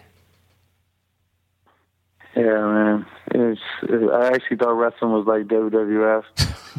Yeah, 2.36 2.44
man. 2.44 3.06
It's, 3.32 3.62
I 3.84 4.32
actually 4.34 4.58
thought 4.58 4.74
wrestling 4.74 5.12
was 5.12 5.26
like 5.28 5.44
WWF. 5.48 6.24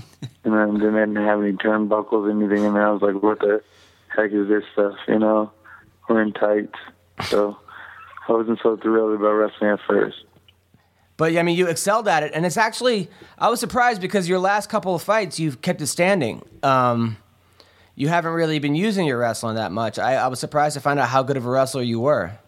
and 0.52 0.80
then 0.80 0.92
they 0.92 1.00
didn't 1.00 1.16
have 1.16 1.40
any 1.40 1.52
turnbuckles, 1.52 2.12
or 2.12 2.30
anything 2.30 2.64
And. 2.64 2.76
I 2.76 2.90
was 2.90 3.02
like, 3.02 3.22
what 3.22 3.40
the 3.40 3.62
heck 4.08 4.32
is 4.32 4.48
this 4.48 4.64
stuff, 4.72 4.94
you 5.06 5.18
know? 5.18 5.52
We're 6.08 6.22
in 6.22 6.32
tights. 6.32 6.78
So 7.24 7.58
I 8.28 8.32
wasn't 8.32 8.60
so 8.62 8.76
thrilled 8.76 9.14
about 9.14 9.32
wrestling 9.32 9.70
at 9.70 9.80
first. 9.86 10.24
But 11.16 11.36
I 11.36 11.42
mean, 11.42 11.56
you 11.56 11.66
excelled 11.66 12.06
at 12.06 12.22
it, 12.22 12.30
and 12.32 12.46
it's 12.46 12.56
actually 12.56 13.10
I 13.38 13.48
was 13.48 13.58
surprised 13.58 14.00
because 14.00 14.28
your 14.28 14.38
last 14.38 14.70
couple 14.70 14.94
of 14.94 15.02
fights 15.02 15.40
you've 15.40 15.60
kept 15.60 15.80
it 15.82 15.88
standing. 15.88 16.42
Um, 16.62 17.16
you 17.96 18.06
haven't 18.06 18.32
really 18.32 18.60
been 18.60 18.76
using 18.76 19.06
your 19.06 19.18
wrestling 19.18 19.56
that 19.56 19.72
much. 19.72 19.98
I, 19.98 20.14
I 20.14 20.28
was 20.28 20.38
surprised 20.38 20.74
to 20.74 20.80
find 20.80 21.00
out 21.00 21.08
how 21.08 21.24
good 21.24 21.36
of 21.36 21.44
a 21.44 21.50
wrestler 21.50 21.82
you 21.82 21.98
were. 21.98 22.38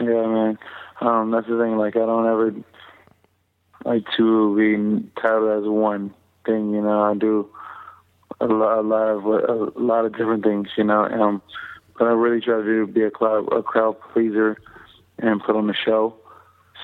Yeah, 0.00 0.06
man. 0.26 0.58
Um, 1.02 1.30
that's 1.30 1.46
the 1.46 1.58
thing. 1.58 1.76
Like, 1.76 1.96
I 1.96 2.00
don't 2.00 2.26
ever 2.26 2.54
like 3.84 4.04
to 4.16 4.56
be 4.56 5.10
titled 5.20 5.64
as 5.64 5.68
one 5.68 6.14
thing. 6.44 6.72
You 6.72 6.82
know, 6.82 7.02
I 7.02 7.14
do 7.14 7.48
a 8.40 8.46
lot, 8.46 8.78
a 8.78 8.82
lot 8.82 9.08
of 9.08 9.24
a 9.24 9.80
lot 9.80 10.04
of 10.04 10.12
different 10.12 10.44
things. 10.44 10.68
You 10.76 10.84
know, 10.84 11.04
um, 11.04 11.42
but 11.98 12.06
I 12.06 12.12
really 12.12 12.40
try 12.40 12.62
to 12.62 12.86
be 12.86 13.02
a 13.02 13.10
crowd 13.10 13.52
a 13.52 13.62
crowd 13.62 13.96
pleaser 14.12 14.56
and 15.18 15.42
put 15.42 15.56
on 15.56 15.70
a 15.70 15.74
show. 15.74 16.16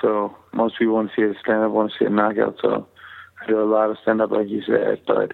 So 0.01 0.35
most 0.53 0.77
people 0.77 0.95
want 0.95 1.11
to 1.11 1.15
see 1.15 1.37
a 1.37 1.39
stand 1.39 1.63
up, 1.63 1.71
want 1.71 1.91
to 1.91 1.97
see 1.99 2.05
a 2.05 2.09
knockout. 2.09 2.57
So 2.61 2.87
I 3.41 3.47
do 3.47 3.61
a 3.61 3.65
lot 3.65 3.89
of 3.89 3.97
stand 4.01 4.21
up, 4.21 4.31
like 4.31 4.49
you 4.49 4.63
said. 4.63 5.01
But 5.05 5.33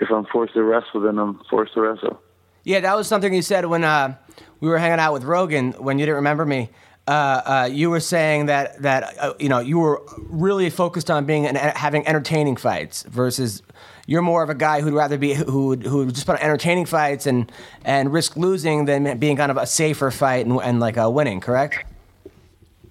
if 0.00 0.10
I'm 0.10 0.26
forced 0.26 0.54
to 0.54 0.62
wrestle, 0.62 1.00
then 1.00 1.18
I'm 1.18 1.40
forced 1.50 1.74
to 1.74 1.80
wrestle. 1.80 2.20
Yeah, 2.62 2.80
that 2.80 2.96
was 2.96 3.06
something 3.06 3.32
you 3.32 3.42
said 3.42 3.64
when 3.66 3.84
uh, 3.84 4.16
we 4.60 4.68
were 4.68 4.78
hanging 4.78 4.98
out 4.98 5.12
with 5.12 5.24
Rogan 5.24 5.72
when 5.72 5.98
you 5.98 6.06
didn't 6.06 6.16
remember 6.16 6.44
me. 6.44 6.68
Uh, 7.08 7.10
uh, 7.10 7.68
you 7.70 7.88
were 7.88 8.00
saying 8.00 8.46
that 8.46 8.82
that 8.82 9.16
uh, 9.20 9.32
you 9.38 9.48
know 9.48 9.60
you 9.60 9.78
were 9.78 10.02
really 10.18 10.68
focused 10.70 11.08
on 11.08 11.24
being 11.24 11.46
an, 11.46 11.54
having 11.54 12.06
entertaining 12.06 12.56
fights 12.56 13.04
versus 13.04 13.62
you're 14.06 14.22
more 14.22 14.42
of 14.42 14.50
a 14.50 14.54
guy 14.54 14.80
who'd 14.80 14.92
rather 14.92 15.16
be 15.16 15.34
who 15.34 15.68
would, 15.68 15.82
who 15.84 15.98
would 15.98 16.14
just 16.14 16.26
put 16.26 16.36
on 16.36 16.42
entertaining 16.42 16.84
fights 16.84 17.26
and 17.26 17.52
and 17.84 18.12
risk 18.12 18.36
losing 18.36 18.86
than 18.86 19.18
being 19.18 19.36
kind 19.36 19.52
of 19.52 19.56
a 19.56 19.66
safer 19.66 20.10
fight 20.10 20.46
and, 20.46 20.60
and 20.62 20.80
like 20.80 20.98
uh, 20.98 21.08
winning. 21.08 21.40
Correct? 21.40 21.84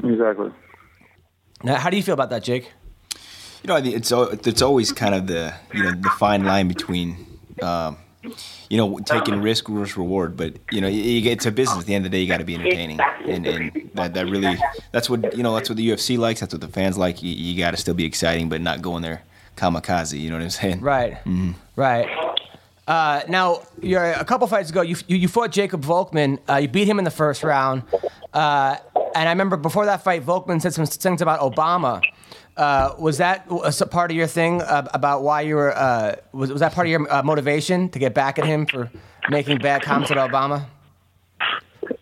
Exactly. 0.01 0.51
Now, 1.63 1.76
how 1.76 1.89
do 1.89 1.97
you 1.97 2.03
feel 2.03 2.13
about 2.13 2.30
that, 2.30 2.43
Jake? 2.43 2.72
You 3.63 3.68
know, 3.68 3.76
I 3.76 3.82
think 3.82 3.95
it's 3.95 4.11
it's 4.47 4.61
always 4.61 4.93
kind 4.93 5.16
of 5.16 5.28
the 5.28 5.53
you 5.74 5.84
know 5.84 5.91
the 5.91 6.09
fine 6.11 6.45
line 6.45 6.70
between 6.70 7.26
um, 7.61 7.97
you 8.69 8.78
know, 8.78 8.99
taking 8.99 9.41
risk 9.41 9.67
versus 9.67 9.97
reward. 9.97 10.38
But 10.38 10.55
you 10.71 10.82
know, 10.82 10.88
you, 10.88 11.01
you, 11.01 11.32
it's 11.32 11.45
a 11.45 11.51
business. 11.51 11.80
At 11.80 11.86
the 11.86 11.95
end 11.95 12.05
of 12.05 12.11
the 12.11 12.17
day, 12.17 12.21
you 12.21 12.28
got 12.28 12.38
to 12.38 12.45
be 12.45 12.55
entertaining, 12.55 12.99
and, 13.28 13.45
and 13.45 13.91
that 13.93 14.13
that 14.13 14.26
really 14.28 14.57
that's 14.91 15.09
what 15.09 15.36
you 15.36 15.43
know. 15.43 15.55
That's 15.55 15.69
what 15.69 15.78
the 15.78 15.89
UFC 15.89 16.17
likes. 16.17 16.39
That's 16.39 16.53
what 16.53 16.61
the 16.61 16.67
fans 16.67 16.97
like. 16.97 17.23
You, 17.23 17.32
you 17.32 17.57
got 17.57 17.71
to 17.71 17.78
still 17.78 17.93
be 17.93 18.05
exciting, 18.05 18.49
but 18.49 18.61
not 18.61 18.82
going 18.82 19.01
there 19.01 19.23
kamikaze. 19.55 20.19
You 20.19 20.30
know 20.30 20.38
what 20.38 20.43
I'm 20.43 20.49
saying? 20.49 20.82
Right. 20.82 21.13
Mm-hmm. 21.26 21.51
Right. 21.76 22.07
Uh, 22.88 23.21
now, 23.28 23.61
you're, 23.82 24.03
a 24.03 24.26
couple 24.26 24.45
fights 24.47 24.69
ago, 24.69 24.82
you, 24.82 24.95
you, 25.07 25.17
you 25.17 25.28
fought 25.28 25.51
Jacob 25.51 25.84
Volkman. 25.84 26.39
Uh, 26.47 26.57
you 26.57 26.67
beat 26.67 26.88
him 26.88 26.99
in 26.99 27.05
the 27.05 27.11
first 27.11 27.43
round. 27.43 27.84
Uh, 28.32 28.78
and 29.15 29.28
I 29.28 29.32
remember 29.32 29.57
before 29.57 29.86
that 29.86 30.03
fight, 30.03 30.26
Volkman 30.26 30.61
said 30.61 30.73
some 30.73 30.86
things 30.86 31.21
about 31.21 31.39
Obama. 31.39 32.01
Uh, 32.58 32.95
was 32.97 33.18
that 33.18 33.45
a 33.49 33.86
part 33.86 34.12
of 34.12 34.18
your 34.18 34.28
thing 34.28 34.62
uh, 34.62 34.88
about 34.93 35.24
why 35.24 35.41
you 35.41 35.56
were? 35.56 35.76
Uh, 35.76 36.16
was, 36.32 36.51
was 36.51 36.62
that 36.62 36.74
part 36.74 36.88
of 36.88 36.91
your 36.91 37.14
uh, 37.14 37.22
motivation 37.22 37.89
to 37.89 37.99
get 37.99 38.14
back 38.14 38.39
at 38.39 38.45
him 38.45 38.66
for 38.66 38.89
making 39.30 39.58
bad 39.58 39.82
comments 39.82 40.12
about 40.12 40.32
Obama? 40.32 40.66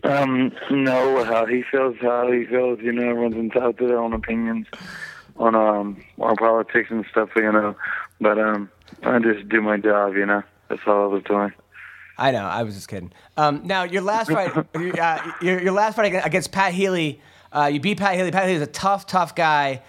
Um, 0.04 0.52
no, 0.70 1.24
how 1.24 1.46
he 1.46 1.64
feels, 1.64 1.96
how 2.02 2.32
he 2.32 2.46
feels. 2.46 2.80
You 2.82 2.92
know, 2.92 3.10
everyone's 3.10 3.36
entitled 3.36 3.78
to 3.80 3.88
their 3.88 3.98
own 4.00 4.14
opinions 4.14 4.68
on 5.38 5.56
um 5.56 6.04
on 6.20 6.36
politics 6.36 6.90
and 6.92 7.04
stuff. 7.10 7.30
You 7.36 7.52
know, 7.52 7.76
but 8.22 8.38
um, 8.38 8.70
I 9.02 9.18
just 9.20 9.50
do 9.50 9.62
my 9.62 9.78
job. 9.78 10.16
You 10.16 10.26
know, 10.26 10.44
that's 10.70 10.82
all 10.86 11.04
I 11.04 11.08
was 11.08 11.24
doing. 11.24 11.54
I 12.18 12.32
know. 12.32 12.46
I 12.46 12.62
was 12.62 12.76
just 12.76 12.88
kidding. 12.88 13.12
Um, 13.38 13.62
now, 13.66 13.84
your 13.84 14.04
last 14.04 14.30
fight, 14.30 14.56
uh, 14.76 15.32
your, 15.42 15.64
your 15.64 15.72
last 15.72 15.96
fight 15.96 16.14
against 16.24 16.52
Pat 16.52 16.74
Healy, 16.74 17.20
uh, 17.52 17.72
you 17.74 17.80
beat 17.80 17.98
Pat 17.98 18.16
Healy. 18.16 18.30
Pat 18.32 18.44
Healy 18.44 18.58
is 18.58 18.62
a 18.62 18.68
tough, 18.68 19.08
tough 19.08 19.34
guy. 19.34 19.82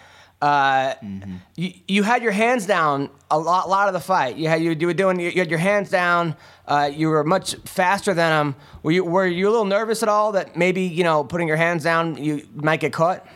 Uh, 0.44 0.94
mm-hmm. 0.96 1.36
you, 1.56 1.72
you 1.88 2.02
had 2.02 2.22
your 2.22 2.30
hands 2.30 2.66
down 2.66 3.08
a 3.30 3.38
lot, 3.38 3.66
lot 3.66 3.88
of 3.88 3.94
the 3.94 4.00
fight. 4.00 4.36
You 4.36 4.46
had 4.46 4.60
you, 4.60 4.72
you 4.72 4.86
were 4.86 4.92
doing 4.92 5.18
you 5.18 5.32
had 5.32 5.48
your 5.48 5.58
hands 5.58 5.88
down. 5.88 6.36
Uh, 6.68 6.90
you 6.92 7.08
were 7.08 7.24
much 7.24 7.54
faster 7.64 8.12
than 8.12 8.48
him. 8.48 8.56
Were 8.82 8.90
you 8.90 9.04
were 9.04 9.26
you 9.26 9.48
a 9.48 9.50
little 9.50 9.64
nervous 9.64 10.02
at 10.02 10.10
all 10.10 10.32
that 10.32 10.54
maybe 10.54 10.82
you 10.82 11.02
know 11.02 11.24
putting 11.24 11.48
your 11.48 11.56
hands 11.56 11.82
down 11.82 12.22
you 12.22 12.46
might 12.54 12.80
get 12.80 12.92
caught? 12.92 13.26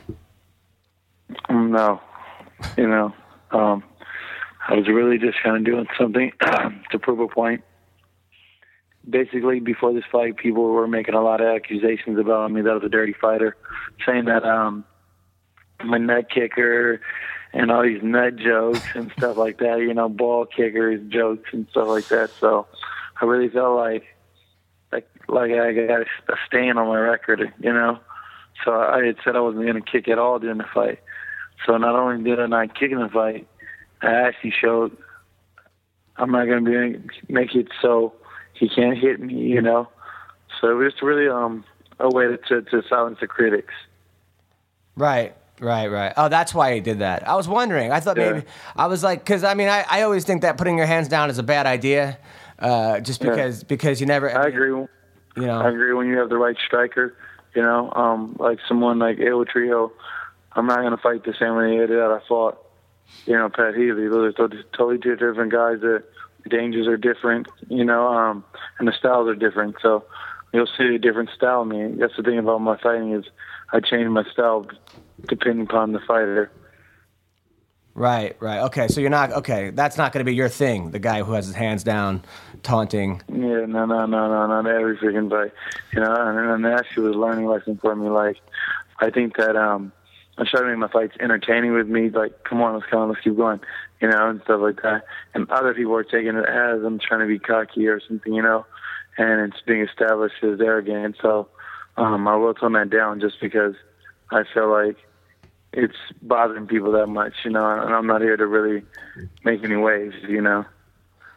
No, 1.49 1.99
you 2.77 2.87
know, 2.87 3.15
um, 3.53 3.83
I 4.69 4.75
was 4.75 4.87
really 4.87 5.17
just 5.17 5.43
kind 5.43 5.57
of 5.57 5.65
doing 5.65 5.87
something 5.99 6.31
to 6.91 6.99
prove 6.99 7.21
a 7.21 7.29
point. 7.29 7.65
Basically, 9.09 9.61
before 9.61 9.95
this 9.95 10.05
fight, 10.13 10.37
people 10.37 10.65
were 10.65 10.87
making 10.87 11.15
a 11.15 11.23
lot 11.23 11.41
of 11.41 11.47
accusations 11.47 12.19
about 12.19 12.53
me 12.53 12.61
that 12.61 12.69
I 12.69 12.75
was 12.75 12.85
a 12.85 12.91
dirty 12.91 13.15
fighter, 13.19 13.57
saying 14.05 14.27
that 14.27 14.45
um, 14.45 14.85
my 15.85 15.99
nut 15.99 16.31
kicker 16.31 17.01
and 17.53 17.71
all 17.71 17.83
these 17.83 18.03
nut 18.03 18.37
jokes 18.37 18.87
and 18.95 19.11
stuff 19.17 19.37
like 19.37 19.59
that, 19.59 19.79
you 19.79 19.95
know, 19.95 20.09
ball 20.09 20.47
kickers 20.47 21.01
jokes 21.09 21.49
and 21.53 21.67
stuff 21.71 21.89
like 21.89 22.09
that. 22.09 22.31
So 22.39 22.67
I 23.21 23.25
really 23.25 23.49
felt 23.49 23.77
like 23.77 24.05
like 24.93 25.09
like 25.29 25.51
I 25.53 25.73
got 25.73 26.01
a 26.03 26.37
stain 26.47 26.77
on 26.77 26.89
my 26.89 26.99
record, 26.99 27.53
you 27.61 27.73
know. 27.73 27.99
So 28.65 28.73
I 28.73 29.05
had 29.05 29.17
said 29.25 29.37
I 29.37 29.41
wasn't 29.41 29.65
going 29.65 29.83
to 29.83 29.91
kick 29.91 30.09
at 30.09 30.19
all 30.19 30.39
during 30.39 30.59
the 30.59 30.67
fight. 30.75 31.01
So 31.67 31.77
not 31.77 31.95
only 31.95 32.23
did 32.23 32.41
I 32.41 32.47
not 32.47 32.79
kick 32.79 32.91
in 32.91 32.99
the 32.99 33.09
fight, 33.09 33.47
I 34.03 34.13
actually 34.13 34.53
showed 34.59 34.97
I'm 36.17 36.31
not 36.33 36.47
going 36.47 36.65
to 36.65 36.99
be 36.99 37.33
make 37.33 37.55
it 37.55 37.69
so 37.81 38.15
he 38.55 38.69
can't 38.69 38.99
hit 38.99 39.21
me, 39.21 39.35
you 39.35 39.61
know. 39.61 39.89
So 40.61 40.71
it 40.71 40.75
was 40.75 40.95
really 41.03 41.29
um 41.29 41.65
a 41.99 42.09
way 42.09 42.27
to 42.27 42.37
to, 42.49 42.63
to 42.63 42.83
silence 42.89 43.19
the 43.21 43.27
critics. 43.27 43.75
Right. 44.97 45.35
Right, 45.61 45.89
right. 45.89 46.13
Oh, 46.17 46.29
that's 46.29 46.55
why 46.55 46.75
he 46.75 46.81
did 46.81 47.01
that. 47.01 47.27
I 47.29 47.35
was 47.35 47.49
wondering. 47.49 47.91
I 47.91 48.01
thought 48.01 48.17
yeah. 48.17 48.33
maybe 48.33 48.47
I 48.77 48.87
was 48.87 49.03
like, 49.03 49.21
because 49.21 49.45
I 49.45 49.55
mean, 49.55 49.69
I, 49.69 49.85
I 49.89 50.03
always 50.03 50.25
think 50.25 50.43
that 50.43 50.57
putting 50.57 50.77
your 50.77 50.87
hands 50.87 51.09
down 51.09 51.31
is 51.31 51.39
a 51.39 51.43
bad 51.43 51.67
idea, 51.67 52.19
uh, 52.59 53.01
just 53.01 53.21
because 53.21 53.63
yeah. 53.63 53.67
because 53.69 54.01
you 54.01 54.07
never. 54.07 54.31
I, 54.31 54.45
I 54.45 54.47
agree. 54.49 54.69
You 54.69 55.47
know, 55.47 55.61
I 55.61 55.69
agree. 55.69 55.93
When 55.95 56.09
you 56.09 56.19
have 56.19 56.29
the 56.29 56.37
right 56.37 56.57
striker, 56.65 57.15
you 57.55 57.63
know, 57.63 57.93
um, 57.95 58.37
like 58.39 58.59
someone 58.69 58.99
like 58.99 59.19
El 59.21 59.45
Trio, 59.45 59.93
I'm 60.53 60.67
not 60.67 60.79
going 60.79 60.93
to 60.93 60.97
fight 60.97 61.25
the 61.25 61.35
same 61.39 61.57
way 61.57 61.79
that 61.85 62.21
I 62.23 62.27
fought. 62.29 62.65
You 63.27 63.35
know, 63.35 63.49
Pat 63.49 63.75
Healy. 63.75 64.09
Those 64.09 64.35
are 64.39 64.49
totally 64.77 64.99
two 64.99 65.17
different 65.17 65.51
guys. 65.51 65.81
The 65.81 66.05
dangers 66.49 66.87
are 66.87 66.97
different. 66.97 67.49
You 67.69 67.85
know, 67.85 68.07
um, 68.09 68.45
and 68.79 68.87
the 68.87 68.93
styles 68.93 69.29
are 69.29 69.35
different. 69.35 69.77
So 69.83 70.05
you'll 70.53 70.69
see 70.79 70.95
a 70.95 70.99
different 70.99 71.31
style. 71.31 71.63
I 71.63 71.65
mean, 71.65 71.99
that's 71.99 72.17
the 72.17 72.23
thing 72.23 72.39
about 72.39 72.61
my 72.61 72.77
fighting 72.77 73.13
is 73.13 73.25
I 73.73 73.81
change 73.81 74.09
my 74.09 74.25
style 74.33 74.67
depending 75.27 75.67
upon 75.67 75.93
the 75.93 76.01
fighter. 76.01 76.51
Right, 77.99 78.37
right. 78.39 78.61
Okay, 78.67 78.87
so 78.87 79.01
you're 79.01 79.11
not 79.11 79.33
okay. 79.33 79.71
That's 79.71 79.97
not 79.97 80.13
going 80.13 80.25
to 80.25 80.31
be 80.31 80.37
your 80.37 80.49
thing. 80.49 80.93
The 80.93 81.01
guy 81.01 81.25
who 81.25 81.33
has 81.33 81.47
his 81.47 81.57
hands 81.57 81.83
down, 81.83 82.23
taunting. 82.63 83.23
Yeah, 83.29 83.67
no, 83.67 83.87
no, 83.87 84.07
no, 84.07 84.07
no, 84.07 84.47
not 84.47 84.67
every 84.69 84.97
freaking 84.99 85.29
fight. 85.29 85.53
You 85.93 86.03
know, 86.03 86.15
and, 86.15 86.39
and 86.39 86.65
that 86.65 86.79
actually 86.79 87.09
was 87.09 87.17
a 87.17 87.19
learning 87.19 87.47
lesson 87.47 87.77
for 87.77 87.97
me. 87.97 88.09
Like, 88.09 88.37
I 89.01 89.11
think 89.11 89.37
that 89.37 89.57
um, 89.57 89.91
I 90.37 90.45
try 90.45 90.61
to 90.61 90.69
make 90.69 90.79
my 90.79 90.87
fights 90.87 91.17
entertaining 91.19 91.73
with 91.73 91.89
me. 91.89 92.09
Like, 92.09 92.45
come 92.45 92.63
on, 92.63 92.75
let's 92.75 92.87
come 92.89 93.01
on, 93.01 93.09
let's 93.09 93.21
keep 93.21 93.37
going. 93.37 93.59
You 94.01 94.07
know, 94.07 94.31
and 94.31 94.41
stuff 94.45 94.61
like 94.61 94.81
that. 94.83 95.03
And 95.35 95.51
other 95.51 95.75
people 95.75 95.97
are 95.97 96.05
taking 96.05 96.37
it 96.37 96.49
as 96.49 96.85
I'm 96.85 97.01
trying 97.01 97.21
to 97.21 97.27
be 97.27 97.41
cocky 97.41 97.89
or 97.89 98.01
something. 98.07 98.33
You 98.33 98.43
know, 98.43 98.65
and 99.17 99.53
it's 99.53 99.61
being 99.67 99.81
established 99.81 100.37
as 100.45 100.61
arrogant. 100.61 101.17
So 101.21 101.49
um, 101.97 102.29
I 102.29 102.37
will 102.37 102.55
tone 102.55 102.75
that 102.75 102.91
down 102.91 103.19
just 103.19 103.41
because 103.41 103.75
I 104.31 104.45
feel 104.55 104.71
like 104.71 104.99
it's 105.73 105.97
bothering 106.23 106.67
people 106.67 106.93
that 106.93 107.07
much, 107.07 107.35
you 107.45 107.51
know, 107.51 107.69
and 107.69 107.95
I'm 107.95 108.07
not 108.07 108.23
here 108.23 108.37
to 108.37 108.47
really 108.47 108.85
make 109.45 109.63
any 109.65 109.77
waves, 109.77 110.17
you 110.29 110.41
know. 110.41 110.65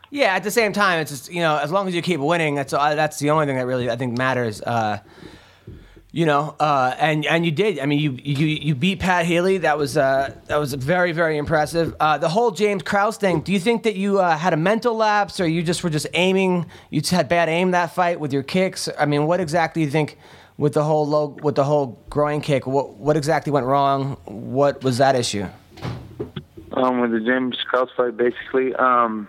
Yeah, 0.10 0.36
at 0.36 0.44
the 0.44 0.52
same 0.52 0.74
time, 0.74 1.00
it's 1.00 1.12
just 1.12 1.32
you 1.32 1.40
know, 1.42 1.58
as 1.58 1.72
long 1.72 1.88
as 1.88 1.96
you 1.96 2.02
keep 2.02 2.20
winning, 2.20 2.56
that's 2.56 2.74
uh, 2.74 2.96
that's 2.96 3.20
the 3.20 3.30
only 3.30 3.46
thing 3.46 3.56
that 3.56 3.66
really 3.66 3.90
I 3.90 3.96
think 3.96 4.18
matters. 4.18 4.62
Uh, 4.62 5.00
you 6.12 6.26
know, 6.26 6.54
uh, 6.60 6.94
and 7.00 7.26
and 7.26 7.46
you 7.46 7.52
did. 7.52 7.80
I 7.80 7.86
mean, 7.86 8.00
you 8.00 8.12
you 8.22 8.46
you 8.46 8.76
beat 8.76 9.00
Pat 9.00 9.26
Healy. 9.26 9.60
That 9.60 9.78
was 9.78 9.96
uh, 9.96 10.36
that 10.48 10.58
was 10.58 10.74
very 10.74 11.14
very 11.14 11.38
impressive. 11.38 11.96
Uh, 11.98 12.18
the 12.18 12.28
whole 12.28 12.52
James 12.52 12.84
Krause 12.84 13.16
thing. 13.16 13.40
Do 13.40 13.54
you 13.54 13.60
think 13.60 13.84
that 13.84 13.96
you 13.96 14.20
uh, 14.20 14.36
had 14.36 14.52
a 14.52 14.58
mental 14.58 14.96
lapse, 14.96 15.40
or 15.40 15.48
you 15.48 15.64
just 15.64 15.82
were 15.82 15.90
just 15.90 16.08
aiming? 16.14 16.66
You 16.90 17.00
just 17.00 17.14
had 17.14 17.30
bad 17.30 17.48
aim 17.48 17.72
that 17.72 17.96
fight 17.96 18.20
with 18.20 18.34
your 18.34 18.44
kicks. 18.44 18.90
I 19.00 19.06
mean, 19.06 19.26
what 19.26 19.40
exactly 19.40 19.84
do 19.84 19.86
you 19.86 19.92
think? 19.92 20.18
With 20.62 20.74
the 20.74 20.84
whole 20.84 21.08
low, 21.08 21.36
with 21.42 21.56
the 21.56 21.64
whole 21.64 22.00
groin 22.12 22.40
kick. 22.40 22.68
What 22.68 22.94
what 22.94 23.18
exactly 23.18 23.52
went 23.52 23.66
wrong? 23.66 24.16
What 24.26 24.84
was 24.84 25.00
that 25.00 25.16
issue? 25.16 25.48
Um, 26.74 27.02
with 27.02 27.12
the 27.12 27.20
James 27.20 27.58
Krause 27.68 27.90
fight, 27.98 28.16
basically, 28.16 28.76
um, 28.76 29.28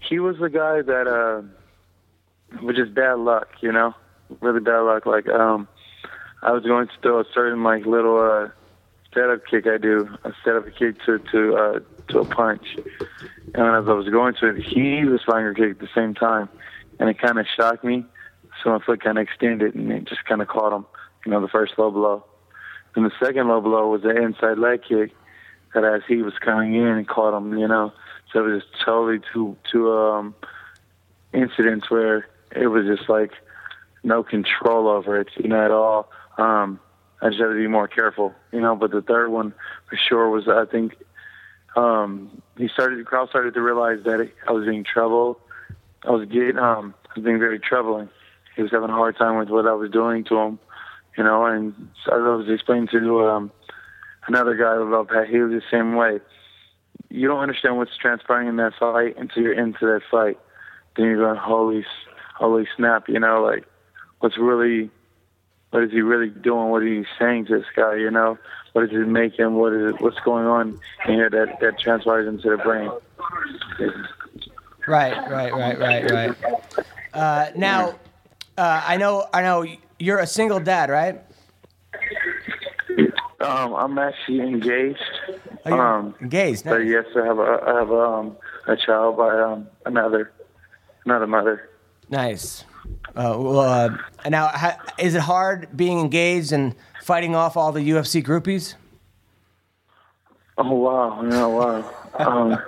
he 0.00 0.20
was 0.20 0.36
the 0.38 0.48
guy 0.48 0.80
that 0.80 1.08
uh, 1.08 1.42
was 2.62 2.76
just 2.76 2.94
bad 2.94 3.18
luck, 3.18 3.48
you 3.60 3.72
know, 3.72 3.94
really 4.40 4.60
bad 4.60 4.78
luck. 4.82 5.06
Like, 5.06 5.28
um, 5.28 5.66
I 6.40 6.52
was 6.52 6.62
going 6.62 6.86
to 6.86 6.94
throw 7.02 7.18
a 7.18 7.24
certain 7.34 7.64
like 7.64 7.84
little 7.84 8.20
uh, 8.20 8.48
setup 9.12 9.44
kick 9.44 9.66
I 9.66 9.76
do, 9.76 10.08
a 10.22 10.32
setup 10.44 10.66
kick 10.78 11.04
to 11.04 11.18
to 11.18 11.56
uh, 11.56 11.80
to 12.10 12.20
a 12.20 12.24
punch, 12.24 12.76
and 12.76 13.76
as 13.76 13.88
I 13.88 13.92
was 13.92 14.08
going 14.08 14.34
to 14.34 14.54
it, 14.54 14.62
he 14.62 15.04
was 15.04 15.20
firing 15.26 15.56
a 15.56 15.58
kick 15.58 15.70
at 15.72 15.78
the 15.80 15.92
same 15.96 16.14
time, 16.14 16.48
and 17.00 17.10
it 17.10 17.18
kind 17.18 17.40
of 17.40 17.46
shocked 17.56 17.82
me 17.82 18.06
so 18.62 18.70
my 18.70 18.78
foot 18.84 19.02
kind 19.02 19.18
of 19.18 19.22
extended 19.22 19.74
and 19.74 19.90
it 19.92 20.04
just 20.04 20.24
kind 20.24 20.42
of 20.42 20.48
caught 20.48 20.72
him, 20.72 20.86
you 21.24 21.32
know, 21.32 21.40
the 21.40 21.48
first 21.48 21.78
low 21.78 21.90
blow. 21.90 22.24
And 22.94 23.04
the 23.04 23.12
second 23.22 23.48
low 23.48 23.60
blow 23.60 23.88
was 23.88 24.04
an 24.04 24.16
inside 24.16 24.58
leg 24.58 24.82
kick 24.88 25.12
that 25.74 25.84
as 25.84 26.02
he 26.08 26.22
was 26.22 26.34
coming 26.40 26.74
in 26.74 26.86
and 26.86 27.06
caught 27.06 27.36
him, 27.36 27.56
you 27.58 27.68
know. 27.68 27.92
So 28.32 28.40
it 28.40 28.50
was 28.50 28.62
just 28.62 28.84
totally 28.84 29.20
two 29.32 29.56
two 29.70 29.92
um 29.92 30.34
incidents 31.32 31.90
where 31.90 32.26
it 32.54 32.66
was 32.68 32.86
just 32.86 33.08
like 33.08 33.32
no 34.02 34.22
control 34.22 34.88
over 34.88 35.20
it, 35.20 35.28
you 35.36 35.48
know, 35.48 35.64
at 35.64 35.70
all. 35.70 36.10
Um 36.38 36.80
I 37.20 37.28
just 37.28 37.40
had 37.40 37.48
to 37.48 37.54
be 37.54 37.66
more 37.66 37.88
careful, 37.88 38.34
you 38.52 38.60
know, 38.60 38.76
but 38.76 38.90
the 38.90 39.02
third 39.02 39.30
one 39.30 39.52
for 39.88 39.96
sure 39.96 40.28
was 40.30 40.48
I 40.48 40.64
think 40.64 40.96
um 41.76 42.42
he 42.56 42.68
started 42.68 42.98
the 42.98 43.04
crowd 43.04 43.28
started 43.28 43.54
to 43.54 43.62
realize 43.62 44.02
that 44.04 44.28
I 44.46 44.52
was 44.52 44.66
in 44.66 44.84
trouble. 44.84 45.38
I 46.04 46.10
was 46.10 46.26
getting 46.28 46.58
um 46.58 46.94
I 47.10 47.12
was 47.16 47.24
being 47.24 47.38
very 47.38 47.58
troubling 47.58 48.08
he 48.58 48.62
was 48.62 48.72
having 48.72 48.90
a 48.90 48.92
hard 48.92 49.16
time 49.16 49.38
with 49.38 49.50
what 49.50 49.68
I 49.68 49.72
was 49.72 49.88
doing 49.88 50.24
to 50.24 50.36
him, 50.36 50.58
you 51.16 51.22
know. 51.22 51.46
And 51.46 51.72
I 52.10 52.16
was 52.16 52.50
explaining 52.50 52.88
to 52.88 53.28
um, 53.28 53.52
another 54.26 54.56
guy 54.56 54.74
about 54.74 55.28
he 55.28 55.38
was 55.38 55.52
the 55.52 55.62
same 55.70 55.94
way. 55.94 56.18
You 57.08 57.28
don't 57.28 57.38
understand 57.38 57.76
what's 57.76 57.96
transpiring 57.96 58.48
in 58.48 58.56
that 58.56 58.72
fight 58.74 59.16
until 59.16 59.44
you're 59.44 59.52
into 59.52 59.86
that 59.86 60.00
fight. 60.10 60.40
Then 60.96 61.06
you're 61.06 61.24
going, 61.24 61.38
holy, 61.38 61.86
holy 62.34 62.66
snap, 62.76 63.08
you 63.08 63.20
know, 63.20 63.44
like 63.44 63.64
what's 64.18 64.36
really, 64.36 64.90
what 65.70 65.84
is 65.84 65.92
he 65.92 66.00
really 66.00 66.28
doing? 66.28 66.70
What 66.70 66.82
are 66.82 66.88
you 66.88 67.06
saying 67.16 67.46
to 67.46 67.58
this 67.58 67.66
guy? 67.76 67.94
You 67.94 68.10
know, 68.10 68.38
what 68.72 68.86
is 68.86 68.90
it 68.90 69.06
making? 69.06 69.54
What 69.54 69.72
is 69.72 69.94
it, 69.94 70.00
what's 70.00 70.18
going 70.24 70.46
on 70.46 70.80
in 71.06 71.14
here 71.14 71.30
that 71.30 71.60
that 71.60 71.78
transpires 71.78 72.26
into 72.26 72.50
the 72.50 72.56
brain? 72.56 72.90
Right, 74.88 75.30
right, 75.30 75.52
right, 75.52 75.78
right, 75.78 76.10
right. 76.10 76.36
Uh, 77.14 77.50
now, 77.54 77.94
uh, 78.58 78.82
I 78.86 78.96
know, 78.96 79.26
I 79.32 79.42
know. 79.42 79.64
You're 79.98 80.18
a 80.18 80.26
single 80.26 80.60
dad, 80.60 80.90
right? 80.90 81.22
Um, 83.40 83.74
I'm 83.74 83.98
actually 83.98 84.40
engaged. 84.40 85.00
Oh, 85.64 85.78
um, 85.78 86.14
engaged. 86.20 86.64
Nice. 86.64 86.74
But 86.74 86.86
yes, 86.86 87.04
I 87.16 87.24
have 87.24 87.38
a, 87.38 87.62
I 87.66 87.78
have 87.78 87.90
a, 87.90 88.00
um, 88.00 88.36
a 88.66 88.76
child 88.76 89.16
by 89.16 89.38
um, 89.38 89.68
another 89.86 90.32
not 91.08 91.22
a 91.22 91.26
mother. 91.26 91.68
Nice. 92.08 92.64
Uh, 93.16 93.34
well, 93.38 93.60
uh, 93.60 93.96
now, 94.28 94.48
ha, 94.48 94.76
is 94.98 95.14
it 95.14 95.22
hard 95.22 95.76
being 95.76 95.98
engaged 95.98 96.52
and 96.52 96.74
fighting 97.02 97.34
off 97.34 97.56
all 97.56 97.72
the 97.72 97.80
UFC 97.80 98.22
groupies? 98.22 98.74
Oh 100.58 100.72
wow, 100.74 101.22
yeah, 101.22 101.46
wow. 101.46 101.94
Um, 102.14 102.58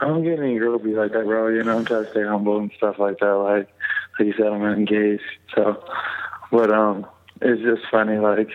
I 0.00 0.06
don't 0.06 0.22
get 0.22 0.38
any 0.38 0.58
groupies 0.58 0.96
like 0.96 1.12
that, 1.12 1.24
bro. 1.24 1.48
You 1.48 1.62
know, 1.64 1.78
I'm 1.78 1.84
trying 1.84 2.04
to 2.04 2.10
stay 2.10 2.22
humble 2.22 2.58
and 2.58 2.70
stuff 2.76 2.98
like 2.98 3.18
that. 3.18 3.34
Like, 3.34 3.68
like 4.18 4.28
you 4.28 4.34
said, 4.36 4.46
I'm 4.46 4.62
not 4.62 4.76
engaged. 4.76 5.22
So, 5.54 5.82
but 6.50 6.72
um, 6.72 7.06
it's 7.40 7.62
just 7.62 7.82
funny. 7.90 8.18
Like, 8.18 8.48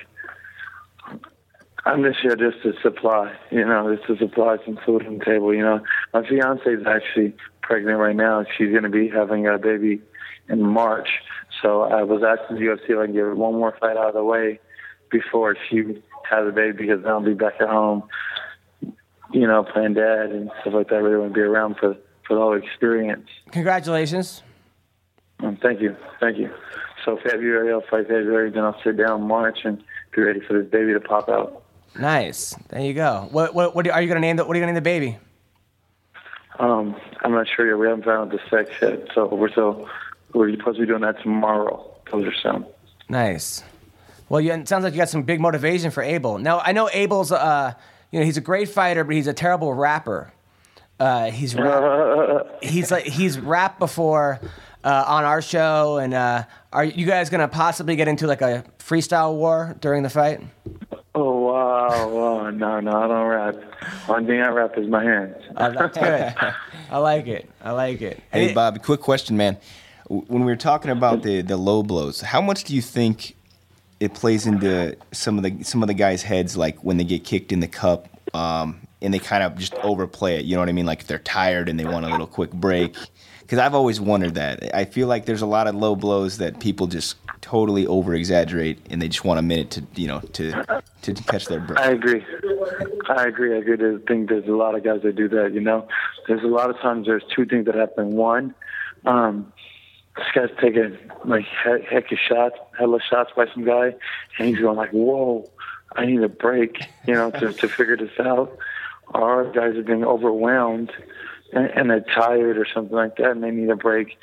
I'm 1.85 2.03
just 2.03 2.19
here 2.21 2.35
just 2.35 2.61
to 2.63 2.73
supply. 2.81 3.35
You 3.51 3.65
know, 3.65 3.95
just 3.95 4.07
to 4.07 4.17
supply 4.17 4.57
some 4.65 4.79
food 4.85 5.05
on 5.05 5.19
the 5.19 5.25
table. 5.25 5.53
You 5.53 5.63
know, 5.63 5.81
my 6.13 6.27
fiance 6.27 6.69
is 6.69 6.85
actually 6.85 7.35
pregnant 7.61 7.99
right 7.99 8.15
now. 8.15 8.45
She's 8.57 8.71
going 8.71 8.83
to 8.83 8.89
be 8.89 9.09
having 9.09 9.47
a 9.47 9.57
baby 9.57 10.01
in 10.49 10.61
March. 10.61 11.09
So 11.61 11.83
I 11.83 12.03
was 12.03 12.21
asking 12.23 12.57
the 12.57 12.63
UFC 12.63 12.89
if 12.89 12.99
I 12.99 13.05
can 13.05 13.15
get 13.15 13.35
one 13.35 13.55
more 13.55 13.75
fight 13.79 13.97
out 13.97 14.09
of 14.09 14.13
the 14.13 14.23
way 14.23 14.59
before 15.09 15.55
she 15.69 16.01
has 16.29 16.47
a 16.47 16.51
baby 16.51 16.77
because 16.77 17.01
then 17.01 17.11
I'll 17.11 17.21
be 17.21 17.33
back 17.33 17.55
at 17.59 17.69
home 17.69 18.03
you 19.31 19.47
know, 19.47 19.63
playing 19.63 19.93
dad 19.93 20.31
and 20.31 20.49
stuff 20.61 20.73
like 20.73 20.89
that. 20.89 20.95
I 20.95 20.99
really 20.99 21.17
want 21.17 21.33
to 21.33 21.33
be 21.33 21.41
around 21.41 21.77
for 21.77 21.95
for 22.27 22.35
the 22.35 22.41
whole 22.41 22.57
experience. 22.57 23.27
Congratulations. 23.51 24.43
Um, 25.39 25.57
thank 25.61 25.81
you, 25.81 25.95
thank 26.19 26.37
you. 26.37 26.51
So 27.05 27.17
February, 27.17 27.71
I'll 27.71 27.81
fight 27.81 28.07
February, 28.07 28.51
then 28.51 28.63
I'll 28.63 28.79
sit 28.83 28.97
down 28.97 29.27
March 29.27 29.59
and 29.63 29.83
be 30.15 30.21
ready 30.21 30.39
for 30.41 30.61
this 30.61 30.69
baby 30.69 30.93
to 30.93 30.99
pop 30.99 31.29
out. 31.29 31.63
Nice. 31.97 32.55
There 32.69 32.81
you 32.81 32.93
go. 32.93 33.27
What 33.31 33.53
what, 33.53 33.75
what 33.75 33.87
are 33.87 34.01
you 34.01 34.07
gonna 34.07 34.19
name 34.19 34.35
the 34.35 34.45
What 34.45 34.55
are 34.55 34.59
you 34.59 34.61
gonna 34.61 34.73
name 34.73 34.75
the 34.75 34.81
baby? 34.81 35.17
Um, 36.59 36.95
I'm 37.21 37.31
not 37.31 37.47
sure 37.55 37.67
yet. 37.67 37.77
We 37.77 37.87
haven't 37.87 38.05
found 38.05 38.31
out 38.33 38.39
the 38.39 38.49
sex 38.49 38.71
yet, 38.81 39.07
so 39.13 39.27
we're 39.27 39.49
still 39.49 39.87
we're 40.33 40.51
supposed 40.51 40.77
to 40.77 40.81
be 40.81 40.87
doing 40.87 41.01
that 41.01 41.21
tomorrow. 41.21 41.93
Soon. 42.41 42.65
Nice. 43.09 43.63
Well, 44.29 44.39
you, 44.39 44.53
it 44.53 44.67
sounds 44.67 44.85
like 44.85 44.93
you 44.93 44.97
got 44.97 45.09
some 45.09 45.23
big 45.23 45.41
motivation 45.41 45.91
for 45.91 46.01
Abel. 46.01 46.37
Now 46.37 46.59
I 46.59 46.71
know 46.71 46.89
Abel's 46.91 47.31
uh 47.31 47.73
you 48.11 48.19
know 48.19 48.25
he's 48.25 48.37
a 48.37 48.41
great 48.41 48.69
fighter, 48.69 49.03
but 49.03 49.15
he's 49.15 49.27
a 49.27 49.33
terrible 49.33 49.73
rapper. 49.73 50.31
Uh, 50.99 51.29
he's 51.29 51.53
rap, 51.53 52.47
he's 52.63 52.91
like 52.91 53.03
he's 53.03 53.37
rapped 53.37 53.77
before 53.77 54.39
uh, 54.83 55.03
on 55.07 55.23
our 55.25 55.41
show, 55.41 55.97
and 55.97 56.13
uh, 56.13 56.43
are 56.71 56.85
you 56.85 57.05
guys 57.05 57.29
gonna 57.29 57.47
possibly 57.47 57.95
get 57.95 58.07
into 58.07 58.27
like 58.27 58.41
a 58.41 58.63
freestyle 58.79 59.35
war 59.35 59.75
during 59.81 60.03
the 60.03 60.09
fight? 60.09 60.41
Oh 61.15 61.39
wow, 61.41 62.09
wow, 62.09 62.49
no, 62.51 62.79
no, 62.79 62.91
I 62.91 63.07
don't 63.07 63.27
rap. 63.27 63.55
One 64.07 64.27
thing 64.27 64.39
I 64.41 64.49
rap 64.49 64.77
is 64.77 64.87
my 64.87 65.03
hands. 65.03 65.35
Uh, 65.55 65.69
that's 65.69 65.97
good. 65.97 66.35
I 66.91 66.97
like 66.99 67.27
it. 67.27 67.49
I 67.63 67.71
like 67.71 68.01
it. 68.01 68.21
Hey, 68.31 68.47
And- 68.47 68.55
Bobby, 68.55 68.79
quick 68.79 69.01
question, 69.01 69.35
man. 69.35 69.57
When 70.09 70.41
we 70.45 70.51
were 70.51 70.55
talking 70.55 70.91
about 70.91 71.23
the 71.23 71.41
the 71.41 71.57
low 71.57 71.83
blows, 71.83 72.21
how 72.21 72.39
much 72.41 72.63
do 72.63 72.73
you 72.75 72.81
think 72.81 73.35
it 73.99 74.13
plays 74.13 74.45
into 74.47 74.95
some 75.11 75.37
of 75.37 75.43
the 75.43 75.63
some 75.63 75.81
of 75.83 75.87
the 75.87 75.93
guys' 75.93 76.21
heads, 76.21 76.55
like 76.55 76.77
when 76.83 76.97
they 76.97 77.03
get 77.03 77.23
kicked 77.25 77.51
in 77.51 77.59
the 77.59 77.67
cup, 77.67 78.07
um, 78.33 78.79
and 79.01 79.13
they 79.13 79.19
kind 79.19 79.43
of 79.43 79.57
just 79.57 79.73
overplay 79.75 80.37
it? 80.37 80.45
You 80.45 80.53
know 80.55 80.61
what 80.61 80.69
I 80.69 80.71
mean? 80.71 80.85
Like 80.85 81.01
if 81.01 81.07
they're 81.07 81.19
tired 81.19 81.67
and 81.67 81.77
they 81.79 81.83
want 81.85 82.05
a 82.05 82.09
little 82.09 82.27
quick 82.27 82.51
break. 82.51 82.95
Because 83.47 83.59
I've 83.59 83.73
always 83.73 84.01
wondered 84.01 84.35
that. 84.35 84.75
I 84.75 84.83
feel 84.83 85.07
like 85.07 85.23
there's 85.23 85.41
a 85.41 85.45
lot 85.45 85.67
of 85.67 85.75
low 85.75 85.95
blows 85.95 86.39
that 86.39 86.59
people 86.59 86.87
just 86.87 87.15
totally 87.39 87.87
over 87.87 88.13
exaggerate, 88.13 88.85
and 88.89 89.01
they 89.01 89.07
just 89.07 89.23
want 89.23 89.39
a 89.39 89.41
minute 89.41 89.71
to 89.71 89.83
you 89.95 90.09
know 90.09 90.19
to 90.19 90.81
to 91.03 91.13
catch 91.13 91.45
their 91.45 91.61
breath. 91.61 91.79
I 91.79 91.91
agree. 91.91 92.25
I 93.07 93.25
agree. 93.25 93.55
I 93.55 93.59
agree. 93.59 93.95
I 93.95 93.99
think 94.05 94.27
there's 94.27 94.49
a 94.49 94.51
lot 94.51 94.75
of 94.75 94.83
guys 94.83 95.01
that 95.03 95.15
do 95.15 95.29
that. 95.29 95.53
You 95.53 95.61
know, 95.61 95.87
there's 96.27 96.43
a 96.43 96.47
lot 96.47 96.69
of 96.69 96.75
times 96.79 97.07
there's 97.07 97.23
two 97.33 97.45
things 97.45 97.67
that 97.67 97.75
happen. 97.75 98.17
One, 98.17 98.53
um, 99.05 99.53
this 100.17 100.25
guy's 100.35 100.49
taking 100.59 100.97
like 101.23 101.45
heck, 101.45 102.11
of 102.11 102.19
shots, 102.19 102.57
hella 102.77 102.99
shots 102.99 103.31
by 103.33 103.45
some 103.53 103.63
guy, 103.63 103.95
and 104.37 104.47
he's 104.49 104.59
going 104.59 104.75
like, 104.75 104.91
"Whoa, 104.91 105.49
I 105.95 106.05
need 106.05 106.21
a 106.21 106.27
break," 106.27 106.83
you 107.07 107.13
know, 107.13 107.31
to 107.31 107.53
to 107.53 107.69
figure 107.69 107.95
this 107.95 108.19
out. 108.19 108.57
Our 109.13 109.45
guys 109.45 109.77
are 109.77 109.83
being 109.83 110.03
overwhelmed 110.03 110.91
and, 111.53 111.89
they're 111.89 112.01
tired 112.01 112.57
or 112.57 112.65
something 112.73 112.95
like 112.95 113.17
that, 113.17 113.31
and 113.31 113.43
they 113.43 113.51
need 113.51 113.69
a 113.69 113.75
break 113.75 114.17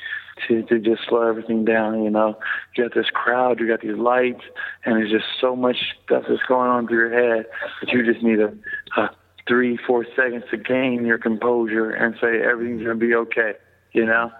to 0.47 0.63
to 0.63 0.79
just 0.79 1.03
slow 1.07 1.27
everything 1.27 1.65
down. 1.65 2.03
You 2.03 2.09
know, 2.09 2.37
you 2.75 2.83
got 2.83 2.93
this 2.93 3.09
crowd, 3.09 3.59
you 3.59 3.67
got 3.67 3.81
these 3.81 3.97
lights, 3.97 4.43
and 4.83 4.95
there's 4.95 5.11
just 5.11 5.25
so 5.39 5.55
much 5.55 5.77
stuff 6.05 6.23
that's 6.27 6.43
going 6.47 6.69
on 6.69 6.87
through 6.87 7.09
your 7.09 7.35
head 7.35 7.45
that 7.81 7.91
you 7.91 8.05
just 8.05 8.23
need 8.23 8.39
a, 8.39 8.53
a 8.97 9.09
three, 9.47 9.77
four 9.77 10.05
seconds 10.15 10.43
to 10.51 10.57
gain 10.57 11.05
your 11.05 11.17
composure 11.17 11.91
and 11.91 12.15
say 12.21 12.41
everything's 12.41 12.81
gonna 12.81 12.95
be 12.95 13.15
okay. 13.15 13.53
You 13.91 14.05
know. 14.05 14.31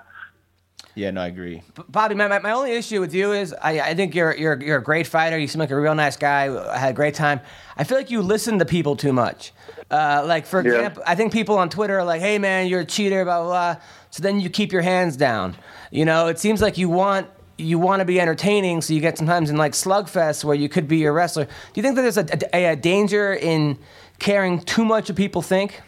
Yeah, 0.95 1.11
no, 1.11 1.21
I 1.21 1.27
agree. 1.27 1.61
Bobby, 1.89 2.15
my, 2.15 2.27
my, 2.29 2.39
my 2.39 2.51
only 2.51 2.71
issue 2.71 3.01
with 3.01 3.13
you 3.13 3.33
is 3.33 3.53
I, 3.61 3.81
I 3.81 3.93
think 3.95 4.15
you're, 4.15 4.33
you're 4.33 4.61
you're 4.63 4.77
a 4.77 4.83
great 4.83 5.05
fighter. 5.07 5.37
You 5.37 5.45
seem 5.47 5.59
like 5.59 5.69
a 5.71 5.79
real 5.79 5.93
nice 5.93 6.15
guy. 6.15 6.43
I 6.73 6.77
had 6.77 6.91
a 6.91 6.93
great 6.93 7.15
time. 7.15 7.41
I 7.75 7.83
feel 7.83 7.97
like 7.97 8.09
you 8.11 8.21
listen 8.21 8.59
to 8.59 8.65
people 8.65 8.95
too 8.95 9.11
much. 9.11 9.51
Uh, 9.91 10.23
like 10.25 10.45
for 10.45 10.61
Yeah. 10.65 10.71
example, 10.73 11.03
I 11.05 11.15
think 11.15 11.33
people 11.33 11.57
on 11.57 11.69
Twitter 11.69 11.99
are 11.99 12.05
like, 12.05 12.21
"Hey 12.21 12.39
man, 12.39 12.67
you're 12.67 12.79
a 12.81 12.85
cheater," 12.85 13.25
blah 13.25 13.41
blah. 13.43 13.73
blah. 13.73 13.81
So 14.09 14.23
then 14.23 14.39
you 14.39 14.49
keep 14.49 14.71
your 14.71 14.83
hands 14.83 15.17
down. 15.17 15.55
You 15.91 16.05
know, 16.05 16.27
it 16.27 16.39
seems 16.39 16.61
like 16.61 16.77
you 16.77 16.87
want 16.87 17.27
you 17.57 17.77
want 17.77 17.99
to 17.99 18.05
be 18.05 18.19
entertaining, 18.21 18.81
so 18.81 18.93
you 18.93 19.01
get 19.01 19.17
sometimes 19.17 19.49
in 19.49 19.57
like 19.57 19.73
slugfests 19.73 20.43
where 20.45 20.55
you 20.55 20.69
could 20.69 20.87
be 20.87 21.03
a 21.05 21.11
wrestler. 21.11 21.43
Do 21.45 21.51
you 21.75 21.83
think 21.83 21.95
that 21.97 22.01
there's 22.03 22.17
a, 22.17 22.25
a, 22.53 22.65
a 22.71 22.75
danger 22.77 23.33
in 23.33 23.77
caring 24.19 24.59
too 24.61 24.85
much 24.85 25.09
what 25.09 25.17
people 25.17 25.41
think? 25.41 25.81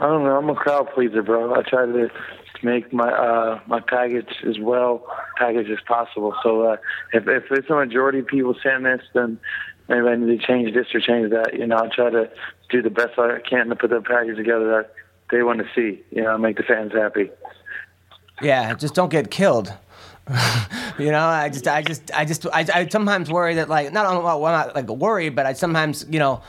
I 0.00 0.06
don't 0.06 0.24
know. 0.24 0.36
I'm 0.36 0.48
a 0.50 0.54
crowd 0.54 0.88
pleaser, 0.94 1.22
bro. 1.22 1.54
I 1.54 1.62
try 1.62 1.86
to 1.86 2.08
make 2.62 2.92
my 2.92 3.10
uh 3.10 3.60
my 3.66 3.80
package 3.80 4.28
as 4.46 4.58
well 4.58 5.04
package 5.36 5.68
as 5.70 5.78
possible. 5.86 6.34
So 6.42 6.62
uh, 6.62 6.76
if 7.12 7.26
if 7.28 7.44
it's 7.50 7.70
a 7.70 7.74
majority 7.74 8.20
of 8.20 8.26
people 8.26 8.54
saying 8.62 8.82
this, 8.82 9.02
then 9.14 9.38
maybe 9.88 10.06
I 10.06 10.16
need 10.16 10.40
to 10.40 10.46
change 10.46 10.74
this 10.74 10.86
or 10.94 11.00
change 11.00 11.30
that. 11.30 11.54
You 11.58 11.66
know, 11.66 11.78
I 11.78 11.88
try 11.88 12.10
to 12.10 12.30
do 12.70 12.82
the 12.82 12.90
best 12.90 13.18
I 13.18 13.40
can 13.40 13.68
to 13.68 13.76
put 13.76 13.90
the 13.90 14.00
package 14.00 14.36
together 14.36 14.68
that 14.70 14.92
they 15.30 15.42
want 15.42 15.60
to 15.60 15.66
see. 15.74 16.02
You 16.10 16.22
know, 16.22 16.38
make 16.38 16.56
the 16.56 16.62
fans 16.62 16.92
happy. 16.92 17.30
Yeah, 18.40 18.74
just 18.74 18.94
don't 18.94 19.10
get 19.10 19.30
killed. 19.30 19.72
you 20.98 21.10
know, 21.10 21.24
I 21.24 21.48
just, 21.48 21.66
I 21.66 21.82
just, 21.82 22.10
I 22.14 22.24
just, 22.24 22.46
I, 22.46 22.66
I 22.74 22.88
sometimes 22.88 23.30
worry 23.30 23.54
that 23.54 23.68
like, 23.68 23.92
not 23.92 24.22
well, 24.22 24.44
I'm 24.44 24.52
not 24.52 24.74
like 24.74 24.88
worried, 24.88 25.34
but 25.34 25.46
I 25.46 25.54
sometimes, 25.54 26.04
you 26.10 26.18
know, 26.18 26.42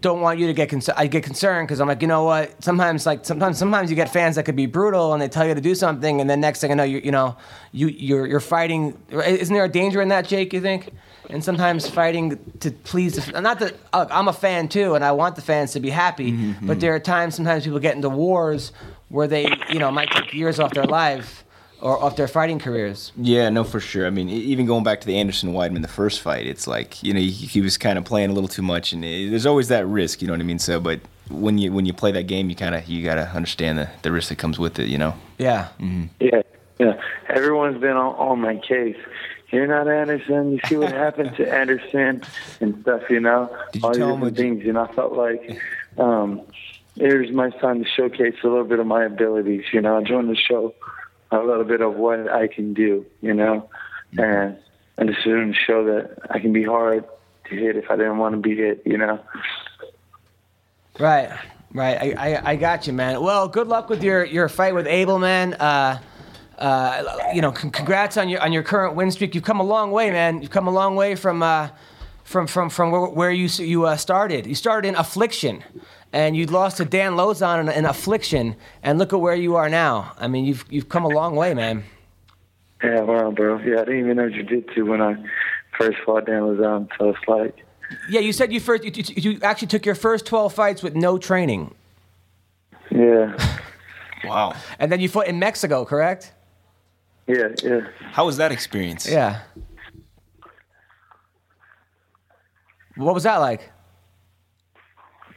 don't 0.00 0.20
want 0.20 0.38
you 0.38 0.46
to 0.46 0.52
get 0.52 0.68
concerned. 0.68 0.98
I 0.98 1.06
get 1.06 1.24
concerned 1.24 1.66
because 1.66 1.80
I'm 1.80 1.88
like, 1.88 2.02
you 2.02 2.08
know 2.08 2.24
what? 2.24 2.62
Sometimes, 2.62 3.06
like, 3.06 3.24
sometimes, 3.24 3.58
sometimes 3.58 3.90
you 3.90 3.96
get 3.96 4.12
fans 4.12 4.36
that 4.36 4.44
could 4.44 4.56
be 4.56 4.66
brutal 4.66 5.12
and 5.12 5.20
they 5.20 5.28
tell 5.28 5.46
you 5.46 5.54
to 5.54 5.60
do 5.60 5.74
something, 5.74 6.20
and 6.20 6.28
then 6.28 6.40
next 6.40 6.60
thing 6.60 6.70
I 6.70 6.74
know, 6.74 6.84
you, 6.84 7.00
you 7.02 7.10
know, 7.10 7.36
you, 7.72 7.88
you're, 7.88 8.26
you're 8.26 8.40
fighting. 8.40 8.96
Isn't 9.10 9.54
there 9.54 9.64
a 9.64 9.68
danger 9.68 10.00
in 10.02 10.08
that, 10.08 10.26
Jake? 10.26 10.52
You 10.52 10.60
think? 10.60 10.90
And 11.30 11.42
sometimes 11.44 11.88
fighting 11.88 12.38
to 12.60 12.70
please, 12.70 13.16
the, 13.16 13.40
not 13.40 13.58
that 13.58 13.74
look, 13.92 14.08
I'm 14.10 14.28
a 14.28 14.32
fan 14.32 14.68
too, 14.68 14.94
and 14.94 15.04
I 15.04 15.12
want 15.12 15.36
the 15.36 15.42
fans 15.42 15.72
to 15.72 15.80
be 15.80 15.90
happy, 15.90 16.32
mm-hmm, 16.32 16.66
but 16.66 16.74
mm-hmm. 16.74 16.80
there 16.80 16.94
are 16.94 17.00
times 17.00 17.34
sometimes 17.34 17.64
people 17.64 17.78
get 17.78 17.96
into 17.96 18.08
wars 18.08 18.72
where 19.08 19.26
they, 19.26 19.46
you 19.70 19.78
know, 19.78 19.90
might 19.90 20.10
take 20.10 20.32
years 20.32 20.58
off 20.58 20.72
their 20.72 20.84
life 20.84 21.44
or 21.80 22.02
off 22.02 22.16
their 22.16 22.28
fighting 22.28 22.58
careers. 22.58 23.12
Yeah, 23.16 23.48
no, 23.50 23.64
for 23.64 23.80
sure. 23.80 24.06
I 24.06 24.10
mean, 24.10 24.28
even 24.28 24.66
going 24.66 24.84
back 24.84 25.00
to 25.00 25.06
the 25.06 25.18
Anderson 25.18 25.52
Weidman, 25.52 25.82
the 25.82 25.88
first 25.88 26.20
fight, 26.20 26.46
it's 26.46 26.66
like 26.66 27.02
you 27.02 27.14
know 27.14 27.20
he, 27.20 27.30
he 27.30 27.60
was 27.60 27.78
kind 27.78 27.98
of 27.98 28.04
playing 28.04 28.30
a 28.30 28.32
little 28.32 28.48
too 28.48 28.62
much, 28.62 28.92
and 28.92 29.04
it, 29.04 29.30
there's 29.30 29.46
always 29.46 29.68
that 29.68 29.86
risk. 29.86 30.20
You 30.20 30.28
know 30.28 30.34
what 30.34 30.40
I 30.40 30.44
mean? 30.44 30.58
So, 30.58 30.80
but 30.80 31.00
when 31.30 31.58
you 31.58 31.72
when 31.72 31.86
you 31.86 31.92
play 31.92 32.12
that 32.12 32.24
game, 32.26 32.50
you 32.50 32.56
kind 32.56 32.74
of 32.74 32.86
you 32.88 33.04
gotta 33.04 33.28
understand 33.28 33.78
the, 33.78 33.88
the 34.02 34.12
risk 34.12 34.28
that 34.30 34.38
comes 34.38 34.58
with 34.58 34.78
it. 34.78 34.88
You 34.88 34.98
know? 34.98 35.14
Yeah. 35.38 35.68
Yeah, 36.20 36.42
yeah. 36.78 37.00
Everyone's 37.28 37.80
been 37.80 37.96
on, 37.96 38.14
on 38.16 38.40
my 38.40 38.56
case. 38.56 38.96
You're 39.50 39.66
not 39.66 39.88
Anderson. 39.88 40.52
You 40.52 40.60
see 40.66 40.76
what 40.76 40.92
happened 40.92 41.36
to 41.36 41.50
Anderson 41.54 42.22
and 42.60 42.80
stuff. 42.82 43.02
You 43.08 43.20
know, 43.20 43.56
Did 43.72 43.82
you 43.82 43.86
all 43.86 43.92
these 43.92 43.98
tell 43.98 44.08
him 44.08 44.14
different 44.16 44.36
things. 44.36 44.64
You 44.64 44.72
know, 44.74 44.82
I 44.82 44.92
felt 44.92 45.12
like 45.12 45.60
um, 45.96 46.42
here's 46.96 47.30
my 47.30 47.50
time 47.50 47.82
to 47.82 47.88
showcase 47.88 48.34
a 48.42 48.48
little 48.48 48.64
bit 48.64 48.78
of 48.78 48.86
my 48.86 49.04
abilities. 49.04 49.64
You 49.72 49.80
know, 49.80 49.98
I 49.98 50.02
joined 50.02 50.28
the 50.28 50.36
show 50.36 50.74
a 51.30 51.38
little 51.38 51.64
bit 51.64 51.80
of 51.80 51.94
what 51.94 52.30
I 52.30 52.46
can 52.46 52.74
do. 52.74 53.06
You 53.20 53.34
know, 53.34 53.68
and 54.16 54.56
and 54.96 55.08
just 55.08 55.22
to 55.24 55.52
show 55.54 55.84
that 55.84 56.18
I 56.30 56.38
can 56.38 56.52
be 56.52 56.64
hard 56.64 57.04
to 57.48 57.54
hit 57.56 57.76
if 57.76 57.90
I 57.90 57.96
didn't 57.96 58.18
want 58.18 58.34
to 58.34 58.40
be 58.40 58.56
hit. 58.56 58.82
You 58.84 58.98
know. 58.98 59.20
Right. 60.98 61.30
Right. 61.72 62.16
I, 62.16 62.34
I, 62.34 62.50
I 62.52 62.56
got 62.56 62.86
you, 62.86 62.92
man. 62.92 63.20
Well, 63.20 63.46
good 63.46 63.68
luck 63.68 63.90
with 63.90 64.02
your, 64.02 64.24
your 64.24 64.48
fight 64.48 64.74
with 64.74 64.86
Abel, 64.86 65.18
man. 65.18 65.52
Uh, 65.54 65.98
uh, 66.58 67.18
you 67.34 67.42
know, 67.42 67.52
con- 67.52 67.70
congrats 67.70 68.16
on 68.16 68.28
your 68.28 68.40
on 68.40 68.52
your 68.52 68.62
current 68.62 68.96
win 68.96 69.10
streak. 69.10 69.34
You've 69.34 69.44
come 69.44 69.60
a 69.60 69.64
long 69.64 69.92
way, 69.92 70.10
man. 70.10 70.42
You've 70.42 70.50
come 70.50 70.66
a 70.66 70.72
long 70.72 70.96
way 70.96 71.14
from 71.14 71.42
uh, 71.42 71.68
from 72.24 72.46
from 72.46 72.68
from 72.68 72.90
where, 72.90 73.06
where 73.06 73.30
you 73.30 73.48
you 73.64 73.86
uh, 73.86 73.96
started. 73.96 74.46
You 74.46 74.56
started 74.56 74.88
in 74.88 74.96
affliction, 74.96 75.62
and 76.12 76.36
you 76.36 76.46
lost 76.46 76.78
to 76.78 76.84
Dan 76.84 77.12
Lauzon 77.12 77.60
in, 77.60 77.68
in 77.68 77.84
affliction, 77.84 78.56
and 78.82 78.98
look 78.98 79.12
at 79.12 79.20
where 79.20 79.34
you 79.34 79.56
are 79.56 79.68
now. 79.68 80.12
I 80.18 80.28
mean, 80.28 80.44
you've 80.44 80.64
you've 80.70 80.88
come 80.88 81.04
a 81.04 81.08
long 81.08 81.36
way, 81.36 81.54
man. 81.54 81.84
Yeah, 82.82 83.00
wow, 83.00 83.30
bro. 83.30 83.58
Yeah, 83.58 83.80
I 83.80 83.84
didn't 83.84 84.00
even 84.00 84.16
know 84.16 84.28
jiu-jitsu 84.30 84.86
when 84.86 85.02
I 85.02 85.16
first 85.76 85.98
fought 86.06 86.26
Dan 86.26 86.42
Lauzon, 86.42 86.88
So 86.98 87.10
it's 87.10 87.28
like. 87.28 87.64
Yeah, 88.10 88.20
you 88.20 88.32
said 88.32 88.52
you 88.52 88.60
first 88.60 88.84
you, 88.84 88.92
you 88.94 89.32
you 89.32 89.38
actually 89.42 89.68
took 89.68 89.86
your 89.86 89.94
first 89.94 90.26
twelve 90.26 90.52
fights 90.52 90.82
with 90.82 90.94
no 90.94 91.18
training. 91.18 91.74
Yeah. 92.90 93.36
Wow. 94.24 94.54
And 94.80 94.90
then 94.90 94.98
you 94.98 95.08
fought 95.08 95.28
in 95.28 95.38
Mexico, 95.38 95.84
correct? 95.84 96.32
Yeah, 97.28 97.48
yeah. 97.62 97.82
How 98.10 98.26
was 98.26 98.36
that 98.38 98.50
experience? 98.50 99.08
Yeah. 99.08 99.42
What 102.96 103.14
was 103.14 103.22
that 103.22 103.36
like? 103.36 103.70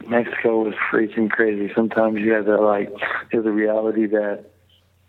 Mexico 0.08 0.64
was 0.64 0.74
freaking 0.90 1.30
crazy. 1.30 1.72
Sometimes 1.74 2.18
you 2.18 2.32
have 2.32 2.46
to 2.46 2.60
like, 2.60 2.92
there's 3.30 3.46
a 3.46 3.50
reality 3.50 4.06
that 4.06 4.44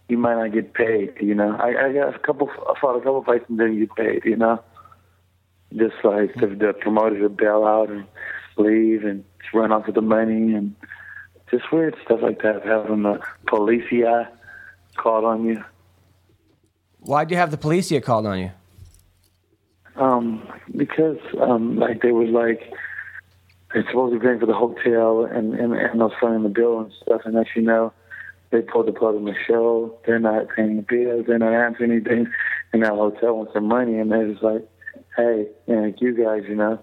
you 0.09 0.17
might 0.17 0.35
not 0.35 0.53
get 0.53 0.73
paid. 0.73 1.13
You 1.21 1.35
know, 1.35 1.55
I, 1.59 1.87
I 1.87 1.93
got 1.93 2.15
a 2.15 2.19
couple, 2.19 2.49
I 2.49 2.79
fought 2.79 2.97
a 2.97 2.99
couple 2.99 3.23
fights 3.23 3.45
and 3.47 3.57
didn't 3.57 3.79
get 3.79 3.95
paid. 3.95 4.25
You 4.25 4.35
know, 4.35 4.63
just 5.75 5.95
like 6.03 6.33
the, 6.35 6.47
the 6.47 6.73
promoters 6.79 7.21
would 7.21 7.37
bail 7.37 7.63
out 7.65 7.89
and 7.89 8.05
leave 8.57 9.03
and 9.03 9.23
run 9.53 9.71
off 9.71 9.85
with 9.85 9.95
the 9.95 10.01
money 10.01 10.53
and 10.53 10.75
just 11.51 11.71
weird 11.71 11.95
stuff 12.03 12.19
like 12.21 12.41
that. 12.41 12.63
Having 12.65 13.03
the 13.03 13.19
policia 13.47 14.27
called 14.95 15.25
on 15.25 15.45
you. 15.45 15.63
Why'd 16.99 17.31
you 17.31 17.37
have 17.37 17.51
the 17.51 17.57
policia 17.57 18.01
called 18.01 18.25
on 18.25 18.39
you? 18.39 18.51
Um, 19.95 20.47
because 20.75 21.17
um, 21.39 21.77
like 21.77 22.01
they 22.01 22.11
was 22.11 22.29
like 22.29 22.73
they're 23.73 23.85
supposed 23.87 24.13
to 24.13 24.19
be 24.19 24.25
paying 24.25 24.39
for 24.39 24.45
the 24.45 24.53
hotel 24.53 25.25
and 25.25 25.53
and 25.55 25.73
and 25.73 25.99
those 25.99 26.11
funding 26.21 26.43
the 26.43 26.49
bill 26.49 26.79
and 26.79 26.91
stuff, 27.01 27.21
and 27.25 27.37
as 27.37 27.45
you 27.55 27.61
know, 27.61 27.91
they 28.51 28.61
pulled 28.61 28.87
the 28.87 28.91
plug 28.91 29.15
on 29.15 29.25
the 29.25 29.35
show. 29.47 29.97
They're 30.05 30.19
not 30.19 30.47
paying 30.55 30.75
the 30.75 30.83
bills. 30.83 31.25
They're 31.27 31.39
not 31.39 31.53
answering 31.53 31.91
anything, 31.91 32.31
and 32.71 32.83
that 32.83 32.91
hotel 32.91 33.37
wants 33.37 33.53
their 33.53 33.61
money, 33.61 33.97
and 33.97 34.11
they're 34.11 34.31
just 34.31 34.43
like, 34.43 34.67
hey, 35.17 35.47
you 35.67 35.75
know, 35.75 35.81
like 35.83 36.01
you 36.01 36.13
guys, 36.15 36.43
you 36.47 36.55
know. 36.55 36.79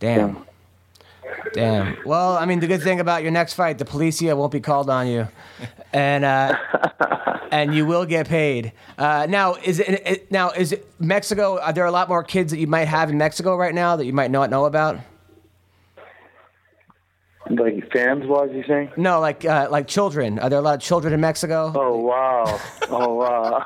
Damn. 0.00 0.44
Damn. 1.52 1.96
Well, 2.04 2.36
I 2.36 2.46
mean, 2.46 2.60
the 2.60 2.66
good 2.66 2.82
thing 2.82 2.98
about 2.98 3.22
your 3.22 3.30
next 3.30 3.54
fight, 3.54 3.78
the 3.78 3.84
policia 3.84 4.36
won't 4.36 4.50
be 4.50 4.60
called 4.60 4.90
on 4.90 5.06
you, 5.06 5.28
and 5.92 6.24
uh, 6.24 6.56
and 7.52 7.74
you 7.74 7.86
will 7.86 8.06
get 8.06 8.28
paid. 8.28 8.72
Uh, 8.98 9.26
now, 9.28 9.54
is 9.54 9.78
it, 9.78 10.02
it 10.06 10.32
now 10.32 10.50
is 10.50 10.72
it 10.72 10.86
Mexico? 10.98 11.60
Are 11.60 11.72
there 11.72 11.84
a 11.84 11.92
lot 11.92 12.08
more 12.08 12.24
kids 12.24 12.50
that 12.50 12.58
you 12.58 12.66
might 12.66 12.88
have 12.88 13.10
in 13.10 13.18
Mexico 13.18 13.56
right 13.56 13.74
now 13.74 13.96
that 13.96 14.06
you 14.06 14.12
might 14.12 14.30
not 14.30 14.50
know 14.50 14.64
about? 14.64 14.98
Like 17.50 17.90
fans 17.92 18.24
wise, 18.26 18.50
you 18.52 18.62
saying? 18.68 18.92
No, 18.96 19.18
like 19.18 19.44
uh, 19.44 19.66
like 19.70 19.88
children. 19.88 20.38
Are 20.38 20.48
there 20.48 20.60
a 20.60 20.62
lot 20.62 20.74
of 20.76 20.80
children 20.80 21.12
in 21.12 21.20
Mexico? 21.20 21.72
Oh 21.74 21.96
wow! 21.96 22.60
Oh 22.88 23.14
wow! 23.14 23.64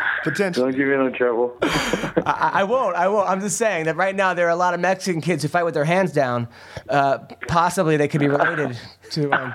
Potential. 0.24 0.64
Don't 0.64 0.72
give 0.76 0.88
me 0.88 0.94
no 0.96 1.10
trouble. 1.10 1.54
I, 1.62 2.50
I 2.54 2.64
won't. 2.64 2.96
I 2.96 3.08
won't. 3.08 3.28
I'm 3.28 3.40
just 3.40 3.58
saying 3.58 3.84
that 3.84 3.96
right 3.96 4.16
now 4.16 4.32
there 4.32 4.46
are 4.46 4.50
a 4.50 4.56
lot 4.56 4.72
of 4.72 4.80
Mexican 4.80 5.20
kids 5.20 5.42
who 5.42 5.48
fight 5.50 5.64
with 5.64 5.74
their 5.74 5.84
hands 5.84 6.12
down. 6.12 6.48
Uh, 6.88 7.18
possibly 7.48 7.98
they 7.98 8.08
could 8.08 8.20
be 8.20 8.28
related 8.28 8.74
to. 9.10 9.30
Um, 9.32 9.52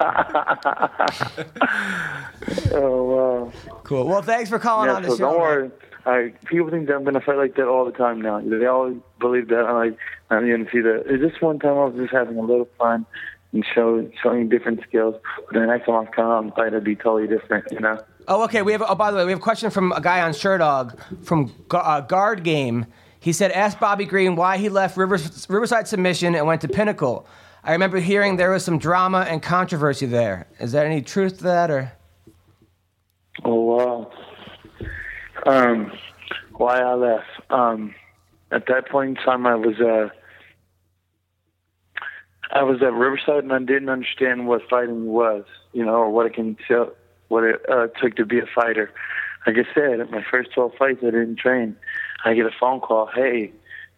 oh 2.72 3.04
wow! 3.04 3.52
cool. 3.84 4.08
Well, 4.08 4.22
thanks 4.22 4.50
for 4.50 4.60
calling 4.60 4.90
Yeah, 4.90 4.96
on 4.96 5.02
the 5.04 5.10
so 5.10 5.18
show. 5.18 5.32
don't 5.40 5.62
man. 5.62 5.72
I, 6.06 6.34
people 6.46 6.70
think 6.70 6.88
that 6.88 6.96
I'm 6.96 7.04
gonna 7.04 7.22
fight 7.22 7.38
like 7.38 7.56
that 7.56 7.68
all 7.68 7.86
the 7.86 7.92
time 7.92 8.22
now. 8.22 8.40
They 8.40 8.66
always 8.66 8.98
believe 9.20 9.48
that. 9.50 9.66
I'm 9.66 9.90
like, 9.90 9.98
I'm 10.30 10.50
gonna 10.50 10.70
see 10.72 10.82
that. 10.82 11.04
It's 11.08 11.24
Just 11.24 11.42
one 11.42 11.60
time 11.60 11.72
I 11.72 11.86
was 11.86 11.96
just 11.96 12.14
having 12.14 12.38
a 12.38 12.42
little 12.42 12.68
fun 12.78 13.06
and 13.54 13.66
show, 13.74 14.10
showing 14.22 14.50
different 14.50 14.82
skills. 14.88 15.16
But 15.48 15.60
the 15.60 15.66
next 15.66 15.86
time 15.86 16.08
I 16.08 16.12
come 16.12 16.26
out 16.28 16.44
and 16.44 16.54
fight, 16.54 16.68
it'd 16.68 16.84
be 16.84 16.96
totally 16.96 17.28
different, 17.28 17.72
you 17.72 17.80
know. 17.80 18.04
Oh, 18.28 18.44
okay. 18.46 18.62
We 18.62 18.72
have. 18.72 18.84
Oh, 18.88 18.96
by 18.96 19.12
the 19.12 19.18
way, 19.18 19.26
we 19.26 19.32
have 19.32 19.40
a 19.40 19.44
question 19.44 19.70
from 19.70 19.92
a 19.92 20.02
guy 20.02 20.22
on 20.22 20.32
Sherdog 20.32 21.24
from 21.24 21.52
uh, 21.72 22.02
Guard 22.02 22.44
Game. 22.44 22.86
He 23.20 23.34
said, 23.34 23.52
"Ask 23.52 23.80
Bobby 23.80 24.06
Green 24.06 24.36
why 24.36 24.58
he 24.58 24.70
left 24.70 24.98
Rivers, 24.98 25.48
Riverside 25.50 25.88
Submission 25.88 26.36
and 26.36 26.46
went 26.46 26.62
to 26.62 26.68
Pinnacle." 26.68 27.28
I 27.64 27.72
remember 27.72 27.98
hearing 27.98 28.36
there 28.38 28.52
was 28.52 28.64
some 28.64 28.78
drama 28.78 29.26
and 29.28 29.42
controversy 29.42 30.06
there. 30.06 30.48
Is 30.60 30.72
there 30.72 30.86
any 30.86 31.02
truth 31.02 31.38
to 31.38 31.44
that, 31.46 31.72
or? 31.72 31.92
Oh 33.44 33.62
wow. 33.62 34.12
Um, 35.46 35.92
why 36.54 36.80
I 36.80 36.94
left? 36.94 37.30
Um, 37.50 37.94
at 38.52 38.68
that 38.68 38.90
point 38.90 39.18
in 39.18 39.24
time, 39.24 39.46
I 39.46 39.56
was 39.56 39.80
uh, 39.80 40.10
I 42.52 42.64
was 42.64 42.82
at 42.82 42.94
Riverside, 42.94 43.44
and 43.44 43.54
I 43.54 43.60
didn't 43.60 43.90
understand 43.90 44.48
what 44.48 44.62
fighting 44.70 45.06
was, 45.06 45.44
you 45.74 45.86
know, 45.86 45.96
or 45.96 46.10
what 46.10 46.26
it 46.26 46.34
can 46.34 46.58
tell, 46.68 46.92
what 47.28 47.44
it 47.44 47.62
uh, 47.70 47.88
took 48.02 48.16
to 48.16 48.26
be 48.26 48.40
a 48.40 48.46
fighter. 48.54 48.92
Like 49.46 49.58
I 49.58 49.74
said, 49.74 50.00
at 50.00 50.10
my 50.10 50.24
first 50.30 50.52
12 50.54 50.74
fights, 50.78 51.00
I 51.02 51.12
didn't 51.12 51.38
train. 51.38 51.76
I 52.24 52.34
get 52.34 52.46
a 52.46 52.52
phone 52.60 52.80
call, 52.80 53.10
hey, 53.14 53.48
do 53.48 53.54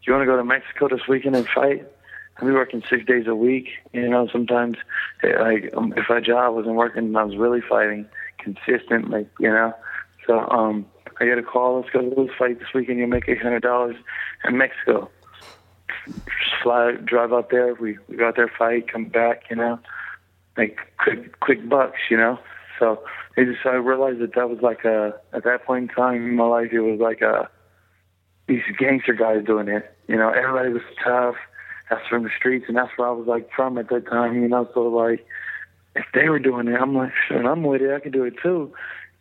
you 0.06 0.14
want 0.14 0.24
to 0.24 0.26
go 0.26 0.38
to 0.38 0.44
Mexico 0.44 0.90
this 0.90 1.08
weekend 1.08 1.36
and 1.36 1.48
fight? 1.48 1.86
I'd 2.38 2.46
be 2.46 2.52
working 2.52 2.84
six 2.90 3.06
days 3.06 3.28
a 3.28 3.36
week. 3.36 3.70
You 3.94 4.10
know, 4.10 4.28
sometimes 4.32 4.78
eh, 5.24 5.40
like 5.40 5.74
um, 5.76 5.94
if 5.98 6.06
my 6.10 6.20
job 6.20 6.56
wasn't 6.56 6.76
working, 6.76 7.16
I 7.16 7.24
was 7.24 7.36
really 7.36 7.62
fighting 7.62 8.06
consistently. 8.38 9.28
You 9.40 9.50
know, 9.50 9.74
so 10.26 10.48
um, 10.50 10.86
I 11.20 11.26
get 11.26 11.38
a 11.38 11.44
call. 11.44 11.80
Let's 11.80 11.90
go. 11.90 12.14
Let's 12.16 12.38
fight 12.38 12.60
this 12.60 12.74
weekend. 12.74 13.00
You'll 13.00 13.08
make 13.08 13.28
eight 13.28 13.42
hundred 13.42 13.64
dollars 13.64 13.96
in 14.46 14.58
Mexico. 14.58 15.10
Just 16.06 16.64
fly, 16.64 16.94
drive 17.04 17.34
out 17.34 17.50
there. 17.50 17.74
We 17.74 17.98
we 18.08 18.18
go 18.18 18.28
out 18.28 18.36
there, 18.36 18.52
fight, 18.58 18.92
come 18.92 19.06
back. 19.06 19.44
You 19.50 19.56
know, 19.58 19.80
make 20.56 20.78
quick 20.98 21.40
quick 21.40 21.68
bucks. 21.68 22.00
You 22.10 22.18
know, 22.18 22.40
so 22.80 23.04
it 23.36 23.46
just 23.46 23.66
I 23.66 23.76
realized 23.76 24.20
that 24.20 24.36
that 24.36 24.50
was 24.50 24.60
like 24.62 24.86
a 24.86 25.20
at 25.34 25.44
that 25.44 25.66
point 25.66 25.90
in 25.90 25.96
time 25.96 26.28
in 26.28 26.36
my 26.36 26.46
life, 26.46 26.70
it 26.72 26.80
was 26.80 27.00
like 27.00 27.22
a 27.22 27.50
these 28.48 28.64
gangster 28.78 29.14
guys 29.14 29.46
doing 29.46 29.68
it. 29.68 29.96
You 30.08 30.18
know, 30.18 30.30
everybody 30.30 30.70
was 30.70 30.84
tough. 31.04 31.36
That's 31.90 32.06
from 32.08 32.24
the 32.24 32.30
streets, 32.38 32.66
and 32.68 32.76
that's 32.76 32.92
where 32.98 33.08
I 33.08 33.12
was 33.12 33.28
like 33.28 33.50
from 33.56 33.78
at 33.78 33.90
that 33.90 34.08
time. 34.08 34.42
You 34.42 34.48
know, 34.48 34.70
so 34.74 34.82
like 34.88 35.26
if 35.96 36.06
they 36.14 36.30
were 36.30 36.40
doing 36.40 36.68
it, 36.68 36.80
I'm 36.80 36.96
like, 36.96 37.12
shit, 37.28 37.46
I'm 37.46 37.64
with 37.64 37.82
it. 37.82 37.94
I 37.94 38.00
can 38.00 38.12
do 38.12 38.24
it 38.24 38.36
too. 38.42 38.74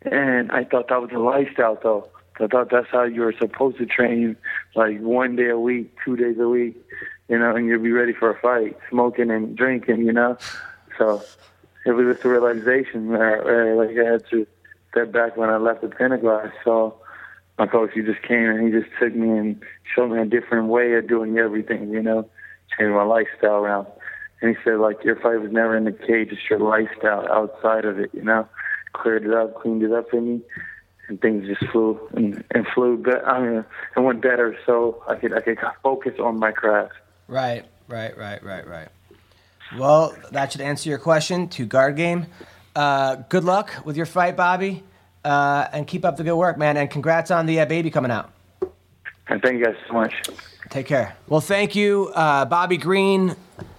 And 0.03 0.51
I 0.51 0.63
thought 0.63 0.89
that 0.89 1.01
was 1.01 1.11
a 1.13 1.19
lifestyle, 1.19 1.77
though. 1.81 2.09
I 2.39 2.47
thought 2.47 2.69
that's 2.69 2.87
how 2.91 3.03
you 3.03 3.21
were 3.21 3.33
supposed 3.33 3.77
to 3.79 3.85
train, 3.85 4.37
like 4.75 4.99
one 4.99 5.35
day 5.35 5.49
a 5.49 5.57
week, 5.57 5.95
two 6.05 6.15
days 6.15 6.37
a 6.39 6.47
week, 6.47 6.75
you 7.29 7.39
know, 7.39 7.55
and 7.55 7.67
you'd 7.67 7.81
be 7.81 7.91
ready 7.91 8.13
for 8.13 8.29
a 8.29 8.39
fight, 8.39 8.77
smoking 8.89 9.31
and 9.31 9.55
drinking, 9.55 10.05
you 10.05 10.13
know. 10.13 10.37
So 10.97 11.23
it 11.85 11.91
was 11.91 12.13
just 12.13 12.25
a 12.25 12.29
realization 12.29 13.07
where, 13.07 13.43
where 13.43 13.73
uh, 13.73 13.85
like 13.85 13.97
I 13.97 14.11
had 14.11 14.29
to 14.29 14.45
step 14.91 15.11
back 15.11 15.35
when 15.35 15.49
I 15.49 15.57
left 15.57 15.81
the 15.81 15.87
Pinnacle. 15.87 16.29
I 16.29 16.51
saw 16.63 16.93
my 17.57 17.65
coach. 17.65 17.91
He 17.93 18.01
just 18.01 18.21
came 18.21 18.49
and 18.49 18.63
he 18.63 18.79
just 18.79 18.91
took 18.99 19.15
me 19.15 19.29
and 19.29 19.63
showed 19.95 20.11
me 20.11 20.21
a 20.21 20.25
different 20.25 20.67
way 20.67 20.93
of 20.93 21.07
doing 21.07 21.37
everything, 21.37 21.89
you 21.89 22.01
know, 22.01 22.29
changed 22.77 22.93
my 22.93 23.03
lifestyle 23.03 23.55
around. 23.55 23.87
And 24.41 24.55
he 24.55 24.63
said, 24.63 24.77
like, 24.77 25.03
your 25.03 25.15
fight 25.15 25.41
was 25.41 25.51
never 25.51 25.75
in 25.75 25.85
the 25.85 25.91
cage, 25.91 26.29
it's 26.31 26.41
your 26.49 26.59
lifestyle 26.59 27.27
outside 27.31 27.85
of 27.85 27.99
it, 27.99 28.11
you 28.13 28.23
know. 28.23 28.47
Cleared 28.93 29.25
it 29.25 29.33
up, 29.33 29.55
cleaned 29.61 29.83
it 29.83 29.91
up 29.91 30.09
for 30.09 30.21
me, 30.21 30.41
and 31.07 31.21
things 31.21 31.45
just 31.45 31.71
flew 31.71 31.99
and, 32.15 32.43
and 32.51 32.65
flew, 32.73 32.97
be- 32.97 33.11
I 33.11 33.39
mean, 33.41 33.65
and 33.95 34.05
went 34.05 34.21
better. 34.21 34.57
So 34.65 35.03
I 35.07 35.15
could 35.15 35.33
I 35.33 35.41
could 35.41 35.59
focus 35.83 36.13
on 36.19 36.39
my 36.39 36.51
craft. 36.51 36.93
Right, 37.27 37.65
right, 37.87 38.17
right, 38.17 38.41
right, 38.43 38.67
right. 38.67 38.87
Well, 39.77 40.15
that 40.31 40.51
should 40.51 40.61
answer 40.61 40.89
your 40.89 40.99
question 40.99 41.49
to 41.49 41.65
guard 41.65 41.97
game. 41.97 42.27
Uh, 42.75 43.15
good 43.15 43.43
luck 43.43 43.71
with 43.85 43.97
your 43.97 44.05
fight, 44.05 44.37
Bobby, 44.37 44.83
uh, 45.25 45.67
and 45.73 45.85
keep 45.85 46.05
up 46.05 46.15
the 46.17 46.23
good 46.23 46.35
work, 46.37 46.57
man. 46.57 46.77
And 46.77 46.89
congrats 46.89 47.31
on 47.31 47.45
the 47.45 47.59
uh, 47.59 47.65
baby 47.65 47.89
coming 47.91 48.11
out. 48.11 48.31
And 49.27 49.41
thank 49.41 49.59
you 49.59 49.65
guys 49.65 49.75
so 49.87 49.93
much. 49.93 50.13
Take 50.69 50.85
care. 50.85 51.15
Well, 51.27 51.41
thank 51.41 51.75
you, 51.75 52.11
uh, 52.15 52.45
Bobby 52.45 52.77
Green. 52.77 53.35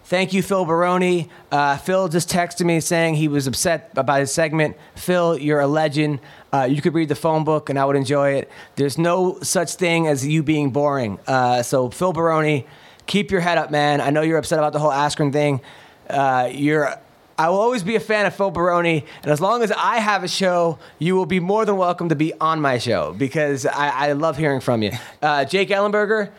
Thank 0.09 0.33
you, 0.33 0.43
Phil 0.43 0.65
Baroni. 0.65 1.29
Uh, 1.53 1.77
Phil 1.77 2.09
just 2.09 2.31
texted 2.31 2.65
me 2.65 2.81
saying 2.81 3.17
he 3.17 3.29
was 3.29 3.47
upset 3.47 3.91
about 3.95 4.21
his 4.21 4.33
segment. 4.33 4.75
Phil, 4.95 5.37
you're 5.37 5.61
a 5.61 5.67
legend. 5.67 6.21
Uh, 6.51 6.63
you 6.63 6.81
could 6.81 6.95
read 6.95 7.11
the 7.11 7.15
phone 7.15 7.45
book 7.45 7.69
and 7.69 7.79
I 7.79 7.85
would 7.85 7.95
enjoy 7.95 8.31
it. 8.37 8.51
There's 8.77 8.97
no 8.97 9.39
such 9.43 9.75
thing 9.75 10.07
as 10.07 10.27
you 10.27 10.43
being 10.43 10.71
boring. 10.71 11.19
Uh, 11.27 11.63
so, 11.63 11.91
Phil 11.91 12.15
Baroni, 12.15 12.67
keep 13.05 13.31
your 13.31 13.43
head 13.43 13.59
up, 13.59 13.71
man. 13.71 14.01
I 14.01 14.09
know 14.09 14.23
you're 14.23 14.39
upset 14.39 14.59
about 14.59 14.73
the 14.73 14.79
whole 14.79 14.91
Askren 14.91 15.31
thing. 15.31 15.61
Uh, 16.09 16.49
you're. 16.51 16.91
I 17.37 17.51
will 17.51 17.61
always 17.61 17.83
be 17.83 17.95
a 17.95 18.01
fan 18.01 18.25
of 18.25 18.35
Phil 18.35 18.51
Baroni, 18.51 19.05
and 19.23 19.31
as 19.31 19.43
long 19.43 19.63
as 19.63 19.71
I 19.71 19.99
have 19.99 20.25
a 20.25 20.29
show, 20.29 20.79
you 20.99 21.17
will 21.17 21.27
be 21.27 21.39
more 21.39 21.67
than 21.67 21.77
welcome 21.77 22.09
to 22.09 22.17
be 22.17 22.33
on 22.41 22.63
my 22.63 22.79
show 22.79 23.15
because 23.17 23.67
I, 23.67 24.09
I 24.09 24.13
love 24.13 24.39
hearing 24.39 24.61
from 24.61 24.83
you. 24.83 24.93
Uh, 25.21 25.45
Jake 25.45 25.69
Ellenberger, 25.69 26.33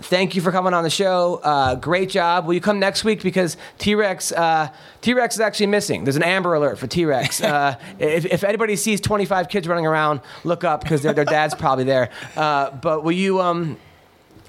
thank 0.00 0.34
you 0.34 0.42
for 0.42 0.52
coming 0.52 0.74
on 0.74 0.84
the 0.84 0.90
show. 0.90 1.40
Uh, 1.42 1.74
great 1.74 2.08
job. 2.10 2.46
Will 2.46 2.54
you 2.54 2.60
come 2.60 2.78
next 2.78 3.04
week 3.04 3.22
because 3.22 3.56
T 3.78 3.94
Rex 3.94 4.32
uh, 4.32 4.68
T 5.00 5.14
Rex 5.14 5.34
is 5.36 5.40
actually 5.40 5.66
missing. 5.66 6.04
There's 6.04 6.16
an 6.16 6.22
Amber 6.22 6.54
Alert 6.54 6.78
for 6.78 6.86
T 6.86 7.04
Rex. 7.04 7.40
Uh, 7.56 7.76
if, 7.98 8.26
if 8.26 8.42
anybody 8.44 8.76
sees 8.76 9.00
25 9.00 9.48
kids 9.48 9.68
running 9.68 9.86
around, 9.86 10.20
look 10.44 10.64
up 10.64 10.82
because 10.82 11.02
their, 11.02 11.12
their 11.12 11.24
dad's 11.24 11.54
probably 11.54 11.84
there. 11.84 12.10
Uh, 12.36 12.70
but 12.70 13.04
will 13.04 13.12
you 13.12 13.40
um 13.40 13.78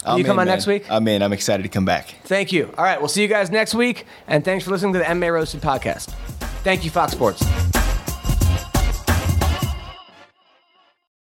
will 0.04 0.14
I'm 0.14 0.18
you 0.18 0.24
come 0.26 0.38
in, 0.38 0.40
on 0.42 0.46
man. 0.48 0.56
next 0.56 0.68
week? 0.68 0.90
I'm 0.90 1.08
in. 1.08 1.22
I'm 1.22 1.32
excited 1.32 1.64
to 1.64 1.70
come 1.70 1.86
back. 1.86 2.16
Thank 2.24 2.52
you. 2.52 2.74
All 2.78 2.84
right, 2.84 3.00
we'll 3.00 3.08
see 3.08 3.22
you 3.22 3.28
guys 3.28 3.52
next 3.52 3.76
week, 3.76 4.06
and 4.28 4.44
thanks 4.44 4.66
for 4.66 4.72
listening 4.72 4.94
to 4.94 5.00
the 5.00 5.06
MMA 5.06 5.32
Roasted 5.32 5.62
podcast. 5.62 6.10
Thank 6.64 6.84
you, 6.84 6.90
Fox 6.90 7.12
Sports. 7.14 7.44